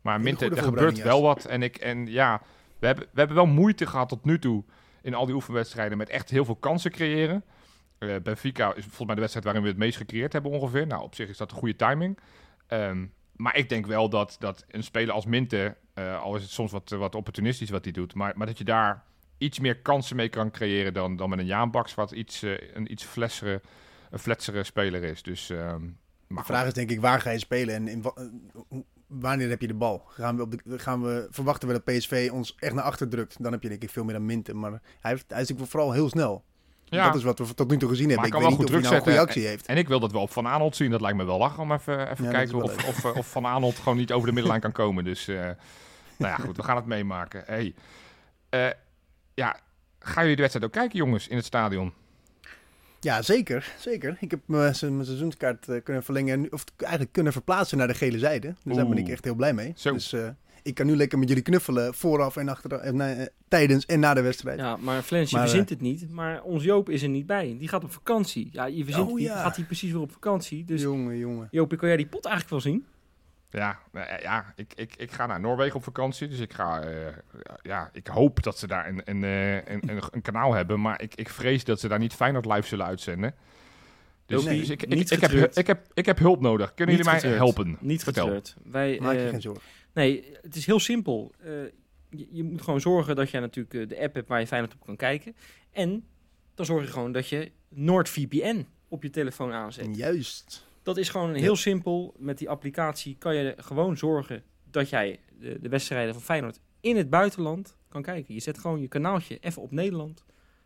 Maar 0.00 0.20
Minte, 0.20 0.48
er 0.48 0.62
gebeurt 0.62 1.02
wel 1.02 1.22
wat. 1.22 1.44
En, 1.44 1.62
ik, 1.62 1.76
en 1.76 2.06
ja, 2.06 2.42
we 2.78 2.86
hebben, 2.86 3.04
we 3.04 3.18
hebben 3.18 3.36
wel 3.36 3.46
moeite 3.46 3.86
gehad 3.86 4.08
tot 4.08 4.24
nu 4.24 4.38
toe 4.38 4.64
in 5.02 5.14
al 5.14 5.26
die 5.26 5.34
oefenwedstrijden 5.34 5.98
met 5.98 6.08
echt 6.08 6.30
heel 6.30 6.44
veel 6.44 6.56
kansen 6.56 6.90
creëren. 6.90 7.44
Uh, 7.98 8.16
Benfica 8.22 8.74
is 8.74 8.82
volgens 8.82 9.06
mij 9.06 9.14
de 9.14 9.20
wedstrijd 9.20 9.44
waarin 9.44 9.62
we 9.62 9.68
het 9.68 9.78
meest 9.78 9.96
gecreëerd 9.96 10.32
hebben 10.32 10.50
ongeveer. 10.50 10.86
Nou, 10.86 11.02
op 11.02 11.14
zich 11.14 11.28
is 11.28 11.36
dat 11.36 11.50
een 11.50 11.56
goede 11.56 11.76
timing. 11.76 12.18
Um, 12.68 13.12
maar 13.36 13.56
ik 13.56 13.68
denk 13.68 13.86
wel 13.86 14.08
dat, 14.08 14.36
dat 14.38 14.64
een 14.68 14.82
speler 14.82 15.14
als 15.14 15.26
Minte, 15.26 15.76
uh, 15.94 16.22
al 16.22 16.36
is 16.36 16.42
het 16.42 16.50
soms 16.50 16.72
wat, 16.72 16.90
wat 16.90 17.14
opportunistisch 17.14 17.70
wat 17.70 17.84
hij 17.84 17.92
doet, 17.92 18.14
maar, 18.14 18.32
maar 18.36 18.46
dat 18.46 18.58
je 18.58 18.64
daar 18.64 19.04
iets 19.38 19.58
meer 19.58 19.78
kansen 19.80 20.16
mee 20.16 20.28
kan 20.28 20.50
creëren 20.50 20.94
dan, 20.94 21.16
dan 21.16 21.28
met 21.28 21.38
een 21.38 21.46
Jaanbaks, 21.46 21.94
wat 21.94 22.10
iets, 22.10 22.42
uh, 22.42 22.58
een 22.74 22.92
iets 22.92 23.04
flessere, 23.04 23.60
een 24.10 24.18
fletsere 24.18 24.64
speler 24.64 25.04
is. 25.04 25.22
Dus, 25.22 25.48
maar 25.48 26.42
de 26.42 26.44
vraag 26.44 26.66
is 26.66 26.72
denk 26.72 26.90
ik, 26.90 27.00
waar 27.00 27.20
ga 27.20 27.30
je 27.30 27.38
spelen 27.38 27.74
en 27.74 27.88
in, 27.88 28.04
wanneer 29.08 29.48
heb 29.48 29.60
je 29.60 29.66
de 29.66 29.74
bal? 29.74 30.02
Gaan 30.06 30.36
we, 30.36 30.42
op 30.42 30.50
de, 30.50 30.78
gaan 30.78 31.02
we 31.02 31.26
verwachten 31.30 31.68
we 31.68 31.74
dat 31.74 31.84
PSV 31.84 32.28
ons 32.32 32.54
echt 32.58 32.74
naar 32.74 32.84
achter 32.84 33.08
drukt? 33.08 33.42
Dan 33.42 33.52
heb 33.52 33.62
je 33.62 33.68
denk 33.68 33.82
ik 33.82 33.90
veel 33.90 34.04
meer 34.04 34.14
dan 34.14 34.26
Minte. 34.26 34.54
Maar 34.54 34.70
hij, 34.70 34.80
hij 35.00 35.12
is 35.12 35.28
natuurlijk 35.28 35.70
vooral 35.70 35.92
heel 35.92 36.08
snel. 36.08 36.44
Ja. 36.90 37.06
Dat 37.06 37.14
is 37.14 37.22
wat 37.22 37.38
we 37.38 37.54
tot 37.54 37.70
nu 37.70 37.76
toe 37.76 37.88
gezien 37.88 38.08
hebben. 38.08 38.26
ik 38.26 38.32
weet 38.32 38.48
niet 38.48 38.58
of 38.58 38.70
hij 38.70 38.80
nou 38.80 38.94
een 38.94 39.00
goede 39.00 39.20
actie 39.20 39.46
heeft. 39.46 39.66
En, 39.66 39.76
ik 39.76 39.88
wil 39.88 40.00
dat 40.00 40.12
wel 40.12 40.22
op 40.22 40.30
Van 40.30 40.46
Aanholt 40.46 40.76
zien. 40.76 40.90
Dat 40.90 41.00
lijkt 41.00 41.16
me 41.16 41.24
wel 41.24 41.38
lachen 41.38 41.62
om 41.62 41.72
even, 41.72 42.10
even 42.10 42.30
kijken 42.30 42.62
of, 42.62 42.86
of, 42.88 43.04
of, 43.04 43.30
Van 43.30 43.46
Aanholt 43.46 43.76
gewoon 43.76 43.98
niet 43.98 44.12
over 44.12 44.26
de 44.26 44.32
middenlijn 44.32 44.62
kan 44.62 44.72
komen. 44.72 45.04
Dus 45.04 45.28
uh, 45.28 45.36
nou 45.36 45.56
ja, 46.18 46.36
goed, 46.36 46.56
we 46.56 46.62
gaan 46.62 46.76
het 46.76 46.86
meemaken. 46.86 47.42
Hey, 47.46 47.74
uh, 48.50 48.66
ja, 49.34 49.60
gaan 49.98 50.22
jullie 50.22 50.36
de 50.36 50.42
wedstrijd 50.42 50.66
ook 50.66 50.72
kijken, 50.72 50.98
jongens, 50.98 51.28
in 51.28 51.36
het 51.36 51.44
stadion? 51.44 51.92
Ja, 53.00 53.22
zeker. 53.22 53.72
zeker. 53.78 54.16
Ik 54.20 54.30
heb 54.30 54.40
mijn 54.44 54.74
seizoenskaart 54.74 55.66
kunnen 55.84 56.04
verlengen, 56.04 56.46
of 56.50 56.64
eigenlijk 56.76 57.12
kunnen 57.12 57.32
verplaatsen 57.32 57.78
naar 57.78 57.86
de 57.86 57.94
gele 57.94 58.18
zijde. 58.18 58.54
Dus 58.64 58.76
daar 58.76 58.88
ben 58.88 58.98
ik 58.98 59.08
echt 59.08 59.24
heel 59.24 59.34
blij 59.34 59.52
mee. 59.52 59.72
Zo. 59.76 59.92
Dus 59.92 60.14
ik 60.68 60.74
kan 60.74 60.86
nu 60.86 60.96
lekker 60.96 61.18
met 61.18 61.28
jullie 61.28 61.42
knuffelen 61.42 61.94
vooraf 61.94 62.36
en 62.36 62.48
achter, 62.48 62.72
en, 62.72 62.96
uh, 62.96 63.26
tijdens 63.48 63.86
en 63.86 64.00
na 64.00 64.14
de 64.14 64.20
wedstrijd. 64.20 64.58
Ja, 64.58 64.76
maar 64.76 65.02
Flens, 65.02 65.30
je 65.30 65.38
verzint 65.38 65.64
uh, 65.64 65.68
het 65.68 65.80
niet. 65.80 66.10
Maar 66.10 66.42
ons 66.42 66.64
Joop 66.64 66.88
is 66.88 67.02
er 67.02 67.08
niet 67.08 67.26
bij. 67.26 67.56
Die 67.58 67.68
gaat 67.68 67.84
op 67.84 67.92
vakantie. 67.92 68.48
Ja, 68.52 68.64
je 68.64 68.84
verzint 68.84 69.10
oh, 69.10 69.20
ja. 69.20 69.42
gaat 69.42 69.56
hij 69.56 69.64
precies 69.64 69.92
weer 69.92 70.00
op 70.00 70.12
vakantie. 70.12 70.64
Dus 70.64 70.82
jongen, 70.82 71.18
jongen. 71.18 71.48
Joop, 71.50 71.76
kan 71.76 71.88
jij 71.88 71.96
die 71.96 72.06
pot 72.06 72.24
eigenlijk 72.24 72.62
wel 72.62 72.72
zien? 72.72 72.86
Ja, 73.50 73.78
ja 74.22 74.52
ik, 74.56 74.72
ik, 74.74 74.94
ik 74.96 75.12
ga 75.12 75.26
naar 75.26 75.40
Noorwegen 75.40 75.76
op 75.76 75.84
vakantie. 75.84 76.28
Dus 76.28 76.38
ik 76.38 76.52
ga. 76.52 76.84
Uh, 76.84 76.90
ja, 77.62 77.90
ik 77.92 78.06
hoop 78.06 78.42
dat 78.42 78.58
ze 78.58 78.66
daar 78.66 78.88
een, 78.88 79.02
een, 79.04 79.22
een, 79.22 79.88
een, 79.90 80.02
een 80.10 80.22
kanaal 80.22 80.52
hebben. 80.52 80.80
Maar 80.80 81.02
ik, 81.02 81.14
ik 81.14 81.28
vrees 81.28 81.64
dat 81.64 81.80
ze 81.80 81.88
daar 81.88 81.98
niet 81.98 82.14
Feyenoord 82.14 82.46
live 82.46 82.66
zullen 82.66 82.86
uitzenden. 82.86 83.34
Dus, 84.26 84.44
nee, 84.44 84.58
dus 84.58 84.68
ik, 84.68 84.82
ik, 84.82 85.10
ik, 85.10 85.20
heb, 85.20 85.56
ik, 85.56 85.66
heb, 85.66 85.86
ik 85.94 86.06
heb 86.06 86.18
hulp 86.18 86.40
nodig. 86.40 86.74
Kunnen 86.74 86.96
niet 86.96 87.04
jullie 87.04 87.20
mij 87.20 87.30
helpen? 87.36 87.76
Niet 87.80 88.02
Vertel. 88.02 88.24
Getreurd. 88.24 88.56
Wij, 88.64 88.98
Maak 89.02 89.14
je 89.14 89.28
geen 89.30 89.40
zorgen. 89.40 89.62
Nee, 89.98 90.24
het 90.42 90.56
is 90.56 90.66
heel 90.66 90.78
simpel. 90.80 91.32
Uh, 91.44 91.46
je, 92.10 92.28
je, 92.30 92.44
moet 92.44 92.62
gewoon 92.62 92.80
zorgen 92.80 93.16
dat 93.16 93.30
je 93.30 93.40
natuurlijk 93.40 93.74
uh, 93.74 93.88
de 93.88 94.00
app 94.00 94.14
hebt 94.14 94.28
waar 94.28 94.40
je 94.40 94.46
Feyenoord 94.46 94.74
op 94.74 94.84
kan 94.86 94.96
kijken. 94.96 95.36
En 95.70 96.04
dan 96.54 96.66
zorg 96.66 96.84
je 96.84 96.92
gewoon 96.92 97.12
dat 97.12 97.28
je 97.28 97.50
NordVPN 97.68 98.66
op 98.88 99.02
je 99.02 99.10
telefoon 99.10 99.52
aanzet. 99.52 99.96
Juist. 99.96 100.66
Dat 100.82 100.96
is 100.96 101.08
gewoon 101.08 101.34
heel 101.34 101.56
simpel. 101.56 102.14
Met 102.18 102.38
die 102.38 102.48
applicatie 102.48 103.16
kan 103.18 103.34
je 103.34 103.54
gewoon 103.56 103.96
zorgen 103.96 104.42
dat 104.70 104.88
jij 104.88 105.20
de, 105.40 105.58
de 105.60 105.68
wedstrijden 105.68 106.14
van 106.14 106.22
Feyenoord 106.22 106.60
in 106.80 106.96
het 106.96 107.10
buitenland 107.10 107.76
kan 107.88 108.02
kijken. 108.02 108.34
Je 108.34 108.40
zet 108.40 108.58
gewoon 108.58 108.80
je 108.80 108.88
kanaaltje 108.88 109.38
even 109.40 109.62
op 109.62 109.70
Nederland. 109.70 110.24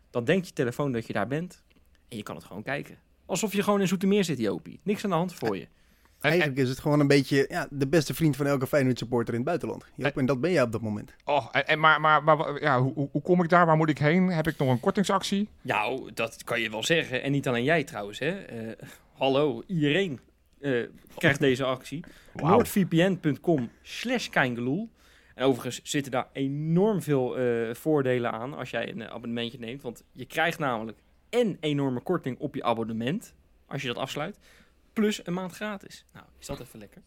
Dan 0.09 0.23
denkt 0.23 0.47
je 0.47 0.53
telefoon 0.53 0.91
dat 0.91 1.07
je 1.07 1.13
daar 1.13 1.27
bent. 1.27 1.63
En 2.07 2.17
je 2.17 2.23
kan 2.23 2.35
het 2.35 2.45
gewoon 2.45 2.63
kijken. 2.63 2.97
Alsof 3.25 3.53
je 3.53 3.63
gewoon 3.63 3.81
in 3.81 3.87
Zoetermeer 3.87 4.23
zit, 4.23 4.39
Jopie. 4.39 4.79
Niks 4.83 5.03
aan 5.03 5.09
de 5.09 5.15
hand 5.15 5.33
voor 5.33 5.57
je. 5.57 5.67
Eigenlijk 6.23 6.57
is 6.59 6.69
het 6.69 6.79
gewoon 6.79 6.99
een 6.99 7.07
beetje 7.07 7.45
ja, 7.49 7.67
de 7.69 7.87
beste 7.87 8.13
vriend 8.13 8.35
van 8.35 8.45
elke 8.45 8.67
Feyenoord 8.67 8.97
supporter 8.97 9.33
in 9.33 9.39
het 9.39 9.47
buitenland. 9.47 9.85
Joop, 9.95 10.17
en 10.17 10.25
dat 10.25 10.41
ben 10.41 10.51
jij 10.51 10.61
op 10.61 10.71
dat 10.71 10.81
moment. 10.81 11.13
Oh, 11.25 11.47
en, 11.51 11.79
maar, 11.79 12.01
maar, 12.01 12.23
maar 12.23 12.61
ja, 12.61 12.81
hoe, 12.81 13.09
hoe 13.11 13.21
kom 13.21 13.43
ik 13.43 13.49
daar? 13.49 13.65
Waar 13.65 13.77
moet 13.77 13.89
ik 13.89 13.97
heen? 13.97 14.27
Heb 14.27 14.47
ik 14.47 14.57
nog 14.57 14.69
een 14.69 14.79
kortingsactie? 14.79 15.49
Nou, 15.61 16.11
dat 16.13 16.43
kan 16.43 16.61
je 16.61 16.69
wel 16.69 16.83
zeggen. 16.83 17.23
En 17.23 17.31
niet 17.31 17.47
alleen 17.47 17.63
jij 17.63 17.83
trouwens. 17.83 18.19
Hè. 18.19 18.65
Uh, 18.65 18.71
hallo, 19.13 19.63
iedereen 19.67 20.19
uh, 20.59 20.87
krijgt 21.17 21.39
deze 21.39 21.63
actie. 21.63 22.03
Wow. 22.33 22.49
Noordvpn.com 22.49 23.69
slash 23.81 24.29
En 24.29 24.55
overigens 25.35 25.79
zitten 25.83 26.11
daar 26.11 26.27
enorm 26.33 27.01
veel 27.01 27.39
uh, 27.39 27.73
voordelen 27.73 28.31
aan 28.31 28.53
als 28.53 28.69
jij 28.69 28.89
een 28.89 29.09
abonnementje 29.09 29.59
neemt. 29.59 29.81
Want 29.81 30.03
je 30.11 30.25
krijgt 30.25 30.59
namelijk 30.59 30.97
en 31.29 31.57
enorme 31.59 31.99
korting 31.99 32.39
op 32.39 32.55
je 32.55 32.63
abonnement 32.63 33.33
als 33.67 33.81
je 33.81 33.87
dat 33.87 33.97
afsluit 33.97 34.37
plus 34.93 35.25
een 35.25 35.33
maand 35.33 35.51
gratis. 35.51 36.05
Nou, 36.13 36.25
is 36.39 36.45
dat 36.45 36.59
even 36.59 36.79
lekker? 36.79 37.01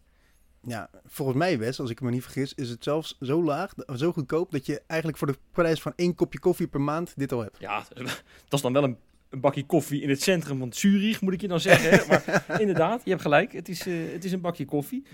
Ja, 0.67 0.91
volgens 1.07 1.39
mij, 1.39 1.59
Wes, 1.59 1.81
als 1.81 1.91
ik 1.91 2.01
me 2.01 2.11
niet 2.11 2.23
vergis, 2.23 2.55
is 2.55 2.71
het 2.71 2.85
zelfs 2.85 3.17
zo 3.21 3.43
laag, 3.43 3.73
zo 3.97 4.13
goedkoop, 4.13 4.51
dat 4.51 4.67
je 4.67 4.83
eigenlijk 4.87 5.19
voor 5.19 5.27
de 5.27 5.39
prijs 5.53 5.81
van 5.81 5.93
één 5.97 6.15
kopje 6.15 6.39
koffie 6.39 6.67
per 6.67 6.81
maand 6.81 7.13
dit 7.17 7.33
al 7.33 7.41
hebt. 7.41 7.57
Ja, 7.59 7.85
dat 7.95 8.25
is 8.51 8.61
dan 8.61 8.73
wel 8.73 8.85
een, 8.85 8.97
een 9.31 9.41
bakje 9.41 9.67
koffie 9.67 10.03
in 10.03 10.09
het 10.09 10.23
centrum 10.23 10.59
van 10.59 10.73
Zurich, 10.73 11.21
moet 11.21 11.33
ik 11.33 11.41
je 11.41 11.49
dan 11.49 11.61
zeggen. 11.61 12.09
maar 12.09 12.45
inderdaad, 12.61 13.01
je 13.05 13.11
hebt 13.11 13.23
gelijk, 13.23 13.53
het 13.53 13.69
is, 13.69 13.87
uh, 13.87 14.13
het 14.13 14.25
is 14.25 14.33
een 14.33 14.41
bakje 14.41 14.65
koffie. 14.65 15.05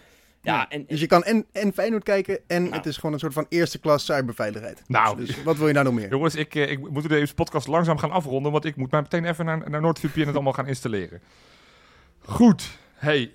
Ja, 0.42 0.68
en, 0.68 0.84
dus 0.86 1.00
je 1.00 1.06
kan 1.06 1.24
en, 1.24 1.46
en 1.52 1.72
Feyenoord 1.72 2.02
kijken 2.02 2.38
en 2.46 2.62
nou. 2.62 2.74
het 2.74 2.86
is 2.86 2.96
gewoon 2.96 3.12
een 3.12 3.18
soort 3.18 3.32
van 3.32 3.46
eerste 3.48 3.78
klas 3.78 4.04
cyberveiligheid. 4.04 4.82
Nou, 4.86 5.16
dus 5.16 5.42
wat 5.42 5.56
wil 5.56 5.66
je 5.66 5.72
nou 5.72 5.84
nog 5.84 5.94
meer? 5.94 6.08
Jongens, 6.08 6.34
ik, 6.34 6.54
eh, 6.54 6.70
ik 6.70 6.90
moet 6.90 7.08
deze 7.08 7.34
podcast 7.34 7.66
langzaam 7.66 7.98
gaan 7.98 8.10
afronden, 8.10 8.52
want 8.52 8.64
ik 8.64 8.76
moet 8.76 8.90
maar 8.90 9.02
meteen 9.02 9.24
even 9.24 9.44
naar, 9.44 9.70
naar 9.70 9.80
NordVPN 9.80 10.26
het 10.26 10.34
allemaal 10.34 10.52
gaan 10.52 10.66
installeren. 10.66 11.20
Goed, 12.24 12.78
Hey, 13.02 13.32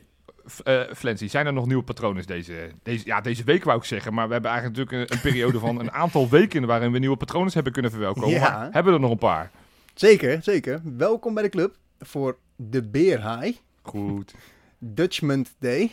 uh, 0.64 0.82
Flency, 0.94 1.28
zijn 1.28 1.46
er 1.46 1.54
nog 1.54 1.66
nieuwe 1.66 1.84
patronen 1.84 2.26
deze, 2.26 2.72
deze, 2.84 3.06
ja, 3.06 3.22
deze 3.22 3.44
week 3.44 3.64
wou 3.64 3.78
ik 3.78 3.84
zeggen. 3.84 4.14
Maar 4.14 4.28
we 4.28 4.34
hebben 4.34 4.52
eigenlijk 4.52 4.80
natuurlijk 4.80 5.12
een, 5.12 5.18
een 5.18 5.24
periode 5.24 5.60
van 5.60 5.80
een 5.80 5.92
aantal 5.92 6.30
weken 6.38 6.66
waarin 6.66 6.92
we 6.92 7.00
nieuwe 7.00 7.18
patronen 7.18 7.54
hebben 7.54 7.74
kunnen 7.74 7.92
verwelkomen. 7.92 8.30
Ja. 8.30 8.40
Maar 8.40 8.64
hebben 8.64 8.84
we 8.84 8.92
er 8.92 9.00
nog 9.00 9.12
een 9.12 9.18
paar? 9.18 9.52
Zeker, 9.94 10.44
zeker. 10.44 10.82
Welkom 10.84 11.34
bij 11.34 11.44
de 11.44 11.50
club 11.50 11.76
voor 12.00 12.38
de 12.56 12.84
Beer 12.84 13.40
High. 13.40 13.58
Goed. 13.82 14.34
Dutchment 14.78 15.56
Day. 15.60 15.92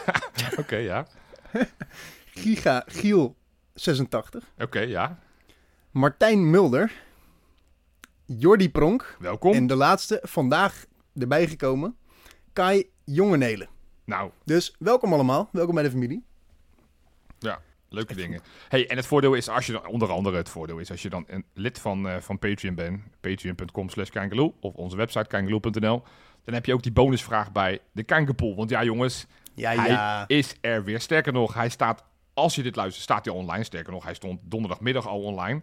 Oké, 0.60 0.76
ja. 0.76 1.06
Giga 2.24 2.82
Giel 2.86 3.36
86. 3.74 4.44
Oké, 4.58 4.80
ja. 4.80 5.18
Martijn 5.90 6.50
Mulder. 6.50 6.92
Jordi 8.24 8.70
Pronk. 8.70 9.16
Welkom. 9.18 9.52
En 9.52 9.66
de 9.66 9.76
laatste, 9.76 10.18
vandaag 10.22 10.84
erbij 11.14 11.46
gekomen. 11.46 11.96
Kai 12.52 12.90
Jongenelen. 13.04 13.68
Nou. 14.04 14.30
Dus 14.44 14.74
welkom 14.78 15.12
allemaal. 15.12 15.48
Welkom 15.52 15.74
bij 15.74 15.84
de 15.84 15.90
familie. 15.90 16.24
Ja, 17.38 17.60
leuke 17.88 18.14
dingen. 18.14 18.40
Hey, 18.68 18.88
en 18.88 18.96
het 18.96 19.06
voordeel 19.06 19.34
is, 19.34 19.48
als 19.48 19.66
je 19.66 19.72
dan, 19.72 19.86
onder 19.86 20.10
andere 20.10 20.36
het 20.36 20.48
voordeel 20.48 20.78
is, 20.78 20.90
als 20.90 21.02
je 21.02 21.08
dan 21.08 21.24
een 21.26 21.44
lid 21.54 21.78
van, 21.78 22.06
uh, 22.06 22.16
van 22.16 22.38
Patreon 22.38 22.74
bent, 22.74 23.02
patreon.com 23.20 23.88
slash 23.88 24.10
of 24.60 24.74
onze 24.74 24.96
website 24.96 25.26
kangaloo.nl, 25.26 26.02
dan 26.44 26.54
heb 26.54 26.66
je 26.66 26.72
ook 26.72 26.82
die 26.82 26.92
bonusvraag 26.92 27.52
bij 27.52 27.80
de 27.92 28.02
Kankerpool. 28.02 28.56
Want 28.56 28.70
ja, 28.70 28.84
jongens, 28.84 29.26
ja, 29.54 29.70
ja. 29.70 29.82
hij 29.82 30.36
is 30.36 30.56
er 30.60 30.84
weer. 30.84 31.00
Sterker 31.00 31.32
nog, 31.32 31.54
hij 31.54 31.68
staat, 31.68 32.04
als 32.34 32.54
je 32.54 32.62
dit 32.62 32.76
luistert, 32.76 33.04
staat 33.04 33.24
hij 33.24 33.34
online. 33.34 33.64
Sterker 33.64 33.92
nog, 33.92 34.04
hij 34.04 34.14
stond 34.14 34.40
donderdagmiddag 34.42 35.06
al 35.06 35.22
online. 35.22 35.62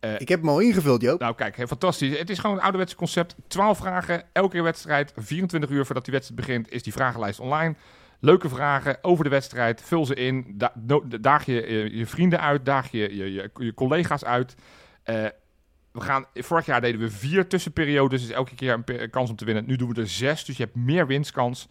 Uh, 0.00 0.20
ik 0.20 0.28
heb 0.28 0.40
hem 0.40 0.48
al 0.48 0.60
ingevuld, 0.60 1.02
Joop. 1.02 1.20
Nou, 1.20 1.34
kijk, 1.34 1.54
fantastisch. 1.66 2.18
Het 2.18 2.30
is 2.30 2.38
gewoon 2.38 2.56
een 2.56 2.62
ouderwetse 2.62 2.96
concept. 2.96 3.36
12 3.46 3.78
vragen, 3.78 4.24
elke 4.32 4.62
wedstrijd. 4.62 5.12
24 5.16 5.70
uur 5.70 5.84
voordat 5.84 6.04
die 6.04 6.14
wedstrijd 6.14 6.46
begint, 6.46 6.70
is 6.70 6.82
die 6.82 6.92
vragenlijst 6.92 7.40
online. 7.40 7.74
Leuke 8.20 8.48
vragen 8.48 8.98
over 9.02 9.24
de 9.24 9.30
wedstrijd. 9.30 9.82
Vul 9.82 10.06
ze 10.06 10.14
in. 10.14 10.54
Da 10.54 10.72
daag 11.20 11.46
je, 11.46 11.52
je, 11.52 11.96
je 11.96 12.06
vrienden 12.06 12.40
uit. 12.40 12.64
Daag 12.64 12.90
je 12.90 13.16
je, 13.16 13.32
je, 13.32 13.74
collega's 13.74 14.24
uit. 14.24 14.54
Uh, 15.04 15.26
we 15.92 16.00
gaan, 16.00 16.24
vorig 16.34 16.66
jaar 16.66 16.80
deden 16.80 17.00
we 17.00 17.10
vier 17.10 17.46
tussenperiodes. 17.46 18.20
Dus 18.20 18.30
elke 18.30 18.54
keer 18.54 18.82
een 18.86 19.10
kans 19.10 19.30
om 19.30 19.36
te 19.36 19.44
winnen. 19.44 19.66
Nu 19.66 19.76
doen 19.76 19.94
we 19.94 20.00
er 20.00 20.08
zes. 20.08 20.44
Dus 20.44 20.56
je 20.56 20.62
hebt 20.62 20.76
meer 20.76 21.06
winstkans. 21.06 21.68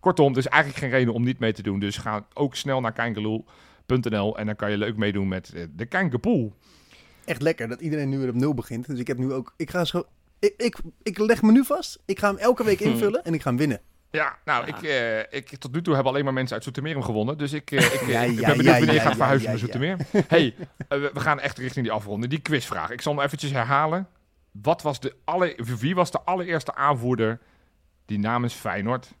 kortom, 0.00 0.32
er 0.32 0.38
is 0.38 0.46
eigenlijk 0.46 0.82
geen 0.82 0.90
reden 0.90 1.14
om 1.14 1.24
niet 1.24 1.38
mee 1.38 1.52
te 1.52 1.62
doen. 1.62 1.78
Dus 1.78 1.96
ga 1.96 2.26
ook 2.34 2.54
snel 2.54 2.80
naar 2.80 2.92
kijkeloel.nl 2.92 4.38
en 4.38 4.46
dan 4.46 4.56
kan 4.56 4.70
je 4.70 4.78
leuk 4.78 4.96
meedoen 4.96 5.28
met 5.28 5.52
eh, 5.54 5.62
de 5.76 5.86
Kijkenpool. 5.86 6.54
Echt 7.28 7.42
lekker 7.42 7.68
dat 7.68 7.80
iedereen 7.80 8.08
nu 8.08 8.18
weer 8.18 8.28
op 8.28 8.34
nul 8.34 8.54
begint. 8.54 8.86
Dus 8.86 8.98
ik 8.98 9.06
heb 9.06 9.18
nu 9.18 9.32
ook... 9.32 9.54
Ik 9.56 9.70
ga 9.70 9.84
zo... 9.84 10.04
Ik, 10.38 10.54
ik, 10.56 10.76
ik 11.02 11.18
leg 11.18 11.42
me 11.42 11.52
nu 11.52 11.64
vast. 11.64 11.98
Ik 12.04 12.18
ga 12.18 12.28
hem 12.28 12.36
elke 12.36 12.64
week 12.64 12.80
invullen 12.90 13.24
en 13.24 13.34
ik 13.34 13.42
ga 13.42 13.48
hem 13.48 13.58
winnen. 13.58 13.80
Ja, 14.10 14.38
nou, 14.44 14.66
Ja. 14.66 14.76
Ik, 14.76 14.82
eh, 14.82 15.38
ik, 15.38 15.56
tot 15.58 15.72
nu 15.72 15.82
toe 15.82 15.94
hebben 15.94 16.12
alleen 16.12 16.24
maar 16.24 16.32
mensen 16.32 16.54
uit 16.54 16.64
Zoetermeer 16.64 16.92
hem 16.92 17.02
gewonnen. 17.02 17.38
Dus 17.38 17.52
ik, 17.52 17.70
eh, 17.70 17.84
ik, 17.84 18.00
eh, 18.00 18.08
Ja, 18.08 18.20
ik 18.20 18.40
ja, 18.40 18.46
ben 18.46 18.56
benieuwd 18.56 18.64
ja, 18.64 18.70
wanneer 18.72 18.88
je 18.88 18.92
ja, 18.92 19.00
gaat 19.00 19.10
ja, 19.10 19.16
verhuizen 19.16 19.44
ja, 19.44 19.50
naar 19.50 19.58
Zoetermeer. 19.58 19.96
hey, 20.28 20.54
we, 20.88 21.10
we 21.14 21.20
gaan 21.20 21.40
echt 21.40 21.58
richting 21.58 21.84
die 21.84 21.94
afronden. 21.94 22.28
Die 22.28 22.40
quizvraag. 22.40 22.90
Ik 22.90 23.00
zal 23.00 23.14
hem 23.14 23.24
eventjes 23.24 23.50
herhalen. 23.50 24.08
Wat 24.50 24.82
was 24.82 25.00
de 25.00 25.14
alle, 25.24 25.58
wie 25.78 25.94
was 25.94 26.10
de 26.10 26.20
allereerste 26.20 26.74
aanvoerder 26.74 27.40
die 28.04 28.18
namens 28.18 28.54
Feyenoord 28.54 29.14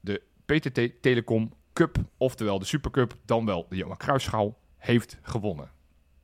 de 0.00 0.22
PTT 0.44 1.02
Telecom 1.02 1.52
Cup, 1.72 1.96
oftewel 2.16 2.58
de 2.58 2.64
Supercup, 2.64 3.14
dan 3.24 3.46
wel 3.46 3.66
de 3.68 3.76
Johan 3.76 3.96
Cruijffschaal, 3.96 4.58
heeft 4.76 5.18
gewonnen? 5.22 5.73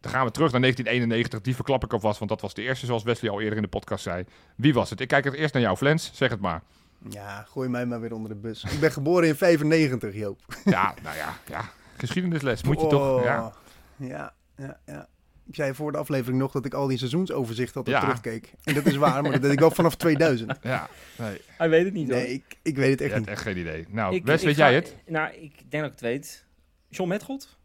Dan 0.01 0.13
gaan 0.13 0.25
we 0.27 0.31
terug 0.31 0.51
naar 0.53 0.61
1991. 0.61 1.41
Die 1.41 1.55
verklap 1.55 1.85
ik 1.85 1.93
alvast, 1.93 2.19
want 2.19 2.31
dat 2.31 2.41
was 2.41 2.55
de 2.55 2.63
eerste, 2.63 2.87
zoals 2.87 3.03
Wesley 3.03 3.31
al 3.31 3.41
eerder 3.41 3.57
in 3.57 3.63
de 3.63 3.69
podcast 3.69 4.03
zei. 4.03 4.25
Wie 4.57 4.75
was 4.75 4.91
het? 4.91 5.01
Ik 5.01 5.09
kijk 5.09 5.25
het 5.25 5.35
eerst 5.35 5.53
naar 5.55 5.63
jou, 5.63 5.77
Flens. 5.77 6.11
Zeg 6.15 6.31
het 6.31 6.41
maar. 6.41 6.63
Ja, 7.09 7.43
gooi 7.49 7.69
mij 7.69 7.87
maar 7.87 8.01
weer 8.01 8.13
onder 8.15 8.29
de 8.31 8.37
bus. 8.37 8.65
Ik 8.65 8.81
ben 8.81 8.93
geboren 8.93 9.29
in 9.29 9.37
95, 9.37 10.15
Joop. 10.15 10.41
Ja, 10.65 10.95
nou 11.03 11.17
ja, 11.17 11.37
ja. 11.49 11.71
geschiedenisles 11.97 12.63
moet 12.63 12.77
je 12.81 12.85
Oh, 12.85 12.91
toch. 12.91 13.25
Ja. 13.25 13.53
Ja, 13.97 14.35
ja, 14.57 14.81
ja. 14.87 15.09
Ik 15.47 15.55
zei 15.57 15.75
voor 15.75 15.93
de 15.93 15.99
aflevering 15.99 16.39
nog 16.39 16.53
dat 16.53 16.65
ik 16.65 16.75
al 16.75 16.87
die 16.87 16.99
seizoensoverzicht 16.99 17.77
altijd 17.77 17.97
Ja. 17.97 18.03
terugkeek. 18.03 18.53
En 18.65 18.75
dat 18.75 18.87
is 18.87 18.97
waar, 18.97 19.23
maar 19.23 19.33
dat 19.33 19.43
deed 19.43 19.53
ik 19.53 19.59
wel 19.59 19.71
vanaf 19.71 19.97
2000. 19.97 20.59
ja. 20.63 20.89
Nee, 21.19 21.41
Hij 21.47 21.69
weet 21.69 21.85
het 21.85 21.95
niet 21.95 22.09
hoor. 22.11 22.19
Nee, 22.19 22.33
ik, 22.33 22.57
ik 22.63 22.77
weet 22.77 22.91
het 22.91 22.99
je 22.99 23.05
echt 23.05 23.15
hebt 23.15 23.27
niet. 23.27 23.35
echt 23.35 23.43
geen 23.43 23.57
idee. 23.59 23.87
Nou, 23.89 24.15
Ik- 24.15 24.25
Wes, 24.25 24.41
ik 24.41 24.47
weet 24.47 24.57
ga- 24.57 24.65
jij 24.65 24.75
het? 24.75 24.97
Nou, 25.07 25.33
ik 25.35 25.53
denk 25.71 25.83
dat 25.83 25.85
ik 25.85 25.91
het 25.91 26.01
weet. 26.01 26.45
John 26.89 27.09
Metgold? 27.09 27.59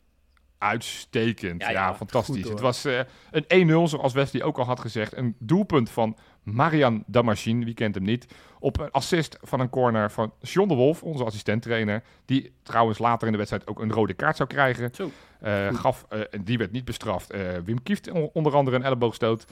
Uitstekend. 0.58 1.62
Ja, 1.62 1.70
Ja, 1.70 1.80
ja, 1.88 1.96
fantastisch. 1.96 2.42
goed 2.42 2.50
het 2.52 2.60
was 2.60 2.86
eh, 2.86 3.00
een 3.32 3.70
1-0, 3.70 3.90
zoals 3.90 4.14
Wesley 4.14 4.44
ook 4.44 4.58
al 4.58 4.66
had 4.66 4.80
gezegd. 4.80 5.18
Een 5.18 5.36
doelpunt 5.40 5.90
van 5.90 6.18
Marian 6.44 7.04
Damascine, 7.08 7.66
wie 7.66 7.74
kent 7.74 7.96
hem 7.96 8.04
niet. 8.04 8.26
Op 8.60 8.80
een 8.80 8.92
assist 8.92 9.38
van 9.42 9.60
een 9.60 9.70
corner 9.70 10.12
van 10.12 10.34
John 10.42 10.68
de 10.68 10.76
Wolf, 10.76 11.04
onze 11.04 11.24
assistenttrainer. 11.24 12.04
Die 12.26 12.52
trouwens 12.64 13.00
later 13.00 13.26
in 13.26 13.32
de 13.32 13.38
wedstrijd 13.38 13.68
ook 13.68 13.80
een 13.82 13.92
rode 13.92 14.14
kaart 14.14 14.36
zou 14.38 14.50
krijgen. 14.50 14.92
Eh, 15.40 15.74
gaf, 15.76 16.06
eh, 16.10 16.20
die 16.44 16.58
werd 16.58 16.72
niet 16.72 16.86
bestraft. 16.86 17.34
Wim 17.66 17.84
Kieft 17.84 18.12
on- 18.12 18.30
onder 18.34 18.56
andere 18.56 18.78
een 18.78 18.84
elleboogstoot. 18.84 19.46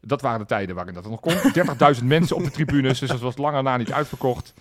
Dat 0.00 0.20
waren 0.22 0.38
de 0.38 0.46
tijden 0.46 0.74
waarin 0.74 0.94
dat 0.94 1.08
nog 1.08 1.20
kon. 1.20 1.34
30.000 1.98 2.04
mensen 2.04 2.36
op 2.36 2.44
de 2.44 2.50
tribunes, 2.50 2.98
dus 2.98 3.08
dat 3.08 3.20
was 3.20 3.36
langer 3.36 3.62
na 3.62 3.76
niet 3.76 3.92
uitverkocht. 3.92 4.54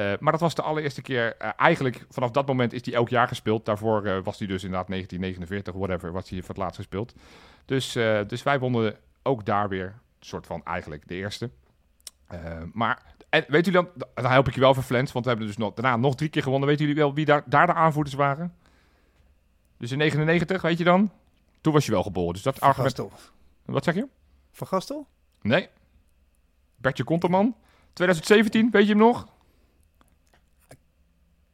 Eh, 0.00 0.12
maar 0.18 0.32
dat 0.32 0.40
was 0.40 0.54
de 0.54 0.62
allereerste 0.62 1.02
keer. 1.02 1.36
eh, 1.36 1.50
eigenlijk 1.56 2.04
vanaf 2.08 2.30
dat 2.30 2.46
moment 2.46 2.72
is 2.72 2.84
hij 2.84 2.94
elk 2.94 3.08
jaar 3.08 3.28
gespeeld. 3.28 3.64
Daarvoor 3.64 4.04
eh, 4.04 4.22
was 4.22 4.38
hij 4.38 4.46
dus 4.48 4.62
inderdaad 4.64 4.88
1949, 4.88 5.74
whatever, 5.74 6.12
was 6.12 6.28
hij 6.30 6.38
voor 6.38 6.48
het 6.48 6.56
laatst 6.56 6.76
gespeeld. 6.76 7.14
Dus, 7.64 7.92
dus 8.26 8.42
wij 8.42 8.58
wonnen 8.58 8.96
ook 9.22 9.44
daar 9.44 9.68
weer, 9.68 9.86
een 9.86 10.26
soort 10.26 10.46
van 10.46 10.64
eigenlijk 10.64 11.08
de 11.08 11.14
eerste. 11.14 11.50
Maar 12.72 13.02
en 13.28 13.44
weet 13.48 13.64
jullie 13.64 13.82
dan, 13.82 14.04
dan 14.14 14.30
help 14.30 14.48
ik 14.48 14.54
je 14.54 14.60
wel 14.60 14.74
voor 14.74 14.82
Flens, 14.82 15.12
want 15.12 15.24
we 15.24 15.30
hebben 15.30 15.48
dus 15.48 15.56
nog, 15.56 15.74
daarna 15.74 15.96
nog 15.96 16.14
drie 16.14 16.30
keer 16.30 16.42
gewonnen. 16.42 16.68
Weten 16.68 16.86
jullie 16.86 17.00
wel 17.00 17.14
wie 17.14 17.24
daar, 17.24 17.42
daar 17.46 17.66
de 17.66 17.74
aanvoerders 17.74 18.16
waren? 18.16 18.54
Dus 19.76 19.90
in 19.92 19.98
99, 19.98 20.62
weet 20.62 20.78
je 20.78 20.84
dan? 20.84 21.10
Toen 21.60 21.72
was 21.72 21.86
je 21.86 21.92
wel 21.92 22.02
geboren. 22.02 22.32
Dus 22.32 22.42
dat 22.42 22.58
Van 22.58 22.68
argument. 22.68 22.98
Gastel. 22.98 23.18
Wat 23.64 23.84
zeg 23.84 23.94
je? 23.94 24.06
Van 24.52 24.66
Gastel? 24.66 25.06
Nee. 25.42 25.68
Bertje 26.76 27.04
Konterman. 27.04 27.54
2017, 27.92 28.68
weet 28.70 28.86
je 28.86 28.88
hem 28.88 28.98
nog? 28.98 29.26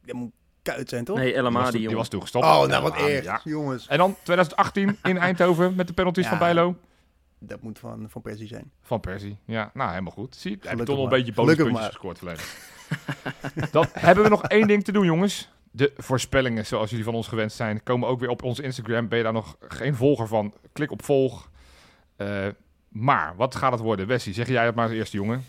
Dat 0.07 0.15
moet 0.15 0.31
kuit 0.61 0.89
zijn, 0.89 1.03
toch? 1.05 1.17
Nee, 1.17 1.33
El 1.33 1.33
Die 1.33 1.41
was, 1.43 1.51
Amadi, 1.51 1.63
toen- 1.63 1.71
die 1.71 1.81
jongen. 1.81 1.97
was 1.97 2.07
toen 2.07 2.21
gestopt. 2.21 2.45
Oh, 2.45 2.65
nou 2.65 2.83
wat 2.83 3.23
ja. 3.23 3.41
Jongens, 3.43 3.87
En 3.87 3.97
dan 3.97 4.15
2018 4.23 4.97
in 5.03 5.17
Eindhoven 5.17 5.75
met 5.75 5.87
de 5.87 5.93
penalties 5.93 6.23
Ja. 6.23 6.29
van 6.29 6.39
Bijlo. 6.39 6.75
dat 7.39 7.61
moet 7.61 7.79
van, 7.79 8.05
van 8.09 8.21
Persie 8.21 8.47
zijn. 8.47 8.71
Van 8.81 8.99
Persie. 8.99 9.37
Ja, 9.45 9.71
nou 9.73 9.89
helemaal 9.89 10.11
goed. 10.11 10.35
Zie, 10.35 10.57
heb 10.61 10.77
je 10.77 10.83
toch 10.85 10.95
nog 10.95 11.03
een 11.05 11.11
beetje 11.11 11.33
bonuspuntjes 11.33 11.85
gescoord 11.85 12.17
verleden. 12.17 12.43
dan 13.71 13.85
hebben 13.91 14.23
we 14.23 14.29
nog 14.29 14.43
één 14.43 14.67
ding 14.67 14.83
te 14.83 14.91
doen, 14.91 15.05
jongens. 15.05 15.49
De 15.71 15.93
voorspellingen, 15.97 16.65
zoals 16.65 16.89
jullie 16.89 17.05
van 17.05 17.13
ons 17.15 17.27
gewend 17.27 17.51
zijn, 17.51 17.83
komen 17.83 18.07
ook 18.09 18.19
weer 18.19 18.29
op 18.29 18.43
onze 18.43 18.63
Instagram. 18.63 19.07
Ben 19.07 19.17
je 19.17 19.23
daar 19.23 19.33
nog 19.33 19.55
geen 19.67 19.95
volger 19.95 20.27
van? 20.27 20.53
Klik 20.73 20.91
op 20.91 21.03
volg. 21.03 21.49
Eh, 22.15 22.47
maar, 22.87 23.33
wat 23.35 23.55
gaat 23.55 23.71
het 23.71 23.81
worden? 23.81 24.07
Wessie, 24.07 24.33
zeg 24.33 24.47
jij 24.47 24.65
het 24.65 24.75
maar 24.75 24.85
als 24.85 24.93
eerste, 24.93 25.17
jongen. 25.17 25.45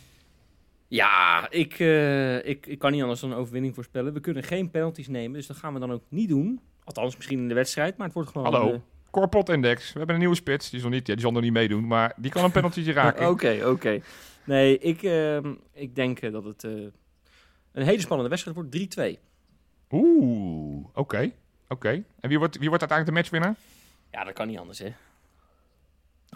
Ja, 0.89 1.51
ik, 1.51 1.79
eh, 1.79 2.47
ik, 2.47 2.67
ik 2.67 2.79
kan 2.79 2.93
niet 2.93 3.03
anders 3.03 3.21
dan 3.21 3.31
een 3.31 3.37
overwinning 3.37 3.75
voorspellen. 3.75 4.13
We 4.13 4.21
kunnen 4.21 4.43
geen 4.43 4.71
penalties 4.71 5.09
nemen, 5.09 5.33
dus 5.33 5.47
dat 5.47 5.57
gaan 5.57 5.75
we 5.75 5.81
dan 5.81 5.93
ook 5.93 6.03
niet 6.09 6.29
doen. 6.29 6.61
Althans, 6.85 7.17
misschien 7.17 7.39
in 7.39 7.49
de 7.49 7.55
wedstrijd, 7.55 7.97
maar 7.97 8.07
het 8.07 8.15
wordt 8.15 8.31
gewoon... 8.31 8.53
Hallo. 8.53 8.73
eh, 8.73 8.79
Corpot 9.11 9.49
Index. 9.49 9.93
We 9.93 9.97
hebben 9.99 10.15
een 10.15 10.21
nieuwe 10.21 10.37
spits. 10.37 10.71
Die 10.71 10.81
zal, 10.81 10.91
niet, 10.91 11.07
ja, 11.07 11.13
die 11.13 11.23
zal 11.23 11.33
nog 11.33 11.43
niet 11.43 11.53
meedoen, 11.53 11.87
maar 11.87 12.13
die 12.17 12.31
kan 12.31 12.45
een 12.45 12.51
penalty 12.51 12.91
raken. 12.93 13.29
Oké, 13.29 13.61
oké. 13.67 14.01
Nee, 14.45 14.79
ik, 14.79 15.03
ehm, 15.03 15.55
ik 15.73 15.95
denk 15.95 16.21
eh, 16.21 16.33
dat 16.33 16.45
het 16.45 16.63
een 16.63 16.93
hele 17.85 18.01
spannende 18.01 18.31
wedstrijd 18.31 18.57
wordt. 18.57 19.17
3-2. 19.17 19.19
Oeh, 19.91 20.87
oké. 20.95 21.31
Oké. 21.69 22.03
En 22.21 22.29
wie 22.29 22.39
wordt, 22.39 22.59
wie 22.59 22.69
wordt 22.69 22.91
uiteindelijk 22.91 23.07
de 23.07 23.13
matchwinnaar? 23.13 23.55
Ja, 24.11 24.25
dat 24.25 24.33
kan 24.35 24.47
niet 24.49 24.59
anders, 24.59 24.79
hè. 24.79 24.93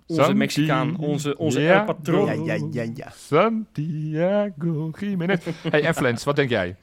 Onze 0.06 0.22
Santi- 0.22 0.38
Mexicaan, 0.38 0.96
onze, 0.96 1.38
onze 1.38 1.60
Ja, 1.60 1.78
El 1.78 1.84
Patron. 1.94 2.44
Ja, 2.44 2.54
ja, 2.54 2.68
ja, 2.82 2.90
ja. 2.94 3.10
Santiago 3.16 4.90
Jiménez. 5.00 5.44
hey, 5.70 5.82
en 5.84 5.94
Flens, 5.94 6.24
wat 6.24 6.36
denk 6.36 6.50
jij? 6.50 6.76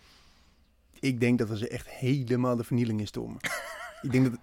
Ik 0.99 1.19
denk 1.19 1.37
dat 1.39 1.49
we 1.49 1.57
ze 1.57 1.67
echt 1.67 1.89
helemaal 1.89 2.55
de 2.55 2.63
vernieling 2.63 2.99
instormen. 2.99 3.37
ik, 4.01 4.11
denk 4.11 4.23
dat, 4.25 4.33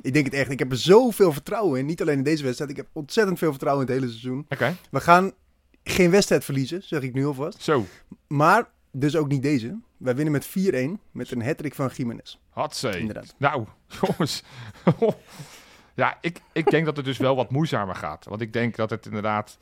ik 0.00 0.12
denk 0.12 0.24
het 0.24 0.34
echt. 0.34 0.50
Ik 0.50 0.58
heb 0.58 0.70
er 0.70 0.78
zoveel 0.78 1.32
vertrouwen 1.32 1.78
in. 1.78 1.86
Niet 1.86 2.00
alleen 2.00 2.16
in 2.18 2.22
deze 2.24 2.42
wedstrijd. 2.44 2.70
Ik 2.70 2.76
heb 2.76 2.86
ontzettend 2.92 3.38
veel 3.38 3.50
vertrouwen 3.50 3.86
in 3.86 3.92
het 3.92 4.00
hele 4.02 4.12
seizoen. 4.12 4.46
Oké, 4.48 4.76
We 4.90 5.00
gaan 5.00 5.32
geen 5.84 6.10
wedstrijd 6.10 6.44
verliezen, 6.44 6.82
zeg 6.82 7.02
ik 7.02 7.14
nu 7.14 7.26
alvast. 7.26 7.62
zo. 7.62 7.84
Maar 8.26 8.68
dus 8.90 9.16
ook 9.16 9.28
niet 9.28 9.42
deze. 9.42 9.78
Wij 9.96 10.14
winnen 10.14 10.32
met 10.32 10.46
4-1 10.46 11.00
met 11.10 11.30
een 11.30 11.42
hattrick 11.42 11.74
van 11.74 11.90
Jiménez. 11.94 12.38
Hatsé. 12.50 12.96
Inderdaad. 12.98 13.34
Nou, 13.38 13.64
jongens. 14.00 14.42
Ja, 15.96 16.18
ik, 16.20 16.40
ik 16.52 16.70
denk 16.70 16.84
dat 16.84 16.96
het 16.96 17.04
dus 17.04 17.18
wel 17.18 17.36
wat 17.36 17.50
moeizamer 17.50 17.94
gaat. 17.94 18.24
Want 18.24 18.40
ik 18.40 18.52
denk 18.52 18.76
dat 18.76 18.90
het 18.90 19.06
inderdaad... 19.06 19.58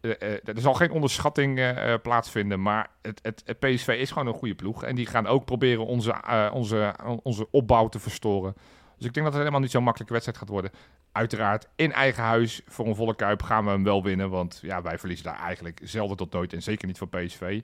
eh, 0.00 0.10
eh, 0.10 0.32
er 0.44 0.60
zal 0.60 0.74
geen 0.74 0.90
onderschatting 0.90 1.58
eh, 1.58 1.94
plaatsvinden, 2.02 2.62
maar 2.62 2.90
het, 3.02 3.20
het, 3.22 3.58
PSV 3.58 3.88
is 3.88 4.10
gewoon 4.10 4.28
een 4.28 4.38
goede 4.38 4.54
ploeg. 4.54 4.84
En 4.84 4.94
die 4.94 5.06
gaan 5.06 5.26
ook 5.26 5.44
proberen 5.44 5.86
onze, 5.86 6.14
onze, 6.52 6.94
onze 7.22 7.48
opbouw 7.50 7.88
te 7.88 7.98
verstoren. 7.98 8.54
Dus 8.96 9.06
ik 9.06 9.12
denk 9.12 9.14
dat 9.14 9.24
het 9.24 9.36
helemaal 9.36 9.60
niet 9.60 9.70
zo'n 9.70 9.82
makkelijke 9.82 10.12
wedstrijd 10.12 10.40
gaat 10.40 10.48
worden. 10.48 10.70
Uiteraard, 11.12 11.68
in 11.76 11.92
eigen 11.92 12.22
huis 12.22 12.62
voor 12.66 12.86
een 12.86 12.96
volle 12.96 13.16
kuip 13.16 13.42
gaan 13.42 13.64
we 13.64 13.70
hem 13.70 13.84
wel 13.84 14.02
winnen. 14.02 14.30
Want 14.30 14.58
ja, 14.62 14.82
wij 14.82 14.98
verliezen 14.98 15.26
daar 15.26 15.40
eigenlijk 15.40 15.80
zelden 15.84 16.16
tot 16.16 16.32
nooit. 16.32 16.52
En 16.52 16.62
zeker 16.62 16.86
niet 16.86 16.98
van 16.98 17.08
PSV. 17.08 17.60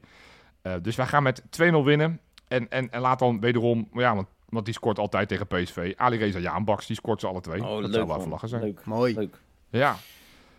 Dus 0.83 0.97
wij 0.97 1.07
gaan 1.07 1.22
met 1.22 1.43
2-0 1.43 1.45
winnen. 1.85 2.20
En, 2.49 2.70
en, 2.70 2.91
en 2.91 3.01
laat 3.01 3.18
dan 3.18 3.41
wederom... 3.41 3.89
Ja, 3.93 4.14
want, 4.14 4.29
want 4.55 4.65
die 4.65 4.75
scoort 4.75 4.99
altijd 4.99 5.29
tegen 5.29 5.47
PSV. 5.47 5.93
Ali 5.97 6.17
Reza 6.19 6.39
Jaanbaks, 6.39 6.87
die 6.87 6.97
scoort 6.97 7.21
ze 7.21 7.27
alle 7.27 7.41
twee. 7.41 7.63
Oh, 7.65 7.71
dat 7.71 7.81
leuk, 7.81 7.93
zou 7.93 7.97
wel 7.97 8.07
man. 8.07 8.19
even 8.19 8.31
lachen 8.31 8.49
zijn. 8.49 8.63
Leuk, 8.63 8.85
Mooi. 8.85 9.15
leuk. 9.15 9.37
Ja, 9.71 9.97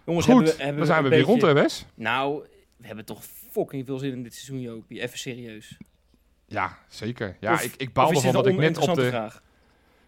Jongens, 0.06 0.26
goed. 0.26 0.36
hebben 0.36 0.54
we, 0.56 0.62
hebben 0.62 0.78
dan 0.78 0.86
zijn 0.86 1.04
we 1.04 1.10
weer 1.10 1.22
rond, 1.22 1.41
beetje- 1.41 1.56
hè 1.56 1.62
Wes? 1.62 1.86
Nou, 1.96 2.43
we 2.78 2.88
hebben 2.88 3.06
toch 3.06 3.24
fucking 3.52 3.86
veel 3.86 3.98
zin 4.00 4.12
in 4.12 4.24
dit 4.24 4.34
seizoen, 4.34 4.60
Jopie. 4.62 5.02
Even 5.02 5.18
serieus. 5.20 5.78
Ja, 6.48 6.78
zeker. 6.88 7.38
Ja, 7.39 7.54
Of- 7.54 7.64
ik, 7.64 7.74
ik 7.78 7.93
baal 7.93 8.12
ervan 8.12 8.34
dat 8.34 8.48
ik 8.48 8.58
net 8.58 8.78
op 8.78 8.96
de... 8.96 9.08
vraag? 9.08 9.41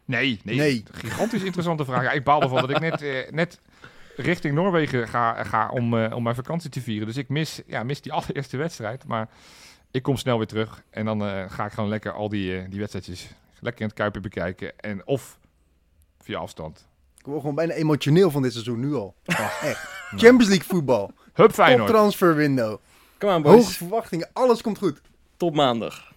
Nee, 0.05 0.39
nee, 0.43 0.55
Nee. 0.55 0.83
Gigantisch 0.91 1.43
interessante 1.43 1.85
vraag. 1.85 2.03
Ja, 2.03 2.11
ik 2.11 2.23
baal 2.23 2.41
ervan 2.41 2.61
dat 2.61 2.69
ik 2.69 2.79
net, 2.79 3.01
eh, 3.01 3.31
net 3.31 3.59
richting 4.15 4.55
Noorwegen 4.55 5.07
ga, 5.07 5.43
ga 5.43 5.69
om, 5.69 5.97
eh, 5.97 6.15
om 6.15 6.23
mijn 6.23 6.35
vakantie 6.35 6.69
te 6.69 6.81
vieren. 6.81 7.07
Dus 7.07 7.17
ik 7.17 7.29
mis, 7.29 7.61
ja, 7.67 7.83
mis 7.83 8.01
die 8.01 8.11
allereerste 8.17 8.57
wedstrijd. 8.57 9.05
Maar 9.05 9.29
ik 9.91 10.03
kom 10.03 10.17
snel 10.17 10.37
weer 10.37 10.47
terug. 10.47 10.83
En 10.89 11.05
dan 11.05 11.25
eh, 11.25 11.43
ga 11.47 11.65
ik 11.65 11.71
gewoon 11.71 11.89
lekker 11.89 12.11
al 12.11 12.29
die, 12.29 12.57
eh, 12.57 12.69
die 12.69 12.79
wedstrijdjes 12.79 13.29
lekker 13.61 13.81
in 13.81 13.87
het 13.87 13.95
Kuipje 13.97 14.19
bekijken. 14.21 14.79
En 14.79 15.07
of 15.07 15.39
via 16.21 16.37
afstand. 16.39 16.87
Ik 17.17 17.25
word 17.25 17.39
gewoon 17.39 17.55
bijna 17.55 17.73
emotioneel 17.73 18.31
van 18.31 18.41
dit 18.41 18.51
seizoen 18.51 18.79
nu 18.79 18.93
al. 18.93 19.15
Ach, 19.25 19.61
Echt. 19.63 19.89
Champions 20.09 20.47
League 20.47 20.67
voetbal. 20.67 21.05
Hup 21.23 21.33
Top 21.33 21.51
Feyenoord. 21.53 21.89
transfer 21.89 22.35
window. 22.35 22.77
On, 23.19 23.29
Hoge 23.29 23.41
boys. 23.41 23.77
verwachtingen. 23.77 24.29
Alles 24.33 24.61
komt 24.61 24.77
goed. 24.77 25.01
Tot 25.37 25.53
maandag. 25.55 26.13